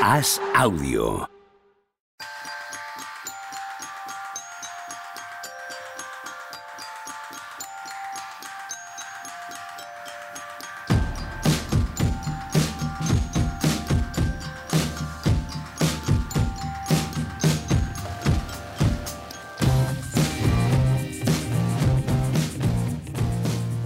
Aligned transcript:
Haz 0.00 0.40
audio. 0.54 1.39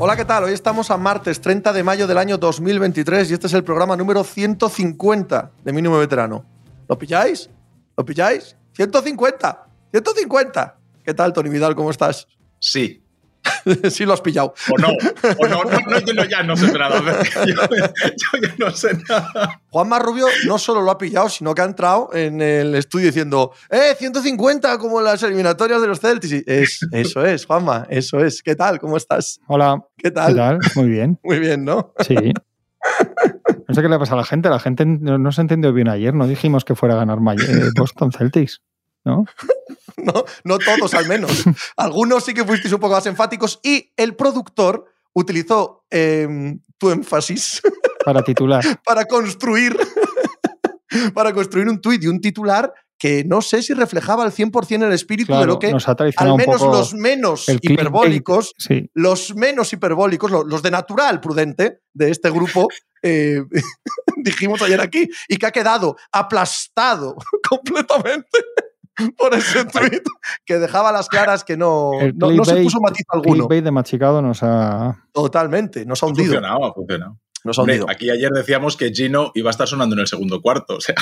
Hola, 0.07 0.17
¿qué 0.17 0.27
tal? 0.27 0.45
Hoy 0.45 0.53
estamos 0.53 0.91
a 0.91 0.99
martes 0.99 1.41
30 1.41 1.73
de 1.73 1.83
mayo 1.83 2.07
del 2.07 2.19
año 2.19 2.37
2023 2.37 3.31
y 3.31 3.33
este 3.33 3.47
es 3.47 3.55
el 3.55 3.65
programa 3.65 3.97
número 3.97 4.23
150 4.23 5.53
de 5.65 5.73
Mínimo 5.73 5.97
Veterano. 5.97 6.45
¿Lo 6.87 6.99
pilláis? 6.99 7.49
¿Lo 7.97 8.05
pilláis? 8.05 8.55
¡150! 8.77 9.59
¡150! 9.95 10.75
¿Qué 11.03 11.15
tal, 11.15 11.33
Tony 11.33 11.49
Vidal? 11.49 11.75
¿Cómo 11.75 11.91
estás? 11.91 12.29
Sí. 12.59 13.03
sí, 13.91 14.05
lo 14.05 14.13
has 14.13 14.21
pillado. 14.21 14.55
O 14.71 14.79
no, 14.79 14.89
o 14.89 15.49
no, 15.49 15.65
no, 15.65 15.79
no, 15.79 15.99
yo 16.01 16.15
no, 16.15 16.25
ya 16.25 16.43
no 16.43 16.57
sé 16.57 16.73
nada. 16.73 16.95
Yo, 17.47 17.55
yo 17.55 18.41
ya 18.41 18.55
no 18.59 18.71
sé 18.71 18.97
nada. 19.09 19.61
Juanma 19.69 19.99
Rubio 19.99 20.27
no 20.47 20.59
solo 20.59 20.83
lo 20.83 20.91
ha 20.91 20.99
pillado, 20.99 21.29
sino 21.29 21.55
que 21.55 21.63
ha 21.63 21.65
entrado 21.65 22.11
en 22.13 22.41
el 22.41 22.75
estudio 22.75 23.07
diciendo 23.07 23.53
¡Eh, 23.71 23.95
150! 23.99 24.79
Como 24.79 24.99
en 25.01 25.07
las 25.07 25.23
eliminatorias 25.23 25.81
de 25.81 25.87
los 25.87 26.01
Celtics. 26.01 26.45
Es, 26.47 26.81
eso 26.93 27.25
es, 27.25 27.47
Juanma, 27.47 27.87
eso 27.91 28.21
es. 28.21 28.43
¿Qué 28.43 28.55
tal? 28.55 28.79
¿Cómo 28.79 28.97
estás? 28.97 29.41
Hola. 29.47 29.85
¿Qué 29.97 30.11
tal? 30.11 30.33
¿Qué 30.33 30.39
tal? 30.39 30.59
Muy 30.77 30.89
bien. 30.89 31.19
Muy 31.25 31.39
bien, 31.39 31.65
¿no? 31.65 31.93
Sí. 32.07 32.17
No 32.17 33.75
sé 33.75 33.83
qué 33.83 33.89
le 33.89 33.99
pasa 33.99 34.15
a 34.15 34.19
la 34.19 34.25
gente. 34.25 34.49
La 34.49 34.61
gente 34.61 34.85
no, 34.87 35.19
no 35.19 35.33
se 35.33 35.41
entendió 35.41 35.73
bien 35.73 35.89
ayer. 35.89 36.15
No 36.15 36.27
dijimos 36.27 36.65
que 36.65 36.75
fuera 36.75 36.95
a 36.95 36.99
ganar 36.99 37.19
eh, 37.19 37.71
Boston 37.77 38.13
Celtics. 38.13 38.63
¿No? 39.05 39.27
No, 40.05 40.25
no 40.45 40.59
todos 40.59 40.93
al 40.95 41.07
menos. 41.07 41.45
Algunos 41.77 42.25
sí 42.25 42.35
que 42.35 42.45
fuisteis 42.45 42.73
un 42.75 42.81
poco 42.81 42.95
más 42.95 43.07
enfáticos 43.07 43.61
y 43.63 43.93
el 43.97 44.17
productor 44.17 44.85
utilizó 45.13 45.85
eh, 45.91 46.27
tu 46.79 46.91
énfasis 46.91 47.63
Para 48.05 48.23
titular. 48.23 48.63
para 48.85 49.05
construir 49.07 49.77
para 51.15 51.33
construir 51.33 51.69
un 51.69 51.81
tuit 51.81 52.03
y 52.05 52.07
un 52.07 52.21
titular 52.21 52.73
que 52.99 53.25
no 53.25 53.41
sé 53.43 53.63
si 53.63 53.75
reflejaba 53.75 54.23
al 54.25 54.31
100% 54.33 54.85
el 54.87 54.93
espíritu 54.93 55.35
de 55.35 55.47
lo 55.47 55.59
que 55.59 55.67
al 56.17 56.37
menos 56.37 56.61
los 56.63 56.95
menos 56.95 57.47
hiperbólicos 57.63 58.53
Sí. 58.59 58.89
los 58.95 59.35
menos 59.35 59.73
hiperbólicos, 59.73 60.31
lo- 60.31 60.45
los 60.45 60.63
de 60.63 60.71
natural 60.71 61.21
prudente 61.21 61.81
de 61.93 62.11
este 62.11 62.31
grupo, 62.31 62.69
eh, 63.03 63.43
dijimos 64.17 64.63
ayer 64.63 64.81
aquí, 64.81 65.09
y 65.29 65.37
que 65.37 65.47
ha 65.47 65.51
quedado 65.51 65.97
aplastado 66.13 67.17
completamente 67.49 68.39
por 69.19 69.35
ese 69.35 69.65
tweet 69.67 70.03
que 70.45 70.59
dejaba 70.59 70.93
las 70.93 71.09
claras 71.09 71.45
que 71.45 71.57
no, 71.57 71.93
El 72.01 72.17
no, 72.17 72.31
no 72.31 72.45
se 72.45 72.57
puso 72.63 72.81
matiz 72.81 73.05
alguno. 73.11 73.47
Clickbait 73.49 73.65
de 73.65 73.71
Machicado 73.71 74.23
nos 74.23 74.43
ha. 74.43 75.05
Totalmente, 75.13 75.85
nos 75.87 76.03
ha 76.03 76.07
Ha 76.07 76.09
hundido. 76.11 76.27
funcionado, 76.33 76.65
ha 76.67 76.73
funcionado. 76.75 77.19
Nos 77.45 77.59
ha 77.59 77.63
Hombre, 77.63 77.75
hundido. 77.77 77.91
aquí 77.91 78.09
ayer 78.11 78.31
decíamos 78.31 78.75
que 78.77 78.91
Gino 78.91 79.31
iba 79.35 79.51
a 79.51 79.53
estar 79.53 79.69
sonando 79.69 79.95
en 79.95 80.01
el 80.01 80.07
segundo 80.07 80.41
cuarto. 80.41 80.77
O 80.77 80.81
sea, 80.81 80.95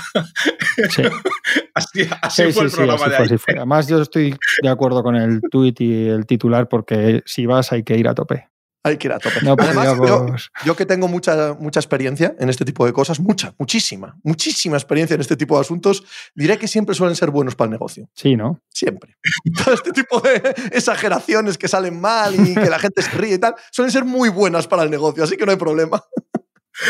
Sí, 0.91 1.03
así, 1.75 2.09
así 2.20 2.43
sí, 2.47 2.53
fue 2.53 2.53
sí, 2.53 2.61
el 2.65 2.70
sí, 2.70 2.77
programa 2.77 3.05
así 3.05 3.11
de 3.11 3.17
fue, 3.17 3.25
ayer. 3.25 3.35
así 3.35 3.39
fue. 3.39 3.55
Además, 3.57 3.87
yo 3.89 4.01
estoy 4.03 4.37
de 4.63 4.69
acuerdo 4.69 5.03
con 5.03 5.15
el 5.17 5.41
tuit 5.51 5.81
y 5.81 6.09
el 6.09 6.27
titular 6.27 6.69
porque 6.69 7.23
si 7.27 7.47
vas 7.47 7.73
hay 7.73 7.85
que 7.85 7.97
ir 7.97 8.09
a 8.09 8.15
tope. 8.15 8.48
Hay 8.84 8.97
que 8.97 9.06
ir 9.06 9.12
a 9.12 9.19
tope. 9.20 9.36
No 9.42 9.55
Además, 9.58 9.84
yo, 9.86 9.97
podríamos- 9.97 10.50
yo 10.64 10.75
que 10.77 10.86
tengo 10.86 11.06
mucha, 11.06 11.55
mucha 11.55 11.78
experiencia 11.78 12.34
en 12.38 12.48
este 12.48 12.64
tipo 12.64 12.84
de 12.84 12.92
cosas, 12.92 13.20
mucha, 13.20 13.55
muchísima, 13.58 14.16
muchísima 14.24 14.77
experiencia 14.77 15.14
en 15.14 15.20
este 15.20 15.36
tipo 15.36 15.55
de 15.55 15.61
asuntos, 15.61 16.02
diré 16.34 16.58
que 16.58 16.66
siempre 16.66 16.94
suelen 16.94 17.14
ser 17.14 17.30
buenos 17.30 17.55
para 17.55 17.66
el 17.66 17.72
negocio. 17.72 18.08
Sí, 18.14 18.34
¿no? 18.34 18.61
Siempre. 18.69 19.17
Todo 19.64 19.74
este 19.74 19.92
tipo 19.92 20.20
de 20.20 20.36
exageraciones 20.73 21.58
que 21.58 21.68
salen 21.68 22.01
mal 22.01 22.34
y 22.34 22.55
que 22.55 22.68
la 22.70 22.79
gente 22.80 23.02
se 23.02 23.11
ríe 23.12 23.34
y 23.34 23.39
tal, 23.39 23.55
suelen 23.70 23.92
ser 23.92 24.05
muy 24.05 24.29
buenas 24.30 24.67
para 24.67 24.83
el 24.83 24.90
negocio, 24.90 25.23
así 25.23 25.36
que 25.36 25.46
no 25.46 25.52
hay 25.52 25.58
problema. 25.58 26.02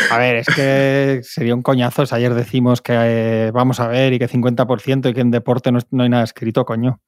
A 0.09 0.17
ver, 0.17 0.37
es 0.37 0.47
que 0.47 1.19
sería 1.23 1.53
un 1.53 1.61
coñazo 1.61 2.05
si 2.05 2.15
ayer 2.15 2.33
decimos 2.33 2.81
que 2.81 2.93
eh, 2.95 3.51
vamos 3.53 3.79
a 3.79 3.87
ver 3.87 4.13
y 4.13 4.17
que 4.19 4.27
50% 4.29 5.09
y 5.09 5.13
que 5.13 5.21
en 5.21 5.29
deporte 5.29 5.71
no, 5.71 5.79
no 5.91 6.03
hay 6.03 6.09
nada 6.09 6.23
escrito, 6.23 6.65
coño. 6.65 7.01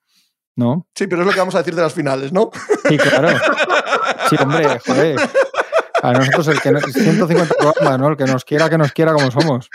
¿No? 0.55 0.87
Sí, 0.95 1.07
pero 1.07 1.21
es 1.21 1.27
lo 1.27 1.33
que 1.33 1.39
vamos 1.39 1.55
a 1.55 1.59
decir 1.59 1.75
de 1.75 1.81
las 1.81 1.93
finales, 1.93 2.31
¿no? 2.31 2.49
Sí, 2.87 2.97
claro. 2.97 3.29
Sí, 4.29 4.35
hombre, 4.41 4.79
joder. 4.85 5.19
A 6.01 6.13
nosotros 6.13 6.47
el 6.47 6.61
que 6.61 6.71
no, 6.71 6.79
150 6.79 7.55
programas, 7.55 7.99
¿no? 7.99 8.07
El 8.09 8.17
que 8.17 8.25
nos 8.25 8.45
quiera, 8.45 8.69
que 8.69 8.77
nos 8.77 8.91
quiera 8.91 9.13
como 9.13 9.31
somos. 9.31 9.69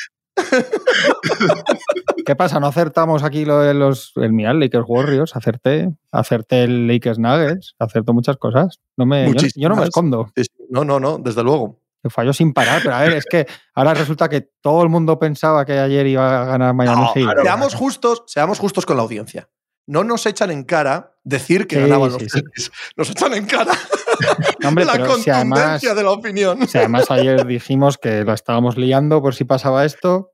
¿Qué 2.25 2.37
pasa? 2.37 2.61
No 2.61 2.67
acertamos 2.69 3.23
aquí 3.23 3.45
lo 3.45 3.61
de 3.61 3.75
los 3.75 4.13
el 4.17 4.33
mirad, 4.33 4.55
Lakers 4.55 4.85
Warriors, 4.87 5.37
acerté, 5.37 5.91
acerté 6.13 6.65
el 6.65 6.87
Lakers 6.87 7.19
Nuggets, 7.19 7.75
acertó 7.79 8.13
muchas 8.13 8.37
cosas. 8.37 8.81
No 8.97 9.07
me, 9.07 9.33
yo, 9.33 9.49
yo 9.55 9.69
no 9.69 9.77
me 9.77 9.85
escondo. 9.85 10.31
No, 10.69 10.85
no, 10.85 11.01
no, 11.01 11.19
desde 11.19 11.43
luego. 11.43 11.79
Falló 12.09 12.33
sin 12.33 12.55
parar, 12.55 12.81
pero 12.83 12.95
a 12.95 13.01
ver, 13.03 13.13
es 13.13 13.27
que 13.27 13.47
ahora 13.75 13.93
resulta 13.93 14.29
que 14.29 14.49
todo 14.63 14.83
el 14.83 14.89
mundo 14.89 15.19
pensaba 15.19 15.67
que 15.67 15.79
ayer 15.79 16.07
iba 16.07 16.43
a 16.43 16.45
ganar 16.47 16.73
Miami 16.75 17.03
No, 17.03 17.13
Heat. 17.13 17.25
claro. 17.25 17.43
Seamos 17.43 17.75
justos, 17.75 18.23
seamos 18.27 18.59
justos 18.59 18.87
con 18.87 18.97
la 18.97 19.03
audiencia. 19.03 19.49
No 19.87 20.05
nos 20.05 20.27
echan 20.27 20.51
en 20.51 20.65
cara 20.65 21.15
decir 21.25 21.67
que 21.67 21.77
Sí, 21.77 21.83
ganaban 21.83 22.13
los 22.13 22.23
sí. 22.23 22.41
Nos 22.97 23.11
echan 23.11 23.35
en 23.35 23.47
cara 23.47 23.73
No, 24.61 24.69
hombre, 24.69 24.85
la 24.87 24.93
si 24.95 24.99
contundencia 25.01 25.35
además, 25.37 25.83
de 25.83 26.03
la 26.03 26.11
opinión. 26.11 26.69
si 26.69 26.79
además 26.79 27.11
ayer 27.11 27.47
dijimos 27.47 27.99
que 27.99 28.25
la 28.25 28.35
estábamos 28.35 28.77
liando 28.77 29.21
por 29.21 29.35
si 29.35 29.45
pasaba 29.45 29.85
esto, 29.85 30.33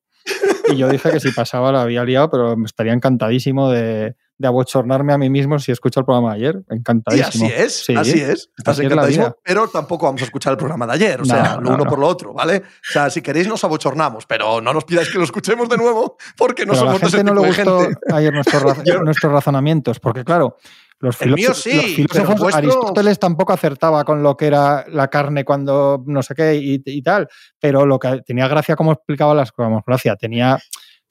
y 0.68 0.76
yo 0.76 0.88
dije 0.88 1.10
que 1.10 1.20
si 1.20 1.32
pasaba 1.32 1.72
la 1.72 1.82
había 1.82 2.04
liado, 2.04 2.30
pero 2.30 2.56
estaría 2.64 2.92
encantadísimo 2.92 3.70
de, 3.70 4.16
de 4.38 4.48
abochornarme 4.48 5.12
a 5.12 5.18
mí 5.18 5.30
mismo 5.30 5.58
si 5.58 5.72
escucho 5.72 6.00
el 6.00 6.06
programa 6.06 6.30
de 6.30 6.36
ayer. 6.36 6.62
Y 6.70 6.74
Encantadísimo. 6.76 7.46
así 7.46 7.54
es, 7.56 7.84
Sí, 7.84 7.94
así 7.96 8.20
es. 8.20 8.50
Estás 8.58 8.72
así 8.74 8.82
es 8.82 8.88
la 8.88 8.94
encantadísimo, 8.94 9.36
pero 9.42 9.68
tampoco 9.68 10.06
vamos 10.06 10.20
a 10.22 10.24
escuchar 10.26 10.52
el 10.52 10.56
programa 10.58 10.86
de 10.86 10.92
ayer. 10.92 11.20
O 11.20 11.24
No, 11.24 11.34
sea, 11.34 11.54
lo 11.56 11.60
no, 11.62 11.68
uno 11.74 11.84
no. 11.84 11.90
por 11.90 11.98
lo 11.98 12.06
otro, 12.06 12.32
¿vale? 12.34 12.58
O 12.58 12.92
sea, 12.92 13.08
si 13.10 13.22
queréis 13.22 13.48
nos 13.48 13.64
abochornamos, 13.64 14.26
pero 14.26 14.60
no 14.60 14.72
nos 14.74 14.84
pidáis 14.84 15.08
que 15.10 15.18
lo 15.18 15.24
escuchemos 15.24 15.68
de 15.68 15.76
nuevo 15.78 16.16
porque 16.36 16.66
no 16.66 16.72
Pero 16.72 16.82
a 16.82 16.84
la 16.84 16.90
somos 16.92 17.00
de 17.00 17.06
ese 17.08 17.16
gente 17.18 17.32
no 17.32 17.40
tipo 17.40 17.46
le 17.46 17.52
de 17.52 17.64
gustó 17.64 17.80
gente. 17.84 18.14
ayer 18.14 18.32
nuestros, 18.34 18.62
nuestros 19.04 19.32
razonamientos, 19.32 20.00
porque 20.00 20.24
claro, 20.24 20.56
los, 20.98 21.20
El 21.20 21.34
mío 21.34 21.48
filósofos- 21.52 21.62
sí, 21.62 22.02
los 22.02 22.12
filósofos, 22.12 22.54
Aristóteles 22.54 23.18
tampoco 23.18 23.52
acertaba 23.52 24.02
con 24.04 24.22
lo 24.22 24.34
que 24.36 24.46
era 24.46 24.84
la 24.88 25.08
carne 25.08 25.44
cuando 25.44 26.02
no 26.06 26.22
sé 26.22 26.34
qué 26.34 26.54
y, 26.56 26.82
y 26.84 27.02
tal, 27.02 27.28
pero 27.60 27.84
lo 27.84 27.98
que 27.98 28.22
tenía 28.26 28.48
gracia 28.48 28.76
como 28.76 28.92
explicaba 28.92 29.34
las 29.34 29.52
cosas, 29.52 29.82
gracia, 29.86 30.16
tenía 30.16 30.58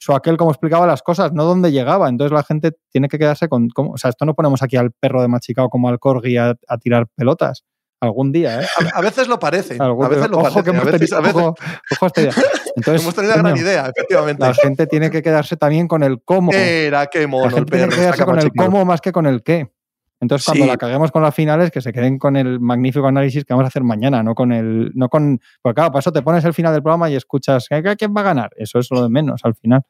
su 0.06 0.14
aquel 0.14 0.36
como 0.36 0.52
explicaba 0.52 0.86
las 0.86 1.02
cosas, 1.02 1.32
no 1.32 1.44
dónde 1.44 1.72
llegaba. 1.72 2.08
Entonces 2.08 2.32
la 2.32 2.44
gente 2.44 2.72
tiene 2.92 3.08
que 3.08 3.18
quedarse 3.18 3.48
con, 3.48 3.68
cómo- 3.70 3.92
o 3.92 3.96
sea, 3.98 4.10
esto 4.10 4.24
no 4.24 4.34
ponemos 4.34 4.62
aquí 4.62 4.76
al 4.76 4.92
perro 4.92 5.20
de 5.20 5.26
machicado 5.28 5.68
como 5.68 5.88
al 5.88 5.98
corgi 5.98 6.36
a, 6.36 6.54
a 6.68 6.78
tirar 6.78 7.06
pelotas. 7.16 7.64
Algún 8.00 8.30
día, 8.30 8.60
¿eh? 8.62 8.66
A, 8.94 8.98
a 8.98 9.00
veces 9.00 9.26
lo 9.26 9.38
parece. 9.38 9.78
Algún- 9.80 10.04
a 10.04 10.08
veces 10.08 10.28
lo 10.28 10.38
ojo 10.38 10.62
parece. 10.62 10.70
hemos 10.70 10.90
tenido, 10.92 11.16
a 11.16 11.20
veces 11.22 11.36
ojo, 11.42 12.06
esta 12.06 12.20
idea. 12.20 12.32
Entonces, 12.76 13.02
hemos 13.02 13.14
tenido 13.14 13.34
una 13.34 13.42
gran 13.42 13.56
idea, 13.56 13.86
efectivamente. 13.94 14.46
la 14.46 14.54
gente 14.54 14.86
tiene 14.86 15.10
que 15.10 15.22
quedarse 15.22 15.56
también 15.56 15.88
con 15.88 16.02
el 16.02 16.22
cómo. 16.22 16.52
Era 16.52 17.06
qué 17.06 17.22
La 17.22 17.26
mono 17.28 17.46
el 17.46 17.54
gente 17.54 17.70
tiene 17.70 17.86
perro. 17.86 17.96
que 17.96 18.02
quedarse 18.02 18.24
con 18.24 18.38
el 18.38 18.52
cómo 18.54 18.84
más 18.84 19.00
que 19.00 19.12
con 19.12 19.26
el 19.26 19.42
qué. 19.42 19.72
Entonces, 20.20 20.46
cuando 20.46 20.64
Sí. 20.64 20.70
la 20.70 20.76
caguemos 20.78 21.10
con 21.12 21.22
las 21.22 21.34
finales, 21.34 21.70
que 21.70 21.82
se 21.82 21.92
queden 21.92 22.18
con 22.18 22.36
el 22.36 22.58
magnífico 22.58 23.06
análisis 23.06 23.44
que 23.44 23.52
vamos 23.52 23.64
a 23.64 23.68
hacer 23.68 23.82
mañana, 23.82 24.22
no 24.22 24.34
con 24.34 24.50
el. 24.52 24.90
no 24.94 25.08
con 25.10 25.40
Porque 25.62 25.74
claro, 25.74 25.90
para 25.90 26.00
eso 26.00 26.10
te 26.12 26.22
pones 26.22 26.42
el 26.44 26.54
final 26.54 26.72
del 26.72 26.82
programa 26.82 27.10
y 27.10 27.16
escuchas 27.16 27.66
"¿Qué- 27.68 27.82
qué- 27.82 27.96
quién 27.96 28.14
va 28.16 28.20
a 28.22 28.24
ganar. 28.24 28.50
Eso 28.56 28.78
es 28.78 28.88
lo 28.90 29.02
de 29.02 29.08
menos 29.10 29.40
al 29.44 29.54
final. 29.54 29.82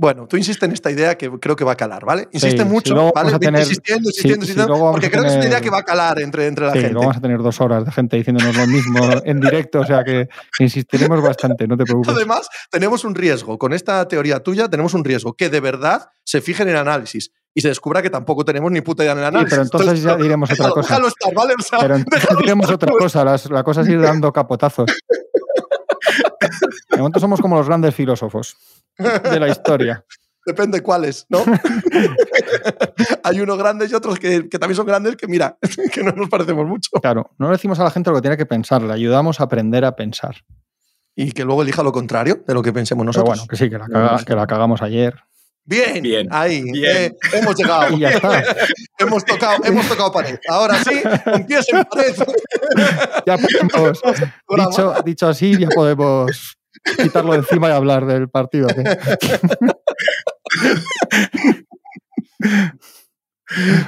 Bueno, 0.00 0.28
tú 0.28 0.36
insiste 0.36 0.64
en 0.64 0.70
esta 0.70 0.92
idea 0.92 1.18
que 1.18 1.28
creo 1.40 1.56
que 1.56 1.64
va 1.64 1.72
a 1.72 1.76
calar, 1.76 2.04
¿vale? 2.04 2.28
Insiste 2.30 2.62
Sí, 2.62 2.68
mucho, 2.68 2.90
sí, 2.90 2.94
luego 2.94 3.10
¿vale? 3.12 3.30
vamos 3.32 3.34
a 3.34 3.38
tener- 3.40 3.60
insistiendo, 3.62 4.04
sí, 4.10 4.28
insistiendo, 4.28 4.46
sí, 4.46 4.52
insistiendo, 4.52 4.90
porque 4.92 5.10
creo 5.10 5.22
que 5.24 5.28
es 5.30 5.34
una 5.34 5.46
idea 5.46 5.60
que 5.60 5.70
va 5.70 5.78
a 5.78 5.82
calar 5.82 6.20
entre, 6.20 6.46
entre 6.46 6.66
la 6.66 6.72
Sí, 6.72 6.78
gente. 6.82 6.94
vamos 6.94 7.16
a 7.16 7.20
tener 7.20 7.38
dos 7.42 7.60
horas 7.60 7.84
de 7.84 7.90
gente 7.90 8.16
diciéndonos 8.16 8.56
lo 8.56 8.66
mismo 8.68 9.00
en 9.24 9.40
directo, 9.40 9.80
o 9.80 9.84
sea 9.84 10.04
que 10.04 10.28
insistiremos 10.60 11.20
bastante, 11.20 11.66
no 11.66 11.76
te 11.76 11.84
preocupes. 11.84 12.14
Además, 12.14 12.48
tenemos 12.70 13.04
un 13.04 13.16
riesgo. 13.16 13.58
Con 13.58 13.72
esta 13.72 14.06
teoría 14.06 14.38
tuya 14.40 14.68
tenemos 14.68 14.94
un 14.94 15.02
riesgo 15.04 15.32
que 15.34 15.48
de 15.50 15.58
verdad 15.60 16.06
se 16.24 16.40
fijen 16.40 16.68
en 16.68 16.74
el 16.74 16.80
análisis 16.80 17.32
y 17.52 17.60
se 17.60 17.66
descubra 17.68 18.00
que 18.00 18.10
tampoco 18.10 18.44
tenemos 18.44 18.70
ni 18.70 18.80
puta 18.82 19.02
idea 19.02 19.14
en 19.14 19.18
el 19.18 19.24
Sí, 19.24 19.28
análisis. 19.28 19.50
pero 19.50 19.62
entonces 19.62 20.02
ya 20.04 20.14
diremos 20.16 20.48
otra 20.52 20.68
cosa. 20.70 20.88
Déjalo 20.94 21.08
estar, 21.08 21.34
¿vale? 21.34 21.54
O 21.58 21.62
sea, 21.62 21.78
Pero 21.80 21.96
entonces 21.96 22.28
diremos 22.38 22.64
estar, 22.66 22.74
otra 22.76 22.88
pues. 22.92 23.02
cosa, 23.02 23.24
las- 23.24 23.50
la 23.50 23.64
cosa 23.64 23.80
es 23.80 23.88
ir 23.88 24.00
dando 24.00 24.32
capotazos. 24.32 24.88
De 26.90 26.96
momento 26.98 27.20
somos 27.20 27.40
como 27.40 27.56
los 27.56 27.66
grandes 27.66 27.94
filósofos 27.94 28.56
de 28.98 29.40
la 29.40 29.48
historia. 29.48 30.04
Depende 30.46 30.80
cuáles, 30.82 31.26
¿no? 31.28 31.40
Hay 33.24 33.40
unos 33.40 33.58
grandes 33.58 33.90
y 33.90 33.94
otros 33.94 34.18
que, 34.18 34.48
que 34.48 34.58
también 34.58 34.76
son 34.76 34.86
grandes 34.86 35.16
que, 35.16 35.26
mira, 35.26 35.58
que 35.92 36.02
no 36.02 36.12
nos 36.12 36.28
parecemos 36.28 36.66
mucho. 36.66 36.90
Claro, 37.02 37.30
no 37.38 37.46
le 37.46 37.52
decimos 37.52 37.78
a 37.80 37.84
la 37.84 37.90
gente 37.90 38.10
lo 38.10 38.16
que 38.16 38.22
tiene 38.22 38.36
que 38.36 38.46
pensar, 38.46 38.82
le 38.82 38.92
ayudamos 38.92 39.40
a 39.40 39.44
aprender 39.44 39.84
a 39.84 39.94
pensar. 39.96 40.36
Y 41.14 41.32
que 41.32 41.44
luego 41.44 41.62
elija 41.62 41.82
lo 41.82 41.92
contrario 41.92 42.42
de 42.46 42.54
lo 42.54 42.62
que 42.62 42.72
pensemos 42.72 43.02
Pero 43.02 43.06
nosotros. 43.08 43.28
bueno, 43.38 43.48
que 43.48 43.56
sí, 43.56 43.68
que 43.68 43.78
la, 43.78 43.86
caga- 43.86 44.24
que 44.24 44.34
la 44.34 44.46
cagamos 44.46 44.82
ayer. 44.82 45.16
Bien, 45.70 46.02
Bien, 46.02 46.26
ahí, 46.30 46.62
bien. 46.62 46.96
eh, 46.96 47.12
hemos 47.34 47.54
llegado. 47.54 47.88
Y 47.96 48.00
ya 48.00 48.08
está. 48.10 48.42
hemos, 48.98 49.22
tocado, 49.24 49.62
hemos 49.64 49.86
tocado 49.86 50.10
pared. 50.10 50.38
Ahora 50.48 50.82
sí, 50.82 50.98
con 51.24 51.44
pies 51.46 51.66
en 51.70 51.84
pared. 51.84 52.14
Ya 53.26 53.36
podemos, 53.36 54.00
dicho, 54.70 54.94
dicho 55.04 55.28
así, 55.28 55.58
ya 55.58 55.68
podemos 55.68 56.56
quitarlo 56.96 57.32
de 57.32 57.38
encima 57.40 57.68
y 57.68 57.72
hablar 57.72 58.06
del 58.06 58.30
partido. 58.30 58.66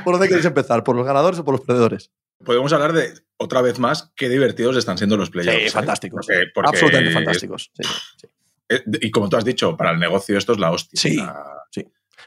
¿Por 0.05 0.15
dónde 0.15 0.29
queréis 0.29 0.47
empezar? 0.47 0.83
¿Por 0.85 0.97
los 0.97 1.07
ganadores 1.07 1.39
o 1.41 1.45
por 1.45 1.55
los 1.55 1.63
perdedores? 1.67 2.11
Podemos 2.45 2.73
hablar 2.73 2.93
de, 2.95 3.13
otra 3.37 3.61
vez 3.61 3.79
más, 3.79 4.13
qué 4.17 4.29
divertidos 4.31 4.77
están 4.77 4.97
siendo 4.97 5.17
los 5.17 5.29
playoffs. 5.31 5.59
Sí, 5.59 5.67
¿eh? 5.67 5.71
fantásticos. 5.71 6.27
Porque- 6.27 6.45
porque 6.55 6.69
Absolutamente 6.71 7.09
es- 7.11 7.15
fantásticos. 7.15 7.71
Sí, 7.75 7.83
sí. 8.21 8.27
Eh, 8.71 8.83
Y 9.03 9.11
como 9.11 9.29
tú 9.29 9.37
has 9.37 9.45
dicho, 9.45 9.77
para 9.77 9.91
el 9.91 9.99
negocio 9.99 10.39
esto 10.39 10.53
es 10.53 10.59
la 10.59 10.71
hostia. 10.71 10.99
Sí, 11.01 11.21
sí. 11.71 11.87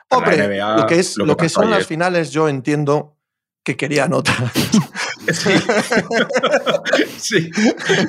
Hombre, 0.09 0.37
NBA, 0.47 0.77
lo 0.77 0.85
que, 0.85 0.99
es, 0.99 1.17
lo 1.17 1.35
que 1.35 1.49
son 1.49 1.71
las 1.71 1.87
finales, 1.87 2.31
yo 2.31 2.47
entiendo 2.47 3.17
que 3.63 3.75
querían 3.75 4.13
otra. 4.13 4.35
Sí. 5.31 5.51
sí. 7.17 7.49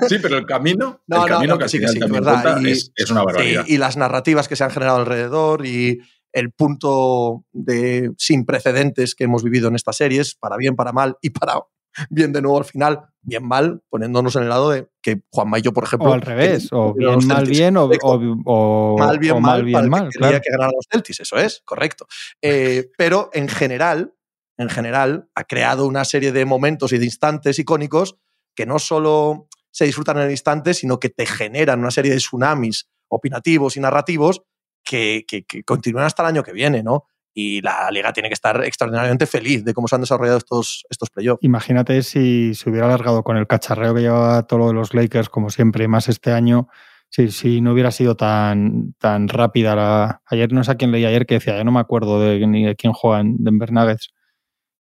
Sí, 0.08 0.19
pero 0.20 0.36
el 0.38 0.46
camino, 0.46 1.00
No, 1.06 1.16
el 1.16 1.22
no, 1.22 1.28
camino 1.28 1.54
no, 1.54 1.58
que 1.60 1.69
sí, 1.69 1.78
que 1.78 1.86
sí, 1.86 2.00
verdad. 2.00 2.60
Y- 2.60 2.72
es, 2.72 2.90
es 2.96 3.10
una 3.10 3.22
barbaridad. 3.22 3.64
Y 3.69 3.78
las 3.78 3.96
narrativas 3.96 4.48
que 4.48 4.56
se 4.56 4.64
han 4.64 4.70
generado 4.70 4.98
alrededor 4.98 5.64
y 5.64 6.00
el 6.32 6.50
punto 6.50 7.44
de 7.52 8.10
sin 8.19 8.44
precedentes 8.44 9.14
que 9.14 9.25
hemos 9.25 9.44
vivido 9.44 9.69
en 9.69 9.76
estas 9.76 9.96
series, 9.96 10.34
para 10.34 10.56
bien, 10.56 10.75
para 10.75 10.92
mal 10.92 11.16
y 11.22 11.31
para 11.31 11.54
bien 12.11 12.32
de 12.32 12.43
nuevo 12.43 12.58
al 12.58 12.64
final, 12.64 13.00
bien 13.23 13.46
mal, 13.46 13.82
poniéndonos 13.88 14.37
en 14.37 14.43
el 14.44 14.49
lado 14.49 14.70
de 14.70 14.88
que 15.02 15.23
Juanma 15.31 15.58
y 15.58 15.62
yo, 15.62 15.73
por 15.73 15.85
ejemplo. 15.85 16.11
O 16.11 16.12
al 16.12 16.20
revés, 16.23 16.69
o 16.73 16.94
bien 16.94 17.26
mal 17.26 17.46
bien 17.46 17.76
o, 17.76 17.88
mal 18.99 19.19
bien 19.19 19.35
o 19.37 19.41
mal, 19.41 19.43
mal 19.43 19.64
bien 19.64 19.73
para 19.73 19.85
el 19.85 19.87
que 19.87 19.91
mal, 19.91 20.08
quería 20.11 20.29
claro. 20.29 20.41
que 20.43 20.50
ganaran 20.50 20.73
los 20.76 20.87
Celtics, 20.91 21.20
eso 21.20 21.37
es, 21.37 21.62
correcto. 21.64 22.06
Eh, 22.43 22.91
pero 22.96 23.31
en 23.32 23.49
general, 23.49 24.14
en 24.56 24.69
general, 24.69 25.29
ha 25.35 25.44
creado 25.44 25.87
una 25.87 26.05
serie 26.05 26.32
de 26.32 26.44
momentos 26.44 26.93
y 26.93 26.99
de 26.99 27.05
instantes 27.06 27.58
icónicos 27.58 28.17
que 28.55 28.67
no 28.67 28.79
solo 28.79 29.49
se 29.70 29.85
disfrutan 29.87 30.19
en 30.19 30.25
el 30.25 30.31
instante, 30.31 30.75
sino 30.75 31.00
que 31.00 31.08
te 31.11 31.26
generan 31.26 31.81
una 31.81 31.91
serie 31.91 32.12
de 32.12 32.19
tsunamis 32.19 32.88
opinativos 33.08 33.76
y 33.76 33.81
narrativos 33.81 34.43
que, 34.85 35.25
que- 35.26 35.44
que 35.44 35.64
continúan 35.64 36.05
hasta 36.05 36.23
el 36.23 36.29
año 36.29 36.43
que 36.44 36.52
viene, 36.52 36.82
¿no? 36.82 37.06
Y 37.34 37.60
la 37.62 37.90
liga 37.90 38.12
tiene 38.12 38.28
que 38.28 38.34
estar 38.34 38.64
extraordinariamente 38.64 39.26
feliz 39.26 39.64
de 39.64 39.75
cómo 39.75 39.88
se 39.88 39.96
han 39.96 40.00
desarrollado 40.00 40.38
estos, 40.38 40.84
estos 40.88 41.10
playoffs. 41.10 41.42
Imagínate 41.42 42.02
si 42.02 42.54
se 42.54 42.70
hubiera 42.70 42.86
alargado 42.86 43.25
con 43.25 43.36
el 43.36 43.48
cacharreo 43.48 43.92
que 43.92 44.02
llevaba 44.02 44.44
todo 44.44 44.60
lo 44.60 44.69
de 44.69 44.75
los 44.75 44.94
Lakers, 44.94 45.28
como 45.28 45.50
siempre, 45.50 45.88
más 45.88 46.08
este 46.08 46.31
año, 46.31 46.69
si, 47.08 47.31
si 47.31 47.60
no 47.60 47.72
hubiera 47.72 47.90
sido 47.90 48.16
tan, 48.16 48.94
tan 48.98 49.28
rápida 49.28 49.75
la... 49.75 50.22
Ayer 50.26 50.52
no 50.52 50.62
sé 50.62 50.72
a 50.72 50.75
quién 50.76 50.92
leí 50.92 51.04
ayer 51.04 51.26
que 51.26 51.34
decía, 51.34 51.56
yo 51.56 51.64
no 51.64 51.72
me 51.72 51.81
acuerdo 51.81 52.20
de, 52.20 52.46
ni 52.46 52.64
de 52.64 52.76
quién 52.76 52.92
juega 52.92 53.20
en 53.20 53.36
Denver 53.42 53.72
Nuggets, 53.72 54.14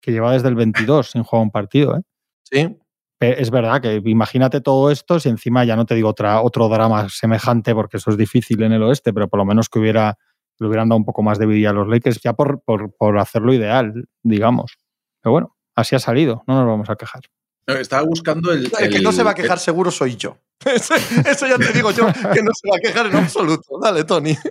que 0.00 0.12
lleva 0.12 0.32
desde 0.32 0.48
el 0.48 0.54
22 0.54 1.10
sin 1.10 1.22
jugar 1.24 1.42
un 1.42 1.50
partido, 1.50 1.96
¿eh? 1.96 2.02
¿Sí? 2.42 2.76
Es 3.20 3.50
verdad 3.50 3.80
que 3.80 4.02
imagínate 4.04 4.60
todo 4.60 4.90
esto 4.90 5.18
si 5.18 5.28
encima 5.28 5.64
ya 5.64 5.76
no 5.76 5.86
te 5.86 5.94
digo 5.94 6.10
otra, 6.10 6.42
otro 6.42 6.68
drama 6.68 7.08
semejante 7.08 7.74
porque 7.74 7.96
eso 7.96 8.10
es 8.10 8.16
difícil 8.16 8.62
en 8.62 8.72
el 8.72 8.82
oeste, 8.82 9.12
pero 9.12 9.28
por 9.28 9.38
lo 9.38 9.44
menos 9.44 9.68
que 9.68 9.78
hubiera 9.78 10.18
le 10.58 10.66
hubieran 10.68 10.88
dado 10.88 10.98
un 10.98 11.04
poco 11.04 11.22
más 11.22 11.38
de 11.38 11.46
vida 11.46 11.70
a 11.70 11.72
los 11.72 11.88
Lakers 11.88 12.20
ya 12.22 12.32
por, 12.32 12.62
por, 12.62 12.94
por 12.96 13.18
hacerlo 13.18 13.52
ideal, 13.52 14.06
digamos. 14.22 14.76
Pero 15.22 15.32
bueno, 15.32 15.56
así 15.74 15.94
ha 15.96 15.98
salido, 15.98 16.42
no 16.46 16.54
nos 16.54 16.66
vamos 16.66 16.90
a 16.90 16.96
quejar. 16.96 17.22
No, 17.66 17.74
Estaba 17.74 18.02
buscando 18.02 18.52
el. 18.52 18.70
El 18.78 18.90
que 18.90 19.00
no 19.00 19.10
se 19.12 19.22
va 19.22 19.30
a 19.30 19.34
quejar 19.34 19.58
seguro 19.58 19.90
soy 19.90 20.16
yo. 20.16 20.36
Eso, 20.66 20.94
eso 20.94 21.46
ya 21.46 21.58
te 21.58 21.72
digo 21.72 21.90
yo, 21.90 22.06
que 22.06 22.42
no 22.42 22.50
se 22.54 22.70
va 22.70 22.76
a 22.76 22.80
quejar 22.80 23.06
en 23.06 23.16
absoluto. 23.16 23.78
Dale, 23.82 24.04
Tony. 24.04 24.36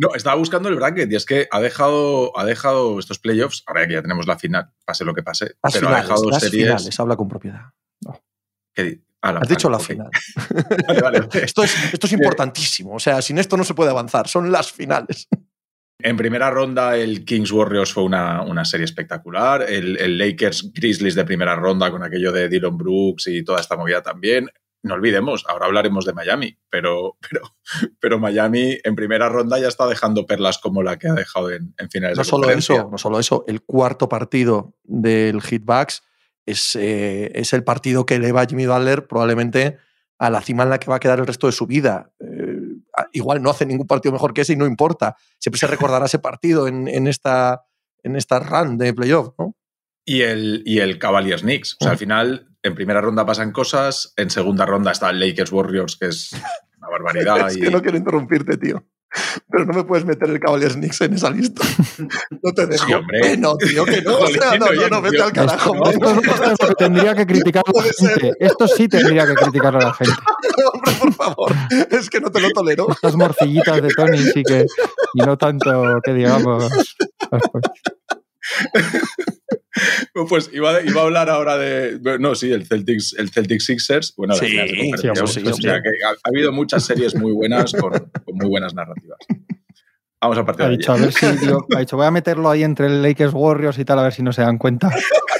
No, 0.00 0.14
estaba 0.14 0.36
buscando 0.36 0.68
el 0.68 0.76
bracket 0.76 1.10
y 1.10 1.16
es 1.16 1.26
que 1.26 1.48
ha 1.50 1.58
dejado, 1.60 2.30
ha 2.38 2.44
dejado 2.44 3.00
estos 3.00 3.18
playoffs, 3.18 3.64
ahora 3.66 3.84
que 3.88 3.94
ya 3.94 4.00
tenemos 4.02 4.28
la 4.28 4.38
final, 4.38 4.70
pase 4.84 5.04
lo 5.04 5.12
que 5.12 5.24
pase, 5.24 5.56
Las 5.60 5.72
pero 5.74 5.88
ha 5.88 6.00
dejado 6.02 6.30
las 6.30 6.40
series. 6.40 6.62
finales, 6.66 7.00
habla 7.00 7.16
con 7.16 7.26
propiedad. 7.26 7.62
que- 8.72 9.00
ah, 9.22 9.32
la 9.32 9.40
Has 9.40 9.48
dicho 9.48 9.68
la 9.68 9.78
final. 9.78 10.10
Vale, 10.88 11.00
vale. 11.00 11.28
Esto 11.42 11.62
es, 11.62 11.92
esto 11.92 12.06
es 12.06 12.12
importantísimo. 12.12 12.94
O 12.94 13.00
sea, 13.00 13.20
sin 13.22 13.38
esto 13.38 13.56
no 13.56 13.64
se 13.64 13.74
puede 13.74 13.90
avanzar. 13.90 14.28
Son 14.28 14.50
las 14.50 14.72
finales. 14.72 15.28
En 16.00 16.16
primera 16.16 16.48
ronda, 16.50 16.96
el 16.96 17.24
Kings 17.24 17.50
Warriors 17.50 17.92
fue 17.92 18.04
una, 18.04 18.42
una 18.42 18.64
serie 18.64 18.84
espectacular. 18.84 19.62
El, 19.68 19.98
el 19.98 20.16
Lakers 20.16 20.72
Grizzlies 20.72 21.16
de 21.16 21.24
primera 21.24 21.56
ronda 21.56 21.90
con 21.90 22.04
aquello 22.04 22.30
de 22.30 22.48
Dylan 22.48 22.78
Brooks 22.78 23.26
y 23.26 23.42
toda 23.42 23.60
esta 23.60 23.76
movida 23.76 24.02
también. 24.02 24.48
No 24.84 24.94
olvidemos, 24.94 25.44
ahora 25.48 25.66
hablaremos 25.66 26.04
de 26.04 26.12
Miami, 26.12 26.56
pero, 26.70 27.16
pero, 27.28 27.40
pero 27.98 28.20
Miami 28.20 28.78
en 28.84 28.94
primera 28.94 29.28
ronda 29.28 29.58
ya 29.58 29.66
está 29.66 29.88
dejando 29.88 30.24
perlas 30.24 30.58
como 30.58 30.84
la 30.84 30.98
que 30.98 31.08
ha 31.08 31.14
dejado 31.14 31.50
en, 31.50 31.74
en 31.78 31.90
finales 31.90 32.16
No 32.16 32.22
de 32.22 32.28
solo 32.28 32.50
eso, 32.50 32.88
no 32.90 32.96
solo 32.96 33.18
eso. 33.18 33.44
El 33.48 33.62
cuarto 33.62 34.08
partido 34.08 34.76
del 34.84 35.40
Hitbacks 35.42 36.02
es, 36.48 36.76
eh, 36.76 37.30
es 37.34 37.52
el 37.52 37.64
partido 37.64 38.06
que 38.06 38.16
eleva 38.16 38.42
a 38.42 38.46
Jimmy 38.46 38.66
Butler 38.66 39.06
probablemente 39.06 39.78
a 40.18 40.30
la 40.30 40.40
cima 40.40 40.64
en 40.64 40.70
la 40.70 40.78
que 40.78 40.90
va 40.90 40.96
a 40.96 41.00
quedar 41.00 41.18
el 41.20 41.26
resto 41.26 41.46
de 41.46 41.52
su 41.52 41.66
vida. 41.66 42.10
Eh, 42.20 42.58
igual 43.12 43.42
no 43.42 43.50
hace 43.50 43.66
ningún 43.66 43.86
partido 43.86 44.12
mejor 44.12 44.34
que 44.34 44.40
ese 44.40 44.54
y 44.54 44.56
no 44.56 44.66
importa. 44.66 45.16
Siempre 45.38 45.58
se 45.58 45.66
recordará 45.66 46.06
ese 46.06 46.18
partido 46.18 46.66
en, 46.66 46.88
en 46.88 47.06
esta, 47.06 47.62
en 48.02 48.16
esta 48.16 48.40
run 48.40 48.78
de 48.78 48.92
playoff, 48.94 49.34
¿no? 49.38 49.54
Y 50.04 50.22
el, 50.22 50.62
y 50.64 50.78
el 50.78 50.98
Cavaliers 50.98 51.42
Knicks. 51.42 51.76
O 51.80 51.84
sea, 51.84 51.92
al 51.92 51.98
final, 51.98 52.48
en 52.62 52.74
primera 52.74 53.00
ronda 53.00 53.26
pasan 53.26 53.52
cosas, 53.52 54.14
en 54.16 54.30
segunda 54.30 54.64
ronda 54.64 54.90
está 54.90 55.10
el 55.10 55.20
Lakers 55.20 55.52
Warriors, 55.52 55.96
que 55.96 56.06
es 56.06 56.32
una 56.78 56.88
barbaridad. 56.88 57.46
es 57.48 57.58
y- 57.58 57.60
que 57.60 57.70
no 57.70 57.82
quiero 57.82 57.98
interrumpirte, 57.98 58.56
tío. 58.56 58.84
Pero 59.50 59.64
no 59.64 59.72
me 59.72 59.84
puedes 59.84 60.04
meter 60.04 60.28
el 60.28 60.38
Cavaliers 60.38 60.74
Knicks 60.74 61.00
en 61.00 61.14
esa 61.14 61.30
lista. 61.30 61.62
No 62.42 62.52
te 62.52 62.66
dejo. 62.66 62.86
Sí, 62.86 62.92
hombre. 62.94 63.20
Que 63.22 63.36
no, 63.36 63.56
tío, 63.56 63.84
que 63.84 64.02
no. 64.02 64.18
O 64.18 64.26
sea, 64.28 64.56
no, 64.58 64.66
no, 64.72 64.88
no, 64.88 65.02
vete 65.02 65.22
al 65.22 65.32
carajo. 65.32 65.74
no. 65.74 65.90
Esto, 65.90 66.10
es- 66.10 66.16
esto 66.18 66.44
es 66.44 66.58
lo 66.60 66.68
que 66.68 66.74
tendría 66.74 67.14
que 67.14 67.26
criticar 67.26 67.62
la 67.66 67.72
puede 67.72 67.92
ser. 67.92 68.20
gente. 68.20 68.36
Esto 68.38 68.68
sí 68.68 68.86
tendría 68.88 69.26
que 69.26 69.34
criticar 69.34 69.74
a 69.76 69.80
la 69.80 69.94
gente. 69.94 70.12
Hombre, 70.72 70.92
por 71.00 71.12
favor. 71.14 71.52
Es 71.90 72.08
que 72.10 72.20
no 72.20 72.30
te 72.30 72.40
lo 72.40 72.50
tolero. 72.50 72.88
Estas 72.90 73.16
morcillitas 73.16 73.82
de 73.82 73.88
Tony 73.88 74.18
sí 74.18 74.42
que. 74.44 74.66
Y 75.14 75.20
no 75.22 75.36
tanto 75.38 76.00
que 76.04 76.12
digamos. 76.14 76.68
Pues, 80.12 80.26
Pues 80.28 80.50
iba, 80.52 80.82
iba 80.82 81.00
a 81.00 81.04
hablar 81.04 81.30
ahora 81.30 81.56
de. 81.58 81.98
No, 82.20 82.34
sí, 82.34 82.52
el 82.52 82.66
Celtics, 82.66 83.14
el 83.18 83.30
Celtics 83.30 83.64
Sixers. 83.64 84.14
Bueno, 84.16 84.34
las 84.34 84.40
Sí, 84.40 84.56
de 84.56 84.68
sí, 84.98 85.08
o 85.08 85.26
sea, 85.26 85.80
que 85.80 85.88
ha, 86.04 86.10
ha 86.10 86.28
habido 86.28 86.52
muchas 86.52 86.84
series 86.84 87.14
muy 87.14 87.32
buenas 87.32 87.72
con, 87.72 87.92
con 87.92 88.36
muy 88.36 88.48
buenas 88.48 88.74
narrativas. 88.74 89.18
Vamos 90.20 90.38
a 90.38 90.44
partir 90.44 90.64
Ha 90.64 90.68
de 90.68 90.76
dicho, 90.76 90.92
a 90.92 90.96
ver 90.96 91.12
si. 91.12 91.26
ha 91.76 91.78
dicho, 91.78 91.96
voy 91.96 92.06
a 92.06 92.10
meterlo 92.10 92.50
ahí 92.50 92.64
entre 92.64 92.86
el 92.86 93.02
Lakers 93.02 93.32
Warriors 93.34 93.78
y 93.78 93.84
tal, 93.84 93.98
a 94.00 94.02
ver 94.02 94.12
si 94.12 94.22
no 94.22 94.32
se 94.32 94.42
dan 94.42 94.58
cuenta. 94.58 94.90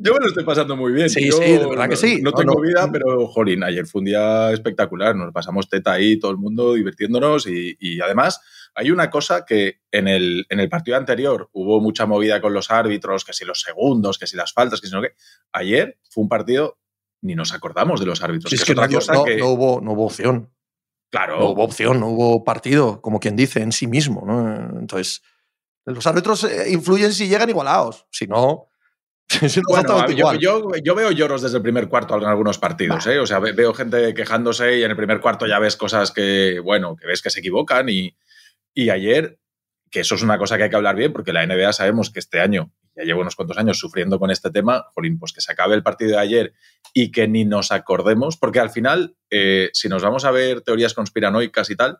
Yo 0.00 0.12
me 0.14 0.20
lo 0.20 0.26
estoy 0.26 0.44
pasando 0.44 0.76
muy 0.76 0.92
bien. 0.92 1.08
Sí, 1.10 1.28
Yo 1.28 1.36
sí, 1.36 1.52
de 1.52 1.66
verdad 1.66 1.84
que 1.84 1.90
no- 1.90 1.96
sí. 1.96 2.20
No, 2.22 2.30
No, 2.30 2.36
tengo 2.36 2.54
no. 2.54 2.60
vida, 2.60 2.88
pero 2.92 3.26
jolín, 3.28 3.62
ayer 3.64 3.86
fue 3.86 4.00
un 4.00 4.04
día 4.06 4.50
espectacular. 4.52 5.14
Nos 5.16 5.32
pasamos 5.32 5.68
teta 5.68 5.92
ahí, 5.92 6.18
todo 6.18 6.30
el 6.30 6.36
mundo 6.38 6.74
divirtiéndonos. 6.74 7.46
Y, 7.46 7.76
y 7.80 8.00
además, 8.00 8.40
hay 8.74 8.90
una 8.90 9.10
cosa 9.10 9.44
que 9.44 9.80
en 9.92 10.08
el, 10.08 10.46
en 10.48 10.60
el 10.60 10.68
partido 10.68 10.96
anterior 10.96 11.48
hubo 11.52 11.80
mucha 11.80 12.06
movida 12.06 12.40
con 12.40 12.52
los 12.54 12.70
árbitros, 12.70 13.24
que 13.24 13.32
si 13.32 13.44
los 13.44 13.60
segundos, 13.60 14.18
que 14.18 14.26
si 14.26 14.36
las 14.36 14.52
faltas, 14.52 14.80
que 14.80 14.88
si 14.88 14.92
no 14.94 15.02
qué. 15.02 15.12
Ayer 15.52 15.98
fue 16.10 16.22
un 16.22 16.28
partido, 16.28 16.78
ni 17.22 17.34
nos 17.34 17.52
acordamos 17.54 18.00
de 18.00 18.06
los 18.06 18.22
árbitros. 18.22 18.50
Si 18.50 18.56
que 18.56 18.62
es 18.62 18.66
que 18.66 18.72
otra 18.72 18.86
no, 18.88 18.94
cosa 18.94 19.24
que. 19.24 19.36
no 19.36 19.48
hubo, 19.48 19.80
no 19.80 19.92
hubo 19.92 20.06
opción. 20.06 20.50
claro. 21.10 21.38
No 21.38 21.50
hubo 21.50 21.62
opción, 21.64 22.00
no 22.00 22.08
hubo 22.08 22.42
partido, 22.44 23.00
como 23.00 23.20
quien 23.20 23.36
dice, 23.36 23.60
en 23.60 23.70
sí 23.72 23.86
mismo. 23.86 24.24
¿no? 24.26 24.78
Entonces, 24.80 25.22
los 25.86 26.06
árbitros 26.06 26.42
eh, 26.44 26.70
influyen 26.72 27.12
si 27.12 27.28
llegan 27.28 27.48
igualados. 27.48 28.06
Si 28.10 28.26
no, 28.26 28.66
es 28.72 28.73
Bueno, 29.68 29.88
yo, 30.16 30.26
yo- 30.40 30.70
yo 30.82 30.94
veo 30.94 31.10
lloros 31.10 31.42
desde 31.42 31.56
el 31.56 31.62
primer 31.62 31.88
cuarto 31.88 32.16
en 32.16 32.24
algunos 32.24 32.58
partidos, 32.58 33.06
¿eh? 33.06 33.18
O 33.18 33.26
sea, 33.26 33.38
ve- 33.38 33.52
veo 33.52 33.72
gente 33.74 34.14
quejándose 34.14 34.78
y 34.78 34.82
en 34.84 34.90
el 34.90 34.96
primer 34.96 35.20
cuarto 35.20 35.46
ya 35.46 35.58
ves 35.58 35.76
cosas 35.76 36.10
que, 36.12 36.60
bueno, 36.60 36.96
que 36.96 37.06
ves 37.06 37.22
que 37.22 37.30
se 37.30 37.40
equivocan 37.40 37.88
y, 37.88 38.16
y 38.74 38.90
ayer, 38.90 39.38
que 39.90 40.00
eso 40.00 40.14
es 40.14 40.22
una 40.22 40.38
cosa 40.38 40.56
que 40.56 40.64
hay 40.64 40.70
que 40.70 40.76
hablar 40.76 40.96
bien, 40.96 41.12
porque 41.12 41.32
la 41.32 41.42
NBA 41.46 41.72
sabemos 41.72 42.10
que 42.10 42.18
este 42.20 42.40
año, 42.40 42.72
ya 42.96 43.04
llevo 43.04 43.22
unos 43.22 43.34
cuantos 43.36 43.58
años 43.58 43.78
sufriendo 43.78 44.18
con 44.18 44.30
este 44.30 44.50
tema, 44.50 44.84
jolín, 44.94 45.18
pues 45.18 45.32
que 45.32 45.40
se 45.40 45.52
acabe 45.52 45.74
el 45.74 45.82
partido 45.82 46.12
de 46.12 46.18
ayer 46.18 46.52
y 46.92 47.10
que 47.10 47.26
ni 47.26 47.44
nos 47.44 47.72
acordemos, 47.72 48.36
porque 48.36 48.60
al 48.60 48.70
final, 48.70 49.16
eh, 49.30 49.70
si 49.72 49.88
nos 49.88 50.02
vamos 50.02 50.24
a 50.24 50.30
ver 50.30 50.60
teorías 50.60 50.94
conspiranoicas 50.94 51.70
y 51.70 51.76
tal, 51.76 51.98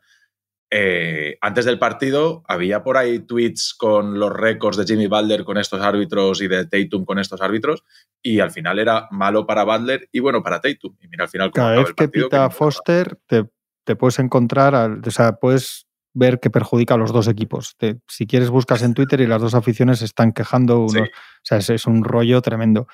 eh, 0.77 1.39
antes 1.41 1.65
del 1.67 1.79
partido 1.79 2.43
había 2.49 2.83
por 2.83 2.97
ahí 2.97 3.21
tweets 3.21 3.75
con 3.79 4.19
los 4.19 4.33
récords 4.33 4.77
de 4.77 4.85
Jimmy 4.85 5.07
Butler 5.07 5.45
con 5.45 5.57
estos 5.57 5.81
árbitros 5.81 6.43
y 6.43 6.49
de 6.49 6.67
Tatum 6.67 7.05
con 7.05 7.21
estos 7.21 7.41
árbitros 7.41 7.85
y 8.21 8.41
al 8.41 8.51
final 8.51 8.81
era 8.81 9.07
malo 9.13 9.47
para 9.47 9.63
Butler 9.63 10.09
y 10.11 10.19
bueno 10.19 10.43
para 10.43 10.61
Tatum. 10.61 10.97
Y 11.01 11.07
mira 11.07 11.25
al 11.25 11.31
final 11.31 11.53
cómo 11.53 11.67
Cada 11.67 11.77
vez 11.79 11.89
el 11.91 11.95
que 11.95 12.09
pita 12.09 12.43
no. 12.45 12.51
Foster, 12.51 13.17
te, 13.27 13.45
te 13.85 13.95
puedes 13.95 14.19
encontrar, 14.19 14.75
al- 14.75 15.01
o 15.07 15.11
sea, 15.13 15.37
puedes 15.37 15.87
ver 16.15 16.39
que 16.41 16.49
perjudica 16.49 16.95
a 16.95 16.97
los 16.97 17.13
dos 17.13 17.27
equipos. 17.29 17.75
Te- 17.77 17.99
si 18.09 18.27
quieres, 18.27 18.49
buscas 18.51 18.83
en 18.83 18.95
Twitter 18.95 19.21
y 19.21 19.27
las 19.27 19.43
dos 19.43 19.55
aficiones 19.55 19.99
se 19.99 20.05
están 20.05 20.33
quejando. 20.33 20.79
Unos, 20.81 20.93
Sí. 20.93 21.01
O 21.01 21.47
sea, 21.47 21.59
es, 21.59 21.69
es 21.69 21.87
un 21.87 22.05
rollo 22.05 22.41
tremendo. 22.41 22.87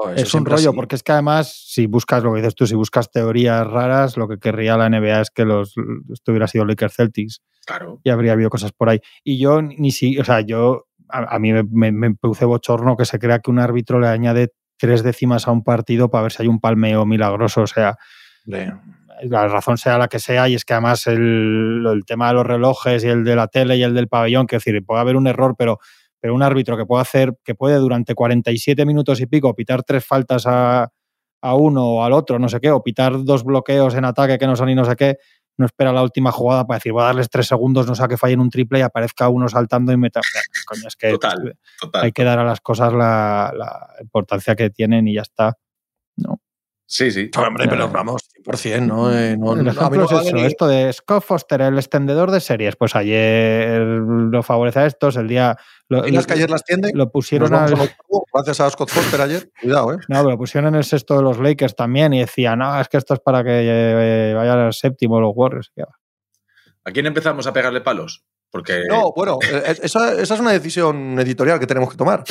Claro, 0.00 0.16
es 0.16 0.32
un 0.32 0.46
rollo, 0.46 0.70
así. 0.70 0.76
porque 0.76 0.94
es 0.96 1.02
que 1.02 1.12
además, 1.12 1.52
si 1.66 1.86
buscas 1.86 2.22
lo 2.22 2.32
que 2.32 2.38
dices 2.40 2.54
tú, 2.54 2.66
si 2.66 2.74
buscas 2.74 3.10
teorías 3.10 3.66
raras, 3.66 4.16
lo 4.16 4.26
que 4.28 4.38
querría 4.38 4.78
la 4.78 4.88
NBA 4.88 5.20
es 5.20 5.30
que 5.30 5.44
los, 5.44 5.74
esto 6.10 6.32
hubiera 6.32 6.46
sido 6.46 6.64
Lakers 6.64 6.94
Celtics 6.94 7.42
Claro. 7.66 8.00
y 8.04 8.08
habría 8.08 8.32
habido 8.32 8.48
cosas 8.48 8.72
por 8.72 8.88
ahí. 8.88 9.00
Y 9.24 9.38
yo 9.38 9.60
ni 9.60 9.90
si, 9.90 10.18
o 10.18 10.24
sea, 10.24 10.40
yo, 10.40 10.86
a, 11.10 11.34
a 11.34 11.38
mí 11.38 11.52
me, 11.52 11.64
me, 11.64 11.92
me 11.92 12.14
produce 12.14 12.46
bochorno 12.46 12.96
que 12.96 13.04
se 13.04 13.18
crea 13.18 13.40
que 13.40 13.50
un 13.50 13.58
árbitro 13.58 14.00
le 14.00 14.08
añade 14.08 14.54
tres 14.78 15.02
décimas 15.02 15.46
a 15.46 15.50
un 15.50 15.62
partido 15.62 16.08
para 16.08 16.22
ver 16.22 16.32
si 16.32 16.42
hay 16.44 16.48
un 16.48 16.60
palmeo 16.60 17.04
milagroso. 17.04 17.60
O 17.62 17.66
sea, 17.66 17.96
la 19.22 19.48
razón 19.48 19.78
sea 19.78 19.98
la 19.98 20.08
que 20.08 20.18
sea, 20.18 20.48
y 20.48 20.54
es 20.54 20.64
que 20.64 20.74
además 20.74 21.06
el, 21.06 21.84
el, 21.86 22.04
tema 22.04 22.28
de 22.28 22.34
los 22.34 22.46
relojes 22.46 23.04
y 23.04 23.08
el 23.08 23.24
de 23.24 23.36
la 23.36 23.48
tele 23.48 23.76
y 23.76 23.82
el 23.82 23.94
del 23.94 24.08
pabellón, 24.08 24.46
que 24.46 24.56
decir, 24.56 24.84
puede 24.84 25.00
haber 25.00 25.16
un 25.16 25.26
error, 25.26 25.54
pero, 25.56 25.78
pero 26.20 26.34
un 26.34 26.42
árbitro 26.42 26.76
que 26.76 26.86
puede 26.86 27.02
hacer, 27.02 27.34
que 27.44 27.54
puede 27.54 27.76
durante 27.76 28.14
47 28.14 28.84
minutos 28.86 29.20
y 29.20 29.26
pico 29.26 29.54
pitar 29.54 29.82
tres 29.82 30.04
faltas 30.04 30.46
a, 30.46 30.90
a 31.40 31.54
uno 31.54 31.84
o 31.84 32.04
al 32.04 32.12
otro, 32.12 32.38
no 32.38 32.48
sé 32.48 32.60
qué, 32.60 32.70
o 32.70 32.82
pitar 32.82 33.24
dos 33.24 33.44
bloqueos 33.44 33.94
en 33.94 34.04
ataque 34.04 34.38
que 34.38 34.46
no 34.46 34.56
son 34.56 34.68
y 34.70 34.74
no 34.74 34.84
sé 34.84 34.96
qué, 34.96 35.18
no 35.56 35.66
espera 35.66 35.92
la 35.92 36.02
última 36.02 36.32
jugada 36.32 36.66
para 36.66 36.78
decir, 36.78 36.92
voy 36.92 37.02
a 37.02 37.06
darles 37.06 37.28
tres 37.28 37.46
segundos, 37.46 37.86
no 37.86 37.94
sea 37.94 38.08
que 38.08 38.16
fallen 38.16 38.40
un 38.40 38.50
triple 38.50 38.78
y 38.78 38.82
aparezca 38.82 39.28
uno 39.28 39.48
saltando 39.48 39.92
y 39.92 39.96
meta. 39.96 40.20
Coño, 40.66 40.86
es 40.86 40.96
que 40.96 41.10
total, 41.10 41.58
total, 41.80 42.04
hay 42.04 42.12
que 42.12 42.24
dar 42.24 42.38
a 42.38 42.44
las 42.44 42.60
cosas 42.60 42.92
la, 42.92 43.52
la, 43.56 43.88
importancia 44.00 44.54
que 44.54 44.70
tienen 44.70 45.08
y 45.08 45.14
ya 45.14 45.22
está. 45.22 45.58
¿no? 46.16 46.40
Sí, 46.90 47.10
sí. 47.10 47.30
Hombre, 47.36 47.68
pero 47.68 47.86
Ramos, 47.88 48.30
100%, 48.46 48.86
¿no? 48.86 49.12
Eh, 49.12 49.36
no 49.36 49.52
el 49.52 49.68
ejemplo 49.68 50.06
no 50.10 50.20
es 50.20 50.26
eso, 50.26 50.36
esto 50.38 50.66
de 50.66 50.90
Scott 50.90 51.22
Foster, 51.22 51.60
el 51.60 51.76
extendedor 51.76 52.30
de 52.30 52.40
series. 52.40 52.76
Pues 52.76 52.96
ayer 52.96 53.78
lo 53.82 54.42
favorece 54.42 54.78
a 54.78 54.86
estos, 54.86 55.16
el 55.16 55.28
día... 55.28 55.58
Lo, 55.90 56.08
¿Y 56.08 56.12
las 56.12 56.26
que 56.26 56.32
ayer 56.32 56.48
las 56.48 56.64
tiende? 56.64 56.90
Lo 56.94 57.10
pusieron 57.12 57.52
al... 57.52 57.74
Gracias 58.32 58.60
a 58.60 58.70
Scott 58.70 58.88
Foster 58.88 59.20
ayer. 59.20 59.50
Cuidado, 59.60 59.92
¿eh? 59.92 59.96
No, 60.08 60.20
pero 60.20 60.30
lo 60.30 60.38
pusieron 60.38 60.68
en 60.68 60.76
el 60.76 60.84
sexto 60.84 61.14
de 61.14 61.22
los 61.22 61.38
Lakers 61.38 61.76
también 61.76 62.14
y 62.14 62.20
decían, 62.20 62.60
no, 62.60 62.80
es 62.80 62.88
que 62.88 62.96
esto 62.96 63.12
es 63.12 63.20
para 63.20 63.44
que 63.44 63.50
eh, 63.52 64.32
vayan 64.32 64.58
al 64.58 64.72
séptimo 64.72 65.20
los 65.20 65.32
Warriors. 65.34 65.70
¿A 66.84 66.90
quién 66.90 67.04
empezamos 67.04 67.46
a 67.46 67.52
pegarle 67.52 67.82
palos? 67.82 68.24
Porque... 68.50 68.84
No, 68.88 69.12
bueno, 69.14 69.38
esa, 69.82 70.12
esa, 70.12 70.34
es 70.34 70.40
una 70.40 70.52
decisión 70.52 71.18
editorial 71.18 71.58
que 71.60 71.66
tenemos 71.66 71.90
que 71.90 71.96
tomar. 71.96 72.24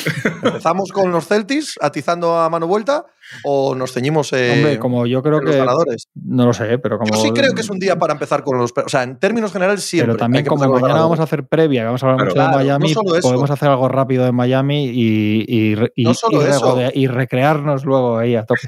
¿Empezamos 0.43 0.91
con 0.91 1.11
los 1.11 1.27
Celtics 1.27 1.77
atizando 1.81 2.37
a 2.37 2.49
mano 2.49 2.67
vuelta 2.67 3.05
o 3.43 3.75
nos 3.75 3.93
ceñimos 3.93 4.33
eh, 4.33 4.53
Hombre, 4.55 4.79
como 4.79 5.05
yo 5.05 5.21
creo 5.21 5.37
en 5.37 5.41
que, 5.41 5.47
los 5.47 5.55
ganadores? 5.57 6.07
No 6.15 6.45
lo 6.45 6.53
sé, 6.53 6.79
pero 6.79 6.97
como... 6.97 7.13
Yo 7.13 7.21
sí 7.21 7.31
creo 7.31 7.53
que 7.53 7.61
es 7.61 7.69
un 7.69 7.79
día 7.79 7.97
para 7.97 8.13
empezar 8.13 8.43
con 8.43 8.57
los... 8.57 8.73
O 8.75 8.89
sea, 8.89 9.03
en 9.03 9.19
términos 9.19 9.53
generales 9.53 9.83
siempre. 9.83 10.13
Pero 10.13 10.19
también 10.19 10.45
como 10.45 10.67
mañana 10.67 11.01
vamos 11.01 11.19
a 11.19 11.23
hacer 11.23 11.45
previa, 11.45 11.85
vamos 11.85 12.03
a 12.03 12.07
hablar 12.07 12.27
claro, 12.29 12.49
mucho 12.49 12.59
de 12.59 12.65
Miami, 12.65 12.93
no 12.93 13.21
podemos 13.21 13.51
hacer 13.51 13.69
algo 13.69 13.87
rápido 13.87 14.25
de 14.25 14.31
Miami 14.31 14.85
y, 14.87 15.45
y, 15.47 15.75
y, 15.95 16.03
no 16.03 16.13
solo 16.13 16.41
y, 16.41 16.49
eso. 16.49 16.79
y, 16.93 17.07
recrearnos 17.07 17.85
luego 17.85 18.17
ahí 18.17 18.35
a 18.35 18.45
tope. 18.45 18.61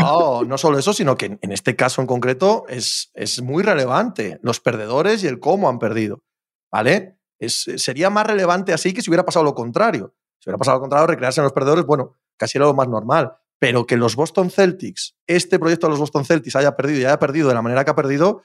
No, 0.00 0.42
no 0.44 0.58
solo 0.58 0.78
eso, 0.78 0.92
sino 0.92 1.16
que 1.16 1.38
en 1.40 1.52
este 1.52 1.76
caso 1.76 2.00
en 2.00 2.06
concreto 2.06 2.64
es, 2.68 3.10
es 3.14 3.42
muy 3.42 3.62
relevante 3.62 4.38
los 4.42 4.60
perdedores 4.60 5.22
y 5.22 5.26
el 5.26 5.38
cómo 5.38 5.68
han 5.68 5.78
perdido. 5.78 6.22
¿Vale? 6.70 7.18
Es, 7.38 7.64
sería 7.76 8.10
más 8.10 8.26
relevante 8.26 8.72
así 8.72 8.92
que 8.94 9.02
si 9.02 9.10
hubiera 9.10 9.24
pasado 9.24 9.44
lo 9.44 9.54
contrario. 9.54 10.14
Si 10.38 10.48
hubiera 10.48 10.58
pasado 10.58 10.76
lo 10.76 10.80
contrario, 10.82 11.06
recrearse 11.06 11.40
en 11.40 11.44
los 11.44 11.52
perdedores, 11.52 11.84
bueno, 11.84 12.14
casi 12.36 12.58
era 12.58 12.66
lo 12.66 12.74
más 12.74 12.88
normal. 12.88 13.32
Pero 13.58 13.86
que 13.86 13.96
los 13.96 14.16
Boston 14.16 14.50
Celtics, 14.50 15.16
este 15.26 15.58
proyecto 15.58 15.86
de 15.86 15.92
los 15.92 16.00
Boston 16.00 16.24
Celtics 16.24 16.56
haya 16.56 16.76
perdido 16.76 17.00
y 17.00 17.04
haya 17.04 17.18
perdido 17.18 17.48
de 17.48 17.54
la 17.54 17.62
manera 17.62 17.84
que 17.84 17.90
ha 17.90 17.94
perdido, 17.94 18.42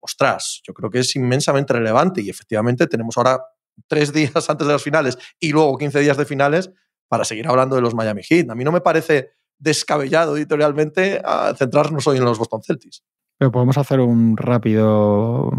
ostras, 0.00 0.60
yo 0.66 0.72
creo 0.74 0.90
que 0.90 1.00
es 1.00 1.16
inmensamente 1.16 1.72
relevante 1.72 2.22
y 2.22 2.30
efectivamente 2.30 2.86
tenemos 2.86 3.16
ahora 3.16 3.42
tres 3.86 4.12
días 4.14 4.48
antes 4.48 4.66
de 4.66 4.72
las 4.72 4.82
finales 4.82 5.18
y 5.38 5.52
luego 5.52 5.76
15 5.78 6.00
días 6.00 6.16
de 6.16 6.24
finales 6.24 6.70
para 7.08 7.24
seguir 7.24 7.46
hablando 7.48 7.76
de 7.76 7.82
los 7.82 7.94
Miami 7.94 8.22
Heat. 8.22 8.50
A 8.50 8.54
mí 8.54 8.64
no 8.64 8.72
me 8.72 8.80
parece 8.80 9.32
descabellado 9.58 10.36
editorialmente 10.36 11.22
centrarnos 11.56 12.06
hoy 12.06 12.18
en 12.18 12.24
los 12.24 12.38
Boston 12.38 12.62
Celtics. 12.62 13.04
Pero 13.38 13.52
podemos 13.52 13.78
hacer 13.78 14.00
un 14.00 14.36
rápido 14.36 15.50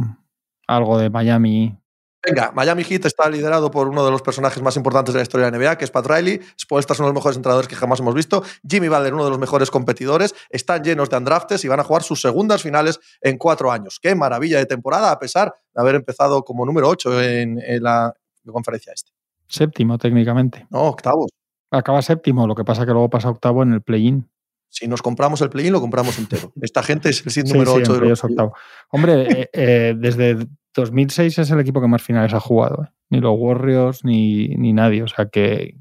algo 0.67 0.97
de 0.97 1.09
Miami 1.09 1.77
Venga, 2.25 2.53
Miami 2.53 2.85
Heat 2.85 3.05
está 3.05 3.29
liderado 3.29 3.69
por 3.69 3.89
uno 3.89 4.05
de 4.05 4.09
los 4.09 4.21
personajes 4.21 4.63
más 4.63 4.77
importantes 4.77 5.13
de 5.13 5.19
la 5.19 5.23
historia 5.23 5.51
de 5.51 5.51
la 5.51 5.57
NBA, 5.57 5.77
que 5.77 5.83
es 5.83 5.91
Pat 5.91 6.05
Riley. 6.05 6.39
Spoelstra 6.57 6.93
es 6.93 6.99
uno 6.99 7.07
de 7.07 7.13
los 7.13 7.19
mejores 7.19 7.35
entrenadores 7.35 7.67
que 7.67 7.75
jamás 7.75 7.99
hemos 7.99 8.15
visto. 8.15 8.43
Jimmy 8.65 8.87
Butler, 8.87 9.13
uno 9.13 9.25
de 9.25 9.29
los 9.29 9.39
mejores 9.39 9.69
competidores. 9.69 10.33
Están 10.49 10.83
llenos 10.83 11.09
de 11.09 11.17
undraftes 11.17 11.65
y 11.65 11.67
van 11.67 11.81
a 11.81 11.83
jugar 11.83 12.03
sus 12.03 12.21
segundas 12.21 12.61
finales 12.61 12.99
en 13.19 13.37
cuatro 13.37 13.71
años. 13.71 13.99
Qué 14.01 14.15
maravilla 14.15 14.57
de 14.57 14.65
temporada, 14.65 15.11
a 15.11 15.19
pesar 15.19 15.53
de 15.73 15.81
haber 15.81 15.95
empezado 15.95 16.43
como 16.43 16.65
número 16.65 16.87
8 16.87 17.21
en, 17.21 17.59
en 17.59 17.83
la 17.83 18.13
conferencia 18.49 18.93
este. 18.93 19.11
Séptimo, 19.47 19.97
técnicamente. 19.97 20.65
No, 20.69 20.83
octavos. 20.83 21.29
Acaba 21.71 22.01
séptimo, 22.01 22.47
lo 22.47 22.55
que 22.55 22.63
pasa 22.63 22.85
que 22.85 22.91
luego 22.91 23.09
pasa 23.09 23.29
octavo 23.29 23.63
en 23.63 23.73
el 23.73 23.81
play-in. 23.81 24.29
Si 24.73 24.87
nos 24.87 25.03
compramos 25.03 25.39
el 25.41 25.51
play-in, 25.51 25.71
lo 25.71 25.79
compramos 25.79 26.17
entero. 26.17 26.51
Esta 26.61 26.81
gente 26.81 27.09
es 27.09 27.23
el 27.23 27.31
seed 27.31 27.45
número 27.45 27.75
sí, 27.75 27.81
8 27.83 27.93
de 27.93 28.09
los 28.09 28.23
octavo. 28.23 28.55
Hombre, 28.89 29.41
eh, 29.41 29.49
eh, 29.53 29.95
desde 29.95 30.47
2006 30.73 31.37
es 31.37 31.51
el 31.51 31.59
equipo 31.59 31.79
que 31.79 31.87
más 31.87 32.01
finales 32.01 32.33
ha 32.33 32.39
jugado. 32.39 32.85
¿eh? 32.85 32.87
Ni 33.11 33.19
los 33.19 33.35
Warriors 33.37 34.03
ni, 34.03 34.47
ni 34.47 34.73
nadie. 34.73 35.03
O 35.03 35.07
sea 35.07 35.27
que, 35.27 35.77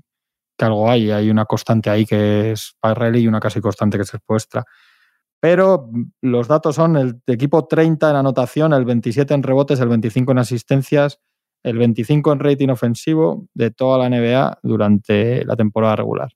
que, 0.59 0.65
algo 0.67 0.91
hay. 0.91 1.11
Hay 1.11 1.31
una 1.31 1.47
constante 1.47 1.89
ahí 1.89 2.05
que 2.05 2.53
es 2.53 2.77
Parrelli 2.81 3.21
y 3.21 3.29
una 3.29 3.41
casi 3.41 3.63
constante 3.63 3.97
que 3.97 4.03
es 4.03 4.13
Expuestra. 4.13 4.67
Pero 5.41 5.89
los 6.21 6.47
datos 6.47 6.75
son 6.77 6.99
el 6.99 7.23
equipo 7.27 7.67
30 7.67 8.11
en 8.11 8.17
anotación, 8.17 8.75
el 8.75 8.85
27 8.85 9.33
en 9.33 9.43
rebotes, 9.43 9.81
el 9.81 9.89
25 9.89 10.33
en 10.33 10.39
asistencias, 10.39 11.19
el 11.63 11.79
25 11.79 12.31
en 12.31 12.41
rating 12.41 12.69
ofensivo 12.69 13.49
de 13.55 13.71
toda 13.71 13.97
la 13.97 14.11
NBA 14.11 14.59
durante 14.63 15.47
la 15.47 15.57
temporada 15.57 15.97
regular. 15.97 16.31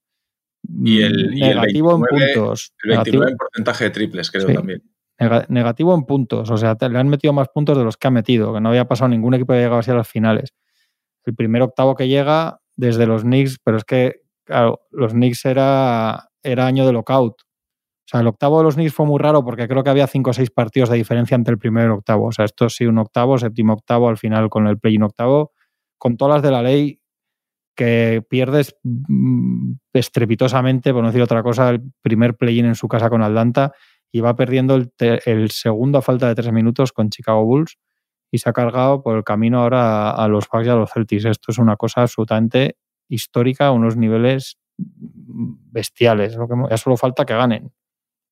Y 0.69 1.03
el, 1.03 1.35
y 1.37 1.41
negativo 1.41 1.93
el 1.97 2.01
29, 2.03 2.25
en 2.27 2.35
puntos. 2.35 2.73
El 2.83 2.91
29 2.91 2.97
negativo, 2.97 3.29
en 3.29 3.37
porcentaje 3.37 3.85
de 3.85 3.91
triples, 3.91 4.31
creo 4.31 4.47
Sí. 4.49 4.55
también. 4.55 4.83
negativo 5.49 5.95
en 5.95 6.05
puntos. 6.05 6.51
O 6.51 6.57
sea, 6.57 6.75
te- 6.77 6.89
le 6.89 6.99
han 6.99 7.09
metido 7.09 7.33
más 7.33 7.49
puntos 7.49 7.77
de 7.79 7.85
los 7.85 7.97
que 7.97 8.07
ha 8.09 8.11
metido, 8.11 8.53
que 8.53 8.61
no 8.61 8.69
había 8.69 8.87
pasado 8.87 9.09
ningún 9.09 9.35
equipo 9.35 9.53
que 9.55 9.61
llegado 9.61 9.79
así 9.79 9.91
a 9.91 9.95
las 9.95 10.09
finales. 10.09 10.53
El 11.25 11.35
primer 11.35 11.63
octavo 11.63 11.95
que 11.95 12.07
llega 12.09 12.61
desde 12.77 13.07
los 13.07 13.23
Knicks, 13.23 13.59
pero 13.65 13.79
es 13.79 13.85
que, 13.85 14.21
claro, 14.45 14.81
los 14.91 15.13
Knicks 15.13 15.45
era, 15.47 16.29
era 16.43 16.67
año 16.67 16.85
de 16.87 16.93
lockout. 16.93 17.33
O 17.41 18.09
sea, 18.09 18.21
el 18.21 18.27
octavo 18.27 18.59
de 18.59 18.65
los 18.65 18.75
Knicks 18.75 18.93
fue 18.93 19.07
muy 19.07 19.19
raro 19.19 19.43
porque 19.45 19.67
creo 19.67 19.83
que 19.83 19.91
había 19.91 20.07
cinco 20.07 20.31
o 20.31 20.33
seis 20.35 20.51
partidos 20.51 20.91
de 20.91 20.97
diferencia 20.97 21.35
entre 21.35 21.53
el 21.53 21.59
primero 21.59 21.87
y 21.87 21.87
el 21.87 21.93
octavo. 21.99 22.27
O 22.27 22.33
sea, 22.33 22.45
esto 22.45 22.69
sí, 22.69 22.85
un 22.87 22.99
octavo, 22.99 23.39
séptimo 23.39 23.73
octavo, 23.73 24.09
al 24.09 24.19
final 24.19 24.49
con 24.51 24.67
el 24.67 24.79
play-in 24.79 25.03
octavo, 25.03 25.53
con 25.99 26.17
todas 26.17 26.35
las 26.37 26.43
de 26.43 26.51
la 26.51 26.63
ley 26.63 27.01
que 27.77 28.25
pierdes 28.29 28.77
mm, 28.83 29.73
estrepitosamente, 29.93 30.93
por 30.93 31.03
no 31.03 31.09
decir 31.09 31.23
otra 31.23 31.43
cosa, 31.43 31.71
el 31.71 31.83
primer 32.03 32.37
play-in 32.37 32.65
en 32.67 32.75
su 32.75 32.89
casa 32.89 33.09
con 33.11 33.23
Atlanta 33.23 33.73
y 34.11 34.21
va 34.21 34.35
perdiendo 34.35 34.75
el, 34.99 35.51
segundo 35.51 35.99
a 35.99 36.03
falta 36.03 36.29
de 36.29 36.35
tres 36.35 36.53
minutos 36.53 36.93
con 36.93 37.11
Chicago 37.11 37.45
Bulls 37.45 37.77
y 38.33 38.39
se 38.39 38.49
ha 38.49 38.53
cargado 38.53 39.03
por 39.03 39.17
el 39.17 39.25
camino 39.25 39.61
ahora 39.61 40.11
a, 40.11 40.25
a 40.25 40.29
los 40.29 40.49
Bucks 40.51 40.67
y 40.67 40.71
a 40.71 40.75
los 40.75 40.91
Celtics. 40.91 41.25
Esto 41.27 41.53
es 41.53 41.59
una 41.59 41.77
cosa 41.77 42.03
absolutamente 42.03 42.77
histórica, 43.09 43.71
unos 43.71 43.97
niveles 43.97 44.59
bestiales. 44.79 46.37
Lo 46.37 46.49
que, 46.49 46.55
ya 46.71 46.77
solo 46.77 46.97
falta 46.97 47.25
que 47.25 47.35
ganen, 47.35 47.73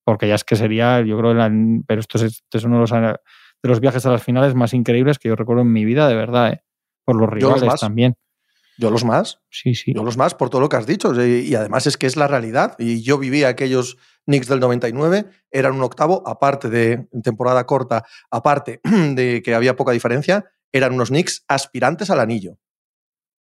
porque 0.04 0.28
ya 0.28 0.34
es 0.34 0.44
que 0.44 0.56
sería, 0.56 1.00
yo 1.02 1.18
creo, 1.18 1.34
la- 1.34 1.50
pero 1.86 2.00
esto 2.00 2.18
es, 2.18 2.24
esto 2.24 2.58
es 2.58 2.64
uno 2.64 2.76
de 2.76 2.80
los, 2.80 2.90
de 2.90 3.68
los 3.68 3.80
viajes 3.80 4.04
a 4.06 4.10
las 4.10 4.22
finales 4.22 4.54
más 4.54 4.74
increíbles 4.74 5.18
que 5.18 5.28
yo 5.28 5.36
recuerdo 5.36 5.62
en 5.62 5.72
mi 5.72 5.84
vida, 5.84 6.08
de 6.08 6.14
verdad, 6.14 6.52
¿eh? 6.52 6.62
por 7.04 7.16
los 7.16 7.28
rivales 7.28 7.62
también. 7.80 8.14
Yo 8.76 8.90
los 8.90 9.04
más. 9.04 9.40
Sí, 9.50 9.74
sí. 9.74 9.92
Yo 9.94 10.02
los 10.02 10.16
más 10.16 10.34
por 10.34 10.50
todo 10.50 10.60
lo 10.60 10.68
que 10.68 10.76
has 10.76 10.86
dicho. 10.86 11.12
Y, 11.24 11.54
además 11.54 11.86
es 11.86 11.96
que 11.96 12.06
es 12.06 12.16
la 12.16 12.26
realidad. 12.26 12.74
Y 12.78 13.02
yo 13.02 13.18
viví 13.18 13.44
aquellos 13.44 13.96
Knicks 14.26 14.48
del 14.48 14.60
99, 14.60 15.26
eran 15.50 15.74
un 15.74 15.82
octavo, 15.82 16.22
aparte 16.26 16.70
de 16.70 17.08
temporada 17.22 17.66
corta, 17.66 18.04
aparte 18.30 18.80
de 18.84 19.42
que 19.44 19.54
había 19.54 19.76
poca 19.76 19.92
diferencia, 19.92 20.44
eran 20.72 20.94
unos 20.94 21.08
Knicks 21.10 21.44
aspirantes 21.46 22.10
al 22.10 22.20
anillo. 22.20 22.58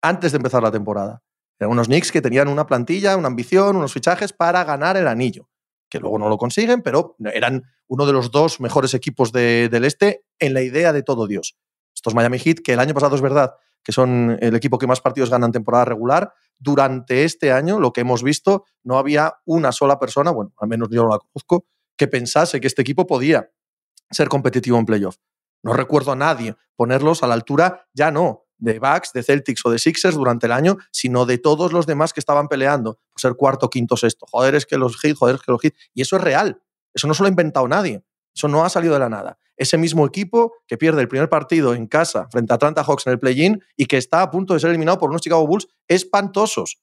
Antes 0.01 0.31
de 0.31 0.37
empezar 0.37 0.61
la 0.61 0.71
temporada. 0.71 1.23
Eran 1.59 1.71
unos 1.71 1.87
Knicks 1.87 2.11
que 2.11 2.21
tenían 2.21 2.47
una 2.49 2.65
plantilla, 2.67 3.15
una 3.17 3.27
ambición, 3.27 3.77
unos 3.77 3.93
fichajes 3.93 4.33
para 4.33 4.63
ganar 4.63 4.97
el 4.97 5.07
anillo. 5.07 5.49
Que 5.89 5.99
luego 5.99 6.19
no 6.19 6.29
lo 6.29 6.37
consiguen, 6.37 6.81
pero 6.81 7.15
eran 7.33 7.63
uno 7.87 8.05
de 8.05 8.13
los 8.13 8.29
dos 8.31 8.59
mejores 8.59 8.93
equipos 8.93 9.31
de- 9.31 9.69
del 9.69 9.85
este 9.85 10.25
en 10.39 10.53
la 10.53 10.61
idea 10.61 10.91
de 10.93 11.01
todo 11.03 11.25
Dios. 11.27 11.57
Estos 11.95 12.13
Miami 12.13 12.37
Heat, 12.39 12.57
que 12.63 12.73
el 12.73 12.79
año 12.79 12.93
pasado 12.93 13.15
es 13.15 13.21
verdad 13.21 13.53
que 13.85 13.91
son 13.91 14.37
el 14.41 14.55
equipo 14.55 14.79
que 14.79 14.87
más 14.87 14.99
partidos 14.99 15.29
gana 15.29 15.45
en 15.45 15.51
temporada 15.51 15.85
regular, 15.85 16.33
durante 16.57 17.23
este 17.23 17.51
año, 17.51 17.79
lo 17.79 17.93
que 17.93 18.01
hemos 18.01 18.23
visto, 18.23 18.65
no 18.83 18.97
había 18.97 19.35
una 19.45 19.71
sola 19.71 19.99
persona, 19.99 20.31
bueno, 20.31 20.53
al 20.57 20.67
menos 20.67 20.89
yo 20.89 21.03
no 21.03 21.09
la 21.09 21.19
conozco, 21.19 21.67
que 21.95 22.07
pensase 22.07 22.59
que 22.59 22.67
este 22.67 22.81
equipo 22.81 23.05
podía 23.05 23.51
ser 24.09 24.27
competitivo 24.27 24.77
en 24.77 24.85
playoff. 24.85 25.17
No 25.63 25.73
recuerdo 25.73 26.11
a 26.11 26.15
nadie 26.15 26.55
ponerlos 26.75 27.23
a 27.23 27.27
la 27.27 27.35
altura, 27.35 27.87
ya 27.93 28.09
no, 28.11 28.45
de 28.57 28.79
Bucks, 28.79 29.13
de 29.13 29.21
Celtics 29.21 29.65
o 29.65 29.69
de 29.69 29.79
Sixers 29.79 30.15
durante 30.15 30.47
el 30.47 30.51
año, 30.51 30.77
sino 30.91 31.25
de 31.25 31.37
todos 31.37 31.71
los 31.71 31.85
demás 31.85 32.11
que 32.11 32.19
estaban 32.19 32.47
peleando 32.47 32.99
por 33.11 33.21
ser 33.21 33.35
cuarto, 33.35 33.69
quinto, 33.69 33.97
sexto. 33.97 34.25
Joder, 34.29 34.55
es 34.55 34.65
que 34.65 34.77
los 34.77 34.99
Heat, 34.99 35.17
joder, 35.17 35.35
es 35.35 35.41
que 35.41 35.51
los 35.51 35.61
Heat. 35.61 35.73
Y 35.93 36.01
eso 36.01 36.15
es 36.15 36.21
real. 36.23 36.61
Eso 36.93 37.07
no 37.07 37.13
se 37.13 37.21
lo 37.21 37.27
ha 37.27 37.29
inventado 37.29 37.67
nadie. 37.67 38.03
Eso 38.33 38.47
no 38.47 38.65
ha 38.65 38.69
salido 38.69 38.93
de 38.93 38.99
la 38.99 39.09
nada. 39.09 39.37
Ese 39.57 39.77
mismo 39.77 40.05
equipo 40.05 40.53
que 40.67 40.77
pierde 40.77 41.01
el 41.01 41.07
primer 41.07 41.29
partido 41.29 41.73
en 41.73 41.87
casa 41.87 42.27
frente 42.31 42.53
a 42.53 42.55
Atlanta 42.55 42.83
Hawks 42.83 43.07
en 43.07 43.13
el 43.13 43.19
play-in 43.19 43.63
y 43.75 43.85
que 43.85 43.97
está 43.97 44.21
a 44.21 44.31
punto 44.31 44.53
de 44.53 44.59
ser 44.59 44.69
eliminado 44.69 44.97
por 44.97 45.09
unos 45.09 45.21
Chicago 45.21 45.47
Bulls 45.47 45.67
espantosos 45.87 46.81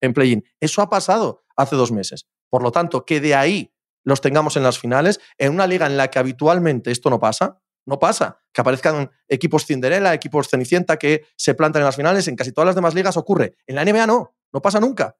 en 0.00 0.12
play-in. 0.12 0.44
Eso 0.60 0.82
ha 0.82 0.88
pasado 0.88 1.44
hace 1.56 1.76
dos 1.76 1.92
meses. 1.92 2.26
Por 2.48 2.62
lo 2.62 2.72
tanto, 2.72 3.04
que 3.04 3.20
de 3.20 3.34
ahí 3.34 3.74
los 4.04 4.20
tengamos 4.20 4.56
en 4.56 4.62
las 4.62 4.78
finales, 4.78 5.20
en 5.38 5.52
una 5.52 5.66
liga 5.66 5.86
en 5.86 5.96
la 5.96 6.08
que 6.08 6.18
habitualmente 6.18 6.90
esto 6.90 7.10
no 7.10 7.18
pasa, 7.18 7.60
no 7.86 7.98
pasa. 7.98 8.38
Que 8.52 8.60
aparezcan 8.60 9.10
equipos 9.28 9.66
Cinderella, 9.66 10.14
equipos 10.14 10.48
Cenicienta 10.48 10.96
que 10.98 11.26
se 11.36 11.54
plantan 11.54 11.82
en 11.82 11.86
las 11.86 11.96
finales, 11.96 12.28
en 12.28 12.36
casi 12.36 12.52
todas 12.52 12.66
las 12.66 12.74
demás 12.74 12.94
ligas 12.94 13.16
ocurre. 13.16 13.56
En 13.66 13.76
la 13.76 13.84
NBA 13.84 14.06
no, 14.06 14.36
no 14.52 14.62
pasa 14.62 14.80
nunca. 14.80 15.16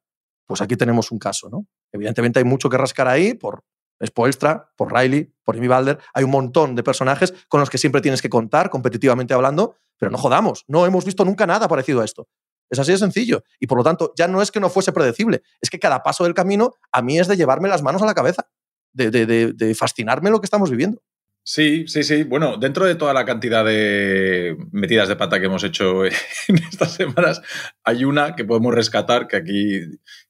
Pues 0.47 0.61
aquí 0.61 0.77
tenemos 0.77 1.11
un 1.11 1.19
caso, 1.19 1.49
¿no? 1.49 1.67
Evidentemente 1.93 2.39
hay 2.39 2.45
mucho 2.45 2.69
que 2.69 2.77
rascar 2.77 3.09
ahí 3.09 3.35
por 3.35 3.65
Spoelstra, 4.05 4.71
por 4.77 4.93
Riley, 4.93 5.33
por 5.45 5.57
Amy 5.57 5.69
Balder. 5.69 5.99
Hay 6.13 6.25
un 6.25 6.31
montón 6.31 6.75
de 6.75 6.83
personajes 6.83 7.35
con 7.49 7.61
los 7.61 7.71
que 7.71 7.79
siempre 7.79 8.01
tienes 8.01 8.23
que 8.23 8.29
contar, 8.29 8.71
competitivamente 8.71 9.35
hablando, 9.35 9.77
pero 9.99 10.11
no 10.11 10.19
jodamos, 10.19 10.65
no 10.69 10.87
hemos 10.87 11.05
visto 11.05 11.25
nunca 11.25 11.47
nada 11.47 11.69
parecido 11.69 12.01
a 12.01 12.05
esto. 12.05 12.29
Es 12.71 12.79
así 12.79 12.93
de 12.93 12.99
sencillo. 12.99 13.45
Y 13.61 13.67
por 13.67 13.79
lo 13.79 13.85
tanto, 13.85 14.13
ya 14.17 14.27
no 14.27 14.43
es 14.43 14.51
que 14.51 14.61
no 14.61 14.71
fuese 14.71 14.93
predecible, 14.93 15.43
es 15.61 15.71
que 15.71 15.79
cada 15.79 16.03
paso 16.03 16.25
del 16.25 16.35
camino 16.35 16.75
a 16.93 17.03
mí 17.03 17.19
es 17.19 17.29
de 17.29 17.37
llevarme 17.37 17.69
las 17.69 17.83
manos 17.83 18.03
a 18.03 18.07
la 18.07 18.15
cabeza, 18.15 18.49
de, 18.93 19.11
de 19.11 19.75
fascinarme 19.75 20.31
lo 20.31 20.41
que 20.41 20.47
estamos 20.47 20.71
viviendo. 20.71 21.03
Sí, 21.47 21.87
sí, 21.89 22.03
sí. 22.05 22.23
Bueno, 22.23 22.57
dentro 22.57 22.87
de 22.87 22.95
toda 22.95 23.13
la 23.13 23.27
cantidad 23.27 23.67
de 23.67 24.57
metidas 24.73 25.09
de 25.09 25.17
pata 25.17 25.39
que 25.39 25.47
hemos 25.47 25.63
hecho 25.63 26.05
en 26.07 26.57
estas 26.71 26.95
semanas, 26.95 27.43
hay 27.85 28.05
una 28.05 28.35
que 28.35 28.47
podemos 28.47 28.75
rescatar, 28.75 29.29
que 29.29 29.37
aquí, 29.37 29.81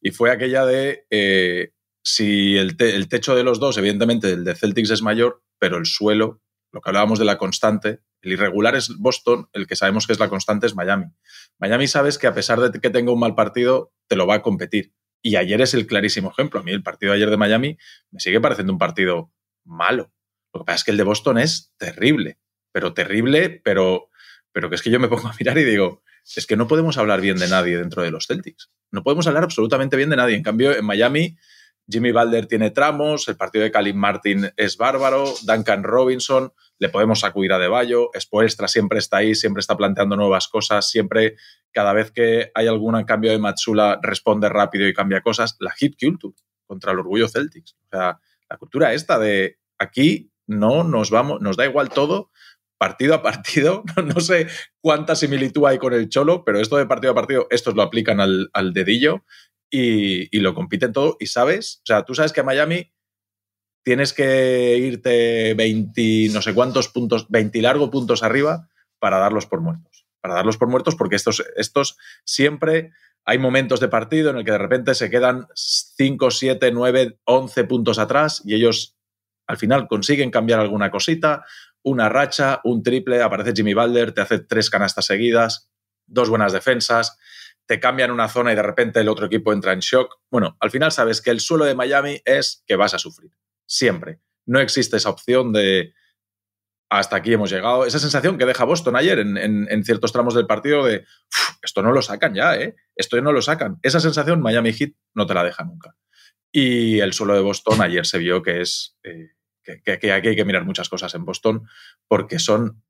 y 0.00 0.10
fue 0.10 0.32
aquella 0.32 0.66
de 0.66 1.06
eh, 1.10 1.70
si 2.04 2.56
el, 2.56 2.76
techo 2.76 3.34
de 3.34 3.42
los 3.42 3.58
dos, 3.58 3.78
evidentemente 3.78 4.30
el 4.30 4.44
de 4.44 4.54
Celtics 4.54 4.90
es 4.90 5.02
mayor, 5.02 5.42
pero 5.58 5.78
el 5.78 5.86
suelo, 5.86 6.42
lo 6.72 6.80
que 6.80 6.90
hablábamos 6.90 7.18
de 7.18 7.24
la 7.24 7.38
constante, 7.38 8.00
el 8.20 8.32
irregular 8.32 8.76
es 8.76 8.96
Boston, 8.98 9.48
el 9.52 9.66
que 9.66 9.76
sabemos 9.76 10.06
que 10.06 10.12
es 10.12 10.20
la 10.20 10.28
constante 10.28 10.66
es 10.66 10.74
Miami. 10.74 11.06
Miami 11.58 11.86
sabes 11.88 12.18
que 12.18 12.26
a 12.26 12.34
pesar 12.34 12.60
de 12.60 12.78
que 12.80 12.90
tenga 12.90 13.12
un 13.12 13.20
mal 13.20 13.34
partido, 13.34 13.92
te 14.06 14.16
lo 14.16 14.26
va 14.26 14.36
a 14.36 14.42
competir. 14.42 14.92
Y 15.22 15.36
ayer 15.36 15.60
es 15.60 15.74
el 15.74 15.86
clarísimo 15.86 16.30
ejemplo. 16.30 16.60
A 16.60 16.62
mí 16.62 16.72
el 16.72 16.82
partido 16.82 17.12
de 17.12 17.16
ayer 17.16 17.30
de 17.30 17.36
Miami 17.36 17.78
me 18.10 18.20
sigue 18.20 18.40
pareciendo 18.40 18.72
un 18.72 18.78
partido 18.78 19.32
malo 19.64 20.14
lo 20.54 20.60
que 20.60 20.64
pasa 20.66 20.76
es 20.76 20.84
que 20.84 20.90
el 20.92 20.96
de 20.96 21.02
Boston 21.02 21.38
es 21.38 21.74
terrible, 21.76 22.38
pero 22.70 22.94
terrible, 22.94 23.60
pero, 23.64 24.08
pero 24.52 24.70
que 24.70 24.76
es 24.76 24.82
que 24.82 24.90
yo 24.90 25.00
me 25.00 25.08
pongo 25.08 25.28
a 25.28 25.34
mirar 25.38 25.58
y 25.58 25.64
digo, 25.64 26.02
es 26.36 26.46
que 26.46 26.56
no 26.56 26.68
podemos 26.68 26.96
hablar 26.96 27.20
bien 27.20 27.36
de 27.36 27.48
nadie 27.48 27.76
dentro 27.76 28.02
de 28.02 28.12
los 28.12 28.28
Celtics. 28.28 28.70
No 28.92 29.02
podemos 29.02 29.26
hablar 29.26 29.42
absolutamente 29.42 29.96
bien 29.96 30.10
de 30.10 30.16
nadie. 30.16 30.36
En 30.36 30.44
cambio, 30.44 30.74
en 30.74 30.84
Miami, 30.84 31.36
Jimmy 31.88 32.12
Balder 32.12 32.46
tiene 32.46 32.70
tramos, 32.70 33.28
el 33.28 33.36
partido 33.36 33.64
de 33.64 33.70
Kalim 33.70 33.96
Martin 33.96 34.50
es 34.56 34.76
bárbaro, 34.76 35.32
Duncan 35.42 35.82
Robinson, 35.82 36.52
le 36.78 36.88
podemos 36.88 37.20
sacudir 37.20 37.52
a 37.52 37.58
De 37.58 37.68
Bayo, 37.68 38.10
Spoelstra 38.18 38.68
siempre 38.68 38.98
está 38.98 39.18
ahí, 39.18 39.34
siempre 39.34 39.60
está 39.60 39.76
planteando 39.76 40.16
nuevas 40.16 40.48
cosas, 40.48 40.88
siempre, 40.88 41.36
cada 41.72 41.92
vez 41.92 42.10
que 42.10 42.50
hay 42.54 42.66
algún 42.66 43.02
cambio 43.04 43.30
de 43.30 43.38
Matsula, 43.38 43.98
responde 44.02 44.48
rápido 44.48 44.88
y 44.88 44.94
cambia 44.94 45.20
cosas. 45.20 45.56
La 45.60 45.70
hit 45.72 45.96
culture 46.00 46.34
contra 46.66 46.92
el 46.92 46.98
orgullo 46.98 47.28
Celtics. 47.28 47.76
O 47.86 47.88
sea, 47.90 48.18
la 48.48 48.56
cultura 48.56 48.92
esta 48.92 49.18
de 49.18 49.58
aquí 49.78 50.32
no 50.46 50.84
nos 50.84 51.10
vamos, 51.10 51.40
nos 51.40 51.56
da 51.56 51.64
igual 51.64 51.88
todo, 51.90 52.30
partido 52.78 53.14
a 53.14 53.22
partido. 53.22 53.82
No 54.04 54.20
sé 54.20 54.46
cuánta 54.80 55.14
similitud 55.14 55.66
hay 55.66 55.78
con 55.78 55.92
el 55.92 56.08
Cholo, 56.08 56.44
pero 56.44 56.60
esto 56.60 56.76
de 56.76 56.86
partido 56.86 57.12
a 57.12 57.14
partido, 57.14 57.46
estos 57.50 57.74
lo 57.74 57.82
aplican 57.82 58.20
al, 58.20 58.72
dedillo 58.72 59.24
y, 59.76 60.38
lo 60.40 60.54
compiten 60.54 60.92
todo. 60.92 61.16
Y 61.18 61.26
sabes, 61.26 61.80
o 61.82 61.86
sea, 61.86 62.04
tú 62.04 62.14
sabes 62.14 62.32
que 62.32 62.40
a 62.40 62.44
Miami 62.44 62.92
tienes 63.82 64.12
que 64.12 64.76
irte 64.78 65.54
20, 65.54 66.28
no 66.32 66.40
sé 66.40 66.54
cuántos 66.54 66.88
puntos, 66.88 67.26
20 67.28 67.60
largo 67.60 67.90
puntos 67.90 68.22
arriba 68.22 68.68
para 68.98 69.18
darlos 69.18 69.46
por 69.46 69.60
muertos. 69.60 70.06
Para 70.20 70.34
darlos 70.34 70.56
por 70.56 70.68
muertos 70.68 70.94
porque 70.94 71.16
estos, 71.16 71.44
estos 71.56 71.98
siempre 72.24 72.92
hay 73.24 73.38
momentos 73.38 73.80
de 73.80 73.88
partido 73.88 74.30
en 74.30 74.36
el 74.36 74.44
que 74.44 74.52
de 74.52 74.58
repente 74.58 74.94
se 74.94 75.10
quedan 75.10 75.48
5, 75.54 76.30
7, 76.30 76.70
9, 76.72 77.18
11 77.24 77.64
puntos 77.64 77.98
atrás 77.98 78.42
y 78.44 78.54
ellos 78.54 78.96
al 79.46 79.56
final 79.56 79.88
consiguen 79.88 80.30
cambiar 80.30 80.60
alguna 80.60 80.90
cosita, 80.90 81.44
una 81.82 82.08
racha, 82.08 82.60
un 82.64 82.82
triple, 82.82 83.22
aparece 83.22 83.52
Jimmy 83.54 83.74
Balder, 83.74 84.12
te 84.12 84.22
hace 84.22 84.38
tres 84.38 84.70
canastas 84.70 85.04
seguidas, 85.04 85.68
dos 86.06 86.30
buenas 86.30 86.52
defensas, 86.52 87.18
te 87.66 87.80
cambian 87.80 88.10
una 88.10 88.28
zona 88.28 88.52
y 88.52 88.56
de 88.56 88.62
repente 88.62 89.00
el 89.00 89.08
otro 89.08 89.26
equipo 89.26 89.52
entra 89.52 89.72
en 89.72 89.80
shock. 89.80 90.20
Bueno, 90.30 90.56
al 90.60 90.70
final 90.70 90.92
sabes 90.92 91.20
que 91.20 91.30
el 91.30 91.40
suelo 91.40 91.64
de 91.64 91.74
Miami 91.74 92.20
es 92.24 92.62
que 92.66 92.76
vas 92.76 92.94
a 92.94 92.98
sufrir, 92.98 93.30
siempre. 93.66 94.20
No 94.46 94.60
existe 94.60 94.96
esa 94.96 95.10
opción 95.10 95.52
de 95.52 95.94
hasta 96.90 97.16
aquí 97.16 97.32
hemos 97.32 97.50
llegado. 97.50 97.86
Esa 97.86 97.98
sensación 97.98 98.38
que 98.38 98.46
deja 98.46 98.64
Boston 98.64 98.96
ayer 98.96 99.18
en, 99.18 99.84
ciertos 99.84 100.12
tramos 100.12 100.34
del 100.34 100.46
partido 100.46 100.84
de 100.84 101.04
esto 101.62 101.82
no 101.82 101.92
lo 101.92 102.02
sacan 102.02 102.34
ya, 102.34 102.56
¿eh? 102.56 102.76
Esto 102.94 103.20
no 103.20 103.32
lo 103.32 103.42
sacan. 103.42 103.78
Esa 103.82 104.00
sensación 104.00 104.42
Miami 104.42 104.72
Heat 104.72 104.92
no 105.14 105.26
te 105.26 105.34
la 105.34 105.42
deja 105.42 105.64
nunca. 105.64 105.96
Y 106.52 107.00
el 107.00 107.12
suelo 107.12 107.34
de 107.34 107.40
Boston 107.40 107.80
ayer 107.80 108.06
se 108.06 108.18
vio 108.18 108.42
que 108.42 108.60
es 108.60 108.96
eh, 109.02 109.30
que, 109.64 109.92
aquí 109.92 110.10
hay 110.10 110.36
que 110.36 110.44
mirar 110.44 110.64
muchas 110.64 110.88
cosas 110.88 111.14
en 111.14 111.24
Boston 111.24 111.66
porque 112.06 112.38
son 112.38 112.82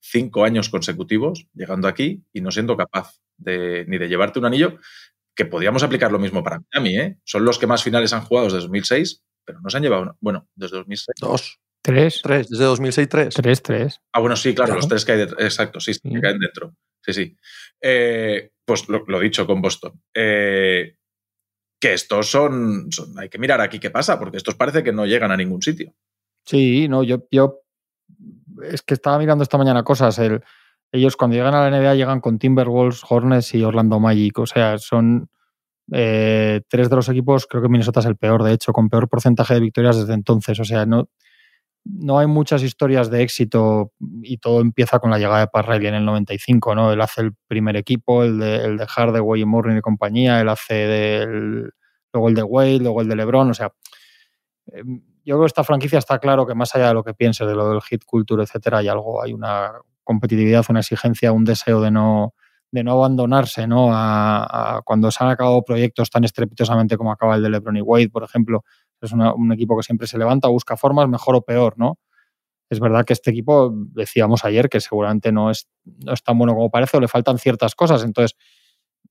cinco 0.00 0.44
años 0.44 0.68
consecutivos 0.68 1.46
llegando 1.54 1.88
aquí 1.88 2.24
y 2.32 2.40
no 2.40 2.50
siendo 2.50 2.76
capaz 2.76 3.21
de, 3.42 3.84
ni 3.88 3.98
de 3.98 4.08
llevarte 4.08 4.38
un 4.38 4.46
anillo, 4.46 4.78
que 5.34 5.44
podríamos 5.44 5.82
aplicar 5.82 6.12
lo 6.12 6.18
mismo 6.18 6.42
para 6.42 6.60
Miami. 6.72 6.98
¿eh? 6.98 7.18
Son 7.24 7.44
los 7.44 7.58
que 7.58 7.66
más 7.66 7.82
finales 7.82 8.12
han 8.12 8.22
jugado 8.22 8.46
desde 8.46 8.60
2006, 8.60 9.22
pero 9.44 9.60
no 9.60 9.70
se 9.70 9.76
han 9.76 9.82
llevado, 9.82 10.16
bueno, 10.20 10.48
desde 10.54 10.76
2006. 10.78 11.06
Dos. 11.20 11.58
Tres. 11.82 12.20
Tres, 12.22 12.48
desde 12.48 12.64
2006, 12.64 13.08
tres. 13.08 13.34
Tres, 13.34 13.62
tres. 13.62 14.00
Ah, 14.12 14.20
bueno, 14.20 14.36
sí, 14.36 14.54
claro, 14.54 14.76
los 14.76 14.86
tres 14.86 15.04
que 15.04 15.12
hay 15.12 15.18
dentro. 15.18 15.40
Exacto, 15.40 15.80
sí, 15.80 15.92
que 16.00 16.20
caen 16.20 16.38
dentro. 16.38 16.76
Sí, 17.04 17.12
sí. 17.12 17.36
Eh, 17.80 18.50
pues 18.64 18.88
lo, 18.88 19.04
lo, 19.06 19.18
dicho 19.18 19.46
con 19.46 19.60
Boston. 19.60 20.00
Eh, 20.14 20.94
que 21.80 21.94
estos 21.94 22.30
son, 22.30 22.88
hay 23.16 23.28
que 23.28 23.38
mirar 23.38 23.60
aquí 23.60 23.80
qué 23.80 23.90
pasa, 23.90 24.16
porque 24.16 24.36
estos 24.36 24.54
parece 24.54 24.84
que 24.84 24.92
no 24.92 25.04
llegan 25.04 25.32
a 25.32 25.36
ningún 25.36 25.60
sitio. 25.60 25.92
Sí, 26.46 26.86
no, 26.86 27.02
yo, 27.02 27.26
yo 27.32 27.62
es 28.62 28.82
que 28.82 28.94
estaba 28.94 29.18
mirando 29.18 29.42
esta 29.42 29.58
mañana 29.58 29.82
cosas. 29.82 30.16
El, 30.20 30.42
ellos 30.92 31.16
cuando 31.16 31.36
llegan 31.36 31.54
a 31.54 31.68
la 31.68 31.76
NBA 31.76 31.94
llegan 31.94 32.20
con 32.20 32.38
Timberwolves, 32.38 33.02
Hornets 33.08 33.54
y 33.54 33.64
Orlando 33.64 33.98
Magic. 33.98 34.38
O 34.38 34.46
sea, 34.46 34.76
son 34.78 35.28
eh, 35.90 36.60
tres 36.68 36.90
de 36.90 36.96
los 36.96 37.08
equipos, 37.08 37.46
creo 37.46 37.62
que 37.62 37.68
Minnesota 37.68 38.00
es 38.00 38.06
el 38.06 38.16
peor, 38.16 38.42
de 38.42 38.52
hecho, 38.52 38.72
con 38.72 38.88
peor 38.90 39.08
porcentaje 39.08 39.54
de 39.54 39.60
victorias 39.60 39.98
desde 39.98 40.12
entonces. 40.12 40.60
O 40.60 40.64
sea, 40.64 40.84
no, 40.84 41.08
no 41.84 42.18
hay 42.18 42.26
muchas 42.26 42.62
historias 42.62 43.10
de 43.10 43.22
éxito 43.22 43.92
y 44.22 44.36
todo 44.38 44.60
empieza 44.60 44.98
con 44.98 45.10
la 45.10 45.18
llegada 45.18 45.40
de 45.40 45.46
Pat 45.48 45.68
en 45.70 45.94
el 45.94 46.04
95, 46.04 46.74
¿no? 46.74 46.92
Él 46.92 47.00
hace 47.00 47.22
el 47.22 47.32
primer 47.48 47.76
equipo, 47.76 48.22
el 48.22 48.38
de, 48.38 48.56
el 48.64 48.76
de 48.76 48.86
Hardaway 48.86 49.40
y 49.40 49.44
Morning 49.46 49.78
y 49.78 49.80
compañía, 49.80 50.40
él 50.40 50.48
hace 50.50 50.74
del, 50.74 51.70
luego 52.12 52.28
el 52.28 52.34
de 52.34 52.42
Wade, 52.42 52.78
luego 52.80 53.00
el 53.00 53.08
de 53.08 53.16
LeBron, 53.16 53.50
o 53.50 53.54
sea, 53.54 53.72
em, 54.66 55.02
yo 55.24 55.36
creo 55.36 55.40
que 55.42 55.46
esta 55.46 55.64
franquicia 55.64 55.98
está 55.98 56.18
claro 56.18 56.46
que 56.46 56.54
más 56.54 56.74
allá 56.74 56.88
de 56.88 56.94
lo 56.94 57.04
que 57.04 57.14
piense 57.14 57.46
de 57.46 57.54
lo 57.54 57.70
del 57.70 57.80
hit 57.82 58.04
culture, 58.04 58.42
etcétera, 58.42 58.78
hay 58.78 58.88
algo, 58.88 59.22
hay 59.22 59.32
una 59.32 59.72
competitividad, 60.04 60.64
una 60.68 60.80
exigencia, 60.80 61.32
un 61.32 61.44
deseo 61.44 61.80
de 61.80 61.90
no, 61.90 62.34
de 62.70 62.82
no 62.84 62.92
abandonarse, 62.92 63.66
¿no? 63.66 63.86
Cuando 64.84 65.10
se 65.10 65.22
han 65.22 65.30
acabado 65.30 65.62
proyectos 65.62 66.10
tan 66.10 66.24
estrepitosamente 66.24 66.96
como 66.96 67.12
acaba 67.12 67.36
el 67.36 67.42
de 67.42 67.50
LeBron 67.50 67.76
y 67.76 67.82
Wade, 67.82 68.08
por 68.08 68.24
ejemplo, 68.24 68.64
es 69.00 69.12
un 69.12 69.52
equipo 69.52 69.76
que 69.76 69.82
siempre 69.82 70.06
se 70.06 70.18
levanta, 70.18 70.48
busca 70.48 70.76
formas, 70.76 71.08
mejor 71.08 71.36
o 71.36 71.42
peor, 71.42 71.74
¿no? 71.76 71.98
Es 72.70 72.80
verdad 72.80 73.04
que 73.04 73.12
este 73.12 73.30
equipo, 73.30 73.70
decíamos 73.74 74.46
ayer, 74.46 74.70
que 74.70 74.80
seguramente 74.80 75.30
no 75.30 75.50
es, 75.50 75.68
no 75.84 76.14
es 76.14 76.22
tan 76.22 76.38
bueno 76.38 76.54
como 76.54 76.70
parece 76.70 76.96
o 76.96 77.00
le 77.00 77.08
faltan 77.08 77.36
ciertas 77.36 77.74
cosas. 77.74 78.02
Entonces, 78.02 78.34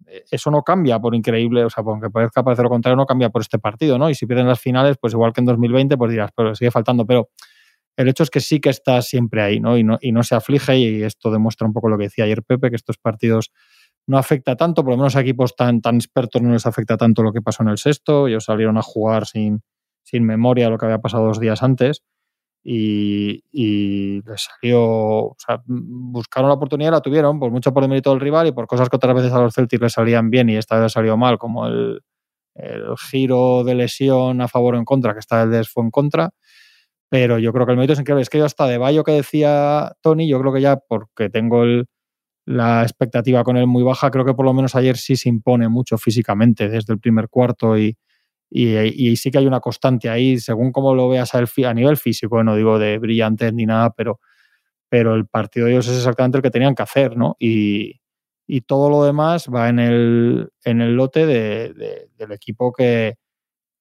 eh, 0.07 0.23
eso 0.31 0.49
no 0.49 0.63
cambia 0.63 0.97
por 0.99 1.13
increíble, 1.13 1.65
o 1.65 1.69
sea, 1.69 1.83
aunque 1.85 2.09
parezca 2.09 2.43
parecer 2.43 2.63
lo 2.63 2.69
contrario, 2.69 2.95
no 2.95 3.05
cambia 3.05 3.29
por 3.29 3.41
este 3.41 3.59
partido, 3.59 3.99
¿no? 3.99 4.09
Y 4.09 4.15
si 4.15 4.25
pierden 4.25 4.47
las 4.47 4.59
finales, 4.59 4.97
pues 4.99 5.13
igual 5.13 5.31
que 5.33 5.41
en 5.41 5.45
2020, 5.45 5.95
pues 5.97 6.09
dirás, 6.09 6.31
pero 6.35 6.55
sigue 6.55 6.71
faltando. 6.71 7.05
Pero 7.05 7.29
el 7.97 8.07
hecho 8.07 8.23
es 8.23 8.29
que 8.29 8.39
sí 8.39 8.59
que 8.59 8.69
está 8.69 9.01
siempre 9.01 9.41
ahí, 9.41 9.59
¿no? 9.59 9.77
Y 9.77 9.83
no, 9.83 10.23
se 10.23 10.35
aflige, 10.35 10.77
y 10.77 11.03
esto 11.03 11.31
demuestra 11.31 11.67
un 11.67 11.73
poco 11.73 11.89
lo 11.89 11.97
que 11.97 12.05
decía 12.05 12.25
ayer 12.25 12.43
Pepe, 12.43 12.69
que 12.69 12.75
estos 12.75 12.97
partidos 12.97 13.51
no 14.07 14.17
afecta 14.17 14.55
tanto, 14.55 14.83
por 14.83 14.93
lo 14.93 14.97
menos 14.97 15.15
a 15.15 15.21
equipos 15.21 15.55
tan, 15.55 15.81
tan 15.81 15.95
expertos 15.95 16.41
no 16.41 16.51
les 16.53 16.65
afecta 16.65 16.97
tanto 16.97 17.21
lo 17.23 17.31
que 17.31 17.41
pasó 17.41 17.63
en 17.63 17.69
el 17.69 17.77
sexto. 17.77 18.27
Ellos 18.27 18.45
salieron 18.45 18.77
a 18.77 18.81
jugar 18.81 19.27
sin, 19.27 19.61
sin 20.03 20.25
memoria 20.25 20.69
lo 20.69 20.77
que 20.77 20.85
había 20.85 20.99
pasado 20.99 21.25
dos 21.25 21.39
días 21.39 21.61
antes 21.61 22.01
y, 22.63 23.43
y 23.51 24.21
les 24.21 24.43
salió, 24.43 24.81
o 24.81 25.35
sea, 25.37 25.61
buscaron 25.65 26.49
la 26.49 26.55
oportunidad, 26.55 26.91
la 26.91 27.01
tuvieron, 27.01 27.39
por 27.39 27.51
mucho 27.51 27.73
por 27.73 27.83
el 27.83 27.89
mérito 27.89 28.11
del 28.11 28.19
rival 28.19 28.47
y 28.47 28.51
por 28.51 28.67
cosas 28.67 28.89
que 28.89 28.95
otras 28.95 29.15
veces 29.15 29.33
a 29.33 29.41
los 29.41 29.53
Celtics 29.53 29.81
les 29.81 29.93
salían 29.93 30.29
bien 30.29 30.49
y 30.49 30.57
esta 30.57 30.79
vez 30.79 30.91
salió 30.91 31.17
mal, 31.17 31.37
como 31.37 31.67
el, 31.67 32.01
el 32.55 32.95
giro 32.97 33.63
de 33.63 33.75
lesión 33.75 34.41
a 34.41 34.47
favor 34.47 34.75
o 34.75 34.77
en 34.77 34.85
contra, 34.85 35.13
que 35.13 35.19
esta 35.19 35.45
vez 35.45 35.69
fue 35.69 35.83
en 35.83 35.91
contra. 35.91 36.31
Pero 37.11 37.39
yo 37.39 37.51
creo 37.51 37.65
que 37.65 37.73
el 37.73 37.77
mérito 37.77 37.93
es 37.93 37.99
increíble. 37.99 38.21
Es 38.21 38.29
que 38.29 38.37
yo 38.37 38.45
hasta 38.45 38.67
de 38.67 38.77
Bayo 38.77 39.03
que 39.03 39.11
decía 39.11 39.91
Tony, 40.01 40.29
yo 40.29 40.39
creo 40.39 40.53
que 40.53 40.61
ya 40.61 40.77
porque 40.77 41.29
tengo 41.29 41.63
el, 41.63 41.87
la 42.45 42.83
expectativa 42.83 43.43
con 43.43 43.57
él 43.57 43.67
muy 43.67 43.83
baja, 43.83 44.11
creo 44.11 44.25
que 44.25 44.33
por 44.33 44.45
lo 44.45 44.53
menos 44.53 44.75
ayer 44.75 44.97
sí 44.97 45.17
se 45.17 45.29
impone 45.29 45.69
mucho 45.69 45.97
físicamente 45.97 46.69
desde 46.69 46.93
el 46.93 46.99
primer 46.99 47.29
cuarto 47.29 47.77
y, 47.77 47.97
y, 48.49 49.15
sí 49.17 49.29
que 49.31 49.39
hay 49.39 49.47
una 49.47 49.59
constante 49.59 50.09
ahí, 50.09 50.39
según 50.39 50.71
como 50.71 50.95
lo 50.95 51.09
veas 51.09 51.33
a 51.35 51.73
nivel 51.73 51.97
físico, 51.97 52.43
no 52.43 52.55
digo 52.55 52.79
de 52.79 52.97
brillantes 52.97 53.53
ni 53.53 53.65
nada, 53.65 53.91
pero, 53.91 54.19
pero 54.89 55.15
el 55.15 55.27
partido 55.27 55.67
de 55.67 55.73
ellos 55.73 55.87
es 55.87 55.97
exactamente 55.97 56.37
el 56.37 56.43
que 56.43 56.51
tenían 56.51 56.75
que 56.75 56.83
hacer, 56.83 57.17
¿no? 57.17 57.35
Y, 57.39 58.01
y 58.47 58.61
todo 58.61 58.89
lo 58.89 59.03
demás 59.03 59.49
va 59.53 59.69
en 59.69 59.79
el, 59.79 60.49
en 60.65 60.81
el 60.81 60.95
lote 60.95 61.25
de, 61.25 62.07
del 62.17 62.31
equipo 62.31 62.73
que, 62.73 63.15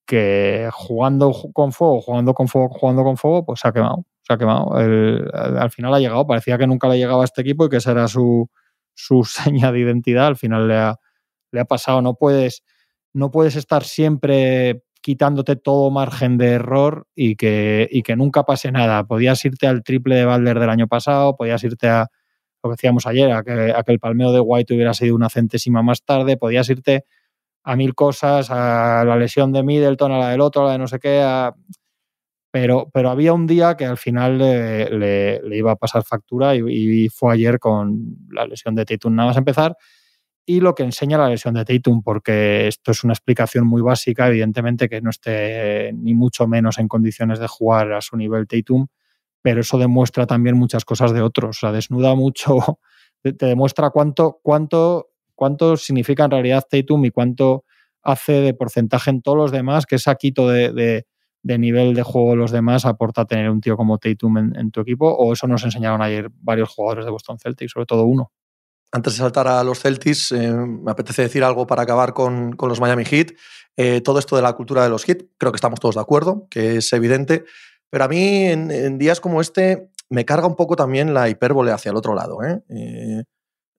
que 0.07 0.69
jugando 0.73 1.33
con 1.53 1.73
fuego, 1.73 2.01
jugando 2.01 2.35
con 2.35 2.49
fuego, 2.49 2.69
jugando 2.69 3.05
con 3.05 3.17
fuego, 3.17 3.45
pues 3.45 3.61
se 3.61 3.69
ha 3.69 3.73
quemado. 3.73 4.05
Se 4.23 4.33
ha 4.35 4.39
quemado. 4.39 4.73
al 4.75 5.71
final 5.71 5.95
ha 5.95 6.01
llegado, 6.01 6.27
parecía 6.27 6.59
que 6.59 6.67
nunca 6.67 6.89
le 6.89 6.99
llegaba 6.99 7.23
a 7.23 7.25
este 7.25 7.43
equipo 7.43 7.67
y 7.67 7.69
que 7.69 7.77
esa 7.77 7.93
era 7.93 8.09
su, 8.09 8.49
su 8.95 9.25
seña 9.25 9.73
de 9.73 9.81
identidad. 9.81 10.27
Al 10.27 10.37
final 10.37 10.69
le 10.69 10.77
ha, 10.77 10.97
le 11.53 11.61
ha 11.61 11.65
pasado. 11.65 12.03
No 12.03 12.15
puedes 12.15 12.63
no 13.13 13.31
puedes 13.31 13.57
estar 13.57 13.85
siempre 13.85 14.83
quitándote 15.03 15.57
todo 15.57 15.91
margen 15.91 16.37
de 16.37 16.49
error 16.53 17.07
y 17.15 17.37
que, 17.37 17.89
y 17.91 18.03
que 18.03 18.17
nunca 18.17 18.45
pase 18.45 18.71
nada. 18.71 19.05
Podías 19.05 19.45
irte 19.45 19.67
al 19.67 19.83
triple 19.83 20.17
de 20.17 20.25
Balder 20.25 20.61
del 20.61 20.71
año 20.71 20.89
pasado, 20.89 21.37
podías 21.37 21.63
irte 21.65 21.89
a 21.89 22.09
lo 22.63 22.71
que 22.71 22.75
decíamos 22.75 23.07
ayer, 23.07 23.33
a 23.33 23.43
que, 23.43 23.73
a 23.75 23.83
que 23.83 23.93
el 23.93 23.99
palmeo 23.99 24.33
de 24.33 24.41
White 24.41 24.75
hubiera 24.75 24.93
sido 24.93 25.15
una 25.15 25.31
centésima 25.31 25.83
más 25.83 26.05
tarde, 26.05 26.37
podías 26.37 26.69
irte 26.69 27.07
a 27.63 27.77
mil 27.77 27.95
cosas, 27.95 28.51
a 28.51 29.05
la 29.05 29.17
lesión 29.17 29.53
de 29.53 29.63
Middleton, 29.63 30.13
a 30.13 30.19
la 30.19 30.31
del 30.31 30.41
otro, 30.41 30.63
a 30.63 30.67
la 30.67 30.73
de 30.73 30.79
no 30.79 30.87
sé 30.87 30.99
qué, 30.99 31.23
pero, 32.51 32.91
pero 32.93 33.11
había 33.11 33.33
un 33.33 33.47
día 33.47 33.77
que 33.77 33.85
al 33.85 33.97
final 33.97 34.39
le, 34.39 34.91
le, 35.43 35.57
iba 35.57 35.73
a 35.73 35.77
pasar 35.77 36.03
factura 36.05 36.57
y, 36.57 36.63
y, 36.69 37.09
fue 37.09 37.35
ayer 37.35 37.59
con 37.61 38.17
la 38.31 38.45
lesión 38.47 38.75
de 38.75 38.85
Tatum 38.85 39.15
nada 39.15 39.29
más 39.29 39.37
empezar 39.37 39.77
y 40.51 40.61
lo 40.61 40.75
que 40.75 40.83
enseña 40.83 41.17
la 41.17 41.29
lesión 41.29 41.55
de 41.55 41.65
Tatum, 41.65 42.03
porque 42.03 42.67
esto 42.67 42.91
es 42.91 43.05
una 43.05 43.13
explicación 43.13 43.69
muy 43.69 43.83
básica, 43.83 44.27
evidentemente 44.27 44.89
que 44.89 45.01
no 45.01 45.11
esté 45.11 45.93
ni 45.93 46.15
mucho 46.15 46.49
menos 46.49 46.79
en 46.79 46.89
condiciones 46.89 47.39
de 47.39 47.47
jugar 47.47 47.93
a 47.93 48.01
su 48.01 48.17
nivel 48.17 48.49
Tatum, 48.49 48.89
pero 49.43 49.61
eso 49.61 49.79
demuestra 49.79 50.27
también 50.27 50.57
muchas 50.57 50.85
cosas 50.85 51.13
de 51.13 51.23
otros, 51.23 51.59
o 51.59 51.61
sea, 51.61 51.73
desnuda 51.73 52.17
mucho, 52.17 52.81
te 53.23 53.47
demuestra 53.47 53.91
cuánto, 53.91 54.41
cuánto, 54.43 55.11
cuánto 55.41 55.79
significa 55.79 56.27
en 56.27 56.33
realidad 56.33 56.67
Tatum 56.69 57.03
y 57.07 57.11
cuánto 57.11 57.65
hace 58.03 58.33
de 58.33 58.53
porcentaje 58.53 59.09
en 59.09 59.23
todos 59.23 59.39
los 59.39 59.51
demás, 59.51 59.87
que 59.87 59.95
ese 59.95 60.15
quito 60.17 60.51
de, 60.51 60.71
de, 60.71 61.07
de, 61.43 61.59
nivel 61.59 61.95
de 61.95 62.03
juego 62.03 62.37
los 62.37 62.51
demás 62.51 62.85
aporta 62.85 63.25
tener 63.25 63.49
un 63.49 63.63
tío 63.63 63.75
como 63.79 63.97
Tatum 63.97 64.37
en, 64.37 64.71
tu 64.71 64.83
equipo, 64.83 65.11
o 65.11 65.33
eso 65.33 65.47
nos 65.47 65.65
enseñaron 65.65 66.03
ayer 66.03 66.29
varios 66.43 66.69
jugadores 66.69 67.07
de 67.07 67.11
Boston 67.11 67.39
Celtics, 67.39 67.73
sobre 67.73 67.87
todo 67.87 68.05
uno 68.05 68.33
antes 68.93 69.15
de 69.15 69.19
saltar 69.21 69.47
a 69.49 69.65
los 69.65 69.79
Celtics, 69.81 70.33
eh, 70.33 70.53
me 70.53 70.91
apetece 70.91 71.23
decir 71.23 71.43
algo 71.45 71.65
para 71.65 71.83
acabar 71.83 72.13
con, 72.13 72.57
los 72.61 72.81
Miami 72.81 73.05
Heat. 73.05 73.29
Eh, 73.77 74.01
todo 74.01 74.19
esto 74.19 74.35
de 74.35 74.43
la 74.43 74.53
cultura 74.55 74.83
de 74.83 74.91
los 74.91 75.05
Heat, 75.05 75.23
creo 75.39 75.53
que 75.53 75.57
estamos 75.57 75.79
todos 75.79 75.95
de 75.95 76.01
acuerdo, 76.01 76.49
que 76.51 76.79
es 76.79 76.93
evidente, 76.93 77.45
pero 77.89 78.03
a 78.03 78.09
mí 78.09 78.47
en, 78.47 78.99
días 78.99 79.21
como 79.21 79.41
este 79.41 79.91
me 80.09 80.25
carga 80.25 80.49
un 80.49 80.57
poco 80.57 80.75
también 80.75 81.15
la 81.15 81.29
hipérbole 81.29 81.71
hacia 81.71 81.91
el 81.91 81.97
otro 81.97 82.17
lado. 82.17 82.41
¿eh? 82.43 83.25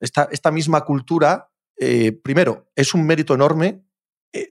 esta, 0.02 0.52
misma 0.52 0.82
cultura, 0.82 1.51
eh, 1.82 2.12
primero, 2.14 2.72
es 2.76 2.94
un 2.94 3.06
mérito 3.06 3.34
enorme 3.34 3.84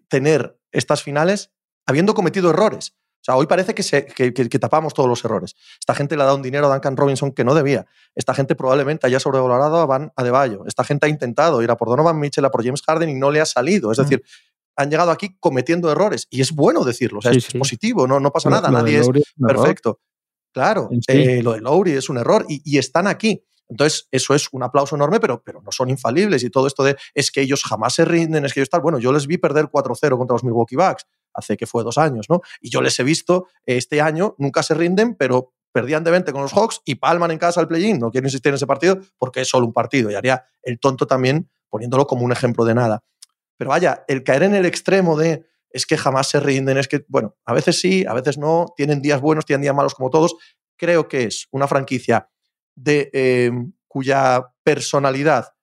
tener 0.09 0.61
estas 0.73 1.03
finales 1.03 1.53
habiendo 1.87 2.15
cometido 2.15 2.51
errores. 2.51 2.95
O 3.21 3.25
sea, 3.25 3.37
hoy 3.37 3.47
parece 3.47 3.75
que, 3.75 3.83
se, 3.83 4.07
que, 4.07 4.33
que, 4.33 4.49
que, 4.49 4.59
tapamos 4.59 4.95
todos 4.95 5.09
los 5.09 5.23
errores. 5.25 5.55
Esta 5.79 5.95
gente 5.95 6.17
le 6.17 6.23
ha 6.23 6.25
dado 6.25 6.39
un 6.39 6.43
dinero 6.43 6.67
a 6.67 6.73
Duncan 6.73 6.97
Robinson 6.97 7.33
que 7.33 7.45
no 7.45 7.55
debía. 7.55 7.87
Esta 8.15 8.33
gente 8.33 8.55
probablemente 8.55 9.07
haya 9.07 9.21
sobrevalorado 9.21 9.79
a 9.79 9.87
Van 9.87 10.11
Adebayo. 10.17 10.65
Esta 10.67 10.85
gente 10.85 11.07
ha 11.07 11.09
intentado 11.11 11.61
ir 11.63 11.71
a 11.71 11.77
por 11.77 11.89
Donovan 11.89 12.19
Mitchell, 12.19 12.45
a 12.47 12.51
por 12.51 12.65
James 12.65 12.81
Harden 12.83 13.11
y 13.11 13.15
no 13.15 13.31
le 13.31 13.43
ha 13.43 13.47
salido. 13.47 13.93
Es 13.93 13.99
mm. 13.99 14.03
decir, 14.03 14.25
han 14.75 14.91
llegado 14.91 15.11
aquí 15.11 15.37
cometiendo 15.39 15.93
errores. 15.93 16.29
Y 16.31 16.41
es 16.41 16.53
bueno 16.53 16.83
decirlo. 16.83 17.19
O 17.19 17.23
sea, 17.23 17.33
sí, 17.33 17.39
es, 17.39 17.45
sí. 17.45 17.59
positivo, 17.59 18.07
no, 18.07 18.21
no 18.21 18.33
pasa 18.33 18.49
nada. 18.49 18.71
Nadie 18.71 19.01
es 19.01 19.09
perfecto. 19.39 20.01
Claro, 20.53 20.89
sí. 20.91 21.01
eh, 21.09 21.43
lo 21.43 21.53
de 21.53 21.61
Lowry 21.61 21.93
es 21.93 22.09
un 22.09 22.17
error 22.17 22.47
y, 22.49 22.63
y 22.65 22.79
están 22.79 23.07
aquí. 23.07 23.45
Entonces, 23.71 24.09
eso 24.11 24.35
es 24.35 24.49
un 24.53 24.63
aplauso 24.63 24.97
enorme, 24.97 25.21
pero, 25.21 25.43
pero 25.43 25.63
no 25.63 25.73
son 25.73 25.89
infalibles. 25.89 26.43
Y 26.43 26.51
todo 26.51 26.67
esto 26.67 26.83
de 26.83 26.97
es 27.15 27.31
que 27.31 27.41
ellos 27.41 27.63
jamás 27.65 27.95
se 27.95 28.05
rinden, 28.05 28.45
es 28.45 28.53
que 28.53 28.61
ellos 28.61 28.69
tal. 28.69 28.81
Bueno, 28.81 28.99
yo 28.99 29.13
les 29.13 29.27
vi 29.27 29.39
perder 29.39 29.67
4-0 29.67 30.19
contra 30.19 30.35
los 30.35 30.45
Milwaukee 30.45 30.77
Bucks 30.77 31.07
hace 31.33 31.57
que 31.57 31.67
fue 31.67 31.85
dos 31.85 31.97
años, 31.97 32.27
¿no? 32.29 32.41
Y 32.61 32.71
yo 32.71 32.83
les 32.83 32.99
he 32.99 33.05
visto 33.05 33.47
este 33.65 34.01
año, 34.01 34.35
nunca 34.39 34.65
se 34.65 34.75
rinden, 34.75 35.15
pero 35.15 35.55
perdían 35.73 36.03
de 36.03 36.11
20 36.11 36.33
con 36.33 36.43
los 36.43 36.53
Hawks 36.53 36.83
y 36.85 36.97
palman 36.97 37.31
en 37.31 37.39
casa 37.39 37.61
al 37.61 37.69
play-in. 37.69 37.99
No 37.99 38.11
quiero 38.11 38.27
insistir 38.27 38.51
en 38.51 38.57
ese 38.57 38.67
partido 38.67 38.99
porque 39.19 39.43
es 39.43 39.49
solo 39.49 39.67
un 39.67 39.73
partido 39.73 40.11
y 40.11 40.15
haría 40.15 40.45
el 40.63 40.81
tonto 40.81 41.07
también 41.07 41.49
poniéndolo 41.69 42.07
como 42.07 42.25
un 42.25 42.33
ejemplo 42.33 42.65
de 42.65 42.75
nada. 42.75 43.05
Pero 43.57 43.71
vaya, 43.71 44.05
el 44.09 44.25
caer 44.25 44.43
en 44.43 44.55
el 44.55 44.67
extremo 44.67 45.17
de 45.17 45.47
es 45.71 45.87
que 45.87 45.97
jamás 45.97 46.29
se 46.29 46.41
rinden, 46.41 46.79
es 46.79 46.89
que, 46.89 47.05
bueno, 47.07 47.37
a 47.45 47.53
veces 47.53 47.79
sí, 47.79 48.05
a 48.05 48.13
veces 48.13 48.39
no, 48.39 48.73
tienen 48.77 49.01
días 49.01 49.21
buenos, 49.21 49.45
tienen 49.45 49.63
días 49.63 49.75
malos 49.75 49.95
como 49.95 50.11
todos. 50.11 50.35
Creo 50.77 51.07
que 51.07 51.25
es 51.25 51.47
una 51.53 51.69
franquicia 51.69 52.29
de 52.75 53.11
eh, 53.13 53.51
cuya 53.89 54.53
personalidad 54.63 55.55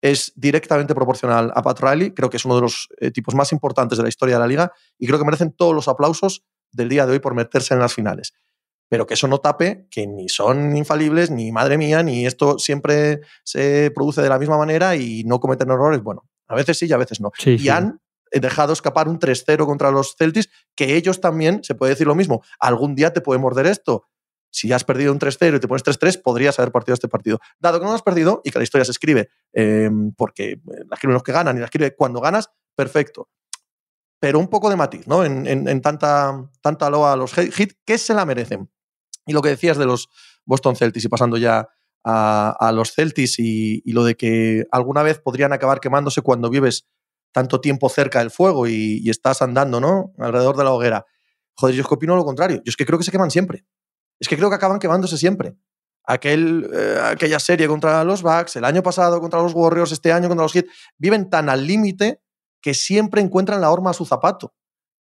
es 0.00 0.32
directamente 0.36 0.94
proporcional 0.94 1.52
a 1.54 1.62
Pat 1.62 1.80
Riley. 1.80 2.12
Creo 2.12 2.30
que 2.30 2.36
es 2.36 2.44
uno 2.44 2.56
de 2.56 2.62
los 2.62 2.88
eh, 3.00 3.10
tipos 3.10 3.34
más 3.34 3.52
importantes 3.52 3.98
de 3.98 4.04
la 4.04 4.08
historia 4.08 4.36
de 4.36 4.40
la 4.40 4.46
liga 4.46 4.72
y 4.98 5.06
creo 5.06 5.18
que 5.18 5.24
merecen 5.24 5.52
todos 5.52 5.74
los 5.74 5.88
aplausos 5.88 6.44
del 6.70 6.88
día 6.88 7.06
de 7.06 7.12
hoy 7.12 7.18
por 7.18 7.34
meterse 7.34 7.74
en 7.74 7.80
las 7.80 7.94
finales. 7.94 8.34
Pero 8.88 9.06
que 9.06 9.14
eso 9.14 9.28
no 9.28 9.38
tape 9.38 9.86
que 9.90 10.06
ni 10.06 10.28
son 10.28 10.76
infalibles, 10.76 11.30
ni 11.30 11.52
madre 11.52 11.76
mía, 11.76 12.02
ni 12.02 12.26
esto 12.26 12.58
siempre 12.58 13.20
se 13.44 13.90
produce 13.94 14.22
de 14.22 14.28
la 14.28 14.38
misma 14.38 14.56
manera 14.56 14.96
y 14.96 15.24
no 15.24 15.40
cometen 15.40 15.70
errores. 15.70 16.02
Bueno, 16.02 16.28
a 16.46 16.54
veces 16.54 16.78
sí 16.78 16.86
y 16.86 16.92
a 16.92 16.96
veces 16.96 17.20
no. 17.20 17.30
Sí, 17.36 17.50
y 17.52 17.58
sí. 17.58 17.68
han 17.68 18.00
dejado 18.32 18.72
escapar 18.72 19.08
un 19.08 19.18
3-0 19.18 19.66
contra 19.66 19.90
los 19.90 20.14
Celtics, 20.16 20.48
que 20.74 20.96
ellos 20.96 21.20
también, 21.20 21.62
se 21.64 21.74
puede 21.74 21.90
decir 21.90 22.06
lo 22.06 22.14
mismo, 22.14 22.42
algún 22.58 22.94
día 22.94 23.12
te 23.12 23.20
puede 23.20 23.40
morder 23.40 23.66
esto 23.66 24.06
si 24.50 24.72
has 24.72 24.84
perdido 24.84 25.12
un 25.12 25.18
3-0 25.18 25.56
y 25.56 25.60
te 25.60 25.68
pones 25.68 25.84
3-3, 25.84 26.22
podrías 26.22 26.58
haber 26.58 26.72
partido 26.72 26.94
este 26.94 27.08
partido. 27.08 27.38
Dado 27.58 27.78
que 27.78 27.84
no 27.84 27.90
lo 27.90 27.96
has 27.96 28.02
perdido 28.02 28.40
y 28.44 28.50
que 28.50 28.58
la 28.58 28.62
historia 28.64 28.84
se 28.84 28.92
escribe 28.92 29.28
eh, 29.52 29.90
porque 30.16 30.60
la 30.64 30.94
escriben 30.94 31.14
los 31.14 31.22
que 31.22 31.32
ganan 31.32 31.56
y 31.56 31.60
la 31.60 31.66
escribe 31.66 31.94
cuando 31.94 32.20
ganas, 32.20 32.50
perfecto. 32.74 33.28
Pero 34.20 34.38
un 34.38 34.48
poco 34.48 34.70
de 34.70 34.76
matiz, 34.76 35.06
¿no? 35.06 35.24
En, 35.24 35.46
en, 35.46 35.68
en 35.68 35.80
tanta, 35.80 36.50
tanta 36.60 36.90
loa 36.90 37.12
a 37.12 37.16
los 37.16 37.36
hits 37.36 37.76
que 37.84 37.98
se 37.98 38.14
la 38.14 38.24
merecen. 38.24 38.70
Y 39.26 39.32
lo 39.32 39.42
que 39.42 39.50
decías 39.50 39.76
de 39.76 39.86
los 39.86 40.08
Boston 40.44 40.74
Celtics 40.74 41.04
y 41.04 41.08
pasando 41.08 41.36
ya 41.36 41.68
a, 42.04 42.72
los 42.72 42.94
Celtics 42.94 43.38
y, 43.38 43.82
y, 43.84 43.92
lo 43.92 44.02
de 44.02 44.16
que 44.16 44.64
alguna 44.72 45.02
vez 45.02 45.18
podrían 45.18 45.52
acabar 45.52 45.78
quemándose 45.78 46.22
cuando 46.22 46.48
vives 46.48 46.86
tanto 47.32 47.60
tiempo 47.60 47.90
cerca 47.90 48.20
del 48.20 48.30
fuego 48.30 48.66
y, 48.66 49.00
y 49.04 49.10
estás 49.10 49.42
andando, 49.42 49.78
¿no? 49.78 50.14
Alrededor 50.18 50.56
de 50.56 50.64
la 50.64 50.72
hoguera. 50.72 51.04
Joder, 51.54 51.74
yo 51.74 51.82
es 51.82 51.88
que 51.88 51.94
opino 51.94 52.16
lo 52.16 52.24
contrario. 52.24 52.56
Yo 52.64 52.70
es 52.70 52.76
que 52.76 52.86
creo 52.86 52.98
que 52.98 53.04
se 53.04 53.10
queman 53.10 53.30
siempre 53.30 53.66
es 54.18 54.28
que 54.28 54.36
creo 54.36 54.48
que 54.48 54.56
acaban 54.56 54.78
quemándose 54.78 55.16
siempre. 55.16 55.56
Aquel, 56.04 56.68
eh, 56.72 57.00
aquella 57.04 57.38
serie 57.38 57.68
contra 57.68 58.02
los 58.04 58.22
Bucks, 58.22 58.56
el 58.56 58.64
año 58.64 58.82
pasado 58.82 59.20
contra 59.20 59.42
los 59.42 59.52
Warriors, 59.54 59.92
este 59.92 60.12
año 60.12 60.28
contra 60.28 60.44
los 60.44 60.52
Heat, 60.52 60.66
viven 60.96 61.28
tan 61.28 61.48
al 61.48 61.66
límite 61.66 62.22
que 62.62 62.74
siempre 62.74 63.20
encuentran 63.20 63.60
la 63.60 63.70
horma 63.70 63.90
a 63.90 63.94
su 63.94 64.04
zapato. 64.06 64.54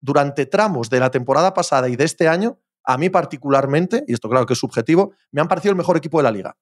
Durante 0.01 0.45
tramos 0.45 0.89
de 0.89 0.99
la 0.99 1.11
temporada 1.11 1.53
pasada 1.53 1.89
y 1.89 1.95
de 1.95 2.05
este 2.05 2.27
año, 2.27 2.59
a 2.85 2.97
mí 2.97 3.09
particularmente, 3.09 4.03
y 4.07 4.13
esto 4.13 4.29
claro 4.29 4.45
que 4.45 4.53
es 4.53 4.59
subjetivo, 4.59 5.13
me 5.31 5.41
han 5.41 5.47
parecido 5.47 5.71
el 5.71 5.77
mejor 5.77 5.97
equipo 5.97 6.19
de 6.19 6.23
la 6.23 6.31
liga. 6.31 6.57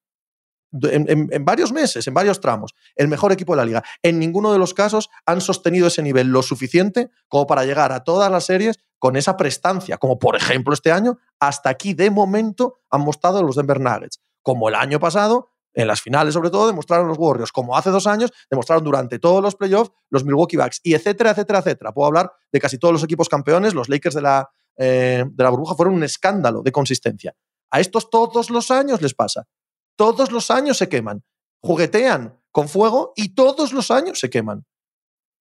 En, 0.72 1.10
en, 1.10 1.28
en, 1.30 1.44
varios 1.44 1.72
meses, 1.72 2.06
en 2.06 2.14
varios 2.14 2.40
tramos, 2.40 2.74
el 2.96 3.08
mejor 3.08 3.32
equipo 3.32 3.52
de 3.52 3.58
la 3.58 3.64
liga. 3.64 3.82
En 4.02 4.18
ninguno 4.18 4.52
de 4.52 4.58
los 4.58 4.72
casos 4.72 5.10
han 5.26 5.40
sostenido 5.40 5.86
ese 5.86 6.02
nivel 6.02 6.28
lo 6.28 6.42
suficiente 6.42 7.10
como 7.28 7.46
para 7.46 7.64
llegar 7.64 7.92
a 7.92 8.04
todas 8.04 8.30
las 8.30 8.44
series 8.44 8.78
con 8.98 9.16
esa 9.16 9.36
prestancia, 9.36 9.98
como 9.98 10.18
por 10.18 10.36
ejemplo 10.36 10.72
este 10.72 10.92
año, 10.92 11.18
hasta 11.40 11.70
aquí 11.70 11.92
de 11.92 12.10
momento 12.10 12.78
han 12.88 13.00
mostrado 13.00 13.42
los 13.42 13.56
Denver 13.56 13.80
Nuggets. 13.80 14.20
Como 14.42 14.68
el 14.68 14.76
año 14.76 15.00
pasado, 15.00 15.50
en 15.74 15.88
las 15.88 16.00
finales 16.00 16.34
sobre 16.34 16.50
todo, 16.50 16.68
demostraron 16.68 17.08
los 17.08 17.18
Warriors. 17.18 17.50
Como 17.50 17.76
hace 17.76 17.90
dos 17.90 18.06
años, 18.06 18.30
demostraron 18.48 18.84
durante 18.84 19.18
todos 19.18 19.42
los 19.42 19.56
playoffs 19.56 19.90
los 20.08 20.24
Milwaukee 20.24 20.56
Bucks, 20.56 20.80
y 20.84 20.94
etcétera, 20.94 21.30
etcétera, 21.30 21.58
etcétera. 21.58 21.92
Puedo 21.92 22.06
hablar 22.06 22.32
de 22.52 22.60
casi 22.60 22.78
todos 22.78 22.92
los 22.92 23.02
equipos 23.02 23.28
campeones, 23.28 23.74
los 23.74 23.88
Lakers 23.88 24.14
de 24.14 24.22
la, 24.22 24.50
eh, 24.76 25.24
de 25.28 25.44
la 25.44 25.50
burbuja 25.50 25.74
fueron 25.74 25.94
un 25.94 26.04
escándalo 26.04 26.62
de 26.62 26.70
consistencia. 26.70 27.34
A 27.72 27.80
estos 27.80 28.08
todos 28.08 28.50
los 28.50 28.70
años 28.70 29.02
les 29.02 29.14
pasa 29.14 29.48
todos 29.96 30.32
los 30.32 30.50
años 30.50 30.78
se 30.78 30.88
queman. 30.88 31.22
Juguetean 31.60 32.38
con 32.50 32.68
fuego 32.68 33.12
y 33.16 33.34
todos 33.34 33.72
los 33.72 33.90
años 33.90 34.18
se 34.18 34.30
queman. 34.30 34.64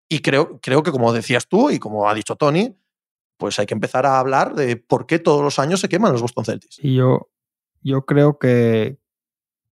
Y 0.10 0.20
creo, 0.20 0.60
creo 0.62 0.84
que, 0.84 0.92
como 0.92 1.14
decías 1.14 1.48
tú 1.48 1.70
y 1.70 1.80
como 1.80 2.10
ha 2.10 2.14
dicho 2.14 2.36
Tony, 2.36 2.78
pues 3.38 3.58
hay 3.60 3.66
que 3.66 3.74
empezar 3.74 4.06
a 4.06 4.20
hablar 4.20 4.54
de 4.56 4.78
por 4.78 5.08
qué 5.08 5.20
todos 5.20 5.42
los 5.42 5.58
años 5.58 5.80
se 5.80 5.90
queman 5.90 6.12
los 6.12 6.22
Boston 6.22 6.46
Celtics. 6.46 6.80
Y 6.84 6.96
yo, 6.96 7.30
yo 7.82 8.06
creo 8.06 8.38
que, 8.38 9.01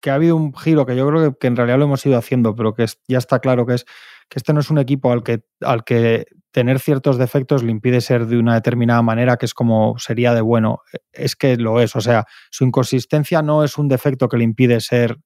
que 0.01 0.11
ha 0.11 0.15
habido 0.15 0.37
un 0.37 0.55
giro 0.55 0.87
que 0.87 0.97
yo 0.97 1.07
creo 1.09 1.31
que, 1.31 1.39
que, 1.39 1.47
en 1.47 1.57
realidad 1.57 1.79
lo 1.79 1.85
hemos 1.85 2.05
ido 2.07 2.17
haciendo, 2.17 2.55
pero 2.55 2.75
que 2.75 2.85
es, 2.85 3.01
ya 3.09 3.19
está 3.19 3.41
claro 3.41 3.67
que 3.67 3.75
es 3.75 3.85
que 4.29 4.39
este 4.39 4.53
no 4.53 4.61
es 4.61 4.71
un 4.71 4.79
equipo 4.79 5.11
al 5.11 5.23
que, 5.23 5.43
al 5.61 5.85
que 5.85 6.27
tener 6.51 6.81
ciertos 6.81 7.19
defectos 7.19 7.63
le 7.63 7.71
impide 7.71 8.01
ser 8.01 8.27
de 8.27 8.39
una 8.39 8.55
determinada 8.55 9.03
manera 9.03 9.37
que 9.37 9.47
es 9.47 9.55
como 9.55 9.99
sería 9.99 10.35
de 10.35 10.41
bueno. 10.41 10.81
Es 11.13 11.37
que 11.37 11.57
lo 11.57 11.81
es, 11.81 11.97
o 11.97 12.01
sea, 12.01 12.27
su 12.51 12.65
inconsistencia 12.65 13.43
no 13.43 13.65
es 13.65 13.79
un 13.79 13.89
defecto 13.89 14.29
que 14.29 14.37
le 14.37 14.45
impide 14.45 14.81
ser 14.81 15.19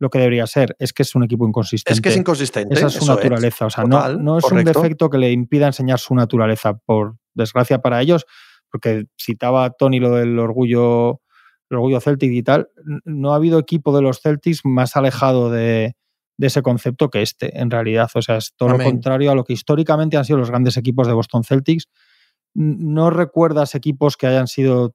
lo 0.00 0.10
que 0.10 0.18
debería 0.18 0.46
ser, 0.46 0.76
es 0.78 0.92
que 0.92 1.02
es 1.02 1.14
un 1.16 1.24
equipo 1.24 1.46
inconsistente. 1.46 1.92
Es 1.92 2.00
que 2.00 2.10
es 2.10 2.16
inconsistente. 2.16 2.72
Esa 2.72 2.86
es 2.86 2.94
su 2.94 3.06
naturaleza, 3.06 3.66
es. 3.66 3.74
o 3.74 3.76
sea, 3.76 3.84
Total, 3.84 4.16
no, 4.16 4.22
no, 4.22 4.38
es 4.38 4.44
correcto. 4.44 4.78
un 4.78 4.82
defecto 4.82 5.10
que 5.10 5.18
le 5.18 5.32
impida 5.32 5.66
enseñar 5.66 5.98
su 5.98 6.14
naturaleza, 6.14 6.78
por 6.78 7.16
desgracia 7.34 7.80
para 7.80 8.00
ellos, 8.00 8.24
porque 8.70 9.06
citaba 9.20 9.70
Tony 9.70 9.98
lo 9.98 10.14
del 10.14 10.38
orgullo, 10.38 11.20
el 11.70 11.76
orgullo 11.76 12.00
Celtic 12.00 12.32
y 12.32 12.42
tal, 12.42 12.68
no 13.04 13.32
ha 13.32 13.36
habido 13.36 13.58
equipo 13.58 13.94
de 13.94 14.02
los 14.02 14.20
Celtics 14.20 14.60
más 14.64 14.96
alejado 14.96 15.50
de, 15.50 15.96
de 16.38 16.46
ese 16.46 16.62
concepto 16.62 17.10
que 17.10 17.20
este, 17.20 17.60
en 17.60 17.70
realidad. 17.70 18.08
O 18.14 18.22
sea, 18.22 18.36
es 18.36 18.54
todo 18.56 18.70
Amén. 18.70 18.86
lo 18.86 18.90
contrario 18.92 19.30
a 19.30 19.34
lo 19.34 19.44
que 19.44 19.52
históricamente 19.52 20.16
han 20.16 20.24
sido 20.24 20.38
los 20.38 20.50
grandes 20.50 20.76
equipos 20.76 21.06
de 21.06 21.12
Boston 21.12 21.44
Celtics. 21.44 21.88
No 22.54 23.10
recuerdas 23.10 23.74
equipos 23.74 24.16
que 24.16 24.28
hayan 24.28 24.46
sido 24.46 24.94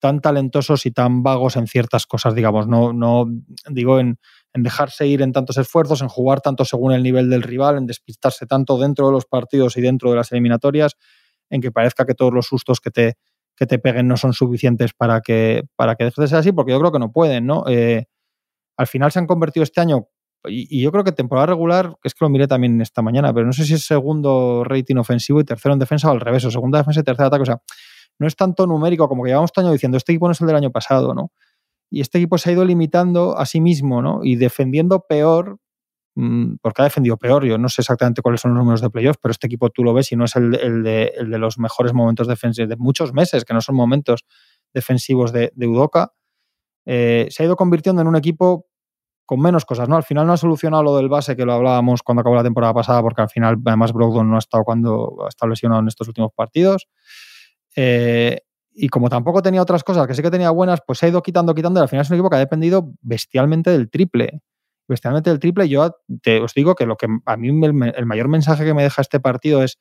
tan 0.00 0.20
talentosos 0.20 0.84
y 0.84 0.90
tan 0.90 1.22
vagos 1.22 1.56
en 1.56 1.68
ciertas 1.68 2.06
cosas, 2.06 2.34
digamos. 2.34 2.66
No, 2.66 2.92
no 2.92 3.26
digo 3.70 4.00
en, 4.00 4.18
en, 4.52 4.62
dejarse 4.64 5.06
ir 5.06 5.22
en 5.22 5.32
tantos 5.32 5.56
esfuerzos, 5.56 6.02
en 6.02 6.08
jugar 6.08 6.40
tanto 6.40 6.64
según 6.64 6.92
el 6.92 7.04
nivel 7.04 7.30
del 7.30 7.42
rival, 7.42 7.78
en 7.78 7.86
despistarse 7.86 8.46
tanto 8.46 8.78
dentro 8.78 9.06
de 9.06 9.12
los 9.12 9.26
partidos 9.26 9.76
y 9.76 9.80
dentro 9.80 10.10
de 10.10 10.16
las 10.16 10.32
eliminatorias. 10.32 10.96
en 11.48 11.60
que 11.60 11.70
parezca 11.70 12.04
que 12.04 12.14
todos 12.14 12.32
los 12.32 12.46
sustos 12.46 12.80
que 12.80 12.90
te, 12.90 13.16
que 13.56 13.66
te 13.66 13.78
peguen 13.78 14.08
no 14.08 14.16
son 14.16 14.32
suficientes 14.32 14.92
para 14.92 15.20
que, 15.20 15.64
para 15.76 15.94
que 15.94 16.04
dejes 16.04 16.16
de 16.22 16.28
ser 16.28 16.38
así, 16.38 16.52
porque 16.52 16.72
yo 16.72 16.80
creo 16.80 16.92
que 16.92 16.98
no 16.98 17.12
pueden, 17.12 17.46
¿no? 17.46 17.64
Eh, 17.68 18.06
al 18.76 18.86
final 18.86 19.12
se 19.12 19.18
han 19.18 19.26
convertido 19.26 19.62
este 19.64 19.80
año, 19.80 20.08
y, 20.44 20.82
yo 20.82 20.90
creo 20.90 21.04
que 21.04 21.12
temporada 21.12 21.46
regular, 21.46 21.94
es 22.02 22.14
que 22.14 22.24
lo 22.24 22.28
miré 22.28 22.48
también 22.48 22.80
esta 22.80 23.02
mañana, 23.02 23.32
pero 23.32 23.46
no 23.46 23.52
sé 23.52 23.64
si 23.64 23.74
es 23.74 23.84
segundo 23.84 24.64
rating 24.64 24.96
ofensivo 24.96 25.40
y 25.40 25.44
tercero 25.44 25.72
en 25.74 25.78
defensa 25.78 26.08
o 26.08 26.12
al 26.12 26.20
revés, 26.20 26.44
o 26.44 26.50
segunda 26.50 26.78
defensa 26.78 27.00
y 27.00 27.04
tercera 27.04 27.28
ataque, 27.28 27.42
o 27.42 27.46
sea, 27.46 27.62
no 28.18 28.26
es 28.26 28.36
tanto 28.36 28.66
numérico 28.66 29.08
como 29.08 29.22
que 29.22 29.30
llevamos 29.30 29.48
este 29.48 29.60
año 29.60 29.72
diciendo, 29.72 29.96
este 29.96 30.12
equipo 30.12 30.26
no 30.26 30.32
es 30.32 30.40
el 30.40 30.46
del 30.46 30.56
año 30.56 30.70
pasado, 30.70 31.14
¿no? 31.14 31.32
Y 31.90 32.00
este 32.00 32.18
equipo 32.18 32.38
se 32.38 32.50
ha 32.50 32.52
ido 32.54 32.64
limitando 32.64 33.38
a 33.38 33.46
sí 33.46 33.60
mismo, 33.60 34.02
¿no? 34.02 34.20
Y 34.24 34.36
defendiendo 34.36 35.00
peor, 35.08 35.58
porque 36.14 36.82
ha 36.82 36.84
defendido 36.84 37.16
peor. 37.16 37.44
Yo 37.44 37.58
no 37.58 37.68
sé 37.68 37.82
exactamente 37.82 38.22
cuáles 38.22 38.40
son 38.40 38.52
los 38.52 38.58
números 38.58 38.80
de 38.80 38.90
playoffs, 38.90 39.18
pero 39.20 39.32
este 39.32 39.46
equipo 39.46 39.70
tú 39.70 39.82
lo 39.82 39.94
ves 39.94 40.12
y 40.12 40.16
no 40.16 40.24
es 40.24 40.36
el, 40.36 40.50
de, 40.82 41.12
los 41.16 41.58
mejores 41.58 41.92
momentos 41.92 42.26
defensivos 42.26 42.68
de 42.68 42.76
muchos 42.76 43.12
meses, 43.12 43.44
que 43.44 43.54
no 43.54 43.60
son 43.60 43.76
momentos 43.76 44.24
defensivos 44.74 45.32
de, 45.32 45.52
Udoca. 45.56 46.12
Eh, 46.84 47.28
se 47.30 47.42
ha 47.42 47.46
ido 47.46 47.56
convirtiendo 47.56 48.02
en 48.02 48.08
un 48.08 48.16
equipo 48.16 48.66
con 49.24 49.40
menos 49.40 49.64
cosas, 49.64 49.88
¿no? 49.88 49.96
Al 49.96 50.02
final 50.02 50.26
no 50.26 50.32
ha 50.32 50.36
solucionado 50.36 50.82
lo 50.82 50.96
del 50.96 51.08
base, 51.08 51.36
que 51.36 51.44
lo 51.44 51.52
hablábamos 51.54 52.02
cuando 52.02 52.20
acabó 52.20 52.36
la 52.36 52.42
temporada 52.42 52.74
pasada, 52.74 53.00
porque 53.02 53.22
al 53.22 53.30
final, 53.30 53.56
además, 53.64 53.92
Brogdon 53.92 54.28
no 54.28 54.36
ha 54.36 54.40
estado 54.40 54.64
cuando 54.64 55.24
ha 55.24 55.28
estado 55.28 55.50
lesionado 55.50 55.80
en 55.80 55.88
estos 55.88 56.08
últimos 56.08 56.32
partidos. 56.34 56.88
Eh, 57.76 58.40
y 58.74 58.88
como 58.88 59.08
tampoco 59.08 59.42
tenía 59.42 59.62
otras 59.62 59.84
cosas 59.84 60.06
que 60.06 60.14
sí 60.14 60.22
que 60.22 60.30
tenía 60.30 60.50
buenas, 60.50 60.80
pues 60.86 60.98
se 60.98 61.06
ha 61.06 61.08
ido 61.08 61.22
quitando, 61.22 61.54
quitando, 61.54 61.80
y 61.80 61.82
al 61.82 61.88
final 61.88 62.02
es 62.02 62.10
un 62.10 62.16
equipo 62.16 62.30
que 62.30 62.36
ha 62.36 62.40
dependido 62.40 62.92
bestialmente 63.00 63.70
del 63.70 63.90
triple. 63.90 64.42
Bestialmente 64.88 65.30
del 65.30 65.38
triple. 65.38 65.68
Yo 65.68 65.96
te, 66.22 66.40
os 66.40 66.54
digo 66.54 66.74
que 66.74 66.86
lo 66.86 66.96
que 66.96 67.06
a 67.24 67.36
mí 67.36 67.48
el, 67.48 68.06
mayor 68.06 68.28
mensaje 68.28 68.64
que 68.64 68.74
me 68.74 68.82
deja 68.82 69.02
este 69.02 69.20
partido 69.20 69.62
es 69.62 69.78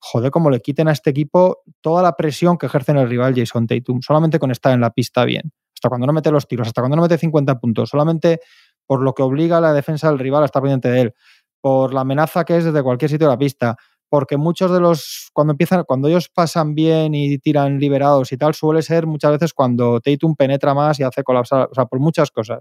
joder, 0.00 0.30
como 0.30 0.50
le 0.50 0.60
quiten 0.60 0.88
a 0.88 0.92
este 0.92 1.10
equipo 1.10 1.62
toda 1.80 2.02
la 2.02 2.16
presión 2.16 2.56
que 2.56 2.66
ejerce 2.66 2.92
en 2.92 2.98
el 2.98 3.08
rival 3.08 3.34
Jason 3.34 3.66
Tatum, 3.66 4.00
solamente 4.00 4.38
con 4.38 4.50
estar 4.50 4.72
en 4.72 4.80
la 4.80 4.90
pista 4.90 5.24
bien, 5.24 5.52
hasta 5.74 5.88
cuando 5.88 6.06
no 6.06 6.12
mete 6.12 6.30
los 6.30 6.46
tiros, 6.46 6.68
hasta 6.68 6.80
cuando 6.80 6.96
no 6.96 7.02
mete 7.02 7.18
50 7.18 7.58
puntos, 7.58 7.90
solamente 7.90 8.40
por 8.86 9.02
lo 9.02 9.14
que 9.14 9.22
obliga 9.22 9.58
a 9.58 9.60
la 9.60 9.72
defensa 9.72 10.08
del 10.08 10.18
rival 10.18 10.42
a 10.42 10.46
estar 10.46 10.62
pendiente 10.62 10.88
de 10.88 11.00
él, 11.00 11.14
por 11.60 11.92
la 11.92 12.02
amenaza 12.02 12.44
que 12.44 12.56
es 12.56 12.64
desde 12.64 12.82
cualquier 12.82 13.10
sitio 13.10 13.26
de 13.26 13.32
la 13.32 13.38
pista, 13.38 13.76
porque 14.08 14.36
muchos 14.36 14.70
de 14.70 14.80
los, 14.80 15.30
cuando 15.32 15.52
empiezan, 15.52 15.84
cuando 15.84 16.08
ellos 16.08 16.28
pasan 16.28 16.74
bien 16.74 17.14
y 17.14 17.38
tiran 17.38 17.78
liberados 17.78 18.32
y 18.32 18.38
tal, 18.38 18.54
suele 18.54 18.82
ser 18.82 19.06
muchas 19.06 19.32
veces 19.32 19.52
cuando 19.52 20.00
Tatum 20.00 20.34
penetra 20.34 20.74
más 20.74 20.98
y 21.00 21.02
hace 21.02 21.22
colapsar, 21.22 21.68
o 21.70 21.74
sea, 21.74 21.86
por 21.86 22.00
muchas 22.00 22.30
cosas. 22.30 22.60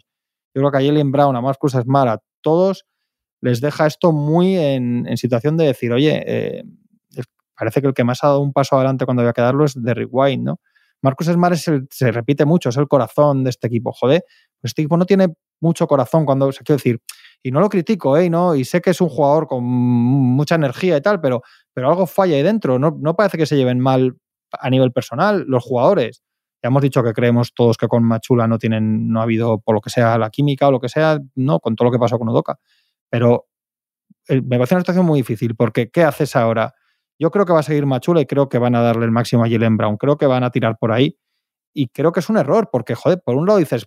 Yo 0.57 0.61
creo 0.61 0.71
que 0.71 0.77
a 0.79 0.81
Jalen 0.81 1.11
Brown, 1.11 1.35
a 1.35 1.41
Marcus 1.41 1.73
Smart, 1.73 2.09
a 2.09 2.19
todos 2.41 2.87
les 3.41 3.61
deja 3.61 3.85
esto 3.85 4.11
muy 4.11 4.57
en, 4.57 5.15
situación 5.15 5.55
de 5.55 5.65
decir, 5.65 5.91
oye, 5.93 6.23
eh, 6.25 6.63
parece 7.55 7.79
que 7.79 7.87
el 7.87 7.93
que 7.93 8.03
más 8.03 8.23
ha 8.23 8.29
dado 8.29 8.39
un 8.39 8.53
paso 8.53 8.75
adelante 8.75 9.05
cuando 9.05 9.21
había 9.21 9.33
que 9.33 9.41
darlo 9.41 9.65
es 9.65 9.79
Derrick 9.79 10.09
White, 10.11 10.41
¿no? 10.41 10.59
Marcus 11.03 11.27
Smart 11.27 11.53
es 11.53 11.67
el, 11.67 11.87
se 11.91 12.11
repite 12.11 12.45
mucho, 12.45 12.69
es 12.69 12.77
el 12.77 12.87
corazón 12.87 13.43
de 13.43 13.51
este 13.51 13.67
equipo. 13.67 13.91
Joder, 13.93 14.23
pues 14.59 14.71
este 14.71 14.81
equipo 14.81 14.97
no 14.97 15.05
tiene 15.05 15.27
mucho 15.61 15.85
corazón 15.85 16.25
cuando, 16.25 16.49
quiero 16.49 16.77
decir, 16.77 17.01
y 17.43 17.51
no 17.51 17.59
lo 17.59 17.69
critico, 17.69 18.17
¿eh? 18.17 18.27
¿no? 18.27 18.55
Y 18.55 18.65
sé 18.65 18.81
que 18.81 18.89
es 18.89 18.99
un 18.99 19.09
jugador 19.09 19.45
con 19.45 19.63
mucha 19.63 20.55
energía 20.55 20.97
y 20.97 21.01
tal, 21.01 21.21
pero, 21.21 21.43
pero 21.71 21.87
algo 21.87 22.07
falla 22.07 22.35
ahí 22.35 22.41
dentro. 22.41 22.79
No 22.79 23.15
parece 23.15 23.37
que 23.37 23.45
se 23.45 23.57
lleven 23.57 23.79
mal 23.79 24.17
a 24.51 24.71
nivel 24.71 24.91
personal 24.91 25.45
los 25.47 25.63
jugadores. 25.63 26.23
Ya 26.63 26.69
hemos 26.69 26.81
dicho 26.81 27.03
que 27.03 27.13
creemos 27.13 27.53
todos 27.53 27.77
que 27.77 27.87
con 27.87 28.03
Machula 28.03 28.47
no 28.47 28.57
tienen, 28.57 29.09
no 29.09 29.19
ha 29.19 29.23
habido, 29.23 29.59
por 29.59 29.75
lo 29.75 29.81
que 29.81 29.89
sea, 29.89 30.17
la 30.17 30.29
química 30.29 30.67
o 30.67 30.71
lo 30.71 30.79
que 30.79 30.89
sea, 30.89 31.19
no, 31.35 31.59
con 31.59 31.75
todo 31.75 31.87
lo 31.87 31.91
que 31.91 31.99
pasó 31.99 32.17
con 32.17 32.29
Odoka. 32.29 32.59
Pero 33.09 33.47
eh, 34.27 34.41
me 34.41 34.57
parece 34.57 34.75
una 34.75 34.81
situación 34.81 35.05
muy 35.05 35.19
difícil, 35.19 35.55
porque 35.55 35.89
¿qué 35.89 36.03
haces 36.03 36.35
ahora? 36.35 36.73
Yo 37.19 37.31
creo 37.31 37.45
que 37.45 37.53
va 37.53 37.59
a 37.59 37.63
seguir 37.63 37.85
Machula 37.85 38.21
y 38.21 38.25
creo 38.25 38.49
que 38.49 38.57
van 38.57 38.75
a 38.75 38.81
darle 38.81 39.05
el 39.05 39.11
máximo 39.11 39.43
a 39.43 39.49
Jalen 39.49 39.77
Brown. 39.77 39.97
Creo 39.97 40.17
que 40.17 40.25
van 40.25 40.43
a 40.43 40.51
tirar 40.51 40.77
por 40.79 40.91
ahí. 40.91 41.17
Y 41.73 41.89
creo 41.89 42.11
que 42.11 42.21
es 42.21 42.29
un 42.29 42.37
error, 42.37 42.69
porque, 42.71 42.95
joder, 42.95 43.21
por 43.23 43.35
un 43.35 43.45
lado 43.45 43.59
dices, 43.59 43.85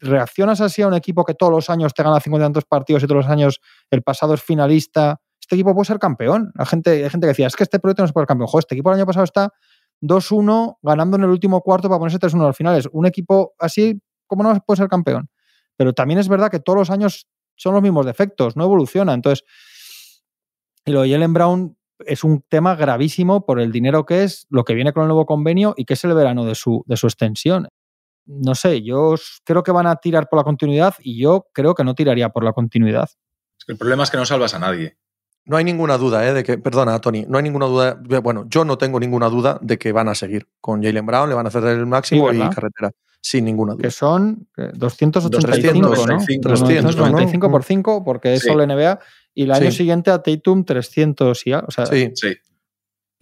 reaccionas 0.00 0.60
así 0.60 0.82
a 0.82 0.88
un 0.88 0.94
equipo 0.94 1.24
que 1.24 1.34
todos 1.34 1.52
los 1.52 1.68
años 1.68 1.92
te 1.92 2.02
gana 2.02 2.18
50 2.18 2.44
tantos 2.46 2.64
partidos 2.64 3.02
y 3.02 3.06
todos 3.06 3.24
los 3.24 3.30
años 3.30 3.60
el 3.90 4.02
pasado 4.02 4.32
es 4.34 4.42
finalista, 4.42 5.20
este 5.38 5.56
equipo 5.56 5.74
puede 5.74 5.86
ser 5.86 5.98
campeón. 5.98 6.52
La 6.54 6.64
gente, 6.64 6.90
hay 6.90 7.10
gente 7.10 7.26
que 7.26 7.28
decía, 7.28 7.46
es 7.46 7.56
que 7.56 7.64
este 7.64 7.78
proyecto 7.78 8.02
no 8.02 8.06
se 8.06 8.12
puede 8.12 8.22
ser 8.22 8.28
campeón. 8.28 8.46
Joder, 8.46 8.62
este 8.62 8.74
equipo 8.74 8.90
el 8.90 8.96
año 8.96 9.06
pasado 9.06 9.24
está 9.24 9.52
2-1 10.00 10.78
ganando 10.82 11.16
en 11.16 11.24
el 11.24 11.30
último 11.30 11.60
cuarto 11.60 11.88
para 11.88 11.98
ponerse 11.98 12.18
3-1 12.18 12.46
al 12.46 12.54
final. 12.54 12.78
Es 12.78 12.88
un 12.92 13.06
equipo 13.06 13.54
así, 13.58 14.00
¿cómo 14.26 14.42
no 14.42 14.54
puede 14.66 14.78
ser 14.78 14.88
campeón? 14.88 15.28
Pero 15.76 15.92
también 15.92 16.18
es 16.20 16.28
verdad 16.28 16.50
que 16.50 16.60
todos 16.60 16.78
los 16.78 16.90
años 16.90 17.26
son 17.56 17.74
los 17.74 17.82
mismos 17.82 18.06
defectos, 18.06 18.56
no 18.56 18.64
evoluciona. 18.64 19.14
Entonces, 19.14 19.44
y 20.84 20.92
lo 20.92 21.02
de 21.02 21.10
Jalen 21.10 21.32
Brown 21.32 21.76
es 22.06 22.24
un 22.24 22.42
tema 22.48 22.74
gravísimo 22.74 23.44
por 23.44 23.60
el 23.60 23.72
dinero 23.72 24.06
que 24.06 24.24
es, 24.24 24.46
lo 24.48 24.64
que 24.64 24.74
viene 24.74 24.92
con 24.92 25.02
el 25.02 25.08
nuevo 25.08 25.26
convenio 25.26 25.74
y 25.76 25.84
que 25.84 25.94
es 25.94 26.04
el 26.04 26.14
verano 26.14 26.44
de 26.44 26.54
su, 26.54 26.82
de 26.86 26.96
su 26.96 27.06
extensión 27.06 27.68
no 28.30 28.54
sé, 28.54 28.82
yo 28.82 29.14
creo 29.44 29.62
que 29.62 29.72
van 29.72 29.86
a 29.86 29.96
tirar 29.96 30.28
por 30.28 30.38
la 30.38 30.44
continuidad 30.44 30.94
y 31.00 31.20
yo 31.20 31.46
creo 31.52 31.74
que 31.74 31.84
no 31.84 31.94
tiraría 31.94 32.28
por 32.28 32.44
la 32.44 32.52
continuidad. 32.52 33.08
el 33.66 33.76
problema 33.76 34.04
es 34.04 34.10
que 34.10 34.16
no 34.16 34.24
salvas 34.24 34.54
a 34.54 34.58
nadie. 34.58 34.96
No 35.46 35.56
hay 35.56 35.64
ninguna 35.64 35.98
duda, 35.98 36.28
¿eh? 36.28 36.34
De 36.34 36.44
que, 36.44 36.58
perdona, 36.58 37.00
Tony, 37.00 37.24
no 37.28 37.38
hay 37.38 37.42
ninguna 37.42 37.66
duda. 37.66 38.00
Bueno, 38.22 38.46
yo 38.48 38.64
no 38.64 38.78
tengo 38.78 39.00
ninguna 39.00 39.28
duda 39.28 39.58
de 39.60 39.78
que 39.78 39.92
van 39.92 40.08
a 40.08 40.14
seguir 40.14 40.48
con 40.60 40.82
Jalen 40.82 41.06
Brown, 41.06 41.28
le 41.28 41.34
van 41.34 41.46
a 41.46 41.48
hacer 41.48 41.64
el 41.64 41.86
máximo 41.86 42.32
y 42.32 42.38
carretera. 42.38 42.92
Sin 43.22 43.44
ninguna 43.44 43.74
duda. 43.74 43.82
Que 43.82 43.90
son 43.90 44.48
285, 44.56 46.06
¿no? 46.06 46.18
395 46.24 47.50
por 47.50 47.64
5, 47.64 48.04
porque 48.04 48.34
es 48.34 48.42
solo 48.42 48.66
NBA. 48.66 48.98
Y 49.34 49.44
el 49.44 49.52
año 49.52 49.70
siguiente 49.70 50.10
a 50.10 50.22
Tatum 50.22 50.64
300 50.64 51.46
y 51.46 51.52
O 51.52 51.70
sea, 51.70 51.86
sí. 51.86 52.10
sí. 52.14 52.34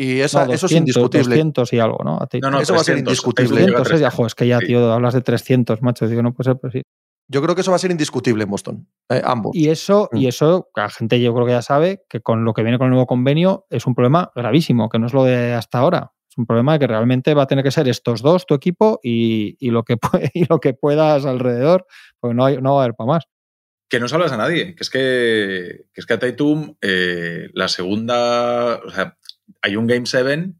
Y 0.01 0.21
eso 0.21 0.45
es 0.45 0.73
indiscutible. 0.73 1.35
200 1.35 1.73
y 1.73 1.81
algo, 1.81 1.99
¿no? 2.05 2.21
no, 2.41 2.51
no 2.53 2.61
eso 2.61 2.73
va 2.73 2.81
a 2.81 2.85
ser 2.85 2.99
indiscutible. 2.99 3.65
300 3.65 3.91
es, 3.91 4.01
ya, 4.01 4.11
jo, 4.13 4.27
es 4.27 4.35
que 4.37 4.47
ya, 4.47 4.61
tío, 4.61 4.93
hablas 4.93 5.15
de 5.15 5.23
300, 5.23 5.83
macho. 5.83 6.07
Digo, 6.07 6.23
no 6.23 6.33
puede 6.33 6.51
ser, 6.51 6.59
pero 6.61 6.71
sí. 6.71 6.83
Yo 7.29 7.43
creo 7.43 7.55
que 7.55 7.61
eso 7.61 7.71
va 7.71 7.77
a 7.77 7.81
ser 7.81 7.91
indiscutible 7.91 8.45
en 8.45 8.51
Boston, 8.51 8.89
eh, 9.11 9.21
ambos. 9.25 9.55
Y 9.55 9.69
eso, 9.69 10.09
y 10.13 10.25
mm. 10.25 10.29
eso, 10.29 10.71
la 10.75 10.89
gente 10.89 11.21
yo 11.21 11.35
creo 11.35 11.47
que 11.47 11.53
ya 11.53 11.63
sabe 11.63 12.03
que 12.09 12.21
con 12.21 12.45
lo 12.45 12.55
que 12.55 12.63
viene 12.63 12.79
con 12.79 12.87
el 12.87 12.93
nuevo 12.93 13.07
convenio 13.07 13.67
es 13.69 13.87
un 13.87 13.95
problema 13.95 14.33
gravísimo, 14.35 14.89
que 14.89 14.99
no 14.99 15.07
es 15.07 15.13
lo 15.13 15.25
de 15.25 15.53
hasta 15.53 15.79
ahora. 15.79 16.13
Es 16.31 16.39
un 16.39 16.47
problema 16.47 16.79
que 16.79 16.87
realmente 16.87 17.35
va 17.35 17.43
a 17.43 17.47
tener 17.47 17.65
que 17.65 17.71
ser 17.71 17.89
estos 17.89 18.23
dos, 18.23 18.47
tu 18.47 18.55
equipo, 18.55 18.99
y, 19.03 19.57
y 19.61 19.71
lo, 19.71 19.85
que 19.85 19.97
y 20.35 20.47
lo 20.47 20.59
que 20.59 20.73
puedas 20.73 21.27
alrededor, 21.27 21.87
porque 22.19 22.35
no, 22.35 22.45
hay, 22.47 22.57
no 22.59 22.75
va 22.75 22.81
a 22.81 22.85
haber 22.85 22.95
para 22.95 23.09
más 23.09 23.25
que 23.89 24.01
no 24.01 24.09
salvas 24.09 24.33
a 24.33 24.37
nadie, 24.37 24.75
que 24.75 24.83
es 24.83 24.91
que, 24.91 25.87
que 25.93 26.01
es 26.01 26.07
que 26.07 26.13
a 26.13 26.19
Tatum 26.19 26.77
eh, 26.83 27.49
la 27.55 27.69
segunda, 27.69 28.81
o 28.85 28.91
sea, 28.91 29.17
hay 29.63 29.77
un 29.77 29.87
Game 29.87 30.05
7 30.05 30.53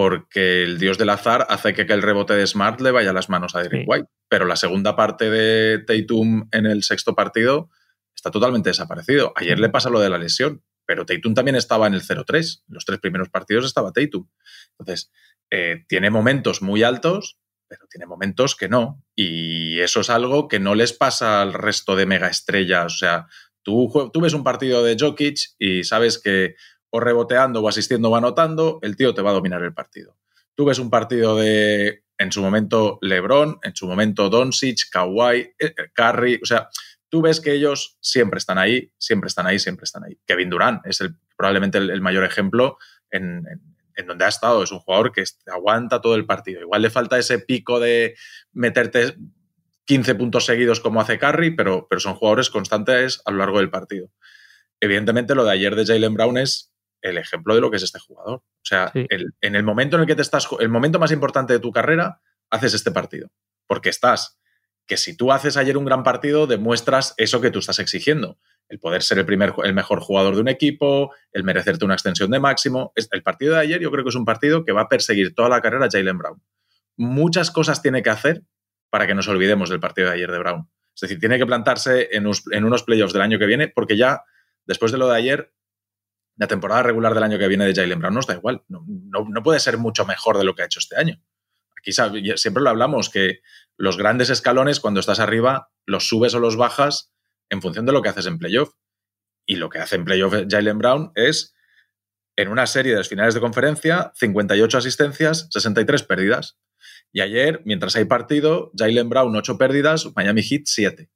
porque 0.00 0.62
el 0.62 0.78
dios 0.78 0.96
del 0.96 1.10
azar 1.10 1.46
hace 1.50 1.74
que, 1.74 1.82
el 1.82 2.00
rebote 2.00 2.32
de 2.32 2.46
Smart 2.46 2.80
le 2.80 2.90
vaya 2.90 3.10
a 3.10 3.12
las 3.12 3.28
manos 3.28 3.54
a 3.54 3.62
Derek 3.62 3.86
White. 3.86 4.08
Pero 4.30 4.46
la 4.46 4.56
segunda 4.56 4.96
parte 4.96 5.28
de 5.28 5.78
Tatum 5.80 6.48
en 6.52 6.64
el 6.64 6.84
sexto 6.84 7.14
partido 7.14 7.68
está 8.16 8.30
totalmente 8.30 8.70
desaparecido. 8.70 9.34
Ayer 9.36 9.58
le 9.58 9.68
pasa 9.68 9.90
lo 9.90 10.00
de 10.00 10.08
la 10.08 10.16
lesión, 10.16 10.64
pero 10.86 11.04
Tatum 11.04 11.34
también 11.34 11.54
estaba 11.54 11.86
en 11.86 11.92
el 11.92 12.00
0-3. 12.00 12.62
En 12.66 12.74
los 12.74 12.86
tres 12.86 12.98
primeros 12.98 13.28
partidos 13.28 13.66
estaba 13.66 13.92
Tatum. 13.92 14.26
Entonces, 14.78 15.12
eh, 15.50 15.84
tiene 15.86 16.08
momentos 16.08 16.62
muy 16.62 16.82
altos, 16.82 17.38
pero 17.68 17.86
tiene 17.86 18.06
momentos 18.06 18.56
que 18.56 18.70
no. 18.70 19.04
Y 19.14 19.80
eso 19.80 20.00
es 20.00 20.08
algo 20.08 20.48
que 20.48 20.60
no 20.60 20.74
les 20.74 20.94
pasa 20.94 21.42
al 21.42 21.52
resto 21.52 21.94
de 21.94 22.06
mega 22.06 22.28
estrellas. 22.28 22.94
O 22.94 22.96
sea, 22.96 23.26
tú, 23.62 24.10
tú 24.14 24.20
ves 24.22 24.32
un 24.32 24.44
partido 24.44 24.82
de 24.82 24.96
Jokic 24.98 25.40
y 25.58 25.84
sabes 25.84 26.18
que 26.18 26.54
o 26.90 27.00
reboteando 27.00 27.60
o 27.60 27.68
asistiendo 27.68 28.10
o 28.10 28.16
anotando, 28.16 28.78
el 28.82 28.96
tío 28.96 29.14
te 29.14 29.22
va 29.22 29.30
a 29.30 29.34
dominar 29.34 29.62
el 29.62 29.72
partido. 29.72 30.16
Tú 30.54 30.64
ves 30.64 30.78
un 30.78 30.90
partido 30.90 31.36
de, 31.36 32.04
en 32.18 32.32
su 32.32 32.42
momento, 32.42 32.98
LeBron, 33.00 33.58
en 33.62 33.74
su 33.74 33.86
momento 33.86 34.28
Doncic, 34.28 34.90
Kawhi, 34.90 35.38
eh, 35.38 35.54
eh, 35.58 35.74
Curry, 35.94 36.40
o 36.42 36.46
sea, 36.46 36.68
tú 37.08 37.22
ves 37.22 37.40
que 37.40 37.52
ellos 37.52 37.96
siempre 38.00 38.38
están 38.38 38.58
ahí, 38.58 38.92
siempre 38.98 39.28
están 39.28 39.46
ahí, 39.46 39.58
siempre 39.58 39.84
están 39.84 40.04
ahí. 40.04 40.18
Kevin 40.26 40.50
Durant 40.50 40.86
es 40.86 41.00
el, 41.00 41.16
probablemente 41.36 41.78
el, 41.78 42.00
mayor 42.00 42.24
ejemplo 42.24 42.78
en, 43.10 43.44
donde 44.06 44.24
ha 44.24 44.28
estado. 44.28 44.62
Es 44.62 44.72
un 44.72 44.80
jugador 44.80 45.12
que 45.12 45.24
aguanta 45.46 46.00
todo 46.00 46.14
el 46.14 46.24
partido. 46.24 46.60
Igual 46.60 46.82
le 46.82 46.90
falta 46.90 47.18
ese 47.18 47.38
pico 47.38 47.80
de 47.80 48.16
meterte 48.52 49.16
15 49.84 50.14
puntos 50.14 50.46
seguidos 50.46 50.80
como 50.80 51.00
hace 51.00 51.18
Curry, 51.18 51.50
pero, 51.56 51.86
pero 51.88 52.00
son 52.00 52.14
jugadores 52.14 52.48
constantes 52.48 53.20
a 53.24 53.30
lo 53.30 53.38
largo 53.38 53.58
del 53.58 53.70
partido. 53.70 54.10
Evidentemente, 54.78 55.34
lo 55.34 55.44
de 55.44 55.52
ayer 55.52 55.74
de 55.74 55.84
Jalen 55.84 56.14
Brown 56.14 56.38
es 56.38 56.69
el 57.02 57.18
ejemplo 57.18 57.54
de 57.54 57.60
lo 57.60 57.70
que 57.70 57.76
es 57.76 57.82
este 57.82 57.98
jugador. 57.98 58.38
O 58.38 58.64
sea, 58.64 58.92
en 58.94 59.54
el 59.54 59.62
momento 59.62 59.96
en 59.96 60.02
el 60.02 60.06
que 60.06 60.16
te 60.16 60.22
estás, 60.22 60.48
el 60.58 60.68
momento 60.68 60.98
más 60.98 61.12
importante 61.12 61.52
de 61.52 61.58
tu 61.58 61.72
carrera, 61.72 62.20
haces 62.50 62.74
este 62.74 62.90
partido. 62.90 63.30
Porque 63.66 63.88
estás, 63.88 64.40
que 64.86 64.96
si 64.96 65.16
tú 65.16 65.32
haces 65.32 65.56
ayer 65.56 65.76
un 65.76 65.84
gran 65.84 66.02
partido, 66.02 66.46
demuestras 66.46 67.14
eso 67.16 67.40
que 67.40 67.50
tú 67.50 67.60
estás 67.60 67.78
exigiendo. 67.78 68.38
El 68.68 68.78
poder 68.78 69.02
ser 69.02 69.18
el, 69.18 69.26
primer, 69.26 69.54
el 69.64 69.72
mejor 69.74 70.00
jugador 70.00 70.34
de 70.34 70.40
un 70.40 70.48
equipo, 70.48 71.12
el 71.32 71.44
merecerte 71.44 71.84
una 71.84 71.94
extensión 71.94 72.30
de 72.30 72.40
máximo. 72.40 72.92
El 72.96 73.22
partido 73.22 73.54
de 73.54 73.60
ayer 73.60 73.80
yo 73.80 73.90
creo 73.90 74.04
que 74.04 74.10
es 74.10 74.16
un 74.16 74.24
partido 74.24 74.64
que 74.64 74.72
va 74.72 74.82
a 74.82 74.88
perseguir 74.88 75.34
toda 75.34 75.48
la 75.48 75.60
carrera 75.60 75.86
a 75.86 75.88
Jalen 75.90 76.18
Brown. 76.18 76.42
Muchas 76.96 77.50
cosas 77.50 77.82
tiene 77.82 78.02
que 78.02 78.10
hacer 78.10 78.42
para 78.90 79.06
que 79.06 79.14
nos 79.14 79.28
olvidemos 79.28 79.70
del 79.70 79.80
partido 79.80 80.08
de 80.08 80.14
ayer 80.14 80.30
de 80.30 80.38
Brown. 80.38 80.68
Es 80.94 81.00
decir, 81.02 81.18
tiene 81.18 81.38
que 81.38 81.46
plantarse 81.46 82.08
en, 82.12 82.28
en 82.50 82.64
unos 82.64 82.82
playoffs 82.82 83.12
del 83.12 83.22
año 83.22 83.38
que 83.38 83.46
viene 83.46 83.68
porque 83.68 83.96
ya, 83.96 84.24
después 84.66 84.92
de 84.92 84.98
lo 84.98 85.08
de 85.08 85.16
ayer, 85.16 85.52
la 86.40 86.46
temporada 86.46 86.82
regular 86.82 87.12
del 87.12 87.22
año 87.22 87.38
que 87.38 87.48
viene 87.48 87.66
de 87.66 87.74
Jalen 87.74 87.98
Brown 87.98 88.14
nos 88.14 88.26
da 88.26 88.34
igual. 88.34 88.62
No, 88.66 88.82
no, 88.86 89.42
puede 89.42 89.60
ser 89.60 89.76
mucho 89.76 90.06
mejor 90.06 90.38
de 90.38 90.44
lo 90.44 90.54
que 90.54 90.62
ha 90.62 90.64
hecho 90.64 90.78
este 90.78 90.96
año. 90.96 91.22
Aquí 91.78 91.92
siempre 91.92 92.62
lo 92.62 92.70
hablamos, 92.70 93.10
que 93.10 93.40
los 93.76 93.98
grandes 93.98 94.30
escalones, 94.30 94.80
cuando 94.80 95.00
estás 95.00 95.20
arriba, 95.20 95.70
los 95.84 96.08
subes 96.08 96.32
o 96.32 96.40
los 96.40 96.56
bajas 96.56 97.12
en 97.50 97.60
función 97.60 97.84
de 97.84 97.92
lo 97.92 98.00
que 98.00 98.08
haces 98.08 98.24
en 98.24 98.38
playoff. 98.38 98.72
Y 99.44 99.56
lo 99.56 99.68
que 99.68 99.80
hace 99.80 99.96
en 99.96 100.06
playoff 100.06 100.32
Jalen 100.48 100.78
Brown 100.78 101.12
es, 101.14 101.54
en 102.36 102.48
una 102.48 102.66
serie 102.66 102.96
de 102.96 103.04
finales 103.04 103.34
de 103.34 103.40
conferencia, 103.40 104.10
58 104.14 104.78
asistencias, 104.78 105.46
63 105.50 106.02
pérdidas. 106.04 106.58
Y 107.12 107.20
ayer, 107.20 107.60
mientras 107.66 107.96
hay 107.96 108.06
partido, 108.06 108.72
Jalen 108.74 109.10
Brown 109.10 109.36
8 109.36 109.58
pérdidas, 109.58 110.08
Miami 110.16 110.42
Heat 110.42 110.62
7. 110.64 111.10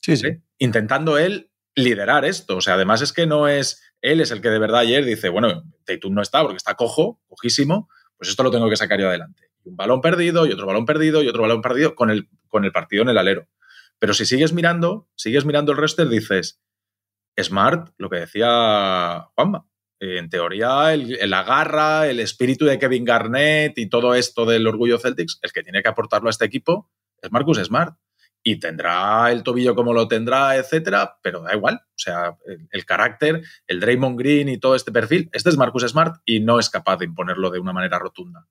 Sí, 0.00 0.16
sí. 0.16 0.38
Intentando 0.56 1.18
él 1.18 1.49
liderar 1.74 2.24
esto. 2.24 2.56
O 2.56 2.60
sea, 2.60 2.74
además 2.74 3.02
es 3.02 3.12
que 3.12 3.26
no 3.26 3.48
es 3.48 3.82
él 4.02 4.20
es 4.20 4.30
el 4.30 4.40
que 4.40 4.48
de 4.48 4.58
verdad 4.58 4.80
ayer 4.80 5.04
dice, 5.04 5.28
bueno, 5.28 5.64
Tatum 5.84 6.14
no 6.14 6.22
está 6.22 6.42
porque 6.42 6.56
está 6.56 6.74
cojo, 6.74 7.20
cojísimo, 7.28 7.88
pues 8.16 8.30
esto 8.30 8.42
lo 8.42 8.50
tengo 8.50 8.68
que 8.68 8.76
sacar 8.76 9.00
yo 9.00 9.08
adelante. 9.08 9.50
un 9.64 9.76
balón 9.76 10.00
perdido, 10.00 10.46
y 10.46 10.52
otro 10.52 10.66
balón 10.66 10.86
perdido, 10.86 11.22
y 11.22 11.28
otro 11.28 11.42
balón 11.42 11.60
perdido 11.60 11.94
con 11.94 12.10
el, 12.10 12.28
con 12.48 12.64
el 12.64 12.72
partido 12.72 13.02
en 13.02 13.10
el 13.10 13.18
alero. 13.18 13.48
Pero 13.98 14.14
si 14.14 14.24
sigues 14.24 14.52
mirando, 14.52 15.08
sigues 15.14 15.44
mirando 15.44 15.72
el 15.72 15.78
roster, 15.78 16.08
dices, 16.08 16.60
Smart, 17.38 17.90
lo 17.98 18.08
que 18.08 18.20
decía 18.20 19.28
Juanma, 19.34 19.66
en 20.00 20.30
teoría 20.30 20.94
el, 20.94 21.16
el, 21.16 21.34
agarra, 21.34 22.08
el 22.08 22.20
espíritu 22.20 22.64
de 22.64 22.78
Kevin 22.78 23.04
Garnett 23.04 23.76
y 23.76 23.88
todo 23.88 24.14
esto 24.14 24.46
del 24.46 24.66
orgullo 24.66 24.98
Celtics, 24.98 25.38
el 25.42 25.52
que 25.52 25.62
tiene 25.62 25.82
que 25.82 25.90
aportarlo 25.90 26.28
a 26.28 26.30
este 26.30 26.46
equipo 26.46 26.90
es 27.20 27.30
Marcus 27.30 27.58
Smart 27.58 27.94
y 28.42 28.58
tendrá 28.58 29.30
el 29.30 29.42
tobillo 29.42 29.74
como 29.74 29.92
lo 29.92 30.08
tendrá, 30.08 30.56
etcétera, 30.56 31.18
pero 31.22 31.42
da 31.42 31.54
igual. 31.54 31.74
O 31.74 31.98
sea, 31.98 32.36
el, 32.70 32.84
carácter, 32.86 33.42
el 33.66 33.80
Draymond 33.80 34.18
Green 34.18 34.48
y 34.48 34.58
todo 34.58 34.74
este 34.74 34.92
perfil, 34.92 35.28
este 35.32 35.50
es 35.50 35.56
Marcus 35.56 35.86
Smart 35.86 36.16
y 36.24 36.40
no 36.40 36.58
es 36.58 36.70
capaz 36.70 36.96
de 36.98 37.04
imponerlo 37.04 37.50
de 37.50 37.58
una 37.58 37.72
manera 37.72 37.98
rotunda. 37.98 38.46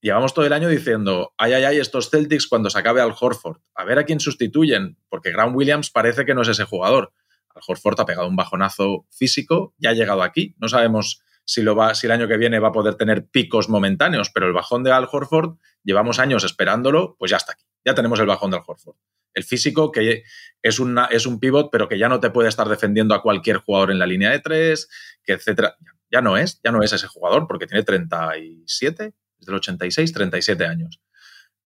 Llevamos 0.00 0.34
todo 0.34 0.46
el 0.46 0.52
año 0.52 0.68
diciendo, 0.68 1.34
ay, 1.38 1.54
ay, 1.54 1.64
ay, 1.64 1.78
estos 1.78 2.10
Celtics 2.10 2.46
cuando 2.46 2.70
se 2.70 2.78
acabe 2.78 3.00
al 3.00 3.14
Horford, 3.18 3.58
a 3.74 3.84
ver 3.84 3.98
a 3.98 4.04
quién 4.04 4.20
sustituyen, 4.20 4.96
porque 5.08 5.32
Grant 5.32 5.56
Williams 5.56 5.90
parece 5.90 6.24
que 6.24 6.34
no 6.34 6.42
es 6.42 6.48
ese 6.48 6.64
jugador. 6.64 7.12
Al 7.52 7.62
Horford 7.66 8.00
ha 8.00 8.06
pegado 8.06 8.28
un 8.28 8.36
bajonazo 8.36 9.06
físico, 9.10 9.74
ya 9.78 9.90
ha 9.90 9.94
llegado 9.94 10.22
aquí, 10.22 10.54
no 10.58 10.68
sabemos 10.68 11.22
si, 11.44 11.62
lo 11.62 11.74
va, 11.74 11.94
si 11.96 12.06
el 12.06 12.12
año 12.12 12.28
que 12.28 12.36
viene 12.36 12.60
va 12.60 12.68
a 12.68 12.72
poder 12.72 12.94
tener 12.94 13.26
picos 13.26 13.68
momentáneos, 13.68 14.30
pero 14.32 14.46
el 14.46 14.52
bajón 14.52 14.84
de 14.84 14.92
Al 14.92 15.08
Horford, 15.10 15.56
llevamos 15.82 16.20
años 16.20 16.44
esperándolo, 16.44 17.16
pues 17.18 17.32
ya 17.32 17.38
está 17.38 17.54
aquí 17.54 17.67
ya 17.84 17.94
tenemos 17.94 18.20
el 18.20 18.26
bajón 18.26 18.50
del 18.50 18.60
Horford. 18.66 18.96
El 19.34 19.44
físico, 19.44 19.92
que 19.92 20.24
es, 20.62 20.80
una, 20.80 21.06
es 21.06 21.26
un 21.26 21.38
pivot, 21.38 21.70
pero 21.70 21.88
que 21.88 21.98
ya 21.98 22.08
no 22.08 22.20
te 22.20 22.30
puede 22.30 22.48
estar 22.48 22.68
defendiendo 22.68 23.14
a 23.14 23.22
cualquier 23.22 23.58
jugador 23.58 23.90
en 23.90 23.98
la 23.98 24.06
línea 24.06 24.30
de 24.30 24.40
tres, 24.40 24.88
que 25.22 25.32
etcétera. 25.34 25.76
Ya 26.10 26.20
no 26.22 26.36
es, 26.36 26.60
ya 26.64 26.72
no 26.72 26.82
es 26.82 26.92
ese 26.92 27.06
jugador, 27.06 27.46
porque 27.46 27.66
tiene 27.66 27.82
37, 27.82 29.12
es 29.38 29.46
del 29.46 29.54
86, 29.54 30.12
37 30.12 30.66
años. 30.66 31.00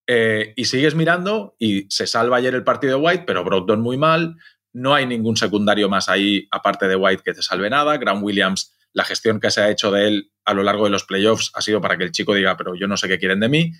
Eh, 0.05 0.53
y 0.57 0.65
sigues 0.65 0.95
mirando 0.95 1.55
y 1.57 1.87
se 1.89 2.07
salva 2.07 2.37
ayer 2.37 2.53
el 2.53 2.63
partido 2.63 2.97
de 2.97 3.05
White, 3.05 3.23
pero 3.25 3.43
Brogdon 3.43 3.81
muy 3.81 3.97
mal. 3.97 4.35
No 4.73 4.93
hay 4.93 5.05
ningún 5.05 5.37
secundario 5.37 5.87
más 5.87 6.09
ahí, 6.09 6.47
aparte 6.51 6.87
de 6.87 6.95
White, 6.95 7.23
que 7.23 7.33
te 7.33 7.41
salve 7.41 7.69
nada. 7.69 7.97
Grant 7.97 8.21
Williams, 8.21 8.75
la 8.91 9.05
gestión 9.05 9.39
que 9.39 9.49
se 9.49 9.61
ha 9.61 9.69
hecho 9.69 9.91
de 9.91 10.07
él 10.07 10.31
a 10.45 10.53
lo 10.53 10.63
largo 10.63 10.85
de 10.85 10.91
los 10.91 11.05
playoffs 11.05 11.51
ha 11.53 11.61
sido 11.61 11.79
para 11.79 11.97
que 11.97 12.03
el 12.03 12.11
chico 12.11 12.33
diga, 12.33 12.57
pero 12.57 12.75
yo 12.75 12.87
no 12.87 12.97
sé 12.97 13.07
qué 13.07 13.17
quieren 13.17 13.39
de 13.39 13.49
mí. 13.49 13.71